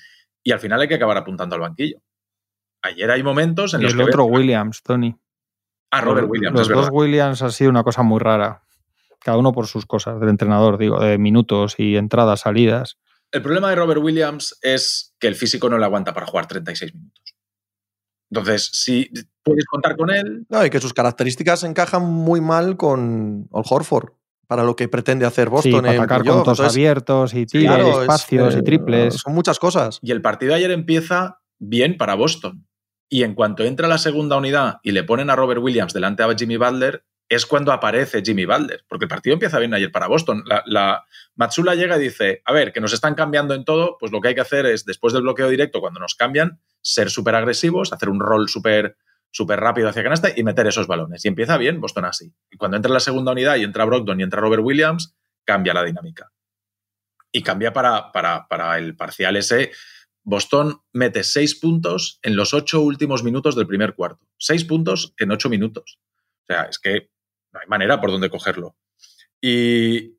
Y 0.43 0.51
al 0.51 0.59
final 0.59 0.79
hay 0.79 0.87
que 0.87 0.95
acabar 0.95 1.17
apuntando 1.17 1.55
al 1.55 1.61
banquillo 1.61 2.01
ayer 2.83 3.09
hay 3.09 3.23
momentos 3.23 3.73
en 3.73 3.81
y 3.81 3.83
los 3.85 3.93
el 3.93 4.01
otro 4.01 4.25
Williams, 4.25 4.83
Tony. 4.83 5.15
Ah, 5.91 6.01
Robert 6.01 6.27
Williams. 6.29 6.57
Los 6.57 6.69
dos 6.69 6.89
Williams 6.91 7.41
ha 7.41 7.49
sido 7.49 7.69
una 7.69 7.83
cosa 7.83 8.03
muy 8.03 8.19
rara. 8.19 8.63
Cada 9.19 9.37
uno 9.37 9.53
por 9.53 9.67
sus 9.67 9.85
cosas, 9.85 10.19
del 10.19 10.29
entrenador, 10.29 10.77
digo, 10.77 10.99
de 10.99 11.17
minutos 11.17 11.75
y 11.77 11.95
entradas, 11.95 12.41
salidas. 12.41 12.97
El 13.31 13.41
problema 13.41 13.69
de 13.69 13.75
Robert 13.75 14.01
Williams 14.01 14.57
es 14.61 15.15
que 15.19 15.27
el 15.27 15.35
físico 15.35 15.69
no 15.69 15.77
le 15.77 15.85
aguanta 15.85 16.13
para 16.13 16.27
jugar 16.27 16.47
36 16.47 16.93
minutos. 16.93 17.23
Entonces, 18.29 18.69
si 18.73 19.09
puedes 19.43 19.65
contar 19.65 19.95
con 19.95 20.09
él. 20.09 20.45
No, 20.49 20.65
y 20.65 20.69
que 20.69 20.79
sus 20.79 20.93
características 20.93 21.63
encajan 21.63 22.03
muy 22.03 22.41
mal 22.41 22.77
con 22.77 23.47
Al 23.53 23.63
Horford 23.63 24.13
para 24.47 24.63
lo 24.63 24.75
que 24.75 24.87
pretende 24.87 25.25
hacer 25.25 25.49
Boston 25.49 25.81
para 25.81 25.91
atacar 25.91 26.25
con 26.25 26.43
todos 26.43 26.59
abiertos 26.59 27.33
y 27.33 27.45
tiros, 27.45 28.01
espacios 28.01 28.55
y 28.55 28.59
eh, 28.59 28.63
triples. 28.63 29.15
Son 29.15 29.33
muchas 29.33 29.59
cosas. 29.59 29.99
Y 30.01 30.11
el 30.11 30.21
partido 30.21 30.53
ayer 30.53 30.71
empieza 30.71 31.39
bien 31.59 31.97
para 31.97 32.15
Boston. 32.15 32.65
Y 33.09 33.23
en 33.23 33.35
cuanto 33.35 33.63
entra 33.63 33.87
la 33.87 33.97
segunda 33.97 34.37
unidad 34.37 34.79
y 34.83 34.91
le 34.91 35.03
ponen 35.03 35.29
a 35.29 35.35
Robert 35.35 35.61
Williams 35.61 35.93
delante 35.93 36.23
a 36.23 36.35
Jimmy 36.35 36.57
Butler, 36.57 37.05
es 37.29 37.45
cuando 37.45 37.71
aparece 37.71 38.21
Jimmy 38.23 38.45
Butler, 38.45 38.85
porque 38.87 39.05
el 39.05 39.09
partido 39.09 39.33
empieza 39.33 39.59
bien 39.59 39.73
ayer 39.73 39.91
para 39.91 40.07
Boston. 40.07 40.43
La, 40.45 40.63
la, 40.65 41.05
Matsula 41.35 41.73
llega 41.75 41.97
y 41.97 42.01
dice, 42.01 42.41
a 42.45 42.53
ver, 42.53 42.73
que 42.73 42.81
nos 42.81 42.93
están 42.93 43.15
cambiando 43.15 43.53
en 43.53 43.65
todo, 43.65 43.97
pues 43.99 44.11
lo 44.11 44.21
que 44.21 44.29
hay 44.29 44.35
que 44.35 44.41
hacer 44.41 44.65
es, 44.65 44.85
después 44.85 45.13
del 45.13 45.23
bloqueo 45.23 45.49
directo, 45.49 45.79
cuando 45.79 45.99
nos 45.99 46.15
cambian, 46.15 46.59
ser 46.81 47.09
súper 47.09 47.35
agresivos, 47.35 47.93
hacer 47.93 48.09
un 48.09 48.19
rol 48.19 48.49
súper 48.49 48.97
súper 49.33 49.59
rápido 49.59 49.89
hacia 49.89 50.03
canasta 50.03 50.29
y 50.35 50.43
meter 50.43 50.67
esos 50.67 50.85
balones. 50.85 51.25
Y 51.25 51.27
empieza 51.27 51.57
bien 51.57 51.81
Boston 51.81 52.05
así. 52.05 52.31
Y 52.51 52.57
cuando 52.57 52.77
entra 52.77 52.93
la 52.93 52.99
segunda 52.99 53.31
unidad 53.31 53.55
y 53.55 53.63
entra 53.63 53.83
Brogdon 53.83 54.19
y 54.19 54.23
entra 54.23 54.39
Robert 54.39 54.63
Williams, 54.63 55.15
cambia 55.43 55.73
la 55.73 55.83
dinámica. 55.83 56.31
Y 57.31 57.41
cambia 57.41 57.73
para, 57.73 58.11
para, 58.11 58.47
para 58.47 58.77
el 58.77 58.95
parcial 58.95 59.35
ese 59.35 59.71
Boston 60.23 60.81
mete 60.93 61.23
seis 61.23 61.55
puntos 61.55 62.19
en 62.23 62.35
los 62.35 62.53
ocho 62.53 62.81
últimos 62.81 63.23
minutos 63.23 63.55
del 63.55 63.67
primer 63.67 63.93
cuarto. 63.93 64.25
Seis 64.37 64.63
puntos 64.63 65.13
en 65.17 65.31
ocho 65.31 65.49
minutos. 65.49 65.99
O 66.43 66.45
sea, 66.47 66.63
es 66.63 66.79
que 66.79 67.09
no 67.51 67.59
hay 67.59 67.67
manera 67.67 67.99
por 67.99 68.11
donde 68.11 68.29
cogerlo. 68.29 68.75
Y 69.41 70.17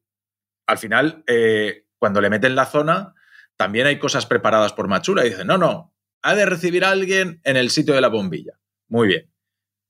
al 0.66 0.78
final, 0.78 1.24
eh, 1.26 1.86
cuando 1.98 2.20
le 2.20 2.30
meten 2.30 2.54
la 2.54 2.66
zona, 2.66 3.14
también 3.56 3.86
hay 3.86 3.98
cosas 3.98 4.26
preparadas 4.26 4.72
por 4.72 4.88
Machula. 4.88 5.24
Y 5.24 5.30
dicen, 5.30 5.46
no, 5.46 5.58
no, 5.58 5.94
ha 6.22 6.34
de 6.34 6.46
recibir 6.46 6.84
a 6.84 6.90
alguien 6.90 7.40
en 7.44 7.56
el 7.56 7.70
sitio 7.70 7.94
de 7.94 8.00
la 8.00 8.08
bombilla. 8.08 8.58
Muy 8.88 9.08
bien. 9.08 9.30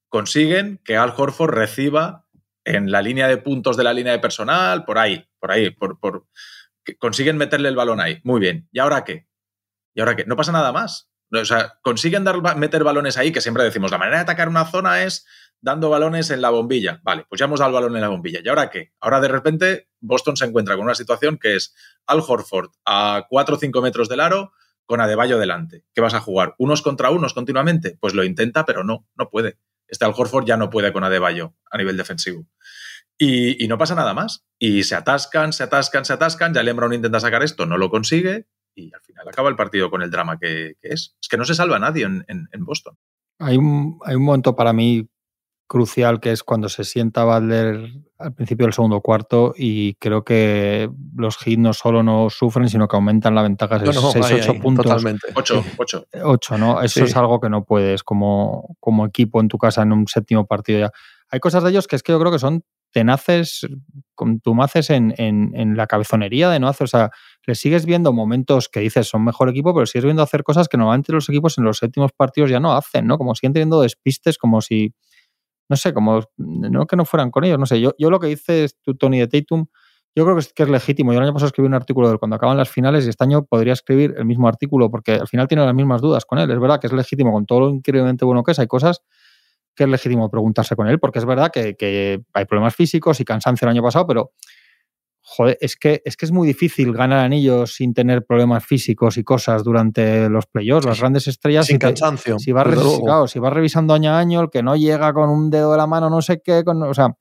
Consiguen 0.09 0.81
que 0.85 0.97
Al 0.97 1.13
Horford 1.17 1.53
reciba 1.53 2.27
en 2.65 2.91
la 2.91 3.03
línea 3.03 3.29
de 3.29 3.37
puntos 3.37 3.77
de 3.77 3.85
la 3.85 3.93
línea 3.93 4.13
de 4.13 4.21
personal, 4.21 4.85
por 4.85 4.99
ahí, 4.99 5.29
por 5.39 5.51
ahí, 5.51 5.71
por, 5.71 5.99
por... 5.99 6.27
consiguen 6.99 7.37
meterle 7.37 7.69
el 7.69 7.77
balón 7.77 8.01
ahí. 8.01 8.21
Muy 8.23 8.41
bien. 8.41 8.69
¿Y 8.73 8.79
ahora 8.79 9.05
qué? 9.05 9.27
¿Y 9.95 10.01
ahora 10.01 10.17
qué? 10.17 10.25
No 10.27 10.37
pasa 10.37 10.53
nada 10.53 10.73
más. 10.73 11.11
O 11.33 11.45
sea, 11.45 11.79
consiguen 11.83 12.25
dar, 12.25 12.57
meter 12.57 12.85
balones 12.85 13.17
ahí, 13.17 13.33
que 13.33 13.41
siempre 13.41 13.65
decimos, 13.65 13.91
la 13.91 13.99
manera 13.99 14.19
de 14.19 14.23
atacar 14.23 14.49
una 14.49 14.67
zona 14.67 15.03
es 15.03 15.27
dando 15.61 15.89
balones 15.89 16.31
en 16.31 16.43
la 16.43 16.51
bombilla. 16.51 17.01
Vale, 17.03 17.25
pues 17.29 17.39
ya 17.39 17.47
hemos 17.47 17.59
dado 17.59 17.71
el 17.71 17.75
balón 17.75 17.97
en 17.97 18.03
la 18.03 18.09
bombilla. 18.09 18.41
¿Y 18.45 18.49
ahora 18.49 18.71
qué? 18.71 18.93
Ahora 19.01 19.21
de 19.21 19.29
repente 19.29 19.89
Boston 20.01 20.37
se 20.37 20.45
encuentra 20.45 20.77
con 20.77 20.85
una 20.85 20.95
situación 20.95 21.39
que 21.39 21.57
es 21.57 21.75
Al 22.07 22.21
Horford 22.21 22.71
a 22.85 23.27
4 23.29 23.57
o 23.57 23.59
5 23.59 23.83
metros 23.83 24.09
del 24.09 24.21
aro 24.21 24.53
con 24.85 25.01
Adebayo 25.01 25.39
delante. 25.39 25.87
¿Qué 25.95 26.03
vas 26.03 26.15
a 26.15 26.21
jugar? 26.21 26.55
¿Unos 26.59 26.83
contra 26.83 27.11
unos 27.11 27.33
continuamente? 27.33 27.97
Pues 27.99 28.15
lo 28.15 28.25
intenta, 28.25 28.67
pero 28.67 28.85
no, 28.85 29.09
no 29.17 29.31
puede. 29.31 29.59
Este 29.89 30.05
Al 30.05 30.13
Horford 30.15 30.45
ya 30.45 30.57
no 30.57 30.69
puede 30.69 30.93
con 30.93 31.05
Adebayo 31.05 31.55
a 31.71 31.79
nivel 31.79 31.97
defensivo. 31.97 32.47
Y, 33.17 33.67
no 33.69 33.79
pasa 33.79 33.95
nada 33.95 34.13
más. 34.13 34.45
Y 34.59 34.83
se 34.83 34.97
atascan, 34.97 35.53
se 35.53 35.63
atascan, 35.63 36.05
se 36.05 36.13
atascan. 36.13 36.53
Ya 36.53 36.63
Lembron 36.63 36.93
intenta 36.93 37.21
sacar 37.21 37.43
esto, 37.43 37.65
no 37.65 37.79
lo 37.79 37.89
consigue 37.89 38.49
y 38.75 38.93
al 38.95 39.01
final 39.03 39.29
acaba 39.29 39.49
el 39.49 39.57
partido 39.57 39.91
con 39.91 40.03
el 40.03 40.11
drama 40.11 40.39
que, 40.39 40.77
es. 40.83 41.17
Es 41.21 41.29
que 41.29 41.37
no 41.37 41.45
se 41.45 41.55
salva 41.55 41.79
nadie 41.79 42.05
en, 42.05 42.65
Boston. 42.65 42.97
Hay 43.39 43.57
un, 43.57 43.99
hay 44.05 44.17
un 44.17 44.25
momento 44.25 44.55
para 44.55 44.73
mí 44.73 45.09
crucial 45.67 46.21
que 46.21 46.31
es 46.31 46.43
cuando 46.43 46.69
se 46.69 46.85
sienta 46.85 47.25
Butler 47.25 47.91
al 48.19 48.35
principio 48.35 48.67
del 48.67 48.73
segundo 48.73 49.01
cuarto 49.01 49.55
y 49.57 49.95
creo 49.95 50.23
que 50.23 50.91
los 51.17 51.37
hits 51.45 51.59
no 51.59 51.73
solo 51.73 52.03
no 52.03 52.31
sufren, 52.31 52.69
sino 52.69 52.87
que 52.87 52.97
aumentan 52.97 53.35
la 53.35 53.43
ventaja 53.43 53.79
de 53.79 53.91
6-8 53.91 54.61
puntos. 54.61 54.85
Totalmente. 54.85 55.29
8, 55.35 55.65
8. 55.77 56.07
8, 56.23 56.59
¿no? 56.59 56.83
Eso 56.83 57.05
es 57.05 57.17
algo 57.17 57.41
que 57.41 57.49
no 57.49 57.65
puedes 57.65 58.03
como, 58.03 58.77
como 58.79 59.07
equipo 59.07 59.41
en 59.41 59.49
tu 59.49 59.59
casa 59.59 59.83
en 59.83 59.93
un 59.93 60.07
séptimo 60.07 60.47
partido 60.47 60.81
ya. 60.81 60.91
Hay 61.31 61.41
cosas 61.41 61.65
de 61.65 61.71
ellos 61.71 61.89
que 61.89 61.97
es 61.97 62.03
que 62.03 62.13
yo 62.13 62.21
creo 62.21 62.31
que 62.31 62.39
son 62.39 62.65
tenaces, 62.93 63.67
contumaces 64.15 64.91
en, 64.91 65.15
en, 65.19 65.51
en 65.55 65.77
la 65.77 65.89
cabezonería 65.89 66.49
de 66.49 66.61
no 66.61 66.69
hacer, 66.69 66.85
o 66.85 66.89
sea, 66.89 67.11
le 67.47 67.55
sigues 67.55 67.87
viendo 67.87 68.13
momentos 68.13 68.69
que 68.69 68.81
dices 68.81 69.09
son 69.09 69.25
mejor 69.25 69.49
equipo, 69.49 69.75
pero 69.75 69.87
sigues 69.87 70.05
viendo 70.05 70.23
hacer 70.23 70.43
cosas 70.43 70.69
que 70.69 70.77
normalmente 70.77 71.13
los 71.13 71.29
equipos 71.29 71.59
en 71.59 71.65
los 71.65 71.79
séptimos 71.79 72.13
partidos 72.13 72.51
ya 72.51 72.61
no 72.61 72.75
hacen, 72.75 73.07
¿no? 73.07 73.19
Como 73.19 73.35
siguen 73.35 73.53
teniendo 73.53 73.81
despistes, 73.81 74.39
como 74.39 74.61
si, 74.61 74.95
no 75.69 75.77
sé, 75.77 75.93
como 75.95 76.23
no 76.37 76.87
que 76.87 76.97
no 76.97 77.05
fueran 77.05 77.31
con 77.31 77.45
ellos, 77.45 77.59
no 77.59 77.67
sé. 77.67 77.81
Yo, 77.81 77.95
yo 77.99 78.11
lo 78.11 78.21
que 78.21 78.29
dices 78.29 78.77
tú, 78.83 78.95
Tony 78.95 79.19
de 79.19 79.29
Tatum, 79.29 79.67
yo 80.17 80.25
creo 80.25 80.37
que 80.37 80.41
es, 80.41 80.53
que 80.53 80.63
es 80.63 80.69
legítimo. 80.69 81.13
Yo 81.13 81.19
el 81.19 81.25
año 81.25 81.33
pasado 81.33 81.49
escribí 81.49 81.67
un 81.67 81.75
artículo 81.75 82.11
de 82.11 82.19
cuando 82.19 82.37
acaban 82.37 82.57
las 82.57 82.69
finales 82.69 83.05
y 83.07 83.09
este 83.09 83.25
año 83.25 83.45
podría 83.45 83.73
escribir 83.73 84.15
el 84.17 84.25
mismo 84.25 84.47
artículo 84.47 84.91
porque 84.91 85.13
al 85.13 85.27
final 85.27 85.49
tiene 85.49 85.65
las 85.65 85.75
mismas 85.75 86.01
dudas 86.01 86.25
con 86.25 86.39
él. 86.39 86.51
Es 86.51 86.61
verdad 86.61 86.81
que 86.81 86.87
es 86.87 86.93
legítimo 86.93 87.33
con 87.33 87.47
todo 87.47 87.61
lo 87.61 87.71
increíblemente 87.71 88.25
bueno 88.25 88.45
que 88.45 88.53
es. 88.53 88.59
Hay 88.59 88.69
cosas 88.69 89.03
que 89.75 89.85
es 89.85 89.91
legítimo 89.91 90.31
preguntarse 90.31 90.77
con 90.77 90.87
él, 90.89 90.99
porque 90.99 91.19
es 91.19 91.25
verdad 91.25 91.51
que, 91.51 92.23
hay 92.33 92.45
problemas 92.45 92.75
físicos 92.75 93.21
y 93.21 93.25
cansancio 93.25 93.67
el 93.67 93.71
año 93.71 93.83
pasado, 93.83 94.07
pero 94.07 94.33
joder, 95.27 95.57
es 95.61 95.75
que, 95.77 96.03
es 96.05 96.17
que 96.17 96.27
es 96.27 96.33
muy 96.33 96.47
difícil 96.47 96.93
ganar 96.93 97.21
anillos 97.21 97.75
sin 97.75 97.95
tener 97.95 98.25
problemas 98.25 98.65
físicos 98.65 99.17
y 99.17 99.25
cosas 99.25 99.65
durante 99.65 100.29
los 100.29 100.47
playoffs. 100.47 100.87
Las 100.87 101.01
grandes 101.01 101.27
estrellas. 101.27 101.67
Sin 101.67 101.79
cansancio. 101.79 102.39
Si 102.39 102.53
vas, 102.53 102.67
si 103.31 103.39
vas 103.39 103.53
revisando 103.53 103.95
año 103.95 104.11
a 104.13 104.19
año, 104.19 104.43
el 104.43 104.51
que 104.51 104.63
no 104.63 104.77
llega 104.77 105.13
con 105.15 105.31
un 105.31 105.51
dedo 105.51 105.73
de 105.73 105.79
la 105.79 105.87
mano, 105.87 106.11
no 106.11 106.21
sé 106.21 106.43
qué, 106.45 106.63
con, 106.63 106.83
o 106.83 106.93
sea, 106.93 107.17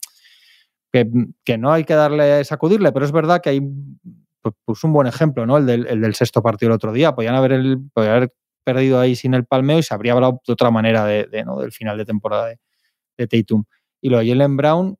que, 0.91 1.57
no 1.57 1.71
hay 1.71 1.85
que 1.85 1.95
darle, 1.95 2.43
sacudirle, 2.43 2.91
pero 2.91 3.05
es 3.05 3.11
verdad 3.11 3.41
que 3.41 3.49
hay 3.49 3.61
pues, 4.41 4.53
pues, 4.65 4.83
un 4.83 4.93
buen 4.93 5.07
ejemplo, 5.07 5.45
¿no? 5.45 5.57
El 5.57 5.65
del, 5.65 5.87
el 5.87 6.01
del, 6.01 6.13
sexto 6.13 6.43
partido 6.43 6.69
el 6.69 6.75
otro 6.75 6.91
día. 6.91 7.15
Podían 7.15 7.35
haber, 7.35 7.53
el, 7.53 7.79
haber 7.95 8.33
perdido 8.65 8.99
ahí 8.99 9.15
sin 9.15 9.33
el 9.33 9.45
palmeo 9.45 9.79
y 9.79 9.83
se 9.83 9.93
habría 9.93 10.11
hablado 10.11 10.41
de 10.45 10.53
otra 10.53 10.69
manera 10.71 11.05
de, 11.05 11.43
¿no? 11.45 11.59
del 11.59 11.71
final 11.71 11.97
de 11.97 12.05
temporada 12.05 12.47
de, 12.47 12.59
de 13.17 13.27
Tatum. 13.27 13.63
Y 14.01 14.09
lo 14.09 14.19
de 14.19 14.27
Jalen 14.27 14.57
Brown, 14.57 14.97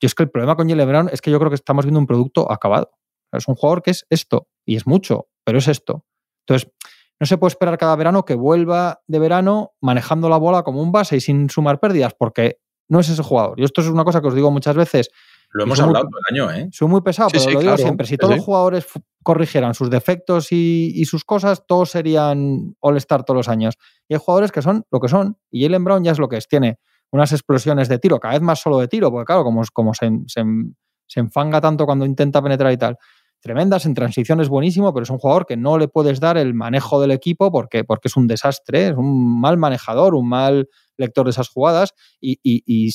yo 0.00 0.06
es 0.06 0.14
que 0.14 0.22
el 0.22 0.30
problema 0.30 0.56
con 0.56 0.68
Jalen 0.68 0.88
Brown 0.88 1.10
es 1.12 1.20
que 1.20 1.30
yo 1.30 1.38
creo 1.38 1.50
que 1.50 1.56
estamos 1.56 1.84
viendo 1.84 2.00
un 2.00 2.06
producto 2.06 2.50
acabado. 2.50 2.90
Es 3.32 3.46
un 3.46 3.54
jugador 3.54 3.82
que 3.82 3.92
es 3.92 4.06
esto, 4.10 4.48
y 4.66 4.76
es 4.76 4.86
mucho, 4.86 5.28
pero 5.44 5.58
es 5.58 5.68
esto. 5.68 6.04
Entonces, 6.46 6.72
no 7.20 7.26
se 7.26 7.36
puede 7.36 7.50
esperar 7.50 7.76
cada 7.76 7.94
verano 7.96 8.24
que 8.24 8.34
vuelva 8.34 9.02
de 9.06 9.18
verano 9.18 9.72
manejando 9.80 10.28
la 10.28 10.38
bola 10.38 10.62
como 10.62 10.82
un 10.82 10.90
base 10.90 11.16
y 11.16 11.20
sin 11.20 11.50
sumar 11.50 11.78
pérdidas, 11.78 12.14
porque 12.18 12.58
no 12.88 12.98
es 13.00 13.08
ese 13.08 13.22
jugador. 13.22 13.60
Y 13.60 13.64
esto 13.64 13.82
es 13.82 13.88
una 13.88 14.04
cosa 14.04 14.20
que 14.20 14.28
os 14.28 14.34
digo 14.34 14.50
muchas 14.50 14.74
veces. 14.74 15.10
Lo 15.52 15.64
hemos 15.64 15.80
hablado 15.80 16.06
todo 16.06 16.20
el 16.28 16.34
año, 16.34 16.50
¿eh? 16.52 16.68
Soy 16.72 16.88
muy 16.88 17.02
pesado, 17.02 17.28
pero 17.30 17.50
lo 17.50 17.60
digo 17.60 17.76
siempre. 17.76 18.06
Si 18.06 18.16
todos 18.16 18.36
los 18.36 18.44
jugadores 18.44 18.86
corrigieran 19.22 19.74
sus 19.74 19.90
defectos 19.90 20.48
y, 20.50 21.04
sus 21.04 21.24
cosas, 21.24 21.64
todos 21.66 21.90
serían 21.90 22.76
All-Star 22.80 23.24
todos 23.24 23.36
los 23.36 23.48
años. 23.48 23.74
Y 24.08 24.14
hay 24.14 24.20
jugadores 24.20 24.52
que 24.52 24.62
son 24.62 24.84
lo 24.90 25.00
que 25.00 25.08
son. 25.08 25.38
Y 25.50 25.62
Jalen 25.62 25.84
Brown 25.84 26.04
ya 26.04 26.12
es 26.12 26.18
lo 26.18 26.28
que 26.28 26.36
es. 26.36 26.46
Tiene 26.46 26.78
unas 27.12 27.32
explosiones 27.32 27.88
de 27.88 27.98
tiro, 27.98 28.18
cada 28.20 28.34
vez 28.34 28.42
más 28.42 28.60
solo 28.60 28.78
de 28.78 28.88
tiro, 28.88 29.10
porque 29.10 29.26
claro, 29.26 29.44
como, 29.44 29.62
como 29.72 29.94
se, 29.94 30.10
se, 30.26 31.20
enfanga 31.20 31.60
tanto 31.60 31.86
cuando 31.86 32.04
intenta 32.04 32.42
penetrar 32.42 32.72
y 32.72 32.76
tal. 32.76 32.96
Tremendas, 33.40 33.86
en 33.86 33.94
transición 33.94 34.40
es 34.40 34.48
buenísimo, 34.48 34.92
pero 34.92 35.04
es 35.04 35.10
un 35.10 35.18
jugador 35.18 35.46
que 35.46 35.56
no 35.56 35.78
le 35.78 35.88
puedes 35.88 36.20
dar 36.20 36.36
el 36.36 36.52
manejo 36.52 37.00
del 37.00 37.10
equipo 37.10 37.50
porque, 37.50 37.84
porque 37.84 38.08
es 38.08 38.16
un 38.16 38.26
desastre, 38.26 38.88
es 38.88 38.96
un 38.96 39.40
mal 39.40 39.56
manejador, 39.56 40.14
un 40.14 40.28
mal 40.28 40.68
lector 40.98 41.24
de 41.24 41.30
esas 41.30 41.48
jugadas 41.48 41.94
y, 42.20 42.38
y 42.42 42.90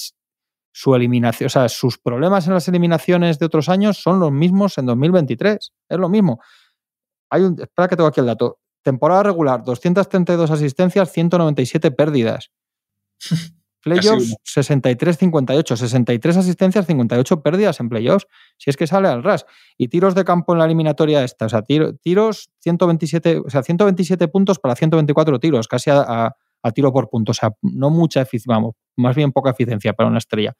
su 0.77 0.93
eliminación, 0.93 1.47
o 1.47 1.49
sea, 1.49 1.69
sus 1.69 1.97
problemas 1.97 2.47
en 2.47 2.53
las 2.53 2.67
eliminaciones 2.67 3.39
de 3.39 3.45
otros 3.45 3.69
años 3.69 3.97
son 3.97 4.19
los 4.19 4.33
mismos 4.33 4.77
en 4.77 4.85
2023. 4.85 5.71
Es 5.87 5.97
lo 5.97 6.09
mismo. 6.09 6.41
Hay 7.29 7.43
un, 7.43 7.59
espera 7.61 7.87
que 7.87 7.95
tengo 7.95 8.09
aquí 8.09 8.19
el 8.19 8.25
dato. 8.25 8.59
Temporada 8.83 9.23
regular, 9.23 9.63
232 9.63 10.51
asistencias, 10.51 11.13
197 11.13 11.91
pérdidas. 11.91 12.51
Playoffs 13.85 14.35
63-58, 14.43 15.75
63 15.75 16.37
asistencias, 16.37 16.87
58 16.87 17.43
pérdidas 17.43 17.79
en 17.79 17.87
playoffs, 17.87 18.25
si 18.57 18.71
es 18.71 18.77
que 18.77 18.87
sale 18.87 19.07
al 19.07 19.23
ras. 19.23 19.45
Y 19.77 19.89
tiros 19.89 20.15
de 20.15 20.25
campo 20.25 20.53
en 20.53 20.59
la 20.59 20.65
eliminatoria 20.65 21.23
esta, 21.23 21.45
o 21.45 21.49
sea, 21.49 21.61
tiros 21.61 22.49
127, 22.61 23.43
o 23.45 23.49
sea, 23.51 23.61
127 23.61 24.27
puntos 24.29 24.57
para 24.57 24.75
124 24.75 25.39
tiros, 25.39 25.67
casi 25.67 25.91
a, 25.91 26.35
a 26.65 26.71
tiro 26.71 26.91
por 26.91 27.09
punto. 27.09 27.29
O 27.29 27.35
sea, 27.35 27.51
no 27.61 27.91
mucha 27.91 28.21
eficiencia, 28.21 28.55
vamos, 28.55 28.73
más 28.95 29.15
bien 29.15 29.31
poca 29.31 29.51
eficiencia 29.51 29.93
para 29.93 30.09
una 30.09 30.17
estrella. 30.17 30.53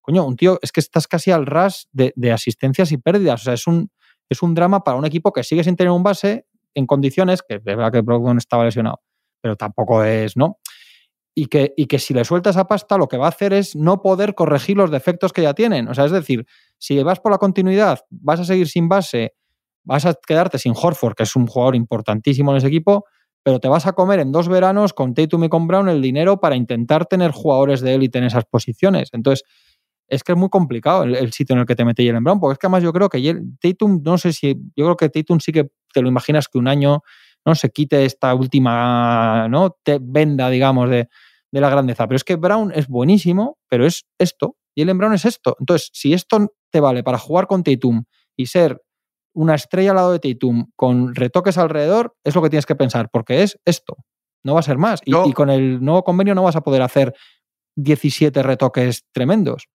Coño, 0.00 0.26
un 0.26 0.36
tío, 0.36 0.58
es 0.62 0.72
que 0.72 0.80
estás 0.80 1.06
casi 1.06 1.32
al 1.32 1.44
ras 1.44 1.88
de, 1.92 2.12
asistencias 2.32 2.92
y 2.92 2.96
pérdidas. 2.96 3.42
O 3.42 3.44
sea, 3.44 3.52
es 3.52 3.66
un, 3.66 3.90
es 4.30 4.42
un 4.42 4.54
drama 4.54 4.82
para 4.84 4.96
un 4.96 5.04
equipo 5.04 5.32
que 5.32 5.44
sigue 5.44 5.62
sin 5.64 5.76
tener 5.76 5.90
un 5.90 6.02
base 6.02 6.46
en 6.74 6.86
condiciones, 6.86 7.42
que 7.42 7.56
es 7.56 7.62
verdad 7.62 7.92
que 7.92 8.00
Brogdon 8.00 8.38
estaba 8.38 8.64
lesionado, 8.64 9.02
pero 9.42 9.54
tampoco 9.56 10.02
es, 10.02 10.34
¿no? 10.34 10.58
Y 11.36 11.46
que, 11.46 11.74
y 11.76 11.86
que 11.86 11.98
si 11.98 12.14
le 12.14 12.24
sueltas 12.24 12.56
a 12.56 12.68
pasta, 12.68 12.96
lo 12.96 13.08
que 13.08 13.16
va 13.16 13.26
a 13.26 13.30
hacer 13.30 13.52
es 13.52 13.74
no 13.74 14.02
poder 14.02 14.34
corregir 14.34 14.76
los 14.76 14.90
defectos 14.90 15.32
que 15.32 15.42
ya 15.42 15.52
tienen. 15.52 15.88
O 15.88 15.94
sea, 15.94 16.04
es 16.04 16.12
decir, 16.12 16.46
si 16.78 17.02
vas 17.02 17.18
por 17.18 17.32
la 17.32 17.38
continuidad, 17.38 18.00
vas 18.10 18.38
a 18.38 18.44
seguir 18.44 18.68
sin 18.68 18.88
base, 18.88 19.34
vas 19.82 20.06
a 20.06 20.14
quedarte 20.14 20.58
sin 20.58 20.74
Horford, 20.80 21.14
que 21.14 21.24
es 21.24 21.34
un 21.34 21.46
jugador 21.46 21.74
importantísimo 21.74 22.52
en 22.52 22.58
ese 22.58 22.68
equipo, 22.68 23.04
pero 23.42 23.60
te 23.60 23.68
vas 23.68 23.86
a 23.86 23.92
comer 23.92 24.20
en 24.20 24.32
dos 24.32 24.48
veranos 24.48 24.92
con 24.92 25.12
Tatum 25.12 25.44
y 25.44 25.48
con 25.48 25.66
Brown 25.66 25.88
el 25.88 26.00
dinero 26.00 26.40
para 26.40 26.56
intentar 26.56 27.06
tener 27.06 27.30
jugadores 27.30 27.80
de 27.80 27.94
élite 27.94 28.18
en 28.18 28.24
esas 28.24 28.44
posiciones. 28.44 29.10
Entonces, 29.12 29.44
es 30.08 30.22
que 30.22 30.32
es 30.32 30.38
muy 30.38 30.48
complicado 30.48 31.04
el, 31.04 31.32
sitio 31.32 31.54
en 31.54 31.60
el 31.60 31.66
que 31.66 31.74
te 31.74 31.84
mete 31.84 32.06
Jalen 32.06 32.24
Brown, 32.24 32.40
porque 32.40 32.54
es 32.54 32.58
que 32.58 32.66
además 32.66 32.82
yo 32.82 32.92
creo 32.92 33.08
que 33.08 33.42
Tatum, 33.60 34.02
no 34.02 34.18
sé 34.18 34.32
si, 34.32 34.54
yo 34.76 34.84
creo 34.84 34.96
que 34.96 35.08
Tatum 35.08 35.40
sí 35.40 35.52
que 35.52 35.68
te 35.92 36.02
lo 36.02 36.08
imaginas 36.08 36.48
que 36.48 36.58
un 36.58 36.68
año 36.68 37.02
no 37.44 37.54
se 37.54 37.70
quite 37.70 38.04
esta 38.04 38.34
última 38.34 39.48
¿no? 39.48 39.76
Te 39.82 39.98
venda, 40.00 40.50
digamos, 40.50 40.90
de, 40.90 41.08
de 41.52 41.60
la 41.60 41.70
grandeza. 41.70 42.06
Pero 42.06 42.16
es 42.16 42.24
que 42.24 42.36
Brown 42.36 42.72
es 42.74 42.88
buenísimo, 42.88 43.58
pero 43.68 43.86
es 43.86 44.06
esto. 44.18 44.56
Jalen 44.76 44.98
Brown 44.98 45.14
es 45.14 45.24
esto. 45.24 45.56
Entonces, 45.60 45.90
si 45.92 46.12
esto 46.12 46.52
te 46.70 46.80
vale 46.80 47.04
para 47.04 47.18
jugar 47.18 47.46
con 47.46 47.62
Tatum 47.62 48.04
y 48.36 48.46
ser 48.46 48.82
una 49.34 49.54
estrella 49.54 49.90
al 49.90 49.96
lado 49.96 50.12
de 50.12 50.18
Tatum 50.18 50.70
con 50.76 51.14
retoques 51.14 51.58
alrededor, 51.58 52.16
es 52.24 52.34
lo 52.34 52.42
que 52.42 52.50
tienes 52.50 52.66
que 52.66 52.74
pensar, 52.74 53.08
porque 53.12 53.42
es 53.42 53.58
esto, 53.64 53.96
no 54.42 54.54
va 54.54 54.60
a 54.60 54.64
ser 54.64 54.78
más. 54.78 55.00
Y, 55.04 55.32
con 55.32 55.50
el 55.50 55.82
nuevo 55.84 56.04
convenio 56.04 56.34
no 56.34 56.42
vas 56.42 56.56
a 56.56 56.62
poder 56.62 56.82
hacer 56.82 57.14
17 57.76 58.42
retoques 58.42 59.04
tremendos. 59.12 59.68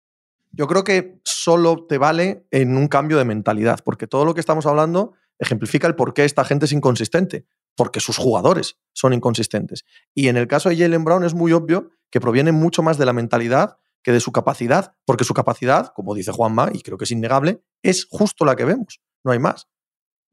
Yo 0.51 0.67
creo 0.67 0.84
que 0.84 1.20
solo 1.24 1.86
te 1.88 1.97
vale 1.97 2.45
en 2.51 2.76
un 2.76 2.88
cambio 2.88 3.17
de 3.17 3.26
mentalidad, 3.26 3.80
porque 3.84 4.07
todo 4.07 4.26
lo 4.26 4.34
que 4.34 4.39
estamos 4.39 4.65
hablando 4.65 5.13
ejemplifica 5.38 5.88
el 5.88 5.95
por 5.95 6.13
qué 6.13 6.26
esta 6.26 6.43
gente 6.43 6.65
es 6.65 6.72
inconsistente, 6.72 7.45
porque 7.80 8.01
sus 8.01 8.17
jugadores 8.17 8.77
son 8.91 9.13
inconsistentes. 9.13 9.86
Y 10.13 10.27
en 10.27 10.36
el 10.36 10.49
caso 10.49 10.67
de 10.67 10.75
Jalen 10.75 11.05
Brown 11.05 11.23
es 11.23 11.34
muy 11.34 11.53
obvio 11.53 11.91
que 12.11 12.19
proviene 12.19 12.51
mucho 12.51 12.84
más 12.84 12.97
de 12.97 13.05
la 13.05 13.13
mentalidad 13.13 13.77
que 14.03 14.11
de 14.11 14.19
su 14.19 14.34
capacidad, 14.34 14.97
porque 15.05 15.23
su 15.23 15.34
capacidad, 15.34 15.93
como 15.95 16.13
dice 16.13 16.34
Juanma, 16.34 16.71
y 16.73 16.82
creo 16.82 16.97
que 16.97 17.05
es 17.05 17.11
innegable, 17.11 17.63
es 17.82 18.05
justo 18.09 18.43
la 18.43 18.57
que 18.57 18.65
vemos 18.65 18.99
no 19.23 19.32
hay 19.32 19.39
más. 19.39 19.69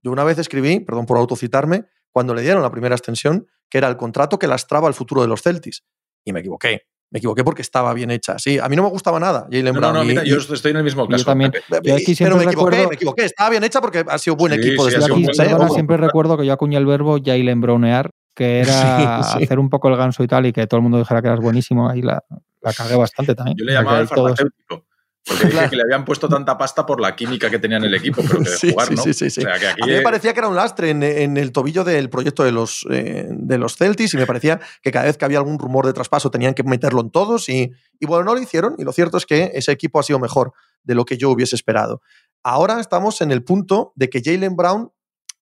Yo 0.03 0.11
una 0.11 0.25
vez 0.25 0.39
escribí, 0.39 0.81
perdón 0.81 1.07
por 1.07 1.19
autocitarme, 1.19 1.87
cuando 2.11 2.35
le 2.35 2.43
dieron 2.43 2.65
la 2.65 2.73
primera 2.73 2.97
extensión, 2.97 3.47
que 3.71 3.79
era 3.79 3.87
el 3.87 3.97
contrato 3.97 4.41
que 4.41 4.49
lastraba 4.49 4.89
el 4.89 4.95
futuro 4.95 5.23
de 5.23 5.29
los 5.29 5.43
Celtics. 5.43 5.85
Y 6.25 6.33
me 6.33 6.41
equivoqué. 6.41 6.83
Me 7.11 7.19
equivoqué 7.19 7.45
porque 7.45 7.63
estaba 7.63 7.95
bien 7.95 8.11
hecha. 8.11 8.39
Sí, 8.39 8.59
a 8.59 8.69
mí 8.69 8.77
no 8.77 8.83
me 8.83 8.89
gustaba 8.89 9.21
nada. 9.21 9.47
no, 9.51 9.93
no, 9.93 10.05
mira, 10.05 10.25
yo 10.25 10.39
estoy 10.39 10.73
en 10.73 10.79
el 10.79 10.85
mismo 10.85 11.07
caso. 11.07 11.19
Yo 11.19 11.25
también. 11.25 11.53
pero 11.69 12.37
me 12.37 12.45
equivoqué, 12.45 12.87
me 12.89 12.95
equivoqué. 12.95 13.25
Estaba 13.25 13.51
bien 13.51 13.65
hecha 13.65 13.81
porque 13.81 14.05
ha 14.07 14.19
sido 14.19 14.37
buen 14.37 14.53
equipo 14.53 14.85
desde 14.85 15.03
sí, 15.03 15.27
siempre 15.71 15.97
recuerdo 15.97 16.37
que 16.37 16.45
yo 16.47 16.53
acuñé 16.53 16.77
el 16.77 16.87
verbo 16.87 17.19
Jalen 17.25 17.61
Brownear, 17.61 18.11
que 18.35 18.61
era 18.61 19.19
hacer 19.19 19.59
un 19.59 19.71
poco 19.71 19.89
el 19.89 19.97
ganso 19.97 20.23
y 20.25 20.27
tal, 20.27 20.47
y 20.47 20.53
que 20.53 20.67
todo 20.67 20.79
el 20.79 20.83
mundo 20.83 20.99
dijera 20.99 21.23
que 21.23 21.29
eras 21.29 21.41
buenísimo. 21.41 21.89
Ahí 21.89 22.03
la, 22.03 22.23
la 22.61 22.73
cagué 22.73 22.97
bastante 22.97 23.35
también. 23.35 23.57
Yo 23.57 23.65
le 23.65 23.73
llamaba 23.73 24.01
el 24.01 24.09
farmacéutico. 24.09 24.85
Porque 25.27 25.47
dije 25.47 25.71
que 25.71 25.77
le 25.77 25.83
habían 25.83 26.05
puesto 26.05 26.29
tanta 26.29 26.57
pasta 26.57 26.87
por 26.87 27.01
la 27.01 27.17
química 27.17 27.51
que 27.51 27.59
tenía 27.59 27.79
en 27.79 27.85
el 27.85 27.95
equipo, 27.95 28.23
pero 28.23 28.43
que 28.43 28.51
de 28.51 28.57
jugar, 28.73 28.93
¿no? 28.93 29.03
Sí, 29.03 29.13
sí, 29.13 29.29
sí. 29.29 29.43
a 29.45 29.87
mí 29.87 29.93
me 29.93 30.03
parecía 30.03 30.33
que 30.33 30.39
era 30.39 30.49
un 30.49 30.55
lastre 30.55 30.91
en, 30.91 31.37
el 31.37 31.53
tobillo 31.53 31.83
del 31.83 32.09
proyecto 32.09 32.45
de 32.45 32.53
los, 32.53 32.87
eh, 32.91 33.27
de 33.29 33.59
los 33.59 33.77
Celtics 33.77 34.15
y 34.15 34.17
me 34.17 34.27
parecía 34.27 34.61
que 34.83 34.93
cada 34.93 35.07
vez 35.07 35.17
que 35.17 35.25
había 35.25 35.39
algún 35.39 35.59
rumor 35.59 35.85
de 35.87 35.93
traspaso 35.93 36.31
tenían 36.31 36.55
que 36.55 36.63
meterlo 36.63 37.01
en 37.01 37.11
todos 37.11 37.49
y, 37.49 37.73
y 37.99 38.07
bueno, 38.07 38.25
no 38.25 38.35
lo 38.35 38.41
hicieron 38.41 38.77
y 38.79 38.85
lo 38.85 38.93
cierto 38.93 39.17
es 39.17 39.27
que 39.27 39.51
ese 39.55 39.73
equipo 39.73 39.99
ha 39.99 40.05
sido 40.05 40.21
mejor 40.21 40.53
de 40.85 40.95
lo 40.95 41.05
que 41.05 41.17
yo 41.17 41.31
hubiese 41.31 41.57
esperado. 41.57 42.03
Ahora 42.45 42.79
estamos 42.79 43.21
en 43.21 43.33
el 43.33 43.43
punto 43.43 43.93
de 43.97 44.09
que 44.09 44.23
Jalen 44.25 44.55
Brown 44.55 44.93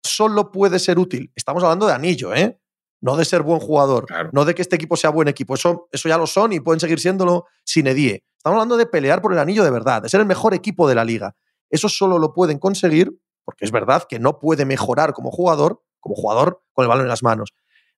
solo 0.05 0.53
puede 0.53 0.79
ser 0.79 0.99
útil. 0.99 1.33
Estamos 1.35 1.64
hablando 1.64 1.87
de 1.87 1.95
anillo, 1.95 2.33
¿eh? 2.35 2.61
No 3.05 3.18
de 3.18 3.26
ser 3.26 3.42
buen 3.42 3.61
jugador, 3.61 4.07
no 4.32 4.46
de 4.46 4.55
que 4.55 4.62
este 4.62 4.76
equipo 4.76 4.96
sea 4.96 5.11
buen 5.11 5.28
equipo. 5.28 5.52
Eso, 5.52 5.88
eso 5.92 6.09
ya 6.09 6.16
lo 6.16 6.26
son 6.26 6.55
y 6.55 6.61
pueden 6.61 6.80
seguir 6.80 6.98
siéndolo 6.98 7.44
sin 7.62 7.86
Edie. 7.86 8.24
Estamos 8.38 8.57
hablando 8.57 8.78
de 8.78 8.86
pelear 8.86 9.20
por 9.20 9.34
el 9.34 9.38
anillo 9.38 9.62
de 9.62 9.70
verdad, 9.70 10.00
de 10.00 10.09
ser 10.09 10.20
el 10.20 10.26
mejor 10.26 10.55
equipo 10.55 10.88
de 10.88 10.94
la 10.94 11.05
liga. 11.05 11.36
Eso 11.68 11.90
solo 11.90 12.18
lo 12.18 12.32
pueden 12.32 12.59
conseguir, 12.59 13.12
porque 13.44 13.66
es 13.66 13.72
verdad 13.72 14.05
que 14.09 14.18
no 14.18 14.38
puede 14.38 14.64
mejorar 14.64 15.12
como 15.12 15.30
jugador, 15.30 15.82
como 16.00 16.14
jugador 16.14 16.62
con 16.72 16.84
el 16.84 16.88
balón 16.88 17.05
en 17.05 17.11
las 17.11 17.22
manos. 17.22 17.50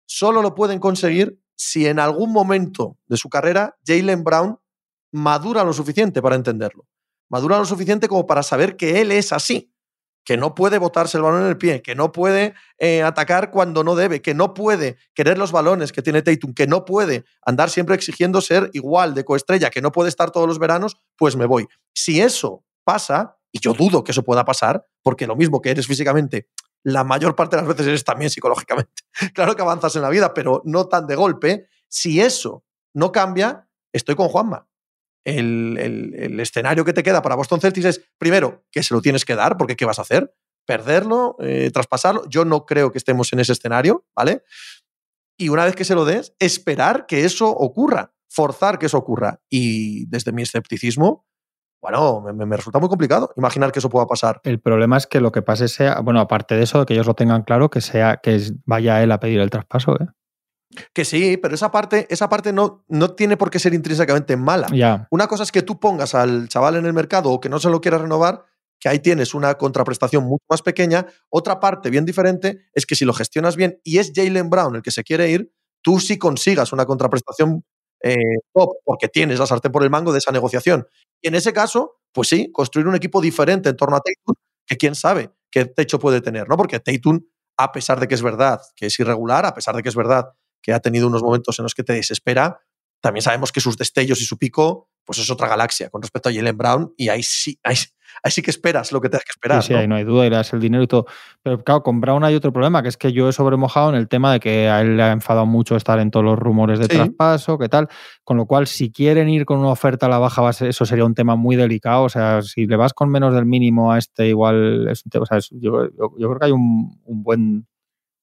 Solo 0.06 0.42
lo 0.42 0.56
pueden 0.56 0.80
conseguir 0.80 1.40
si 1.54 1.86
en 1.86 2.00
algún 2.00 2.32
momento 2.32 2.98
de 3.06 3.16
su 3.16 3.28
carrera 3.28 3.76
Jalen 3.86 4.24
Brown 4.24 4.58
madura 5.12 5.62
lo 5.62 5.72
suficiente 5.72 6.20
para 6.20 6.34
entenderlo. 6.34 6.84
Madura 7.28 7.58
lo 7.58 7.64
suficiente 7.64 8.08
como 8.08 8.26
para 8.26 8.42
saber 8.42 8.76
que 8.76 9.00
él 9.00 9.12
es 9.12 9.32
así 9.32 9.72
que 10.26 10.36
no 10.36 10.56
puede 10.56 10.78
botarse 10.78 11.16
el 11.16 11.22
balón 11.22 11.42
en 11.42 11.48
el 11.48 11.56
pie, 11.56 11.80
que 11.82 11.94
no 11.94 12.10
puede 12.10 12.54
eh, 12.78 13.02
atacar 13.02 13.52
cuando 13.52 13.84
no 13.84 13.94
debe, 13.94 14.20
que 14.20 14.34
no 14.34 14.54
puede 14.54 14.96
querer 15.14 15.38
los 15.38 15.52
balones 15.52 15.92
que 15.92 16.02
tiene 16.02 16.20
Tatum, 16.20 16.52
que 16.52 16.66
no 16.66 16.84
puede 16.84 17.24
andar 17.42 17.70
siempre 17.70 17.94
exigiendo 17.94 18.40
ser 18.40 18.68
igual 18.72 19.14
de 19.14 19.24
coestrella, 19.24 19.70
que 19.70 19.80
no 19.80 19.92
puede 19.92 20.08
estar 20.08 20.32
todos 20.32 20.48
los 20.48 20.58
veranos, 20.58 20.96
pues 21.16 21.36
me 21.36 21.46
voy. 21.46 21.68
Si 21.94 22.20
eso 22.20 22.64
pasa, 22.82 23.38
y 23.52 23.60
yo 23.60 23.72
dudo 23.72 24.02
que 24.02 24.10
eso 24.10 24.24
pueda 24.24 24.44
pasar, 24.44 24.84
porque 25.00 25.28
lo 25.28 25.36
mismo 25.36 25.62
que 25.62 25.70
eres 25.70 25.86
físicamente, 25.86 26.48
la 26.82 27.04
mayor 27.04 27.36
parte 27.36 27.54
de 27.54 27.62
las 27.62 27.68
veces 27.68 27.86
eres 27.86 28.04
también 28.04 28.28
psicológicamente. 28.28 29.04
claro 29.32 29.54
que 29.54 29.62
avanzas 29.62 29.94
en 29.94 30.02
la 30.02 30.10
vida, 30.10 30.34
pero 30.34 30.60
no 30.64 30.88
tan 30.88 31.06
de 31.06 31.14
golpe. 31.14 31.68
Si 31.88 32.20
eso 32.20 32.64
no 32.94 33.12
cambia, 33.12 33.68
estoy 33.92 34.16
con 34.16 34.28
Juanma 34.28 34.66
el, 35.26 36.38
escenario 36.40 36.84
que 36.84 36.92
te 36.92 37.02
queda 37.02 37.22
para 37.22 37.34
Boston 37.34 37.60
Celtics 37.60 37.86
es, 37.86 38.08
primero, 38.18 38.64
que 38.70 38.82
se 38.82 38.94
lo 38.94 39.02
tienes 39.02 39.24
que 39.24 39.34
dar, 39.34 39.56
porque 39.56 39.76
¿qué 39.76 39.84
vas 39.84 39.98
a 39.98 40.02
hacer? 40.02 40.32
¿Perderlo? 40.66 41.36
Eh, 41.40 41.70
¿Traspasarlo? 41.72 42.28
Yo 42.28 42.44
no 42.44 42.64
creo 42.64 42.92
que 42.92 42.98
estemos 42.98 43.32
en 43.32 43.40
ese 43.40 43.52
escenario, 43.52 44.06
¿vale? 44.14 44.42
Y 45.36 45.48
una 45.48 45.64
vez 45.64 45.74
que 45.74 45.84
se 45.84 45.94
lo 45.94 46.04
des, 46.04 46.34
esperar 46.38 47.06
que 47.06 47.24
eso 47.24 47.50
ocurra, 47.50 48.14
forzar 48.28 48.78
que 48.78 48.86
eso 48.86 48.98
ocurra. 48.98 49.40
Y 49.50 50.06
desde 50.06 50.32
mi 50.32 50.42
escepticismo, 50.42 51.26
bueno, 51.82 52.20
me, 52.20 52.56
resulta 52.56 52.78
muy 52.78 52.88
complicado 52.88 53.32
imaginar 53.36 53.70
que 53.70 53.80
eso 53.80 53.90
pueda 53.90 54.06
pasar. 54.06 54.40
El 54.44 54.60
problema 54.60 54.96
es 54.96 55.06
que 55.06 55.20
lo 55.20 55.30
que 55.30 55.42
pase 55.42 55.68
sea, 55.68 56.00
bueno, 56.00 56.20
aparte 56.20 56.56
de 56.56 56.62
eso, 56.62 56.86
que 56.86 56.94
ellos 56.94 57.06
lo 57.06 57.14
tengan 57.14 57.42
claro, 57.42 57.70
que 57.70 57.80
sea 57.80 58.18
que 58.22 58.40
vaya 58.64 59.02
él 59.02 59.12
a 59.12 59.20
pedir 59.20 59.40
el 59.40 59.50
traspaso, 59.50 59.94
¿eh? 60.00 60.06
Que 60.92 61.04
sí, 61.04 61.36
pero 61.36 61.54
esa 61.54 61.70
parte, 61.70 62.06
esa 62.10 62.28
parte 62.28 62.52
no, 62.52 62.84
no 62.88 63.14
tiene 63.14 63.36
por 63.36 63.50
qué 63.50 63.58
ser 63.58 63.72
intrínsecamente 63.72 64.36
mala. 64.36 64.68
Una 65.10 65.26
cosa 65.26 65.44
es 65.44 65.52
que 65.52 65.62
tú 65.62 65.78
pongas 65.78 66.14
al 66.14 66.48
chaval 66.48 66.76
en 66.76 66.86
el 66.86 66.92
mercado 66.92 67.30
o 67.30 67.40
que 67.40 67.48
no 67.48 67.58
se 67.58 67.70
lo 67.70 67.80
quieras 67.80 68.00
renovar, 68.00 68.44
que 68.78 68.88
ahí 68.88 68.98
tienes 68.98 69.34
una 69.34 69.54
contraprestación 69.54 70.24
mucho 70.24 70.44
más 70.50 70.62
pequeña. 70.62 71.06
Otra 71.30 71.60
parte 71.60 71.88
bien 71.88 72.04
diferente 72.04 72.66
es 72.74 72.84
que 72.84 72.94
si 72.94 73.04
lo 73.04 73.14
gestionas 73.14 73.56
bien 73.56 73.80
y 73.84 73.98
es 73.98 74.12
Jalen 74.14 74.50
Brown 74.50 74.76
el 74.76 74.82
que 74.82 74.90
se 74.90 75.04
quiere 75.04 75.30
ir, 75.30 75.52
tú 75.82 76.00
sí 76.00 76.18
consigas 76.18 76.72
una 76.72 76.84
contraprestación 76.84 77.64
eh, 78.02 78.16
top 78.52 78.76
porque 78.84 79.08
tienes 79.08 79.38
la 79.38 79.46
sartén 79.46 79.72
por 79.72 79.82
el 79.82 79.90
mango 79.90 80.12
de 80.12 80.18
esa 80.18 80.32
negociación. 80.32 80.86
Y 81.22 81.28
en 81.28 81.34
ese 81.36 81.52
caso, 81.52 81.96
pues 82.12 82.28
sí, 82.28 82.50
construir 82.52 82.86
un 82.86 82.94
equipo 82.94 83.20
diferente 83.20 83.68
en 83.68 83.76
torno 83.76 83.96
a 83.96 84.00
Tatum, 84.00 84.34
que 84.66 84.76
quién 84.76 84.94
sabe 84.94 85.30
qué 85.50 85.64
techo 85.64 85.98
puede 85.98 86.20
tener, 86.20 86.48
¿no? 86.48 86.56
Porque 86.56 86.80
Tatum, 86.80 87.20
a 87.56 87.72
pesar 87.72 87.98
de 87.98 88.08
que 88.08 88.14
es 88.14 88.22
verdad 88.22 88.60
que 88.74 88.86
es 88.86 88.98
irregular, 89.00 89.46
a 89.46 89.54
pesar 89.54 89.74
de 89.74 89.82
que 89.82 89.88
es 89.88 89.96
verdad 89.96 90.26
que 90.66 90.72
ha 90.74 90.80
tenido 90.80 91.06
unos 91.06 91.22
momentos 91.22 91.56
en 91.60 91.62
los 91.62 91.74
que 91.74 91.84
te 91.84 91.92
desespera, 91.92 92.58
también 93.00 93.22
sabemos 93.22 93.52
que 93.52 93.60
sus 93.60 93.76
destellos 93.76 94.20
y 94.20 94.24
su 94.24 94.36
pico, 94.36 94.90
pues 95.04 95.20
es 95.20 95.30
otra 95.30 95.46
galaxia 95.46 95.88
con 95.90 96.02
respecto 96.02 96.28
a 96.28 96.32
Jalen 96.32 96.56
Brown 96.58 96.92
y 96.96 97.08
ahí 97.08 97.22
sí, 97.22 97.56
ahí, 97.62 97.76
ahí 98.24 98.32
sí 98.32 98.42
que 98.42 98.50
esperas 98.50 98.90
lo 98.90 99.00
que 99.00 99.08
tengas 99.08 99.22
que 99.24 99.30
esperar. 99.30 99.62
Sí, 99.62 99.68
sí, 99.68 99.72
¿no? 99.74 99.78
ahí 99.78 99.86
no 99.86 99.94
hay 99.94 100.02
duda, 100.02 100.26
y 100.26 100.30
le 100.30 100.34
das 100.36 100.52
el 100.54 100.58
dinero 100.58 100.82
y 100.82 100.88
todo. 100.88 101.06
Pero 101.44 101.62
claro, 101.62 101.84
con 101.84 102.00
Brown 102.00 102.24
hay 102.24 102.34
otro 102.34 102.52
problema, 102.52 102.82
que 102.82 102.88
es 102.88 102.96
que 102.96 103.12
yo 103.12 103.28
he 103.28 103.32
sobremojado 103.32 103.90
en 103.90 103.94
el 103.94 104.08
tema 104.08 104.32
de 104.32 104.40
que 104.40 104.68
a 104.68 104.80
él 104.80 104.96
le 104.96 105.04
ha 105.04 105.12
enfadado 105.12 105.46
mucho 105.46 105.76
estar 105.76 106.00
en 106.00 106.10
todos 106.10 106.24
los 106.24 106.36
rumores 106.36 106.80
de 106.80 106.86
Sí. 106.86 106.96
traspaso, 106.96 107.58
qué 107.58 107.68
tal. 107.68 107.86
Con 108.24 108.36
lo 108.38 108.46
cual, 108.46 108.66
si 108.66 108.90
quieren 108.90 109.28
ir 109.28 109.44
con 109.44 109.58
una 109.60 109.68
oferta 109.68 110.06
a 110.06 110.08
la 110.08 110.18
baja, 110.18 110.50
eso 110.50 110.84
sería 110.84 111.04
un 111.04 111.14
tema 111.14 111.36
muy 111.36 111.54
delicado. 111.54 112.02
O 112.02 112.08
sea, 112.08 112.42
si 112.42 112.66
le 112.66 112.74
vas 112.74 112.92
con 112.92 113.08
menos 113.08 113.32
del 113.34 113.44
mínimo 113.46 113.92
a 113.92 113.98
este, 113.98 114.26
igual 114.26 114.88
es 114.88 115.04
un 115.04 115.10
tema. 115.10 115.22
O 115.22 115.26
sea, 115.26 115.38
es- 115.38 115.50
yo, 115.52 115.84
yo- 115.96 116.12
yo 116.18 116.28
creo 116.28 116.38
que 116.40 116.46
hay 116.46 116.52
un, 116.52 117.00
un 117.04 117.22
buen, 117.22 117.68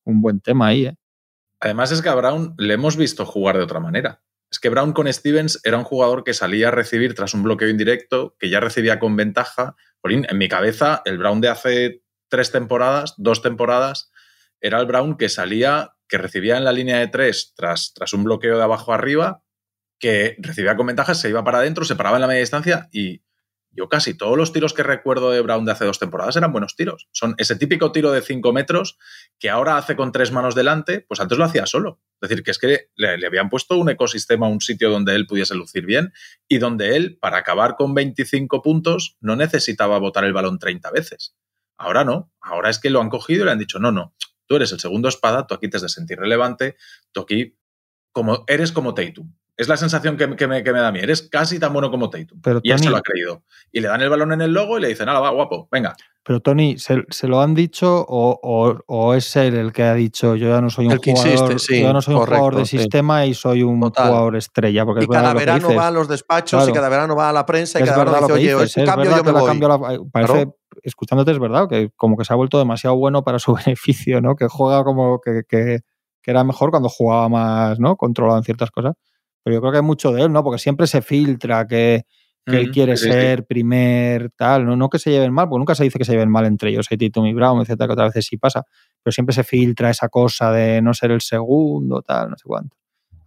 un 0.04 0.22
buen 0.22 0.42
tema 0.42 0.68
ahí, 0.68 0.88
¿eh? 0.88 0.96
Además 1.64 1.94
es 1.94 2.02
que 2.02 2.10
a 2.10 2.16
Brown 2.16 2.56
le 2.58 2.74
hemos 2.74 2.98
visto 2.98 3.26
jugar 3.26 3.56
de 3.56 3.64
otra 3.64 3.80
manera. 3.80 4.22
Es 4.52 4.60
que 4.60 4.68
Brown 4.68 4.92
con 4.92 5.12
Stevens 5.12 5.62
era 5.64 5.78
un 5.78 5.86
jugador 5.86 6.26
que 6.26 6.34
salía 6.34 6.68
a 6.68 6.72
recibir 6.72 7.16
tras 7.16 7.34
un 7.34 7.42
bloqueo 7.42 7.70
indirecto, 7.70 8.36
que 8.38 8.50
ya 8.50 8.60
recibía 8.60 9.00
con 9.00 9.16
ventaja. 9.16 9.78
En 10.04 10.38
mi 10.38 10.50
cabeza, 10.50 11.02
el 11.06 11.18
Brown 11.18 11.40
de 11.40 11.48
hace 11.48 12.02
tres 12.28 12.52
temporadas, 12.52 13.14
dos 13.16 13.42
temporadas, 13.42 14.12
era 14.60 14.78
el 14.78 14.86
Brown 14.88 15.16
que 15.16 15.30
salía, 15.30 15.94
que 16.10 16.18
recibía 16.18 16.58
en 16.58 16.66
la 16.66 16.74
línea 16.74 17.00
de 17.00 17.08
tres 17.08 17.54
tras, 17.56 17.94
tras 17.96 18.12
un 18.12 18.26
bloqueo 18.26 18.58
de 18.58 18.64
abajo 18.64 18.92
arriba, 18.92 19.42
que 20.00 20.36
recibía 20.40 20.76
con 20.76 20.88
ventaja, 20.88 21.16
se 21.16 21.30
iba 21.30 21.46
para 21.46 21.60
adentro, 21.60 21.86
se 21.86 21.96
paraba 21.96 22.18
en 22.18 22.22
la 22.22 22.28
media 22.28 22.42
distancia 22.42 22.90
y 22.92 23.24
yo 23.74 23.90
casi 23.90 24.16
todos 24.16 24.38
los 24.38 24.54
tiros 24.54 24.74
que 24.74 24.84
recuerdo 24.84 25.32
de 25.32 25.42
Brown 25.42 25.66
de 25.66 25.72
hace 25.72 25.86
dos 25.86 26.00
temporadas 26.00 26.36
eran 26.36 26.52
buenos 26.52 26.76
tiros. 26.76 27.08
Son 27.12 27.36
ese 27.38 27.56
típico 27.56 27.92
tiro 27.92 28.12
de 28.12 28.22
cinco 28.22 28.54
metros 28.54 28.98
que 29.40 29.50
ahora 29.50 29.78
hace 29.78 29.96
con 29.96 30.12
tres 30.12 30.32
manos 30.32 30.56
delante, 30.56 31.02
pues 31.02 31.20
antes 31.20 31.38
lo 31.38 31.44
hacía 31.44 31.66
solo. 31.66 32.00
Es 32.22 32.30
decir, 32.30 32.44
que 32.44 32.52
es 32.52 32.60
que 32.60 32.88
le, 32.96 33.18
le 33.18 33.28
habían 33.28 33.50
puesto 33.50 33.78
un 33.78 33.90
ecosistema, 33.90 34.48
un 34.48 34.62
sitio 34.62 34.90
donde 34.90 35.16
él 35.16 35.26
pudiese 35.26 35.56
lucir 35.56 35.86
bien 35.86 36.14
y 36.48 36.60
donde 36.60 36.96
él, 36.96 37.18
para 37.20 37.38
acabar 37.38 37.76
con 37.76 37.94
25 37.94 38.62
puntos, 38.62 39.18
no 39.20 39.36
necesitaba 39.36 39.98
botar 39.98 40.24
el 40.24 40.34
balón 40.34 40.60
30 40.60 40.92
veces. 40.92 41.36
Ahora 41.78 42.04
no, 42.04 42.32
ahora 42.40 42.70
es 42.70 42.80
que 42.80 42.90
lo 42.90 43.02
han 43.02 43.10
cogido 43.10 43.44
y 43.44 43.46
le 43.46 43.52
han 43.52 43.60
dicho, 43.60 43.80
no, 43.80 43.92
no, 43.92 44.16
tú 44.48 44.56
eres 44.56 44.72
el 44.72 44.80
segundo 44.80 45.10
espada, 45.10 45.48
tú 45.48 45.56
aquí 45.56 45.70
te 45.70 45.78
has 45.78 45.84
de 45.84 45.90
sentir 45.90 46.20
relevante, 46.20 46.78
tú 47.12 47.22
aquí 47.22 47.58
como, 48.12 48.44
eres 48.48 48.72
como 48.72 48.94
Tatum. 48.94 49.34
Es 49.56 49.68
la 49.68 49.78
sensación 49.78 50.18
que, 50.18 50.36
que 50.36 50.48
me, 50.48 50.64
que 50.64 50.74
me 50.74 50.80
da 50.80 50.88
a 50.88 50.92
mí, 50.92 51.00
eres 51.00 51.30
casi 51.30 51.60
tan 51.60 51.72
bueno 51.74 51.92
como 51.92 52.10
Tatum. 52.10 52.40
Pero, 52.42 52.60
y 52.64 52.72
él 52.72 52.80
se 52.80 52.86
Tony- 52.86 52.92
lo 52.92 52.98
ha 52.98 53.02
creído. 53.02 53.44
Y 53.72 53.82
le 53.82 53.88
dan 53.88 54.02
el 54.02 54.10
balón 54.10 54.32
en 54.34 54.42
el 54.42 54.52
logo 54.52 54.78
y 54.80 54.82
le 54.82 54.88
dicen, 54.88 55.06
nada, 55.06 55.20
va, 55.20 55.30
guapo, 55.30 55.68
venga. 55.72 55.96
Pero 56.26 56.40
Tony, 56.40 56.78
¿se, 56.80 57.04
se 57.10 57.28
lo 57.28 57.40
han 57.42 57.54
dicho 57.54 58.04
o, 58.08 58.40
o- 58.42 58.80
o 58.88 59.14
es 59.14 59.36
él 59.36 59.56
el 59.56 59.74
que 59.74 59.84
ha 59.84 59.94
dicho 59.94 60.36
yo 60.36 60.48
ya 60.48 60.62
no 60.62 60.70
soy 60.70 60.86
un 60.88 60.96
jugador, 60.98 61.52
insiste, 61.52 61.60
sí, 61.60 61.82
yo 61.82 61.88
ya 61.88 61.94
no 61.94 62.02
soy 62.02 62.14
un 62.16 62.22
correcto, 62.22 62.38
jugador 62.40 62.60
de 62.62 62.66
sí. 62.66 62.78
sistema 62.80 63.26
y 63.26 63.34
soy 63.34 63.62
un 63.62 63.80
Total. 63.82 64.08
jugador 64.08 64.36
estrella? 64.38 64.86
Porque 64.86 65.04
Y 65.04 65.08
cada 65.08 65.34
verano 65.34 65.68
dices. 65.68 65.78
va 65.78 65.88
a 65.88 65.92
los 65.92 66.08
despachos 66.08 66.62
y 66.62 66.66
Claro. 66.66 66.74
cada 66.76 66.90
verano 66.90 67.16
va 67.16 67.30
a 67.30 67.34
la 67.34 67.46
prensa 67.46 67.80
y 67.80 67.84
es 67.84 67.90
cada 67.90 68.06
verano 68.06 68.28
dice, 68.28 68.34
oye, 68.40 68.54
dices, 68.64 68.78
es 68.78 68.86
cambio 68.90 69.12
yo 69.16 69.24
me 69.24 69.32
voy. 69.34 69.60
la- 69.60 70.00
parece, 70.12 70.34
Claro. 70.34 70.56
escuchándote 70.82 71.32
es 71.32 71.40
verdad, 71.40 71.68
que 71.70 71.90
como 71.96 72.18
que 72.18 72.24
se 72.26 72.32
ha 72.34 72.38
vuelto 72.38 72.58
demasiado 72.58 72.96
bueno 72.96 73.24
para 73.24 73.38
su 73.38 73.54
beneficio, 73.76 74.22
¿no? 74.22 74.36
Que 74.36 74.48
juega 74.48 74.84
como 74.86 75.20
que, 75.20 75.42
que- 75.48 75.80
que 76.24 76.32
era 76.32 76.44
mejor 76.46 76.72
cuando 76.72 76.88
jugaba 76.88 77.28
más, 77.28 77.80
¿no? 77.80 77.98
Controlado 77.98 78.38
en 78.38 78.46
ciertas 78.46 78.72
cosas. 78.72 78.94
Pero 79.44 79.56
yo 79.56 79.62
creo 79.62 79.72
que 79.72 79.78
hay 79.80 79.84
mucho 79.84 80.12
de 80.12 80.24
él, 80.24 80.32
¿no? 80.32 80.44
Porque 80.44 80.60
siempre 80.60 80.88
se 80.88 81.02
filtra 81.02 81.68
que, 81.68 82.06
que 82.46 82.58
él 82.58 82.72
quiere 82.72 82.98
sí, 82.98 83.10
ser 83.10 83.46
primer, 83.46 84.32
tal, 84.32 84.66
¿no? 84.66 84.76
no 84.76 84.90
que 84.90 85.00
se 85.00 85.12
lleven 85.12 85.32
mal, 85.32 85.48
porque 85.48 85.60
nunca 85.60 85.76
se 85.76 85.84
dice 85.84 85.98
que 85.98 86.06
se 86.06 86.12
lleven 86.14 86.30
mal 86.30 86.46
entre 86.46 86.70
ellos, 86.72 86.88
hay 86.90 86.98
Tatum 86.98 87.26
y 87.26 87.34
Brown, 87.34 87.62
etcétera, 87.62 87.88
que 87.88 87.94
otras 87.94 88.10
veces 88.10 88.26
sí 88.26 88.38
pasa, 88.38 88.66
pero 89.02 89.14
siempre 89.14 89.34
se 89.34 89.44
filtra 89.44 89.90
esa 89.90 90.10
cosa 90.10 90.52
de 90.52 90.82
no 90.82 90.94
ser 90.94 91.12
el 91.12 91.22
segundo, 91.22 92.02
tal, 92.02 92.32
no 92.32 92.38
sé 92.38 92.44
cuánto. 92.46 92.76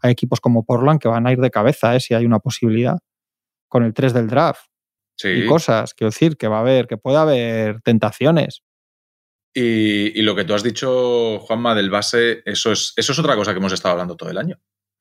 Hay 0.03 0.13
equipos 0.13 0.41
como 0.41 0.65
Portland 0.65 1.01
que 1.01 1.09
van 1.09 1.27
a 1.27 1.33
ir 1.33 1.41
de 1.41 1.51
cabeza, 1.51 1.97
¿eh? 1.97 2.01
si 2.01 2.15
hay 2.15 2.27
una 2.27 2.39
posibilidad, 2.39 2.99
con 3.69 3.85
el 3.85 3.95
3 3.95 4.13
del 4.13 4.29
draft 4.29 4.67
Sí. 5.19 5.29
y 5.29 5.47
cosas, 5.47 5.95
quiero 5.95 6.11
decir, 6.11 6.37
que 6.37 6.47
va 6.47 6.59
a 6.59 6.61
haber, 6.61 6.87
que 6.87 6.99
puede 6.99 7.17
haber 7.17 7.81
tentaciones. 7.81 8.63
Y, 9.55 10.19
y 10.19 10.21
lo 10.21 10.37
que 10.37 10.45
tú 10.45 10.53
has 10.53 10.63
dicho, 10.63 11.39
Juanma, 11.39 11.75
del 11.75 11.89
base, 11.89 12.43
eso 12.45 12.73
es, 12.73 12.93
eso 12.97 13.13
es 13.13 13.19
otra 13.19 13.35
cosa 13.35 13.53
que 13.53 13.59
hemos 13.59 13.73
estado 13.73 13.93
hablando 13.93 14.15
todo 14.15 14.29
el 14.29 14.37
año. 14.37 14.59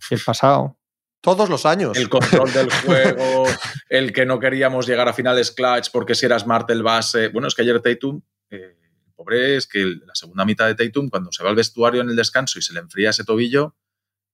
El 0.09 0.21
pasado. 0.25 0.77
Todos 1.25 1.49
los 1.49 1.65
años. 1.65 1.97
El 1.97 2.07
control 2.07 2.53
del 2.53 2.69
juego, 2.85 3.43
el 3.89 4.13
que 4.13 4.25
no 4.25 4.39
queríamos 4.39 4.87
llegar 4.87 5.07
a 5.09 5.13
finales 5.13 5.51
clutch 5.51 5.89
porque 5.91 6.15
si 6.15 6.25
era 6.25 6.39
Smart 6.39 6.69
el 6.69 6.83
base. 6.83 7.27
Bueno, 7.29 7.47
es 7.49 7.55
que 7.55 7.63
ayer 7.63 7.81
Tatum, 7.81 8.21
eh, 8.51 8.77
pobre 9.15 9.57
es 9.57 9.67
que 9.67 9.79
la 10.05 10.15
segunda 10.15 10.45
mitad 10.45 10.67
de 10.67 10.75
Tatum, 10.75 11.09
cuando 11.09 11.31
se 11.31 11.43
va 11.43 11.49
al 11.49 11.55
vestuario 11.55 12.01
en 12.01 12.09
el 12.09 12.15
descanso 12.15 12.59
y 12.59 12.61
se 12.61 12.73
le 12.73 12.79
enfría 12.79 13.09
ese 13.09 13.23
tobillo, 13.25 13.75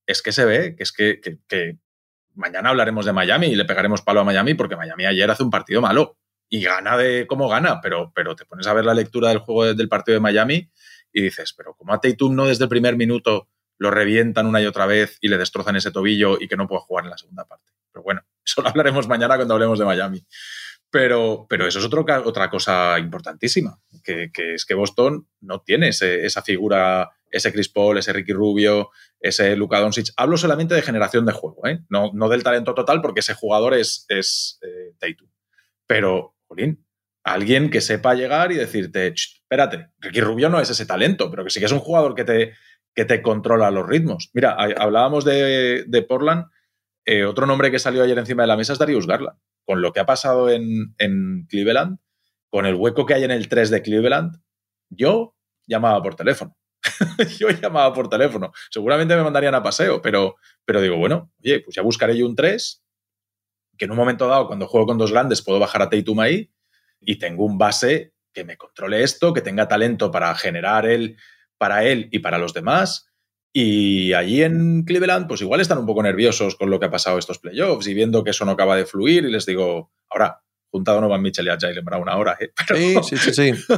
es 0.05 0.21
que 0.21 0.31
se 0.31 0.45
ve, 0.45 0.75
que 0.75 0.83
es 0.83 0.91
que, 0.91 1.19
que- 1.21 1.39
que 1.47 1.77
mañana 2.33 2.69
hablaremos 2.69 3.05
de 3.05 3.13
Miami 3.13 3.47
y 3.47 3.55
le 3.55 3.65
pegaremos 3.65 4.01
palo 4.01 4.19
a 4.21 4.23
Miami 4.23 4.53
porque 4.53 4.75
Miami 4.75 5.05
ayer 5.05 5.29
hace 5.31 5.43
un 5.43 5.49
partido 5.49 5.81
malo 5.81 6.17
y 6.49 6.61
gana 6.61 6.97
de 6.97 7.25
cómo 7.27 7.47
gana, 7.47 7.79
pero, 7.81 8.11
pero 8.13 8.35
te 8.35 8.45
pones 8.45 8.67
a 8.67 8.73
ver 8.73 8.83
la 8.85 8.93
lectura 8.93 9.29
del 9.29 9.37
juego 9.39 9.65
de- 9.65 9.73
del 9.75 9.87
partido 9.87 10.15
de 10.15 10.19
Miami 10.19 10.69
y 11.13 11.21
dices, 11.21 11.53
pero 11.55 11.73
como 11.75 11.93
a 11.93 11.99
Tatum 12.01 12.35
no 12.35 12.47
desde 12.47 12.65
el 12.65 12.69
primer 12.69 12.97
minuto 12.97 13.47
lo 13.81 13.89
revientan 13.89 14.45
una 14.45 14.61
y 14.61 14.67
otra 14.67 14.85
vez 14.85 15.17
y 15.21 15.27
le 15.27 15.39
destrozan 15.39 15.75
ese 15.75 15.89
tobillo 15.89 16.37
y 16.39 16.47
que 16.47 16.55
no 16.55 16.67
puede 16.67 16.81
jugar 16.81 17.05
en 17.05 17.09
la 17.09 17.17
segunda 17.17 17.45
parte. 17.45 17.71
Pero 17.91 18.03
bueno, 18.03 18.21
eso 18.45 18.61
lo 18.61 18.69
hablaremos 18.69 19.07
mañana 19.07 19.37
cuando 19.37 19.55
hablemos 19.55 19.79
de 19.79 19.85
Miami. 19.85 20.23
Pero, 20.91 21.47
pero 21.49 21.65
eso 21.65 21.79
es 21.79 21.85
otra 21.85 22.49
cosa 22.49 22.99
importantísima, 22.99 23.79
que, 24.03 24.29
es 24.35 24.65
que 24.65 24.73
Boston 24.75 25.27
no 25.39 25.61
tiene 25.61 25.87
esa 25.87 26.41
figura, 26.43 27.09
ese 27.31 27.51
Chris 27.51 27.69
Paul, 27.69 27.97
ese 27.97 28.13
Ricky 28.13 28.33
Rubio, 28.33 28.91
ese 29.19 29.55
Luka 29.55 29.79
Doncic. 29.79 30.09
Hablo 30.17 30.37
solamente 30.37 30.75
de 30.75 30.81
generación 30.81 31.25
de 31.25 31.31
juego, 31.31 31.65
¿eh? 31.65 31.79
no, 31.89 32.11
no 32.13 32.27
del 32.27 32.43
talento 32.43 32.75
total, 32.75 33.01
porque 33.01 33.21
ese 33.21 33.33
jugador 33.33 33.73
es, 33.73 34.05
es 34.09 34.59
eh. 34.61 35.15
Pero, 35.87 36.35
Jolín, 36.47 36.85
alguien 37.23 37.69
que 37.69 37.81
sepa 37.81 38.13
llegar 38.13 38.51
y 38.51 38.55
decirte, 38.55 39.13
"Ch, 39.13 39.41
espérate, 39.41 39.91
Ricky 39.99 40.19
Rubio 40.19 40.49
no 40.49 40.59
es 40.59 40.69
ese 40.69 40.85
talento, 40.85 41.31
pero 41.31 41.45
que 41.45 41.49
sí 41.49 41.59
que 41.59 41.67
es 41.67 41.71
un 41.71 41.79
jugador 41.79 42.15
que 42.15 42.25
te, 42.25 42.53
que 42.95 43.05
te 43.05 43.21
controla 43.21 43.71
los 43.71 43.87
ritmos. 43.87 44.29
Mira, 44.33 44.53
hablábamos 44.53 45.25
de, 45.25 46.05
Portland, 46.07 46.45
eh, 47.05 47.23
otro 47.25 47.45
nombre 47.45 47.71
que 47.71 47.79
salió 47.79 48.03
ayer 48.03 48.17
encima 48.17 48.43
de 48.43 48.47
la 48.47 48.57
mesa 48.57 48.73
es 48.73 48.79
Darius 48.79 49.07
Garland. 49.07 49.37
Con 49.65 49.81
lo 49.81 49.93
que 49.93 49.99
ha 49.99 50.05
pasado 50.05 50.49
en, 50.49 50.95
en 50.97 51.45
Cleveland, 51.49 51.99
con 52.49 52.65
el 52.65 52.75
hueco 52.75 53.05
que 53.05 53.13
hay 53.13 53.23
en 53.23 53.31
el 53.31 53.47
3 53.47 53.69
de 53.69 53.81
Cleveland, 53.81 54.41
yo 54.89 55.35
llamaba 55.67 56.01
por 56.01 56.15
teléfono. 56.15 56.57
yo 57.39 57.49
llamaba 57.49 57.93
por 57.93 58.09
teléfono. 58.09 58.51
Seguramente 58.69 59.15
me 59.15 59.23
mandarían 59.23 59.55
a 59.55 59.63
paseo, 59.63 60.01
pero, 60.01 60.35
pero 60.65 60.81
digo, 60.81 60.97
bueno, 60.97 61.31
oye, 61.43 61.61
pues 61.61 61.75
ya 61.75 61.81
buscaré 61.81 62.17
yo 62.17 62.25
un 62.25 62.35
3, 62.35 62.83
que 63.77 63.85
en 63.85 63.91
un 63.91 63.97
momento 63.97 64.27
dado, 64.27 64.47
cuando 64.47 64.67
juego 64.67 64.87
con 64.87 64.97
dos 64.97 65.11
grandes, 65.11 65.41
puedo 65.41 65.59
bajar 65.59 65.81
a 65.81 65.89
Tatum 65.89 66.19
ahí 66.19 66.51
y 66.99 67.17
tengo 67.17 67.45
un 67.45 67.57
base 67.57 68.13
que 68.33 68.43
me 68.43 68.57
controle 68.57 69.03
esto, 69.03 69.33
que 69.33 69.41
tenga 69.41 69.67
talento 69.67 70.11
para 70.11 70.33
generar 70.35 70.85
él, 70.85 71.17
para 71.61 71.83
él 71.85 72.09
y 72.11 72.17
para 72.19 72.39
los 72.39 72.53
demás. 72.55 73.07
Y 73.53 74.13
allí 74.13 74.41
en 74.41 74.83
Cleveland, 74.83 75.27
pues 75.27 75.41
igual 75.41 75.61
están 75.61 75.77
un 75.77 75.85
poco 75.85 76.01
nerviosos 76.01 76.55
con 76.55 76.71
lo 76.71 76.79
que 76.79 76.87
ha 76.87 76.89
pasado 76.91 77.19
estos 77.19 77.37
playoffs 77.37 77.85
y 77.87 77.93
viendo 77.93 78.23
que 78.23 78.31
eso 78.31 78.45
no 78.45 78.51
acaba 78.53 78.75
de 78.75 78.85
fluir. 78.87 79.25
Y 79.25 79.31
les 79.31 79.45
digo, 79.45 79.91
ahora, 80.09 80.41
juntado 80.71 80.97
a 80.97 81.01
Donovan 81.01 81.21
Mitchell 81.21 81.45
y 81.45 81.49
a 81.49 81.57
Jalen 81.59 81.83
Brown 81.85 82.09
ahora, 82.09 82.37
¿eh? 82.39 82.49
Pero- 82.67 82.79
Sí, 82.79 82.95
sí, 83.03 83.17
sí, 83.17 83.33
sí. 83.33 83.73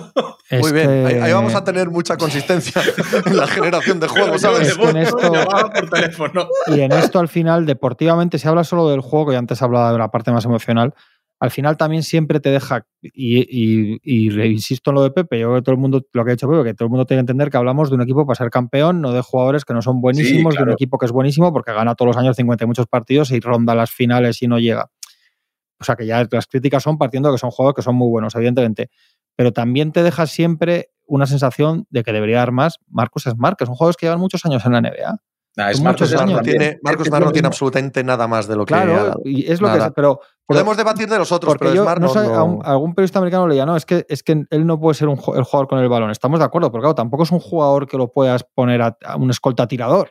Muy 0.62 0.72
bien. 0.72 0.88
que- 0.88 1.06
Ahí, 1.08 1.16
ahí 1.24 1.34
vamos 1.34 1.56
a 1.56 1.64
tener 1.64 1.90
mucha 1.90 2.16
consistencia 2.18 2.82
en 3.26 3.36
la 3.36 3.48
generación 3.48 4.00
de 4.00 4.08
juegos, 4.08 4.42
¿sabes? 4.42 4.68
Es 4.70 4.78
que 4.78 4.84
en 4.86 4.94
de 4.94 5.04
Boston 5.06 5.20
esto- 5.20 5.34
llamaba 5.34 5.74
por 5.74 5.90
teléfono. 5.90 6.48
Y 6.68 6.80
en 6.82 6.92
esto, 6.94 7.20
al 7.20 7.28
final, 7.28 7.66
deportivamente, 7.66 8.38
se 8.38 8.48
habla 8.48 8.64
solo 8.64 8.88
del 8.90 9.02
juego, 9.02 9.32
que 9.32 9.38
antes 9.38 9.62
hablaba 9.62 9.92
de 9.92 9.98
la 9.98 10.10
parte 10.12 10.32
más 10.32 10.46
emocional. 10.46 10.94
Al 11.44 11.52
final 11.52 11.76
también 11.76 12.04
siempre 12.04 12.40
te 12.40 12.52
deja, 12.52 12.88
y, 13.02 14.00
y- 14.02 14.42
insisto 14.46 14.92
en 14.92 14.96
lo 14.96 15.04
de 15.04 15.12
Pepe, 15.12 15.38
yo 15.40 15.48
creo 15.48 15.56
que 15.58 15.62
todo 15.64 15.76
el 15.76 15.82
mundo, 15.82 16.02
lo 16.14 16.24
que 16.24 16.32
ha 16.32 16.36
dicho 16.36 16.50
Pepe, 16.50 16.64
que 16.64 16.74
todo 16.74 16.86
el 16.86 16.90
mundo 16.90 17.06
tiene 17.06 17.20
que 17.20 17.24
entender 17.24 17.50
que 17.50 17.58
hablamos 17.58 17.90
de 17.90 17.96
un 17.96 18.02
equipo 18.02 18.26
para 18.26 18.36
ser 18.36 18.50
campeón, 18.50 19.02
no 19.02 19.12
de 19.12 19.20
jugadores 19.22 19.66
que 19.66 19.74
no 19.74 19.82
son 19.82 20.00
buenísimos, 20.00 20.56
de 20.56 20.64
un 20.64 20.68
equipo 20.72 20.98
que 20.98 21.06
es 21.06 21.12
buenísimo 21.12 21.52
porque 21.52 21.74
gana 21.74 21.96
todos 21.96 22.08
los 22.08 22.18
años 22.18 22.38
50 22.38 22.64
y 22.64 22.68
muchos 22.68 22.88
partidos 22.88 23.30
y 23.32 23.42
ronda 23.42 23.76
las 23.76 23.92
finales 23.92 24.42
y 24.42 24.48
no 24.48 24.58
llega. 24.58 24.90
O 25.82 25.84
sea 25.84 25.98
que 25.98 26.06
ya 26.06 26.26
las 26.32 26.48
críticas 26.48 26.82
son 26.82 26.98
partiendo 26.98 27.28
de 27.28 27.36
que 27.36 27.40
son 27.40 27.52
jugadores 27.52 27.76
que 27.76 27.82
son 27.82 27.96
muy 27.96 28.08
buenos, 28.08 28.34
evidentemente. 28.36 28.90
Pero 29.36 29.52
también 29.52 29.92
te 29.92 30.02
deja 30.02 30.28
siempre 30.28 30.92
una 31.06 31.26
sensación 31.26 31.86
de 31.90 32.04
que 32.04 32.14
debería 32.14 32.38
dar 32.38 32.54
más 32.54 32.80
Marcus 32.88 33.24
Smart, 33.24 33.60
que 33.60 33.66
son 33.66 33.76
jugadores 33.76 33.98
que 33.98 34.06
llevan 34.06 34.22
muchos 34.22 34.46
años 34.46 34.66
en 34.66 34.72
la 34.72 34.78
NBA 34.80 35.18
Nah, 35.56 35.70
es 35.70 35.82
Marcos 35.82 36.10
también. 36.12 36.42
tiene, 36.42 36.80
Marcos 36.82 37.04
Es 37.06 37.10
Smart 37.10 37.22
lo 37.22 37.28
no 37.28 37.32
tiene 37.32 37.48
absolutamente 37.48 38.04
nada 38.04 38.28
más 38.28 38.48
de 38.48 38.56
lo 38.56 38.66
que 38.66 38.74
ha 38.74 38.82
Claro, 38.84 39.22
y 39.24 39.52
es 39.52 39.62
lo 39.62 39.68
Nada. 39.68 39.90
que. 39.90 39.94
Pero, 39.94 40.20
pero- 40.20 40.30
Podemos 40.48 40.78
debatir 40.78 41.08
de 41.08 41.18
los 41.20 41.32
otros, 41.32 41.56
pero 41.60 41.74
yo 41.76 41.84
Smart 41.84 42.02
no 42.02 42.08
no, 42.08 42.14
sé, 42.14 42.28
no- 42.28 42.34
a 42.34 42.44
un- 42.44 42.66
algún 42.66 42.96
periodista 42.96 43.20
americano 43.20 43.48
leía, 43.48 43.66
no, 43.66 43.76
es 43.76 43.86
que, 43.86 44.04
es 44.10 44.24
que 44.24 44.46
él 44.50 44.66
no 44.66 44.80
puede 44.80 44.96
ser 44.96 45.08
un, 45.10 45.18
el 45.36 45.44
jugador 45.44 45.68
con 45.68 45.78
el 45.80 45.88
balón. 45.90 46.10
Estamos 46.10 46.40
de 46.40 46.46
acuerdo, 46.46 46.72
porque 46.72 46.84
claro, 46.84 46.96
tampoco 46.96 47.22
es 47.24 47.32
un 47.32 47.40
jugador 47.40 47.88
que 47.88 47.98
lo 47.98 48.12
puedas 48.12 48.44
poner 48.56 48.82
a, 48.82 48.98
a 49.06 49.16
un 49.16 49.30
escolta 49.30 49.68
tirador. 49.68 50.10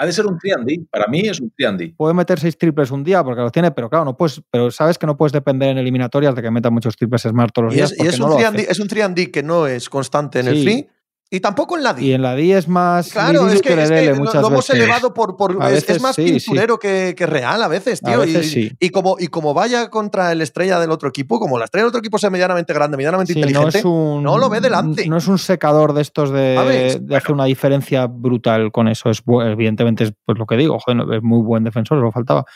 Ha 0.00 0.06
de 0.06 0.12
ser 0.12 0.26
un 0.26 0.38
3D. 0.38 0.86
Para 0.92 1.08
mí 1.08 1.22
es 1.22 1.40
un 1.40 1.52
3D. 1.58 1.96
Puede 1.96 2.14
meter 2.14 2.38
seis 2.38 2.56
triples 2.56 2.92
un 2.92 3.02
día 3.02 3.24
porque 3.24 3.40
los 3.42 3.50
tiene, 3.50 3.72
pero 3.72 3.90
claro, 3.90 4.04
no 4.04 4.16
puedes, 4.16 4.40
pero 4.48 4.70
sabes 4.70 4.96
que 4.96 5.06
no 5.08 5.16
puedes 5.16 5.32
depender 5.32 5.70
en 5.70 5.78
eliminatorias 5.78 6.36
de 6.36 6.42
que 6.42 6.52
meta 6.52 6.70
muchos 6.70 6.94
triples 6.96 7.22
Smart 7.22 7.50
todos 7.52 7.64
los 7.66 7.74
Y 7.74 7.78
días. 7.78 7.90
es, 7.90 7.98
y 8.04 8.06
es 8.06 8.18
no 8.20 8.26
un 8.26 8.30
lo 8.30 8.36
3 8.36 8.48
hace. 8.48 8.70
es 8.70 8.78
un 8.78 8.86
3 8.86 9.28
que 9.32 9.42
no 9.42 9.66
es 9.66 9.88
constante 9.88 10.38
en 10.38 10.46
el 10.46 10.62
free 10.62 10.88
y 11.30 11.40
tampoco 11.40 11.76
en 11.76 11.82
la 11.84 11.92
D. 11.92 12.02
Y 12.04 12.12
en 12.12 12.22
la 12.22 12.34
D 12.34 12.56
es 12.56 12.68
más. 12.68 13.12
Claro, 13.12 13.48
es 13.48 13.60
que, 13.60 13.74
es 13.74 13.90
que 13.90 14.14
lo, 14.14 14.24
lo 14.24 14.46
hemos 14.46 14.70
elevado 14.70 15.12
por. 15.12 15.36
por 15.36 15.62
A 15.62 15.70
es, 15.70 15.78
es 15.78 15.86
veces 15.86 16.02
más 16.02 16.16
sí, 16.16 16.26
sí. 16.40 16.46
pinturero 16.46 16.78
que, 16.78 17.14
que 17.14 17.26
real 17.26 17.62
a 17.62 17.68
veces, 17.68 18.00
A 18.02 18.08
tío. 18.08 18.20
veces 18.20 18.46
y, 18.46 18.68
sí. 18.68 18.76
y 18.80 18.88
como, 18.88 19.16
y 19.18 19.26
como 19.26 19.52
vaya 19.52 19.90
contra 19.90 20.32
el 20.32 20.40
estrella 20.40 20.80
del 20.80 20.90
otro 20.90 21.08
equipo, 21.10 21.38
como 21.38 21.58
la 21.58 21.66
estrella 21.66 21.82
del 21.84 21.88
otro 21.88 21.98
equipo 21.98 22.16
sea 22.18 22.30
medianamente 22.30 22.72
grande, 22.72 22.96
medianamente 22.96 23.34
Sí, 23.34 23.40
no, 23.40 23.46
inteligente, 23.46 23.78
es 23.80 23.84
un, 23.84 24.22
no 24.22 24.38
lo 24.38 24.48
ve 24.48 24.60
delante. 24.60 25.06
No 25.06 25.18
es 25.18 25.28
un 25.28 25.38
secador 25.38 25.92
de 25.92 26.00
estos 26.00 26.30
de, 26.30 26.98
de 27.00 27.16
hacer 27.16 27.32
una 27.32 27.44
diferencia 27.44 28.06
brutal 28.06 28.72
con 28.72 28.88
eso. 28.88 29.10
Es, 29.10 29.22
evidentemente 29.26 30.04
es 30.04 30.12
pues 30.24 30.38
lo 30.38 30.46
que 30.46 30.56
digo, 30.56 30.78
joder, 30.78 30.96
no, 30.96 31.12
es 31.14 31.22
muy 31.22 31.42
buen 31.42 31.62
defensor, 31.62 31.98
lo 31.98 32.10
faltaba. 32.10 32.46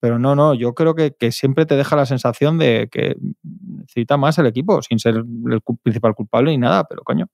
Pero 0.00 0.18
no, 0.18 0.34
no, 0.34 0.54
yo 0.54 0.74
creo 0.74 0.94
que, 0.94 1.14
que 1.18 1.30
siempre 1.30 1.66
te 1.66 1.76
deja 1.76 1.94
la 1.94 2.06
sensación 2.06 2.56
de 2.58 2.88
que 2.90 3.16
necesita 3.42 4.16
más 4.16 4.38
el 4.38 4.46
equipo, 4.46 4.80
sin 4.80 4.98
ser 4.98 5.14
el 5.16 5.60
principal 5.82 6.14
culpable 6.14 6.50
ni 6.52 6.58
nada, 6.58 6.84
pero 6.84 7.02
coño. 7.02 7.26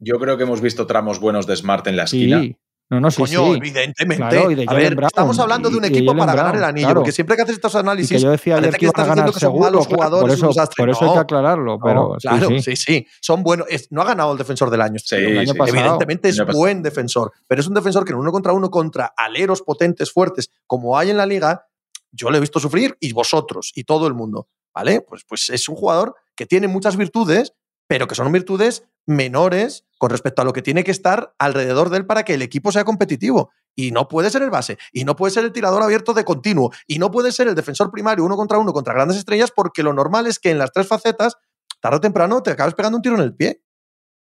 Yo 0.00 0.18
creo 0.18 0.36
que 0.36 0.42
hemos 0.44 0.60
visto 0.60 0.86
tramos 0.86 1.18
buenos 1.20 1.46
de 1.46 1.56
Smart 1.56 1.86
en 1.86 1.96
la 1.96 2.04
esquina. 2.04 2.40
Sí, 2.40 2.56
no, 2.90 3.00
no, 3.00 3.10
sí, 3.10 3.22
Coño, 3.22 3.44
sí. 3.52 3.56
evidentemente. 3.56 4.16
Claro, 4.28 4.50
y 4.50 4.54
de 4.54 4.66
a 4.68 4.74
ver, 4.74 4.94
Brown, 4.94 5.06
estamos 5.06 5.38
hablando 5.38 5.70
de 5.70 5.78
un 5.78 5.84
equipo 5.86 6.14
para 6.14 6.34
ganar 6.34 6.56
el 6.56 6.64
anillo, 6.64 6.88
claro. 6.88 7.00
porque 7.00 7.12
siempre 7.12 7.36
que 7.36 7.42
haces 7.42 7.54
estos 7.54 7.74
Y 7.74 7.78
análisis, 7.78 8.10
que 8.18 8.22
yo 8.22 8.30
decía 8.30 8.54
ayer 8.56 8.64
parece 8.64 8.76
que 8.78 8.80
que 8.80 8.86
estás 8.88 9.06
diciendo 9.06 9.32
que 9.32 9.40
son 9.40 9.58
malos 9.58 9.86
jugadores, 9.86 10.38
por 10.40 10.50
eso, 10.50 10.66
por 10.76 10.90
eso 10.90 11.04
hay 11.06 11.12
que 11.14 11.18
aclararlo, 11.20 11.78
pero 11.82 11.94
No, 11.94 12.16
claro, 12.18 12.48
sí. 12.48 12.60
sí, 12.60 12.76
sí, 12.76 13.06
Son 13.22 13.42
buenos. 13.42 13.66
Es- 13.70 13.90
no 13.90 14.02
ha 14.02 14.04
ganado 14.04 14.32
el 14.32 14.36
defensor 14.38 14.68
del 14.68 14.82
año. 14.82 14.96
este 14.96 15.16
Sí, 15.16 15.22
tío. 15.22 15.30
el 15.30 15.38
año 15.38 15.52
sí. 15.52 15.58
pasado. 15.58 15.78
Evidentemente 15.78 16.28
es 16.28 16.44
buen 16.52 16.82
defensor, 16.82 17.32
pero 17.48 17.62
es 17.62 17.66
un 17.66 17.72
defensor 17.74 18.04
que 18.04 18.12
en 18.12 18.18
uno 18.18 18.30
contra 18.30 18.52
uno 18.52 18.70
contra 18.70 19.14
aleros 19.16 19.62
potentes, 19.62 20.12
fuertes, 20.12 20.50
como 20.66 20.98
hay 20.98 21.08
en 21.08 21.16
la 21.16 21.24
liga, 21.24 21.64
yo 22.10 22.30
le 22.30 22.36
he 22.36 22.40
visto 22.42 22.60
sufrir 22.60 22.94
y 23.00 23.12
vosotros 23.14 23.72
y 23.74 23.84
todo 23.84 24.06
el 24.06 24.12
mundo, 24.12 24.48
¿vale? 24.74 25.00
Pues, 25.00 25.22
pues 25.26 25.48
es 25.48 25.66
un 25.66 25.76
jugador 25.76 26.14
que 26.36 26.44
tiene 26.44 26.68
muchas 26.68 26.98
virtudes, 26.98 27.54
pero 27.86 28.06
que 28.06 28.14
son 28.14 28.30
virtudes 28.32 28.84
menores 29.06 29.84
con 29.98 30.10
respecto 30.10 30.42
a 30.42 30.44
lo 30.44 30.52
que 30.52 30.62
tiene 30.62 30.84
que 30.84 30.90
estar 30.90 31.34
alrededor 31.38 31.90
de 31.90 31.98
él 31.98 32.06
para 32.06 32.24
que 32.24 32.34
el 32.34 32.42
equipo 32.42 32.72
sea 32.72 32.84
competitivo. 32.84 33.50
Y 33.74 33.90
no 33.90 34.06
puede 34.08 34.28
ser 34.30 34.42
el 34.42 34.50
base, 34.50 34.76
y 34.92 35.04
no 35.04 35.16
puede 35.16 35.32
ser 35.32 35.44
el 35.44 35.52
tirador 35.52 35.82
abierto 35.82 36.12
de 36.12 36.24
continuo, 36.24 36.72
y 36.86 36.98
no 36.98 37.10
puede 37.10 37.32
ser 37.32 37.48
el 37.48 37.54
defensor 37.54 37.90
primario 37.90 38.22
uno 38.24 38.36
contra 38.36 38.58
uno 38.58 38.72
contra 38.74 38.92
grandes 38.92 39.16
estrellas, 39.16 39.50
porque 39.54 39.82
lo 39.82 39.94
normal 39.94 40.26
es 40.26 40.38
que 40.38 40.50
en 40.50 40.58
las 40.58 40.72
tres 40.72 40.86
facetas, 40.88 41.36
tarde 41.80 41.96
o 41.96 42.00
temprano, 42.00 42.42
te 42.42 42.50
acabes 42.50 42.74
pegando 42.74 42.96
un 42.96 43.02
tiro 43.02 43.14
en 43.14 43.22
el 43.22 43.34
pie. 43.34 43.62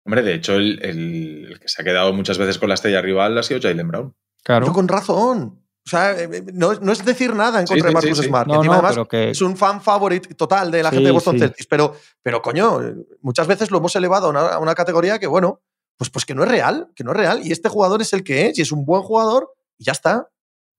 Hombre, 0.07 0.23
de 0.23 0.35
hecho, 0.35 0.55
el, 0.55 0.79
el- 0.83 1.49
el 1.53 1.61
que 1.61 1.69
se 1.69 1.83
ha 1.83 1.85
quedado 1.85 2.13
muchas 2.15 2.39
veces 2.39 2.59
con 2.59 2.69
la 2.71 2.77
estrella 2.77 3.03
rival 3.03 3.37
ha 3.37 3.43
sido 3.43 3.61
Jalen 3.61 3.89
Brown. 3.89 4.15
Claro. 4.43 4.67
Yo 4.67 4.73
con 4.73 4.89
razón. 4.89 5.66
O 5.87 5.89
sea, 5.89 6.19
eh, 6.21 6.29
eh, 6.33 6.45
no, 6.53 6.75
no 6.75 6.91
es 6.93 7.05
decir 7.05 7.33
nada 7.35 7.61
en 7.61 7.67
contra 7.67 7.83
sí, 7.83 7.87
de 7.89 7.93
Marcus 7.95 8.17
sí, 8.17 8.23
sí. 8.25 8.29
Smart. 8.29 8.49
No, 8.49 8.55
encima, 8.57 8.67
no, 8.67 8.81
además, 8.81 8.93
pero 8.95 9.07
que- 9.09 9.31
es 9.31 9.41
un 9.41 9.57
fan 9.57 9.81
favorite 9.81 10.35
total 10.35 10.71
de 10.73 10.83
la 10.83 10.91
Sí, 10.91 10.97
gente 10.97 11.07
de 11.07 11.13
Boston 11.13 11.35
sí. 11.35 11.41
Celtics. 11.41 11.67
Pero, 11.67 11.95
pero 12.23 12.43
coño, 12.43 12.81
muchas 13.21 13.47
veces 13.47 13.71
lo 13.71 13.79
hemos 13.79 13.95
elevado 13.95 14.27
a 14.27 14.31
una, 14.31 14.41
a 14.49 14.59
una 14.59 14.75
categoría 14.75 15.19
que, 15.21 15.29
bueno, 15.29 15.63
pues, 15.97 16.11
pues 16.11 16.25
que 16.25 16.35
no 16.35 16.43
es 16.43 16.51
real, 16.51 16.89
que 16.97 17.05
no 17.05 17.13
es 17.13 17.17
real. 17.17 17.41
Y 17.47 17.53
este 17.53 17.69
jugador 17.69 18.03
es 18.03 18.13
el 18.13 18.25
que 18.25 18.47
es, 18.49 18.59
y 18.59 18.63
es 18.63 18.73
un 18.73 18.85
buen 18.85 19.03
jugador, 19.03 19.55
y 19.79 19.85
ya 19.85 19.93
está. 19.93 20.29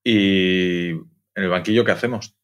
Y 0.04 0.90
en 0.90 1.08
el 1.34 1.48
banquillo, 1.48 1.84
¿qué 1.86 1.92
hacemos? 1.92 2.36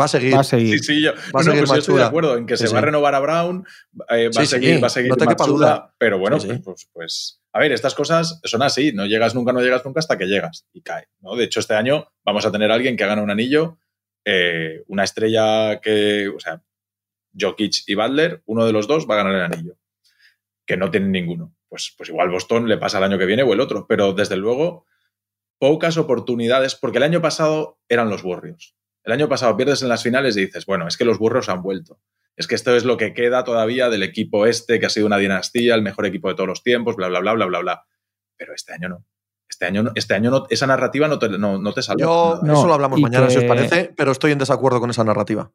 Va 0.00 0.04
a 0.04 0.08
seguir. 0.08 0.34
Va 0.34 0.40
a 0.40 0.44
seguir. 0.44 0.78
Sí, 0.78 0.94
sí, 0.94 1.02
yo, 1.02 1.12
Va 1.14 1.18
a 1.18 1.22
no, 1.32 1.38
no, 1.38 1.42
seguir 1.44 1.58
pues 1.60 1.70
yo 1.70 1.76
estoy 1.78 1.96
de 1.96 2.04
acuerdo 2.04 2.36
en 2.36 2.46
que 2.46 2.56
Sí, 2.56 2.66
se 2.66 2.72
va 2.72 2.78
a 2.78 2.82
renovar 2.82 3.14
a 3.14 3.20
Brown, 3.20 3.64
eh, 4.10 4.26
va, 4.28 4.32
Sí, 4.32 4.38
a 4.38 4.42
sí, 4.42 4.46
seguir, 4.46 4.82
va 4.82 4.86
a 4.88 4.90
seguir 4.90 5.10
no 5.10 5.16
te 5.16 5.26
quepa 5.26 5.46
duda. 5.46 5.94
pero 5.98 6.18
bueno, 6.18 6.38
Sí, 6.38 6.48
sí. 6.48 6.58
pues, 6.58 6.64
pues, 6.64 6.88
pues, 6.92 7.40
a 7.52 7.58
ver, 7.60 7.72
estas 7.72 7.94
cosas 7.94 8.40
son 8.44 8.62
así, 8.62 8.92
no 8.92 9.06
llegas 9.06 9.34
nunca, 9.34 9.52
no 9.52 9.60
llegas 9.62 9.84
nunca 9.84 10.00
hasta 10.00 10.18
que 10.18 10.26
llegas 10.26 10.66
y 10.72 10.82
cae. 10.82 11.08
¿no? 11.20 11.34
De 11.36 11.44
hecho, 11.44 11.60
este 11.60 11.74
año 11.74 12.12
vamos 12.24 12.44
a 12.44 12.52
tener 12.52 12.70
a 12.70 12.74
alguien 12.74 12.96
que 12.96 13.06
gana 13.06 13.22
un 13.22 13.30
anillo, 13.30 13.78
eh, 14.24 14.82
una 14.88 15.04
estrella 15.04 15.80
que, 15.80 16.28
o 16.28 16.38
sea, 16.40 16.62
Jokic 17.38 17.84
y 17.86 17.94
Butler, 17.94 18.42
uno 18.46 18.66
de 18.66 18.72
los 18.72 18.86
dos 18.86 19.06
va 19.08 19.14
a 19.14 19.18
ganar 19.24 19.34
el 19.34 19.42
anillo, 19.42 19.76
que 20.66 20.76
no 20.76 20.90
tienen 20.90 21.12
ninguno. 21.12 21.54
Pues, 21.68 21.94
pues 21.96 22.08
igual 22.10 22.28
Boston 22.30 22.68
le 22.68 22.76
pasa 22.78 22.98
el 22.98 23.04
año 23.04 23.18
que 23.18 23.26
viene 23.26 23.42
o 23.42 23.52
el 23.52 23.60
otro, 23.60 23.86
pero 23.88 24.12
desde 24.12 24.36
luego 24.36 24.84
pocas 25.58 25.96
oportunidades, 25.96 26.74
porque 26.74 26.98
el 26.98 27.04
año 27.04 27.22
pasado 27.22 27.78
eran 27.88 28.10
los 28.10 28.22
Warriors. 28.22 28.74
El 29.06 29.12
año 29.12 29.28
pasado 29.28 29.56
pierdes 29.56 29.82
en 29.82 29.88
las 29.88 30.02
finales 30.02 30.36
y 30.36 30.46
dices, 30.46 30.66
bueno, 30.66 30.88
es 30.88 30.96
que 30.96 31.04
los 31.04 31.18
burros 31.18 31.48
han 31.48 31.62
vuelto. 31.62 32.00
Es 32.34 32.48
que 32.48 32.56
esto 32.56 32.74
es 32.74 32.84
lo 32.84 32.96
que 32.96 33.14
queda 33.14 33.44
todavía 33.44 33.88
del 33.88 34.02
equipo 34.02 34.46
este, 34.46 34.80
que 34.80 34.86
ha 34.86 34.90
sido 34.90 35.06
una 35.06 35.16
dinastía, 35.16 35.76
el 35.76 35.82
mejor 35.82 36.06
equipo 36.06 36.28
de 36.28 36.34
todos 36.34 36.48
los 36.48 36.64
tiempos, 36.64 36.96
bla, 36.96 37.06
bla, 37.06 37.20
bla, 37.20 37.32
bla, 37.34 37.46
bla, 37.46 37.58
bla. 37.60 37.86
Pero 38.36 38.52
este 38.52 38.74
año 38.74 38.88
no. 38.88 39.06
Este 39.48 39.64
año, 39.64 39.84
no, 39.84 39.92
este 39.94 40.14
año 40.14 40.30
no, 40.30 40.46
esa 40.50 40.66
narrativa 40.66 41.06
no 41.06 41.20
te, 41.20 41.28
no, 41.28 41.56
no 41.56 41.72
te. 41.72 41.82
Yo, 41.96 42.40
No, 42.42 42.52
eso 42.52 42.66
lo 42.66 42.74
hablamos 42.74 43.00
mañana, 43.00 43.30
si 43.30 43.38
os 43.38 43.44
parece, 43.44 43.94
pero 43.96 44.10
estoy 44.10 44.32
en 44.32 44.38
desacuerdo 44.38 44.80
con 44.80 44.90
esa 44.90 45.04
narrativa. 45.04 45.52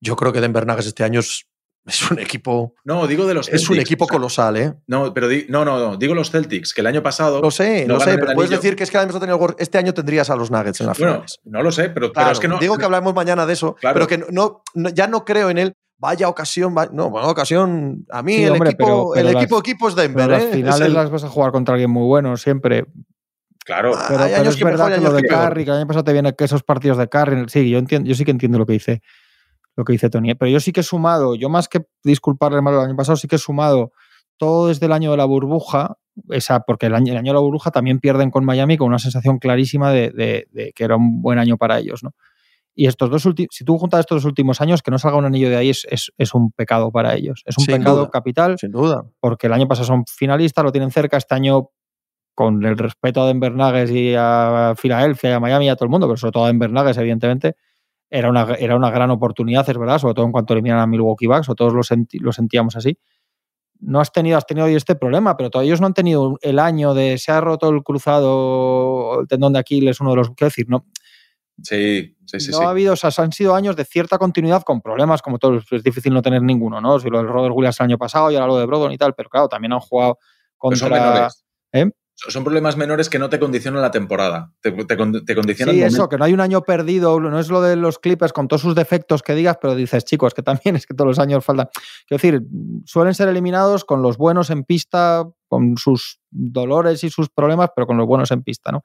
Yo 0.00 0.14
creo 0.14 0.34
que 0.34 0.42
Denver 0.42 0.66
Nuggets 0.66 0.88
este 0.88 1.04
año 1.04 1.20
es, 1.20 1.46
es 1.86 2.10
un 2.10 2.18
equipo. 2.18 2.74
No, 2.84 3.06
digo 3.06 3.26
de 3.26 3.34
los 3.34 3.48
Es 3.48 3.62
un 3.62 3.76
Celtics, 3.76 3.90
equipo 3.90 4.04
o 4.04 4.08
sea, 4.08 4.16
colosal, 4.16 4.56
¿eh? 4.56 4.74
No, 4.86 5.12
pero 5.12 5.28
di- 5.28 5.46
no, 5.48 5.64
no, 5.64 5.78
no, 5.78 5.96
digo 5.96 6.14
los 6.14 6.30
Celtics, 6.30 6.72
que 6.74 6.80
el 6.80 6.86
año 6.86 7.02
pasado. 7.02 7.40
Lo 7.40 7.50
sé, 7.50 7.86
no 7.86 7.94
lo 7.94 8.00
sé, 8.00 8.14
pero 8.18 8.32
puedes 8.34 8.50
anillo. 8.50 8.56
decir 8.62 8.76
que 8.76 8.84
es 8.84 8.90
que 8.90 8.96
además 8.98 9.20
tenido 9.20 9.54
este 9.58 9.78
año 9.78 9.92
tendrías 9.94 10.30
a 10.30 10.36
los 10.36 10.50
Nuggets 10.50 10.80
en 10.80 10.86
las 10.86 10.98
Bueno, 10.98 11.12
finales. 11.14 11.40
no 11.44 11.62
lo 11.62 11.72
sé, 11.72 11.84
pero, 11.84 11.94
pero 11.94 12.12
Claro, 12.12 12.32
es 12.32 12.40
que 12.40 12.48
no. 12.48 12.58
digo 12.58 12.78
que 12.78 12.84
hablamos 12.84 13.14
mañana 13.14 13.44
de 13.46 13.52
eso, 13.52 13.74
Claro. 13.74 13.94
pero 13.94 14.06
que 14.06 14.18
no, 14.32 14.62
no- 14.74 14.88
ya 14.90 15.06
no 15.06 15.24
creo 15.24 15.50
en 15.50 15.58
él. 15.58 15.74
Vaya 15.96 16.28
ocasión, 16.28 16.74
va- 16.76 16.88
no, 16.92 17.08
buena 17.08 17.28
ocasión. 17.28 18.04
A 18.10 18.22
mí 18.22 18.34
Sí, 18.34 18.44
el 18.44 18.50
hombre, 18.52 18.70
equipo, 18.70 18.84
pero- 18.84 19.10
pero 19.14 19.28
el 19.28 19.34
las- 19.34 19.42
equipo 19.44 19.58
equipo 19.60 19.88
es 19.88 19.94
Denver, 19.94 20.26
Pero 20.26 20.38
las 20.38 20.42
¿eh? 20.42 20.52
Finales 20.52 20.80
el- 20.80 20.92
las 20.94 21.10
vas 21.10 21.24
a 21.24 21.28
jugar 21.28 21.52
contra 21.52 21.74
alguien 21.74 21.90
muy 21.90 22.04
bueno 22.04 22.36
siempre. 22.36 22.84
Claro, 23.64 23.92
Ah, 23.96 24.04
Pero, 24.08 24.22
hay 24.24 24.30
pero 24.30 24.40
años 24.42 24.54
es 24.54 24.58
que 24.58 24.64
verdad 24.64 24.94
que 24.94 25.00
lo 25.00 25.12
de. 25.12 25.22
Carry, 25.22 25.64
que 25.64 25.70
el 25.70 25.76
año 25.78 25.86
pasado 25.86 26.04
te 26.04 26.12
viene 26.12 26.34
que 26.34 26.44
esos 26.44 26.62
partidos 26.62 26.98
de 26.98 27.08
Carry. 27.08 27.44
Sí, 27.48 27.70
yo 27.70 27.78
entiendo, 27.78 28.06
yo 28.08 28.14
sí 28.14 28.24
que 28.24 28.30
entiendo 28.32 28.58
lo 28.58 28.66
que 28.66 28.74
dice, 28.74 29.00
lo 29.76 29.84
que 29.84 29.92
dice 29.92 30.10
Tony. 30.10 30.30
¿eh? 30.30 30.36
Pero 30.36 30.50
yo 30.50 30.60
sí 30.60 30.72
que 30.72 30.80
he 30.80 30.84
sumado, 30.84 31.34
yo 31.34 31.48
más 31.48 31.68
que 31.68 31.86
disculparle 32.04 32.60
mal 32.62 32.74
el 32.74 32.80
año 32.80 32.96
pasado, 32.96 33.16
sí 33.16 33.26
que 33.28 33.36
he 33.36 33.38
sumado 33.38 33.92
todo 34.36 34.68
desde 34.68 34.86
el 34.86 34.92
año 34.92 35.10
de 35.12 35.16
la 35.16 35.24
burbuja, 35.24 35.96
esa, 36.30 36.60
porque 36.60 36.86
el 36.86 36.94
año, 36.94 37.12
el 37.12 37.18
año 37.18 37.30
de 37.32 37.34
la 37.34 37.40
burbuja 37.40 37.70
también 37.70 37.98
pierden 38.00 38.30
con 38.30 38.44
Miami 38.44 38.76
con 38.76 38.88
una 38.88 38.98
sensación 38.98 39.38
clarísima 39.38 39.90
de, 39.90 40.10
de- 40.10 40.46
de 40.52 40.72
que 40.74 40.84
era 40.84 40.96
un 40.96 41.22
buen 41.22 41.38
año 41.38 41.56
para 41.56 41.78
ellos, 41.78 42.02
¿no? 42.02 42.12
Y 42.76 42.86
estos 42.88 43.08
dos 43.08 43.24
últimos, 43.24 43.50
si 43.54 43.64
tú 43.64 43.78
juntas 43.78 44.00
estos 44.00 44.16
dos 44.16 44.24
últimos 44.24 44.60
años, 44.60 44.82
que 44.82 44.90
no 44.90 44.98
salga 44.98 45.16
un 45.16 45.24
anillo 45.24 45.48
de 45.48 45.56
ahí 45.56 45.70
es, 45.70 45.86
es- 45.90 46.12
es 46.18 46.34
un 46.34 46.50
pecado 46.50 46.90
para 46.90 47.14
ellos. 47.14 47.42
Es 47.46 47.56
un 47.56 47.64
Sin 47.64 47.76
pecado 47.76 47.98
duda. 47.98 48.10
capital 48.10 48.58
Sin 48.58 48.72
duda. 48.72 49.04
porque 49.20 49.46
el 49.46 49.52
año 49.52 49.68
pasado 49.68 49.86
son 49.86 50.04
finalistas, 50.06 50.64
lo 50.64 50.72
tienen 50.72 50.90
cerca, 50.90 51.16
este 51.16 51.34
año 51.36 51.70
con 52.34 52.64
el 52.64 52.76
respeto 52.76 53.22
a 53.22 53.28
Denver 53.28 53.52
Nuggets 53.52 53.92
y 53.92 54.14
a 54.18 54.74
Filadelfia 54.76 55.30
y 55.30 55.32
a 55.34 55.40
Miami 55.40 55.66
y 55.66 55.68
a 55.68 55.76
todo 55.76 55.84
el 55.84 55.90
mundo, 55.90 56.08
pero 56.08 56.16
sobre 56.16 56.32
todo 56.32 56.44
a 56.44 56.46
Denver 56.48 56.70
Nuggets, 56.70 56.98
evidentemente, 56.98 57.54
era 58.10 58.30
una, 58.30 58.54
era 58.54 58.76
una 58.76 58.90
gran 58.90 59.10
oportunidad, 59.10 59.68
es 59.68 59.76
verdad, 59.78 59.98
sobre 59.98 60.14
todo 60.14 60.26
en 60.26 60.32
cuanto 60.32 60.52
eliminan 60.52 60.78
a 60.78 60.86
Milwaukee 60.86 61.26
Bucks, 61.26 61.48
o 61.48 61.54
todos 61.54 61.72
lo, 61.72 61.82
senti- 61.82 62.18
lo 62.20 62.32
sentíamos 62.32 62.76
así. 62.76 62.98
No 63.80 64.00
has 64.00 64.12
tenido, 64.12 64.38
has 64.38 64.46
tenido 64.46 64.66
hoy 64.66 64.74
este 64.76 64.94
problema, 64.94 65.36
pero 65.36 65.50
todavía 65.50 65.70
ellos 65.70 65.80
no 65.80 65.88
han 65.88 65.94
tenido 65.94 66.38
el 66.42 66.58
año 66.58 66.94
de 66.94 67.18
se 67.18 67.32
ha 67.32 67.40
roto 67.40 67.68
el 67.68 67.82
cruzado, 67.82 69.20
el 69.20 69.26
tendón 69.28 69.52
de 69.52 69.58
Aquiles, 69.58 70.00
uno 70.00 70.10
de 70.10 70.16
los, 70.16 70.28
quiero 70.30 70.48
decir, 70.48 70.66
no, 70.68 70.86
sí, 71.62 72.16
sí, 72.24 72.40
sí. 72.40 72.50
no 72.52 72.58
sí. 72.58 72.64
ha 72.64 72.70
habido, 72.70 72.92
o 72.92 72.96
sea, 72.96 73.10
han 73.18 73.32
sido 73.32 73.54
años 73.54 73.76
de 73.76 73.84
cierta 73.84 74.16
continuidad 74.18 74.62
con 74.62 74.80
problemas, 74.80 75.20
como 75.22 75.38
todos, 75.38 75.64
es 75.72 75.82
difícil 75.82 76.12
no 76.14 76.22
tener 76.22 76.42
ninguno, 76.42 76.80
¿no? 76.80 76.98
Si 76.98 77.08
lo 77.10 77.18
del 77.18 77.28
Robert 77.28 77.54
Williams 77.54 77.78
el 77.80 77.84
año 77.84 77.98
pasado 77.98 78.30
y 78.30 78.36
ahora 78.36 78.46
lo 78.46 78.56
de 78.58 78.66
Brodon 78.66 78.92
y 78.92 78.98
tal, 78.98 79.14
pero 79.14 79.28
claro, 79.28 79.48
también 79.48 79.72
han 79.72 79.80
jugado 79.80 80.18
Pero 80.62 80.76
son 80.76 80.88
contra. 80.88 81.10
menores. 81.10 81.44
¿Eh? 81.72 81.90
Son- 82.16 82.44
problemas 82.44 82.76
menores 82.76 83.08
que 83.10 83.18
no 83.18 83.28
te 83.28 83.38
condicionan 83.38 83.82
la 83.82 83.90
temporada. 83.90 84.52
Te, 84.60 84.70
te, 84.72 84.84
te 84.96 85.34
condicionan 85.34 85.74
Sí, 85.74 85.80
el 85.82 85.88
eso, 85.88 86.08
que 86.08 86.16
no 86.16 86.24
hay 86.24 86.32
un 86.32 86.40
año 86.40 86.62
perdido, 86.62 87.18
no 87.20 87.38
es 87.38 87.48
lo 87.48 87.60
de 87.60 87.76
los 87.76 87.98
Clippers 87.98 88.32
con 88.32 88.46
todos 88.48 88.62
sus 88.62 88.74
defectos 88.74 89.22
que 89.22 89.34
digas, 89.34 89.58
pero 89.60 89.74
dices, 89.74 90.04
chicos, 90.04 90.32
que 90.34 90.42
también 90.42 90.76
es 90.76 90.86
que 90.86 90.94
todos 90.94 91.08
los 91.08 91.18
años 91.18 91.44
faltan. 91.44 91.68
Quiero 92.06 92.22
decir, 92.22 92.42
suelen 92.84 93.14
ser 93.14 93.28
eliminados 93.28 93.84
con 93.84 94.02
los 94.02 94.16
buenos 94.16 94.50
en 94.50 94.64
pista, 94.64 95.24
con 95.48 95.76
sus 95.76 96.20
dolores 96.30 97.02
y 97.04 97.10
sus 97.10 97.28
problemas, 97.30 97.70
pero 97.74 97.86
con 97.86 97.96
los 97.96 98.06
buenos 98.06 98.30
en 98.30 98.42
pista, 98.42 98.70
¿no? 98.72 98.82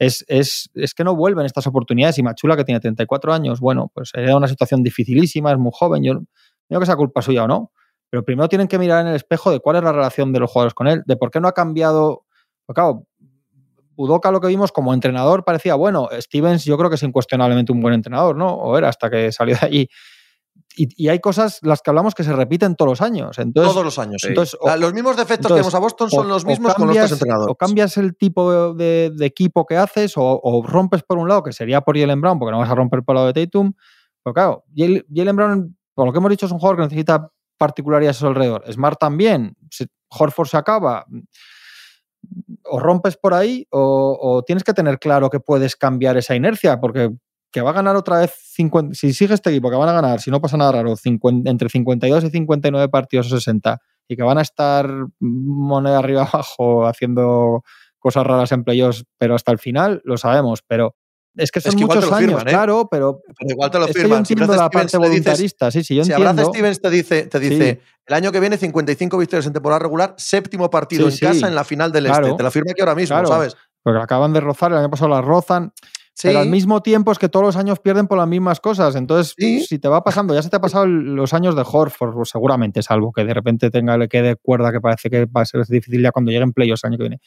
Es, 0.00 0.24
es, 0.28 0.70
es 0.74 0.94
que 0.94 1.02
no 1.02 1.16
vuelven 1.16 1.44
estas 1.44 1.66
oportunidades 1.66 2.18
y 2.18 2.22
Machula, 2.22 2.56
que 2.56 2.64
tiene 2.64 2.78
34 2.80 3.32
años, 3.32 3.58
bueno, 3.58 3.90
pues 3.92 4.12
era 4.14 4.36
una 4.36 4.46
situación 4.46 4.82
dificilísima, 4.84 5.50
es 5.50 5.58
muy 5.58 5.72
joven, 5.74 6.04
yo 6.04 6.20
digo 6.68 6.80
que 6.80 6.86
sea 6.86 6.94
culpa 6.94 7.20
suya 7.20 7.42
o 7.44 7.48
no, 7.48 7.72
pero 8.08 8.24
primero 8.24 8.48
tienen 8.48 8.68
que 8.68 8.78
mirar 8.78 9.00
en 9.02 9.08
el 9.08 9.16
espejo 9.16 9.50
de 9.50 9.58
cuál 9.58 9.76
es 9.76 9.82
la 9.82 9.90
relación 9.90 10.32
de 10.32 10.38
los 10.38 10.50
jugadores 10.52 10.74
con 10.74 10.86
él, 10.86 11.02
de 11.04 11.16
por 11.16 11.32
qué 11.32 11.40
no 11.40 11.48
ha 11.48 11.52
cambiado, 11.52 12.26
porque 12.68 12.74
claro, 12.80 13.06
Udoka 13.96 14.30
lo 14.30 14.40
que 14.40 14.46
vimos 14.48 14.70
como 14.70 14.94
entrenador 14.94 15.42
parecía 15.44 15.74
bueno. 15.74 16.08
Stevens 16.20 16.64
yo 16.64 16.76
creo 16.78 16.88
que 16.88 16.96
es 16.96 17.02
incuestionablemente 17.02 17.72
un 17.72 17.80
buen 17.80 17.94
entrenador, 17.94 18.36
¿no? 18.36 18.52
O 18.54 18.78
era 18.78 18.88
hasta 18.90 19.10
que 19.10 19.32
salió 19.32 19.56
de 19.60 19.66
allí. 19.66 19.88
y, 20.76 20.88
y 21.04 21.08
hay 21.08 21.18
cosas, 21.18 21.58
las 21.62 21.82
que 21.82 21.90
hablamos, 21.90 22.14
que 22.14 22.22
se 22.22 22.32
repiten 22.32 22.76
todos 22.76 22.90
los 22.90 23.00
años. 23.00 23.36
Entonces, 23.40 23.72
Todos 23.72 23.84
los 23.84 23.98
años. 23.98 24.20
sí. 24.22 24.28
entonces, 24.28 24.56
sea, 24.62 24.74
o- 24.74 24.76
los 24.76 24.92
mismos 24.94 25.16
defectos 25.16 25.48
que 25.50 25.58
entonces, 25.58 25.62
vemos 25.66 25.74
a 25.74 25.78
Boston 25.80 26.10
son 26.10 26.26
o- 26.26 26.28
los 26.28 26.44
mismos 26.44 26.74
con 26.74 26.86
los 26.86 26.94
tres 26.94 27.06
cambias- 27.06 27.12
entrenadores. 27.20 27.50
O 27.52 27.54
cambias 27.56 27.96
el 27.96 28.16
tipo 28.16 28.74
de, 28.74 29.10
de 29.10 29.26
equipo 29.26 29.66
que 29.66 29.76
haces 29.76 30.16
o, 30.16 30.22
o 30.44 30.62
rompes 30.64 31.02
por 31.02 31.18
un 31.18 31.26
lado, 31.28 31.42
que 31.42 31.52
sería 31.52 31.80
por 31.80 31.98
Jalen 31.98 32.20
Brown, 32.20 32.38
porque 32.38 32.52
no 32.52 32.58
vas 32.58 32.70
a 32.70 32.74
romper 32.76 33.02
por 33.02 33.14
el 33.14 33.22
lado 33.22 33.32
de 33.32 33.46
Tatum. 33.46 33.72
Pero 34.22 34.34
claro, 34.34 34.64
Jal- 34.76 35.04
Jalen 35.12 35.34
Brown, 35.36 35.76
por 35.94 36.06
lo 36.06 36.12
que 36.12 36.18
hemos 36.18 36.30
dicho, 36.30 36.46
es 36.46 36.52
un 36.52 36.58
jugador 36.60 36.76
que 36.76 36.82
necesita 36.84 37.28
particularidades 37.56 38.18
a 38.18 38.20
su 38.20 38.26
alrededor. 38.28 38.62
Smart 38.72 39.00
también. 39.00 39.56
Horford 40.10 40.46
se 40.46 40.56
acaba. 40.56 41.04
O 42.64 42.78
rompes 42.78 43.16
por 43.16 43.34
ahí 43.34 43.66
o, 43.70 44.42
tienes 44.46 44.64
que 44.64 44.74
tener 44.74 44.98
claro 44.98 45.30
que 45.30 45.40
puedes 45.40 45.76
cambiar 45.76 46.16
esa 46.16 46.34
inercia, 46.34 46.80
porque 46.80 47.10
que 47.50 47.62
va 47.62 47.70
a 47.70 47.74
ganar 47.74 47.96
otra 47.96 48.20
vez 48.20 48.34
50, 48.34 48.94
si 48.94 49.14
sigue 49.14 49.34
este 49.34 49.50
equipo, 49.50 49.70
que 49.70 49.76
van 49.76 49.88
a 49.88 49.94
ganar, 49.94 50.20
si 50.20 50.30
no 50.30 50.40
pasa 50.40 50.58
nada 50.58 50.72
raro, 50.72 50.96
50 50.96 51.50
entre 51.50 51.70
52 51.70 52.24
y 52.24 52.30
59 52.30 52.88
partidos 52.90 53.32
o 53.32 53.40
60, 53.40 53.78
y 54.06 54.16
que 54.16 54.22
van 54.22 54.38
a 54.38 54.42
estar 54.42 54.88
moneda 55.18 55.98
arriba 55.98 56.22
abajo 56.32 56.86
haciendo 56.86 57.62
cosas 57.98 58.26
raras 58.26 58.52
en 58.52 58.64
playoffs, 58.64 59.04
pero 59.18 59.34
hasta 59.34 59.52
el 59.52 59.58
final 59.58 60.02
lo 60.04 60.18
sabemos, 60.18 60.62
pero 60.66 60.94
es 61.38 61.50
que 61.50 61.60
son 61.60 61.74
que 61.76 61.86
muchos 61.86 62.12
años, 62.12 62.42
¿eh? 62.42 62.46
claro, 62.46 62.88
pero 62.90 63.20
Pero 63.38 63.50
igual 63.50 63.70
te 63.70 63.78
lo 63.78 63.86
yo 63.86 63.92
firman. 63.94 64.26
Si 64.26 64.34
la 64.34 64.44
Stevens 64.46 64.62
parte 64.70 64.78
le 64.78 64.84
dices- 64.84 64.98
voluntarista, 65.00 65.70
sí, 65.70 65.82
sí, 65.84 65.94
yo 65.94 66.04
si 66.04 66.12
entiendo. 66.12 66.44
Stevens 66.52 66.80
te 66.80 66.90
dice, 66.90 67.22
te 67.24 67.38
dice 67.40 67.80
Sí. 67.82 67.90
el 68.06 68.14
año 68.14 68.30
que 68.32 68.40
viene 68.40 68.56
55 68.58 69.16
victorias 69.18 69.46
en 69.46 69.52
temporada 69.54 69.78
regular, 69.78 70.14
séptimo 70.18 70.68
partido 70.70 71.10
Sí, 71.10 71.24
en 71.24 71.32
casa 71.32 71.48
en 71.48 71.54
la 71.54 71.64
final 71.64 71.90
del 71.92 72.04
Claro. 72.06 72.26
Este. 72.26 72.36
Te 72.36 72.42
lo 72.42 72.50
firma 72.50 72.72
aquí 72.72 72.80
ahora 72.82 72.94
mismo, 72.94 73.14
Claro. 73.14 73.28
¿sabes? 73.28 73.56
Porque 73.82 74.00
acaban 74.02 74.32
de 74.32 74.40
rozar, 74.40 74.72
el 74.72 74.78
año 74.78 74.90
pasado 74.90 75.08
las 75.10 75.24
rozan, 75.24 75.72
pero 76.20 76.40
al 76.40 76.48
mismo 76.48 76.82
tiempo 76.82 77.12
es 77.12 77.18
que 77.18 77.28
todos 77.28 77.46
los 77.46 77.56
años 77.56 77.78
pierden 77.78 78.08
por 78.08 78.18
las 78.18 78.26
mismas 78.26 78.58
cosas. 78.58 78.96
Entonces, 78.96 79.34
si 79.38 79.78
te 79.78 79.86
va 79.88 80.02
pasando, 80.02 80.34
ya 80.34 80.42
se 80.42 80.50
te 80.50 80.56
ha 80.56 80.60
pasado 80.60 80.84
los 80.86 81.32
años 81.32 81.54
de 81.54 81.62
Horford, 81.64 82.12
pues 82.14 82.30
seguramente, 82.30 82.82
salvo 82.82 83.12
que 83.12 83.24
de 83.24 83.32
repente 83.32 83.70
tenga, 83.70 83.96
le 83.96 84.08
quede 84.08 84.34
cuerda 84.34 84.72
que 84.72 84.80
parece 84.80 85.08
que 85.10 85.26
va 85.26 85.42
a 85.42 85.44
ser 85.44 85.64
difícil 85.66 86.02
ya 86.02 86.10
cuando 86.10 86.32
lleguen 86.32 86.52
playoffs 86.52 86.82
el 86.84 86.88
año 86.88 86.96
que 86.98 87.02
viene. 87.04 87.20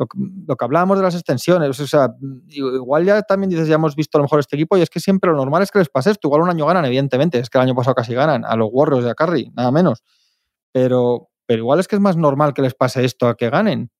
Lo, 0.00 0.06
que- 0.06 0.18
lo 0.46 0.56
que 0.56 0.64
hablábamos 0.64 0.96
de 0.96 1.04
las 1.04 1.14
extensiones, 1.14 1.78
o 1.78 1.86
sea, 1.86 2.08
igual 2.48 3.04
ya 3.04 3.20
también 3.20 3.50
dices, 3.50 3.68
ya 3.68 3.74
hemos 3.74 3.94
visto 3.94 4.16
a 4.16 4.20
lo 4.20 4.24
mejor 4.24 4.40
este 4.40 4.56
equipo 4.56 4.78
y 4.78 4.80
es 4.80 4.88
que 4.88 4.98
siempre 4.98 5.30
lo 5.30 5.36
normal 5.36 5.62
es 5.62 5.70
que 5.70 5.78
les 5.78 5.90
pase 5.90 6.10
esto. 6.10 6.26
Igual 6.28 6.40
un 6.40 6.48
año 6.48 6.64
ganan, 6.64 6.86
evidentemente, 6.86 7.38
es 7.38 7.50
que 7.50 7.58
el 7.58 7.62
año 7.64 7.74
pasado 7.74 7.94
casi 7.94 8.14
ganan 8.14 8.46
a 8.46 8.56
los 8.56 8.70
Warriors 8.72 9.04
de 9.04 9.10
a 9.10 9.14
Curry, 9.14 9.52
nada 9.54 9.70
menos. 9.70 10.02
Pero, 10.72 11.28
pero 11.46 11.58
igual 11.58 11.80
es 11.80 11.88
que 11.88 11.96
es 11.96 12.00
más 12.00 12.16
normal 12.16 12.54
que 12.54 12.62
les 12.62 12.74
pase 12.74 13.04
esto 13.04 13.28
a 13.28 13.36
que 13.36 13.50
ganen. 13.50 13.90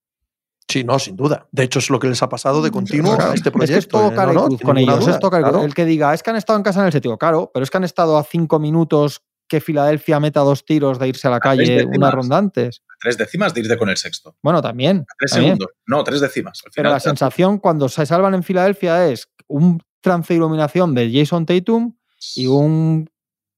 Sí, 0.69 0.85
no, 0.85 0.99
sin 1.01 1.17
duda. 1.17 1.49
De 1.51 1.65
hecho, 1.65 1.81
es 1.81 1.91
lo 1.91 1.99
que 1.99 2.09
les 2.09 2.23
ha 2.23 2.29
pasado 2.29 2.63
de 2.63 2.71
continuo 2.71 3.17
Claro. 3.17 3.33
a 3.33 3.35
este 3.35 3.49
Es 3.49 3.53
proyecto. 3.53 3.75
que 3.75 3.79
es 3.81 3.89
todo 3.89 4.13
¿eh? 4.13 4.15
cara 4.15 4.33
No, 4.33 4.47
cruz 4.47 4.61
con 4.61 4.79
ellos. 4.79 5.07
es 5.09 5.19
todo 5.19 5.31
claro. 5.31 5.65
El 5.65 5.75
que 5.75 5.85
diga, 5.85 6.15
es 6.15 6.23
que 6.23 6.31
han 6.31 6.37
estado 6.37 6.57
en 6.59 6.63
casa 6.63 6.81
en 6.81 6.87
el 6.87 6.93
séptimo, 6.93 7.19
claro, 7.19 7.51
pero 7.53 7.65
es 7.65 7.71
que 7.71 7.77
han 7.77 7.85
estado 7.85 8.17
a 8.17 8.23
cinco 8.23 8.59
minutos 8.61 9.23
que 9.51 9.61
Filadelfia 9.61 10.19
meta 10.21 10.41
dos 10.41 10.65
tiros 10.65 10.99
de 10.99 11.09
irse 11.09 11.27
a 11.29 11.33
la 11.33 11.41
tres 11.41 11.59
calle 11.59 11.75
décimas. 11.77 11.99
una 11.99 12.11
ronda 12.11 12.39
antes. 12.39 12.83
Tres 13.01 13.19
décimas 13.19 13.53
de 13.53 13.61
irte 13.61 13.77
con 13.77 13.89
el 13.91 13.97
sexto. 13.97 14.37
Bueno, 14.43 14.63
también. 14.63 15.05
Tres 15.19 15.33
también. 15.33 15.55
segundos. 15.57 15.77
No, 15.87 16.05
tres 16.05 16.21
décimas. 16.21 16.63
Al 16.65 16.73
Pero 16.75 16.91
la 16.91 17.01
sensación 17.01 17.59
cuando 17.59 17.89
se 17.89 18.07
salvan 18.07 18.35
en 18.35 18.43
Filadelfia 18.43 19.09
es 19.09 19.29
un 19.49 19.83
trance 20.01 20.33
de 20.33 20.39
iluminación 20.39 20.95
de 20.95 21.11
Jason 21.13 21.45
Tatum 21.45 21.95
y 22.37 22.47
un 22.47 23.11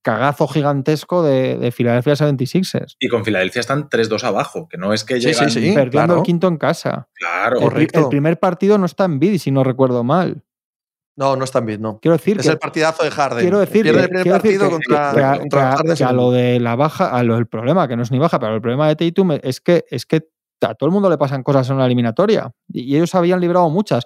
cagazo 0.05 0.49
gigantesco 0.49 1.22
de, 1.22 1.57
de 1.59 1.70
Philadelphia 1.70 2.14
76ers. 2.14 2.97
Y 2.99 3.09
con 3.09 3.24
Filadelfia 3.24 3.61
están 3.61 3.88
3-2 3.88 4.24
abajo, 4.24 4.66
que 4.68 4.76
no 4.78 4.93
es 4.93 5.05
que 5.05 5.20
Sí, 5.20 5.26
llegan... 5.28 5.51
sí, 5.51 5.61
sí. 5.61 5.72
perdiendo 5.72 5.90
claro. 5.90 6.16
el 6.16 6.22
quinto 6.22 6.49
en 6.49 6.57
casa. 6.57 7.09
Claro, 7.14 7.57
El, 7.59 7.62
Correcto. 7.62 8.01
el 8.01 8.09
primer 8.09 8.40
partido 8.40 8.78
no 8.78 8.86
está 8.86 9.05
en 9.05 9.20
Bid, 9.20 9.38
si 9.38 9.51
no 9.53 9.62
recuerdo 9.62 10.03
mal. 10.03 10.43
No, 11.17 11.37
no 11.37 11.45
están 11.45 11.67
bien, 11.67 11.83
no. 11.83 11.99
Quiero 12.01 12.17
decir 12.17 12.39
Es 12.39 12.47
que 12.47 12.53
el 12.53 12.59
partidazo 12.59 13.05
de 13.05 13.11
Harden. 13.11 13.41
quiero 13.41 13.59
decir 13.61 13.83
Pierde 13.83 13.99
que- 13.99 14.05
el 14.05 14.09
primer 14.09 14.23
quiero 14.23 14.39
decir 14.39 14.61
que- 14.61 14.71
contra, 14.71 15.13
que 15.15 15.23
a- 15.23 15.39
contra 15.39 15.73
Harden. 15.77 15.97
que 15.97 16.05
a 16.05 16.13
lo 16.13 16.31
de 16.31 16.59
la 16.61 16.75
baja, 16.77 17.11
a 17.11 17.23
lo 17.23 17.35
del 17.35 17.47
problema, 17.47 17.87
que 17.87 17.97
no 17.97 18.03
es 18.03 18.11
ni 18.11 18.19
baja, 18.19 18.39
pero 18.39 18.55
el 18.55 18.61
problema 18.63 18.89
de 18.89 18.97
Tatum 18.97 19.33
es 19.43 19.61
que, 19.61 19.85
es 19.91 20.07
que 20.07 20.23
a 20.63 20.75
todo 20.75 20.87
el 20.89 20.93
mundo 20.93 21.11
le 21.11 21.19
pasan 21.19 21.43
cosas 21.43 21.69
en 21.69 21.77
una 21.77 21.87
eliminatoria. 21.87 22.51
Y 22.69 22.83
y 22.93 22.97
ellos 22.97 23.15
habían 23.15 23.41
librado 23.41 23.69
muchas. 23.69 24.05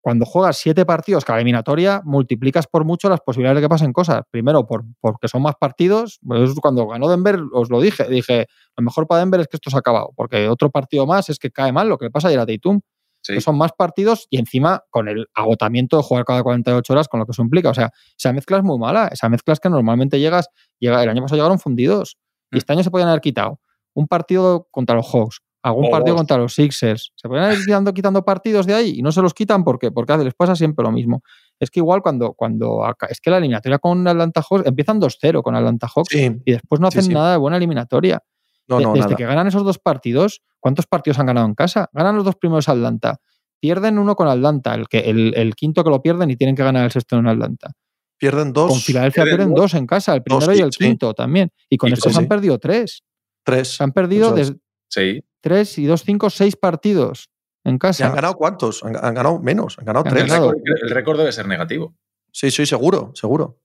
Cuando 0.00 0.24
juegas 0.24 0.56
siete 0.56 0.86
partidos 0.86 1.24
cada 1.24 1.38
eliminatoria, 1.40 2.00
multiplicas 2.04 2.66
por 2.68 2.84
mucho 2.84 3.08
las 3.08 3.20
posibilidades 3.20 3.56
de 3.60 3.62
que 3.66 3.68
pasen 3.68 3.92
cosas. 3.92 4.22
Primero, 4.30 4.64
por, 4.66 4.84
porque 5.00 5.26
son 5.28 5.42
más 5.42 5.54
partidos. 5.60 6.18
Pues 6.24 6.54
cuando 6.62 6.86
ganó 6.86 7.08
Denver, 7.08 7.40
os 7.52 7.70
lo 7.70 7.80
dije. 7.80 8.04
Dije, 8.08 8.46
lo 8.76 8.84
mejor 8.84 9.06
para 9.08 9.18
Denver 9.20 9.40
es 9.40 9.48
que 9.48 9.56
esto 9.56 9.68
se 9.68 9.76
ha 9.76 9.80
acabado. 9.80 10.10
Porque 10.14 10.48
otro 10.48 10.70
partido 10.70 11.06
más 11.06 11.28
es 11.28 11.38
que 11.40 11.50
cae 11.50 11.72
mal 11.72 11.88
lo 11.88 11.98
que 11.98 12.04
le 12.06 12.10
pasa 12.12 12.28
ayer 12.28 12.38
a 12.40 12.46
Tatum 12.46 12.80
sí. 13.26 13.34
que 13.34 13.40
son 13.40 13.56
más 13.58 13.72
partidos 13.72 14.26
y 14.30 14.38
encima 14.38 14.82
con 14.90 15.08
el 15.08 15.26
agotamiento 15.34 15.96
de 15.96 16.02
jugar 16.02 16.24
cada 16.24 16.42
48 16.42 16.92
horas, 16.92 17.08
con 17.08 17.20
lo 17.20 17.26
que 17.26 17.32
eso 17.32 17.42
implica. 17.42 17.70
O 17.70 17.74
sea, 17.74 17.90
esa 18.18 18.32
mezcla 18.32 18.58
es 18.58 18.62
muy 18.64 18.78
mala. 18.78 19.08
Esa 19.08 19.28
mezcla 19.28 19.52
es 19.52 19.60
que 19.60 19.68
normalmente 19.68 20.18
llegas, 20.20 20.48
llega, 20.78 21.02
el 21.02 21.08
año 21.08 21.22
pasado 21.22 21.36
llegaron 21.36 21.58
fundidos 21.58 22.16
y 22.50 22.58
este 22.58 22.72
año 22.72 22.82
se 22.82 22.90
podían 22.90 23.08
haber 23.08 23.20
quitado 23.20 23.60
un 23.94 24.06
partido 24.06 24.68
contra 24.70 24.94
los 24.94 25.06
Hawks, 25.12 25.40
algún 25.62 25.90
partido 25.90 26.14
contra 26.16 26.36
los 26.36 26.54
Sixers. 26.54 27.12
Se 27.16 27.28
podían 27.28 27.52
ir 27.52 27.58
quitando, 27.64 27.92
quitando 27.94 28.24
partidos 28.24 28.66
de 28.66 28.74
ahí 28.74 28.94
y 28.98 29.02
no 29.02 29.10
se 29.10 29.22
los 29.22 29.34
quitan 29.34 29.64
porque, 29.64 29.90
porque 29.90 30.16
les 30.18 30.34
pasa 30.34 30.54
siempre 30.54 30.84
lo 30.84 30.92
mismo. 30.92 31.22
Es 31.58 31.70
que 31.70 31.80
igual 31.80 32.02
cuando, 32.02 32.34
cuando 32.34 32.82
es 33.08 33.20
que 33.20 33.30
la 33.30 33.38
eliminatoria 33.38 33.78
con 33.78 34.06
Atlanta 34.06 34.42
Hawks 34.42 34.66
empiezan 34.66 35.00
2-0 35.00 35.42
con 35.42 35.56
Atlanta 35.56 35.88
Hawks 35.92 36.10
Sí, 36.10 36.30
y 36.44 36.52
después 36.52 36.80
no 36.80 36.90
Sí, 36.90 36.98
hacen 36.98 37.08
sí. 37.08 37.14
nada 37.14 37.32
de 37.32 37.38
buena 37.38 37.56
eliminatoria. 37.56 38.22
No, 38.68 38.78
De- 38.78 38.84
no, 38.84 38.92
desde 38.92 39.04
nada. 39.06 39.16
que 39.16 39.24
ganan 39.26 39.46
esos 39.46 39.64
dos 39.64 39.78
partidos, 39.78 40.42
¿cuántos 40.60 40.86
partidos 40.86 41.18
han 41.18 41.26
ganado 41.26 41.46
en 41.46 41.54
casa? 41.54 41.88
Ganan 41.92 42.16
los 42.16 42.24
dos 42.24 42.36
primeros 42.36 42.68
Atlanta. 42.68 43.18
Pierden 43.60 43.98
uno 43.98 44.14
con 44.16 44.28
Atlanta, 44.28 44.74
el, 44.74 44.86
que, 44.88 44.98
el, 45.00 45.32
el 45.36 45.54
quinto 45.54 45.82
que 45.82 45.90
lo 45.90 46.02
pierden 46.02 46.30
y 46.30 46.36
tienen 46.36 46.54
que 46.56 46.62
ganar 46.62 46.84
el 46.84 46.90
sexto 46.90 47.16
en 47.16 47.26
Atlanta. 47.26 47.70
Pierden 48.18 48.52
dos, 48.52 48.70
con 48.70 48.80
Filadelfia 48.80 49.24
pierden 49.24 49.38
pierden 49.48 49.54
dos. 49.54 49.72
dos 49.72 49.74
en 49.74 49.86
casa, 49.86 50.14
el 50.14 50.22
primero 50.22 50.54
y 50.54 50.58
el 50.60 50.72
sí. 50.72 50.84
quinto 50.84 51.14
también. 51.14 51.50
Y 51.68 51.76
con 51.76 51.90
Y 51.90 51.92
estos 51.94 52.12
sí, 52.12 52.18
han 52.18 52.28
perdido 52.28 52.58
tres. 52.58 53.02
tres. 53.44 53.80
Han 53.80 53.92
perdido 53.92 54.32
desde 54.32 54.56
Sí. 54.88 55.22
tres 55.40 55.78
y 55.78 55.86
dos, 55.86 56.02
cinco, 56.04 56.30
seis 56.30 56.56
partidos 56.56 57.28
en 57.64 57.74
¿Y 57.74 57.78
casa. 57.78 58.06
han 58.06 58.14
ganado 58.14 58.34
cuántos? 58.34 58.82
Han, 58.84 58.96
han 58.96 59.14
ganado 59.14 59.38
menos, 59.40 59.78
han 59.78 59.84
ganado 59.84 60.04
Han 60.06 60.10
tres. 60.12 60.22
El 60.24 60.28
ganado. 60.30 60.50
récord, 60.52 60.82
el 60.82 60.90
récord 60.90 61.18
debe 61.18 61.32
ser 61.32 61.46
negativo. 61.48 61.94
Sí, 62.32 62.50
sí, 62.50 62.64
seguro, 62.66 63.12
seguro. 63.14 63.58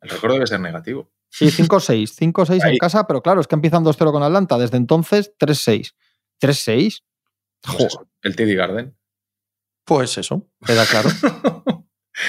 El 0.00 0.10
récord 0.10 0.32
debe 0.34 0.46
ser 0.46 0.60
negativo. 0.60 1.10
Sí, 1.30 1.46
5-6. 1.46 2.32
5-6 2.32 2.70
en 2.70 2.78
casa, 2.78 3.06
pero 3.06 3.22
claro, 3.22 3.40
es 3.40 3.46
que 3.46 3.54
empiezan 3.54 3.84
2-0 3.84 4.12
con 4.12 4.22
Atlanta. 4.22 4.58
Desde 4.58 4.76
entonces, 4.76 5.32
3-6. 5.38 5.94
¿3-6? 6.40 7.02
Pues 7.76 7.98
el 8.22 8.36
TD 8.36 8.54
Garden. 8.56 8.96
Pues 9.84 10.18
eso, 10.18 10.46
queda 10.64 10.84
claro. 10.84 11.08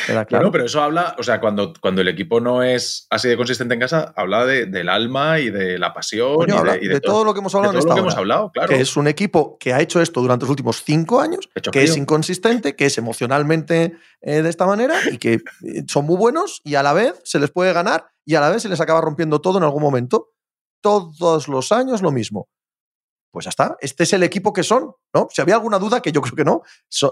queda 0.08 0.26
claro. 0.26 0.28
Claro, 0.28 0.52
pero 0.52 0.66
eso 0.66 0.82
habla, 0.82 1.16
o 1.20 1.24
sea, 1.24 1.41
cuando, 1.41 1.74
cuando 1.82 2.02
el 2.02 2.08
equipo 2.08 2.39
no 2.39 2.64
es 2.64 3.06
así 3.10 3.28
de 3.28 3.36
consistente 3.36 3.74
en 3.74 3.82
casa, 3.82 4.14
habla 4.16 4.45
de- 4.45 4.66
del 4.66 4.88
alma 4.88 5.39
y 5.39 5.50
de 5.50 5.78
la 5.78 5.93
pasión 5.93 6.36
Coño, 6.36 6.56
y 6.56 6.58
habla 6.58 6.74
de, 6.74 6.86
y 6.86 6.88
de, 6.88 7.02
todo 7.02 7.26
lo 7.26 7.34
que 7.34 7.39
hemos 7.41 7.52
de 7.52 7.58
hablado 7.58 7.74
todo 7.74 7.82
en 7.82 7.86
lo 7.86 7.89
esta 7.89 7.95
que 7.95 8.00
hemos 8.00 8.16
hablado, 8.16 8.52
claro. 8.52 8.70
Que 8.70 8.80
es 8.80 8.95
un 8.95 9.08
equipo 9.08 9.58
que 9.60 9.74
ha 9.74 9.82
hecho 9.82 10.02
esto 10.02 10.22
durante 10.22 10.43
los 10.43 10.52
últimos 10.52 10.84
cinco 10.84 11.20
años, 11.20 11.50
que 11.72 11.84
es 11.84 11.97
inconsistente, 11.97 12.76
que 12.78 12.86
es 12.86 12.97
emocionalmente 12.97 13.97
eh, 14.22 14.41
de 14.41 14.50
esta 14.50 14.66
manera 14.66 14.95
y 15.12 15.18
que 15.18 15.34
eh, 15.34 15.41
son 15.88 16.06
muy 16.06 16.16
buenos 16.16 16.62
y 16.64 16.76
a 16.76 16.84
la 16.84 16.93
vez 16.93 17.20
se 17.26 17.39
les 17.39 17.52
puede 17.52 17.74
ganar 17.74 18.08
y 18.30 18.36
a 18.36 18.41
la 18.41 18.51
vez 18.51 18.61
se 18.61 18.69
les 18.69 18.80
acaba 18.80 19.01
rompiendo 19.01 19.41
todo 19.41 19.57
en 19.57 19.63
algún 19.63 19.82
momento. 19.82 20.34
Todos 20.84 21.47
los 21.47 21.71
años 21.71 22.03
lo 22.03 22.11
mismo. 22.11 22.47
Pues 23.32 23.45
ya 23.45 23.49
está. 23.49 23.75
Este 23.82 24.03
es 24.03 24.13
el 24.13 24.21
equipo 24.21 24.53
que 24.53 24.61
son, 24.61 24.91
¿no? 25.15 25.27
Si 25.32 25.41
había 25.41 25.55
alguna 25.55 25.80
duda, 25.80 25.99
que 25.99 26.11
yo 26.11 26.21
creo 26.21 26.36
que 26.36 26.43
no, 26.43 26.61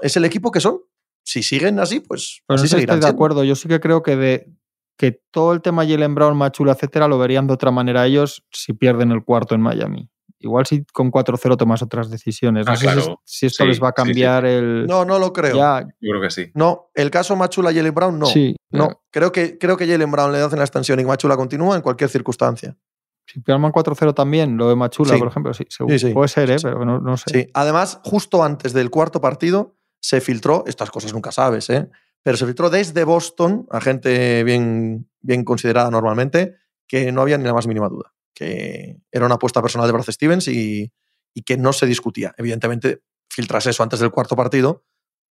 es 0.04 0.16
el 0.16 0.26
equipo 0.26 0.52
que 0.52 0.62
son. 0.62 0.80
Si 1.26 1.42
siguen 1.42 1.80
así, 1.80 2.02
pues 2.02 2.44
Pero 2.46 2.54
así 2.56 2.66
no 2.66 2.68
sé 2.68 2.68
si 2.68 2.70
seguirán 2.70 2.98
estoy 2.98 3.00
de 3.00 3.08
siendo. 3.08 3.16
acuerdo. 3.16 3.44
Yo 3.44 3.56
sí 3.56 3.68
que 3.68 3.80
creo 3.80 4.04
que 4.04 4.16
de 4.16 4.54
que 4.96 5.20
todo 5.32 5.54
el 5.54 5.64
tema 5.64 5.88
Jalen 5.88 6.14
Brown, 6.14 6.38
Machula, 6.38 6.74
etcétera, 6.74 7.08
lo 7.08 7.18
verían 7.18 7.48
de 7.48 7.54
otra 7.54 7.72
manera 7.72 8.06
ellos 8.06 8.46
si 8.52 8.74
pierden 8.74 9.12
el 9.12 9.24
cuarto 9.24 9.56
en 9.56 9.62
Miami. 9.62 10.12
Igual 10.40 10.66
si 10.68 10.84
con 10.94 11.10
4-0 11.12 11.58
tomas 11.58 11.82
otras 11.82 12.10
decisiones. 12.12 12.66
No 12.68 12.72
Ah, 12.74 12.76
sé 12.76 12.82
si 12.82 12.88
es- 12.88 12.94
claro. 12.94 13.22
si, 13.24 13.46
esto 13.48 13.64
Sí, 13.64 13.68
les 13.70 13.82
va 13.82 13.88
a 13.90 13.92
sí, 13.92 13.96
sí. 14.02 14.04
cambiar 14.08 14.46
el. 14.46 14.86
No, 14.86 15.04
no 15.06 15.18
lo 15.20 15.34
creo. 15.34 15.56
Ya, 15.56 15.82
Yo 16.00 16.10
creo 16.12 16.22
que 16.22 16.30
sí. 16.30 16.52
No, 16.54 16.90
el 16.94 17.10
caso 17.10 17.36
Machula 17.36 17.72
y 17.72 17.76
Jalen 17.76 17.94
Brown, 17.94 18.20
no. 18.20 18.26
sí. 18.28 18.56
No, 18.70 19.02
creo 19.12 19.32
que, 19.32 19.58
creo 19.58 19.78
que 19.78 19.88
Jalen 19.88 20.12
Brown 20.12 20.32
le 20.32 20.40
hacen 20.40 20.60
la 20.60 20.66
extensión 20.66 21.00
y 21.00 21.06
Machula 21.06 21.36
continúa 21.38 21.76
en 21.76 21.82
cualquier 21.82 22.10
circunstancia. 22.10 22.78
Si 23.26 23.40
pierden 23.42 23.72
4-0 23.72 24.14
también, 24.14 24.56
lo 24.58 24.70
de 24.70 24.76
Machula, 24.76 25.14
Sí. 25.14 25.20
por 25.20 25.28
ejemplo, 25.28 25.54
sí, 25.54 25.66
seguro. 25.70 25.98
Sí, 25.98 26.08
sí. 26.08 26.14
Puede 26.14 26.28
ser, 26.30 26.50
¿eh? 26.52 26.60
Sí. 26.60 26.64
pero 26.66 26.86
no, 26.86 27.00
no 27.00 27.18
sé. 27.18 27.26
Sí, 27.32 27.50
además, 27.54 28.00
justo 28.04 28.44
antes 28.44 28.74
del 28.74 28.90
cuarto 28.90 29.20
partido 29.20 29.76
se 30.00 30.22
filtró, 30.22 30.64
estas 30.68 30.92
cosas 30.92 31.12
nunca 31.14 31.32
sabes, 31.32 31.70
¿eh? 31.70 31.90
pero 32.24 32.38
se 32.38 32.46
filtró 32.46 32.70
desde 32.70 33.04
Boston, 33.06 33.66
a 33.72 33.82
gente 33.82 34.44
bien, 34.44 35.10
bien 35.22 35.44
considerada 35.44 35.90
normalmente, 35.90 36.56
que 36.88 37.12
no 37.12 37.22
había 37.22 37.38
ni 37.38 37.44
la 37.46 37.54
más 37.54 37.68
mínima 37.68 37.90
duda, 37.90 38.14
que 38.38 38.98
era 39.12 39.26
una 39.26 39.36
apuesta 39.36 39.64
personal 39.64 39.88
de 39.88 39.94
Brad 39.94 40.06
Stevens 40.06 40.48
y, 40.48 40.92
y 41.34 41.42
que 41.42 41.58
no 41.58 41.74
se 41.74 41.88
discutía. 41.88 42.36
Evidentemente, 42.38 43.02
filtras 43.28 43.66
eso 43.66 43.82
antes 43.82 44.00
del 44.00 44.12
cuarto 44.12 44.36
partido 44.36 44.86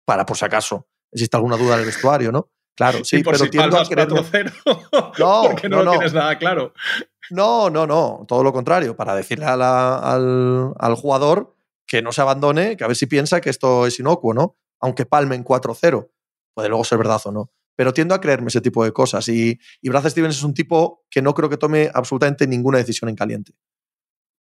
para, 0.05 0.25
por 0.25 0.37
si 0.37 0.45
acaso, 0.45 0.87
existe 1.11 1.35
alguna 1.35 1.57
duda 1.57 1.73
en 1.73 1.81
el 1.81 1.85
vestuario, 1.85 2.31
¿no? 2.31 2.49
Claro, 2.75 3.03
sí, 3.03 3.17
Y 3.17 3.23
por 3.23 3.33
pero 3.33 3.43
si 3.43 3.49
tiendo 3.51 3.77
a 3.77 3.85
creer... 3.85 4.07
4-0. 4.07 4.53
No, 5.19 5.43
porque 5.51 5.67
no, 5.67 5.77
no, 5.77 5.83
lo 5.83 5.85
no. 5.85 5.91
tienes 5.97 6.13
nada 6.13 6.37
claro. 6.39 6.73
No, 7.29 7.69
no, 7.69 7.85
no, 7.85 8.25
todo 8.27 8.41
lo 8.41 8.53
contrario, 8.53 8.95
para 8.95 9.15
decirle 9.15 9.45
a 9.45 9.57
la- 9.57 9.97
al, 9.99 10.73
al 10.79 10.95
jugador 10.95 11.55
que 11.85 12.01
no 12.01 12.11
se 12.13 12.21
abandone, 12.21 12.77
que 12.77 12.83
a 12.85 12.87
ver 12.87 12.95
si 12.95 13.05
piensa 13.05 13.41
que 13.41 13.49
esto 13.49 13.85
es 13.85 13.99
inocuo, 13.99 14.33
¿no? 14.33 14.57
Aunque 14.79 15.05
palmen 15.05 15.43
4-0, 15.43 16.09
puede 16.53 16.69
luego 16.69 16.83
ser 16.85 16.97
verdad 16.97 17.21
o 17.25 17.31
no. 17.33 17.51
Pero 17.75 17.93
tiendo 17.93 18.15
a 18.15 18.21
creerme 18.21 18.47
ese 18.47 18.61
tipo 18.61 18.83
de 18.83 18.91
cosas. 18.91 19.27
Y, 19.29 19.59
y 19.81 19.89
Brad 19.89 20.07
Stevens 20.09 20.37
es 20.37 20.43
un 20.43 20.53
tipo 20.53 21.03
que 21.09 21.21
no 21.21 21.33
creo 21.33 21.49
que 21.49 21.57
tome 21.57 21.89
absolutamente 21.93 22.47
ninguna 22.47 22.77
decisión 22.77 23.09
en 23.09 23.15
caliente, 23.15 23.53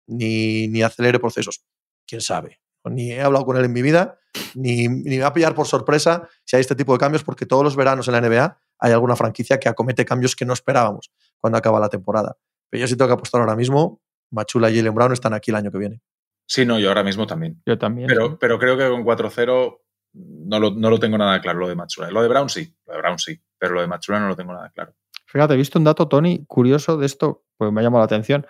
ni, 0.07 0.67
ni 0.67 0.81
acelere 0.81 1.19
procesos. 1.19 1.63
Quién 2.07 2.21
sabe. 2.21 2.59
Ni 2.85 3.11
he 3.11 3.21
hablado 3.21 3.45
con 3.45 3.55
él 3.57 3.65
en 3.65 3.71
mi 3.71 3.81
vida, 3.81 4.19
ni, 4.55 4.87
ni 4.87 5.17
me 5.17 5.19
va 5.19 5.27
a 5.27 5.33
pillar 5.33 5.55
por 5.55 5.67
sorpresa 5.67 6.27
si 6.43 6.57
hay 6.57 6.61
este 6.61 6.75
tipo 6.75 6.91
de 6.93 6.99
cambios, 6.99 7.23
porque 7.23 7.45
todos 7.45 7.63
los 7.63 7.75
veranos 7.75 8.07
en 8.07 8.13
la 8.13 8.21
NBA 8.21 8.57
hay 8.79 8.91
alguna 8.91 9.15
franquicia 9.15 9.59
que 9.59 9.69
acomete 9.69 10.03
cambios 10.03 10.35
que 10.35 10.45
no 10.45 10.53
esperábamos 10.53 11.11
cuando 11.39 11.57
acaba 11.57 11.79
la 11.79 11.89
temporada. 11.89 12.37
Pero 12.69 12.81
yo 12.81 12.87
sí 12.87 12.97
tengo 12.97 13.07
que 13.07 13.13
apostar 13.13 13.39
ahora 13.39 13.55
mismo, 13.55 14.01
Machula 14.31 14.69
y 14.69 14.75
Jalen 14.75 14.93
Brown 14.93 15.13
están 15.13 15.33
aquí 15.33 15.51
el 15.51 15.55
año 15.55 15.71
que 15.71 15.77
viene. 15.77 16.01
Sí, 16.45 16.65
no, 16.65 16.77
yo 16.77 16.89
ahora 16.89 17.03
mismo 17.03 17.25
también. 17.25 17.61
Yo 17.65 17.77
también. 17.77 18.07
Pero, 18.07 18.37
pero 18.37 18.59
creo 18.59 18.77
que 18.77 18.89
con 18.89 19.05
4-0 19.05 19.79
no 20.13 20.59
lo, 20.59 20.71
no 20.71 20.89
lo 20.89 20.99
tengo 20.99 21.17
nada 21.17 21.41
claro, 21.41 21.59
lo 21.59 21.67
de 21.67 21.75
Machula. 21.75 22.11
Lo 22.11 22.21
de 22.21 22.27
Brown 22.27 22.49
sí, 22.49 22.73
lo 22.85 22.93
de 22.93 22.99
Brown 22.99 23.19
sí, 23.19 23.39
pero 23.57 23.73
lo 23.73 23.81
de 23.81 23.87
Machula 23.87 24.19
no 24.19 24.27
lo 24.27 24.35
tengo 24.35 24.53
nada 24.53 24.69
claro. 24.69 24.93
Fíjate, 25.25 25.55
he 25.55 25.57
visto 25.57 25.79
un 25.79 25.85
dato, 25.85 26.07
Tony, 26.07 26.45
curioso 26.45 26.97
de 26.97 27.05
esto, 27.05 27.43
pues 27.57 27.71
me 27.71 27.81
ha 27.81 27.83
llamado 27.83 28.01
la 28.01 28.05
atención. 28.05 28.45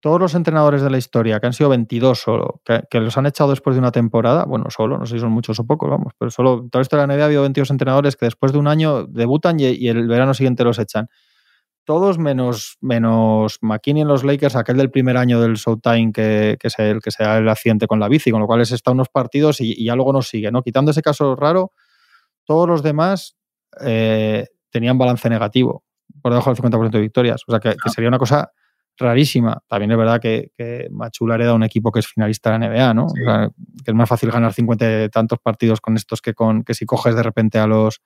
Todos 0.00 0.20
los 0.20 0.34
entrenadores 0.34 0.82
de 0.82 0.90
la 0.90 0.98
historia, 0.98 1.40
que 1.40 1.46
han 1.46 1.52
sido 1.52 1.68
22 1.68 2.18
solo, 2.18 2.62
que, 2.64 3.00
los 3.00 3.16
han 3.18 3.26
echado 3.26 3.50
después 3.50 3.76
de 3.76 3.80
una 3.80 3.92
temporada, 3.92 4.44
bueno, 4.44 4.66
solo, 4.70 4.98
no 4.98 5.06
sé 5.06 5.14
si 5.14 5.20
son 5.20 5.32
muchos 5.32 5.58
o 5.58 5.66
pocos, 5.66 5.90
vamos, 5.90 6.12
pero 6.18 6.30
solo, 6.30 6.68
toda 6.70 6.80
la 6.80 6.82
historia 6.82 7.02
de 7.02 7.08
la 7.08 7.14
NBA 7.14 7.22
ha 7.22 7.26
habido 7.26 7.42
22 7.42 7.70
entrenadores 7.70 8.16
que 8.16 8.26
después 8.26 8.52
de 8.52 8.58
un 8.58 8.68
año 8.68 9.04
debutan 9.04 9.58
y 9.58 9.88
el 9.88 10.06
verano 10.06 10.32
siguiente 10.32 10.64
los 10.64 10.78
echan. 10.78 11.08
Todos 11.86 12.18
menos, 12.18 12.76
menos 12.80 13.58
McKinney 13.62 14.02
en 14.02 14.08
los 14.08 14.24
Lakers, 14.24 14.56
aquel 14.56 14.76
del 14.76 14.90
primer 14.90 15.16
año 15.16 15.40
del 15.40 15.54
Showtime 15.54 16.12
que, 16.12 16.58
que, 16.60 16.66
es 16.66 16.78
el, 16.78 17.00
que 17.00 17.12
sea 17.12 17.38
el 17.38 17.48
accidente 17.48 17.86
con 17.86 18.00
la 18.00 18.08
bici, 18.08 18.32
con 18.32 18.40
lo 18.40 18.46
cual 18.46 18.60
es 18.60 18.72
está 18.72 18.90
unos 18.90 19.08
partidos 19.08 19.60
y, 19.60 19.72
y 19.72 19.84
ya 19.86 19.94
luego 19.94 20.12
nos 20.12 20.28
sigue, 20.28 20.50
¿no? 20.50 20.62
Quitando 20.62 20.90
ese 20.90 21.00
caso 21.00 21.36
raro, 21.36 21.72
todos 22.44 22.68
los 22.68 22.82
demás 22.82 23.36
eh, 23.80 24.48
tenían 24.70 24.98
balance 24.98 25.30
negativo, 25.30 25.84
por 26.20 26.32
debajo 26.32 26.52
del 26.52 26.60
50% 26.60 26.90
de 26.90 27.00
victorias. 27.00 27.42
O 27.46 27.52
sea, 27.52 27.60
que, 27.60 27.76
que, 27.80 27.90
sería 27.90 28.08
una 28.08 28.18
cosa 28.18 28.50
rarísima. 28.96 29.62
También 29.68 29.92
es 29.92 29.96
verdad 29.96 30.20
que, 30.20 30.50
que 30.56 30.88
Machula 30.90 31.36
hereda 31.36 31.54
un 31.54 31.62
equipo 31.62 31.92
que 31.92 32.00
es 32.00 32.06
finalista 32.08 32.52
de 32.52 32.58
la 32.58 32.68
NBA, 32.68 32.94
¿no? 32.94 33.08
Sí. 33.10 33.22
O 33.22 33.24
sea, 33.24 33.50
que 33.84 33.90
es 33.90 33.94
más 33.94 34.08
fácil 34.08 34.30
ganar 34.30 34.52
50 34.52 35.04
y 35.04 35.08
tantos 35.08 35.38
partidos 35.38 35.80
con 35.80 35.96
estos 35.96 36.20
que, 36.20 36.34
con, 36.34 36.64
que 36.64 36.74
si 36.74 36.84
coges 36.84 37.14
de 37.14 37.22
repente 37.22 37.58
a 37.58 37.66
los, 37.66 38.00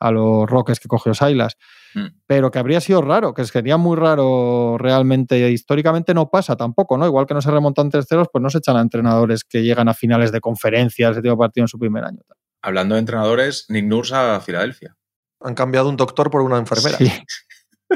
a 0.00 0.10
los 0.10 0.48
Rockets 0.48 0.80
que 0.80 0.88
cogió 0.88 1.14
Silas. 1.14 1.56
Mm. 1.94 2.06
Pero 2.26 2.50
que 2.50 2.58
habría 2.58 2.80
sido 2.80 3.02
raro, 3.02 3.32
que 3.32 3.44
sería 3.44 3.76
muy 3.76 3.96
raro 3.96 4.76
realmente. 4.78 5.50
Históricamente 5.50 6.14
no 6.14 6.28
pasa 6.28 6.56
tampoco, 6.56 6.98
¿no? 6.98 7.06
Igual 7.06 7.26
que 7.26 7.34
no 7.34 7.40
se 7.40 7.50
remontan 7.50 7.90
terceros, 7.90 8.28
pues 8.32 8.42
no 8.42 8.50
se 8.50 8.58
echan 8.58 8.76
a 8.76 8.80
entrenadores 8.80 9.44
que 9.44 9.62
llegan 9.62 9.88
a 9.88 9.94
finales 9.94 10.32
de 10.32 10.40
conferencias, 10.40 11.12
ese 11.12 11.22
tipo 11.22 11.34
de 11.34 11.38
partido 11.38 11.64
en 11.64 11.68
su 11.68 11.78
primer 11.78 12.04
año. 12.04 12.20
Hablando 12.62 12.94
de 12.94 13.00
entrenadores, 13.00 13.66
Nick 13.68 13.86
Nurse 13.86 14.14
a 14.14 14.40
Filadelfia. 14.40 14.96
Han 15.40 15.54
cambiado 15.54 15.88
un 15.88 15.96
doctor 15.96 16.30
por 16.30 16.42
una 16.42 16.58
enfermera. 16.58 16.98
Sí. 16.98 17.10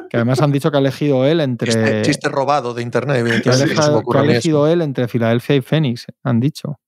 Que 0.09 0.19
además 0.19 0.41
han 0.41 0.53
dicho 0.53 0.71
que 0.71 0.77
ha 0.77 0.81
elegido 0.81 1.27
él 1.27 1.41
entre. 1.41 1.73
Chiste, 1.73 2.03
chiste 2.03 2.29
robado 2.29 2.75
de 2.75 2.83
internet. 2.83 3.43
Que 3.43 3.51
ha, 3.51 3.57
dejado, 3.57 4.03
que 4.03 4.19
ha 4.19 4.23
elegido 4.23 4.69
él 4.69 4.83
entre 4.83 5.09
Filadelfia 5.09 5.57
y 5.57 5.61
Phoenix, 5.63 6.07
han 6.23 6.39
dicho. 6.39 6.79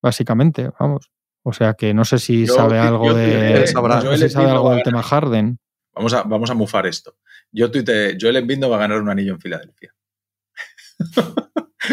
Básicamente, 0.00 0.70
vamos. 0.78 1.10
O 1.44 1.52
sea 1.52 1.74
que 1.74 1.92
no 1.92 2.04
sé 2.04 2.18
si 2.18 2.46
yo, 2.46 2.54
sabe 2.54 2.78
algo 2.78 3.06
yo, 3.06 3.14
de. 3.14 3.64
Yo, 3.72 3.82
no 3.82 4.16
sé 4.16 4.28
si 4.28 4.34
sabe 4.34 4.50
algo 4.50 4.70
del 4.70 4.82
tema 4.82 5.02
Harden. 5.02 5.58
Vamos 5.94 6.14
a, 6.14 6.22
vamos 6.22 6.50
a 6.50 6.54
mufar 6.54 6.86
esto. 6.86 7.16
Yo 7.50 7.70
tuiteé, 7.70 8.16
Joel 8.18 8.36
Embiid 8.36 8.58
no 8.58 8.70
va 8.70 8.76
a 8.76 8.80
ganar 8.80 9.00
un 9.00 9.10
anillo 9.10 9.34
en 9.34 9.40
Filadelfia. 9.40 9.94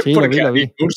Sí, 0.03 0.13
Porque 0.13 0.37
lo 0.37 0.53
vi, 0.53 0.67
lo 0.67 0.87
vi. 0.87 0.95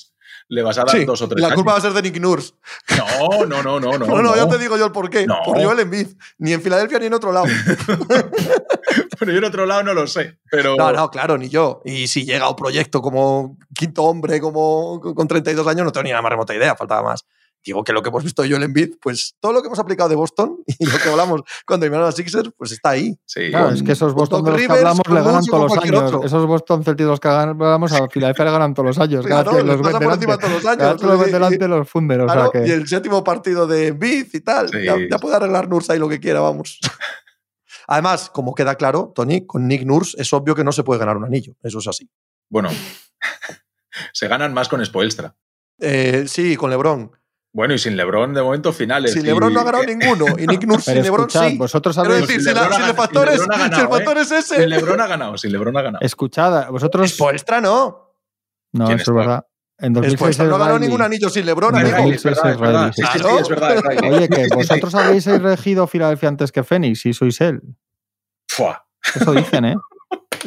le 0.49 0.63
vas 0.63 0.79
a 0.79 0.85
dar 0.85 0.97
sí, 0.97 1.05
dos 1.05 1.21
o 1.23 1.29
tres 1.29 1.41
La 1.41 1.49
años. 1.49 1.57
culpa 1.57 1.73
va 1.73 1.79
a 1.79 1.81
ser 1.81 1.93
de 1.93 2.03
Nick 2.03 2.21
Nurse. 2.21 2.53
No, 2.97 3.47
no, 3.47 3.63
no, 3.63 3.81
no. 3.81 3.99
No, 3.99 3.99
no, 4.07 4.23
no, 4.23 4.37
yo 4.37 4.47
te 4.47 4.59
digo 4.59 4.77
yo 4.77 4.87
el 4.87 4.93
porqué. 4.93 5.27
No. 5.27 5.39
Por 5.45 5.61
Joel 5.61 5.81
Embiid. 5.81 6.09
Ni 6.39 6.53
en 6.53 6.61
Filadelfia 6.61 6.99
ni 6.99 7.07
en 7.07 7.15
otro 7.15 7.33
lado. 7.33 7.47
pero 9.19 9.33
yo 9.33 9.39
en 9.39 9.45
otro 9.45 9.65
lado 9.65 9.83
no 9.83 9.95
lo 9.95 10.07
sé. 10.07 10.39
Pero... 10.51 10.77
No, 10.77 10.93
no, 10.93 11.11
claro, 11.11 11.39
ni 11.39 11.49
yo. 11.49 11.81
Y 11.87 12.07
si 12.07 12.25
llega 12.25 12.49
un 12.51 12.57
proyecto 12.57 13.01
como 13.01 13.59
quinto 13.75 14.05
hombre, 14.05 14.41
como 14.41 15.01
con 15.01 15.27
32 15.27 15.67
años, 15.67 15.85
no 15.85 15.93
tengo 15.93 16.05
ni 16.05 16.13
la 16.13 16.23
más 16.23 16.31
remota 16.31 16.55
idea, 16.55 16.77
faltaba 16.77 17.03
más 17.03 17.25
digo 17.65 17.85
que 17.85 17.93
lo 17.93 18.03
que 18.03 18.09
hemos 18.09 18.25
visto 18.25 18.45
yo 18.45 18.57
en 18.57 18.65
Embiid, 18.65 18.95
pues 19.01 19.35
todo 19.41 19.53
lo 19.53 19.63
que 19.63 19.69
hemos 19.69 19.79
aplicado 19.79 20.09
de 20.09 20.17
Boston 20.17 20.59
y 20.67 20.87
lo 20.87 20.99
que 20.99 21.09
hablamos 21.09 21.43
cuando 21.67 21.87
eliminaron 21.87 22.09
a 22.09 22.13
Sixers, 22.13 22.51
pues 22.57 22.73
está 22.73 22.91
ahí. 22.91 23.17
Sí. 23.25 23.51
Claro, 23.51 23.71
es 23.71 23.83
que 23.83 23.93
esos 23.93 24.15
Boston 24.15 24.45
de 24.45 24.51
los 24.53 24.61
que 24.61 24.73
hablamos 24.73 25.03
le 25.09 25.23
ganan 25.23 25.45
todos 25.45 25.75
los 25.75 25.85
años. 25.85 26.03
Otro. 26.03 26.25
Esos 26.25 26.47
Boston 26.47 26.85
Celtics 26.85 27.09
los 27.09 27.21
que 27.21 27.29
hablamos 27.29 27.93
a 27.93 28.09
Filadelfia 28.09 28.45
le 28.45 28.51
ganan 28.51 28.75
todos 28.75 28.87
los 28.87 28.99
años. 28.99 29.27
Claro, 29.33 29.53
los, 29.53 29.65
los 29.65 29.81
pasa 29.81 30.01
por 30.01 30.13
encima 30.13 30.37
todos 30.37 30.53
los 30.53 30.67
años. 30.67 31.03
Los 31.03 31.21
ven 31.21 31.33
delante 31.33 31.69
los 31.69 31.89
funden. 31.89 32.25
Claro, 32.25 32.49
o 32.49 32.53
sea 32.53 32.63
que... 32.63 32.69
Y 32.69 32.71
el 32.71 32.87
séptimo 32.87 33.25
partido 33.25 33.67
de 33.67 33.89
Embiid 33.89 34.27
y 34.33 34.41
tal. 34.41 34.69
Sí. 34.69 34.85
Ya, 34.85 34.97
ya, 35.11 35.19
puede 35.19 35.37
arreglar 35.37 35.69
Nurse 35.69 35.93
ahí 35.93 35.99
lo 35.99 36.09
que 36.09 36.21
quiera, 36.21 36.41
vamos. 36.41 36.79
Además, 37.87 38.31
como 38.31 38.55
queda 38.55 38.75
claro, 38.75 39.13
Tony, 39.15 39.47
con 39.47 39.67
Nick 39.67 39.85
Nurse 39.85 40.21
es 40.21 40.33
obvio 40.33 40.55
que 40.55 40.65
no 40.65 40.73
se 40.73 40.83
puede 40.83 41.01
ganar 41.01 41.17
un 41.17 41.25
anillo. 41.25 41.55
Eso 41.63 41.79
es 41.79 41.89
así. 41.89 42.09
Bueno, 42.49 42.69
se 44.13 44.29
ganan 44.29 44.53
más 44.53 44.69
con 44.69 44.85
Spoelstra. 44.85 45.35
Eh, 45.79 46.25
sí, 46.27 46.57
con 46.57 46.71
LeBron. 46.71 47.11
Bueno, 47.55 47.75
y 47.75 47.79
sin 47.79 47.97
LeBron, 47.97 48.33
de 48.33 48.43
momento, 48.43 48.73
finales. 48.73 49.13
Sin 49.13 49.27
LeBron 49.27 49.51
y... 49.51 49.55
no 49.55 49.61
ha 49.61 49.65
ganado 49.65 49.85
ninguno. 49.85 50.27
Y 50.39 50.47
Nick 50.47 50.65
Nurse 50.67 50.95
sin 50.95 51.03
LeBron 51.03 51.29
sí. 51.29 51.57
Vosotros 51.59 51.95
Quiero 51.97 52.15
decir, 52.15 52.41
si, 52.41 52.55
la, 52.55 52.73
si, 52.73 52.83
el 52.83 52.95
factor 52.95 53.29
es, 53.29 53.47
ganado, 53.47 53.77
si 53.77 53.81
el 53.83 53.89
factor 53.89 54.19
es 54.19 54.31
ese. 54.31 54.57
Sin 54.57 54.71
LeBron 54.71 55.01
ha 55.01 55.07
ganado, 55.07 55.37
sin 55.37 55.53
LeBron 55.53 55.77
ha 55.77 55.83
ganado. 55.83 56.05
Escuchad, 56.05 56.71
vosotros. 56.71 57.11
Spoelstra 57.11 57.61
no. 57.61 58.17
No, 58.73 58.91
eso 58.91 59.11
es 59.11 59.17
verdad. 59.17 59.47
En 59.79 59.93
2006 59.93 60.39
no 60.39 60.55
ha 60.55 60.59
ganado 60.59 60.79
ningún 60.79 61.03
anillo 61.03 61.29
sin 61.29 61.45
LeBron, 61.45 61.75
amigo. 61.75 62.13
Es 62.13 62.23
verdad, 62.23 62.53
es 62.53 62.61
verdad. 62.61 62.93
Sí, 62.95 63.03
sí, 63.13 63.19
sí, 63.19 63.29
es 63.41 63.49
verdad. 63.49 63.83
Oye, 64.05 64.29
que 64.29 64.49
vosotros 64.55 64.95
habéis 64.95 65.27
elegido 65.27 65.87
Filadelfia 65.87 66.29
antes 66.29 66.53
que 66.53 66.63
Phoenix 66.63 67.05
y 67.05 67.13
sois 67.13 67.41
él. 67.41 67.61
Fua. 68.49 68.87
Eso 69.15 69.33
dicen, 69.33 69.65
¿eh? 69.65 69.77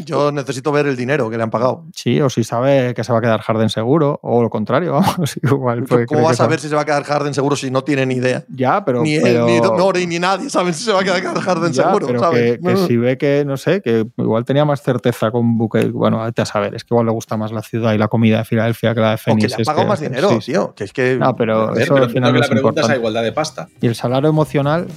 Yo 0.04 0.32
necesito 0.32 0.72
ver 0.72 0.88
el 0.88 0.96
dinero 0.96 1.30
que 1.30 1.38
le 1.38 1.44
han 1.44 1.50
pagado. 1.50 1.86
Sí, 1.94 2.20
o 2.22 2.30
si 2.30 2.44
sabe 2.44 2.94
que 2.94 3.04
se 3.04 3.12
va 3.12 3.20
a 3.20 3.22
quedar 3.22 3.42
Harden 3.42 3.70
seguro, 3.70 4.20
o 4.22 4.42
lo 4.42 4.50
contrario, 4.50 4.94
vamos. 5.02 5.38
Igual 5.42 5.86
¿Cómo 6.08 6.24
vas 6.24 6.40
a 6.40 6.48
ver 6.48 6.60
si 6.60 6.70
se 6.70 6.76
va 6.76 6.82
a 6.82 6.86
quedar 6.86 7.04
Harden 7.04 7.34
seguro 7.34 7.56
si 7.56 7.72
no 7.72 7.84
tiene 7.84 8.06
ni 8.06 8.16
idea? 8.16 8.44
Ya, 8.50 8.84
pero. 8.84 9.02
Ni 9.02 9.20
pero... 9.20 9.48
él, 9.48 9.62
ni 9.62 9.62
Nori, 9.62 10.08
ni 10.08 10.20
nadie 10.20 10.50
saben 10.50 10.74
si 10.74 10.84
se 10.84 10.92
va 10.92 11.02
a 11.02 11.04
quedar 11.04 11.40
Harden 11.40 11.72
ya, 11.72 11.84
seguro, 11.84 12.08
pero 12.08 12.20
¿sabes? 12.20 12.60
Que, 12.60 12.60
que 12.60 12.78
si 12.78 12.98
ve 12.98 13.18
que, 13.18 13.44
no 13.46 13.58
sé, 13.58 13.82
que 13.82 14.06
igual 14.18 14.46
tenía 14.46 14.66
más 14.66 14.82
certeza 14.82 15.32
con 15.32 15.58
Buque. 15.58 15.86
Bueno, 15.86 16.24
a 16.24 16.46
saber, 16.46 16.76
es 16.76 16.84
que 16.84 16.94
igual 16.94 17.06
le 17.06 17.12
gusta 17.12 17.38
más 17.38 17.52
la 17.52 17.62
ciudad 17.62 17.94
y 17.94 17.98
la 17.98 18.08
comida 18.08 18.40
de 18.40 18.46
Filadelfia 18.46 18.94
que 18.94 19.02
la 19.02 19.12
de 19.12 19.18
Phoenix. 19.18 19.54
O 19.54 19.58
que 19.58 19.64
le 19.64 19.64
ha 19.64 19.66
pagado 19.66 19.88
más 19.88 20.00
dinero, 20.00 20.30
sí, 20.30 20.52
tío. 20.52 20.74
Que 20.76 20.84
es 20.86 20.94
que. 20.94 21.18
No, 21.18 21.36
pero. 21.36 21.72
Ver, 21.72 21.84
eso 21.84 21.94
pero 21.94 22.06
al 22.06 22.12
final 22.12 22.34
que 22.34 22.40
la 22.40 22.48
pregunta 22.48 22.58
importante. 22.58 22.82
es 22.82 22.90
a 22.90 22.96
igualdad 22.96 23.24
de 23.24 23.32
pasta. 23.32 23.68
Y 23.82 23.88
el 23.88 23.96
salario 23.96 24.30
emocional. 24.30 24.88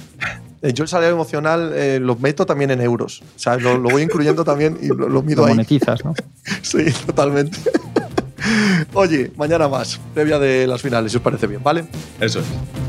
Eh, 0.61 0.73
Yo 0.73 0.83
el 0.83 0.87
salario 0.89 1.13
emocional 1.13 1.71
eh, 1.73 1.99
lo 2.01 2.15
meto 2.15 2.45
también 2.45 2.71
en 2.71 2.81
euros. 2.81 3.21
O 3.35 3.39
sea, 3.39 3.55
lo, 3.57 3.77
lo 3.77 3.89
voy 3.89 4.01
incluyendo 4.03 4.43
también 4.43 4.77
y 4.81 4.87
lo, 4.87 5.07
lo 5.09 5.21
mido 5.21 5.41
lo 5.41 5.47
ahí. 5.47 5.53
monetizas, 5.53 6.03
¿no? 6.03 6.13
sí, 6.61 6.85
totalmente. 7.05 7.57
Oye, 8.93 9.31
mañana 9.37 9.67
más, 9.67 9.99
previa 10.13 10.39
de 10.39 10.65
las 10.67 10.81
finales, 10.81 11.11
si 11.11 11.17
os 11.17 11.23
parece 11.23 11.45
bien, 11.47 11.61
¿vale? 11.63 11.85
Eso 12.19 12.39
es. 12.39 12.45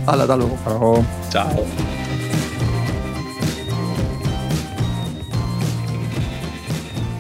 Hala, 0.07 0.23
hasta 0.23 0.37
luego. 0.37 0.55
Hasta 0.57 0.71
luego. 0.71 1.05
Chao. 1.31 2.00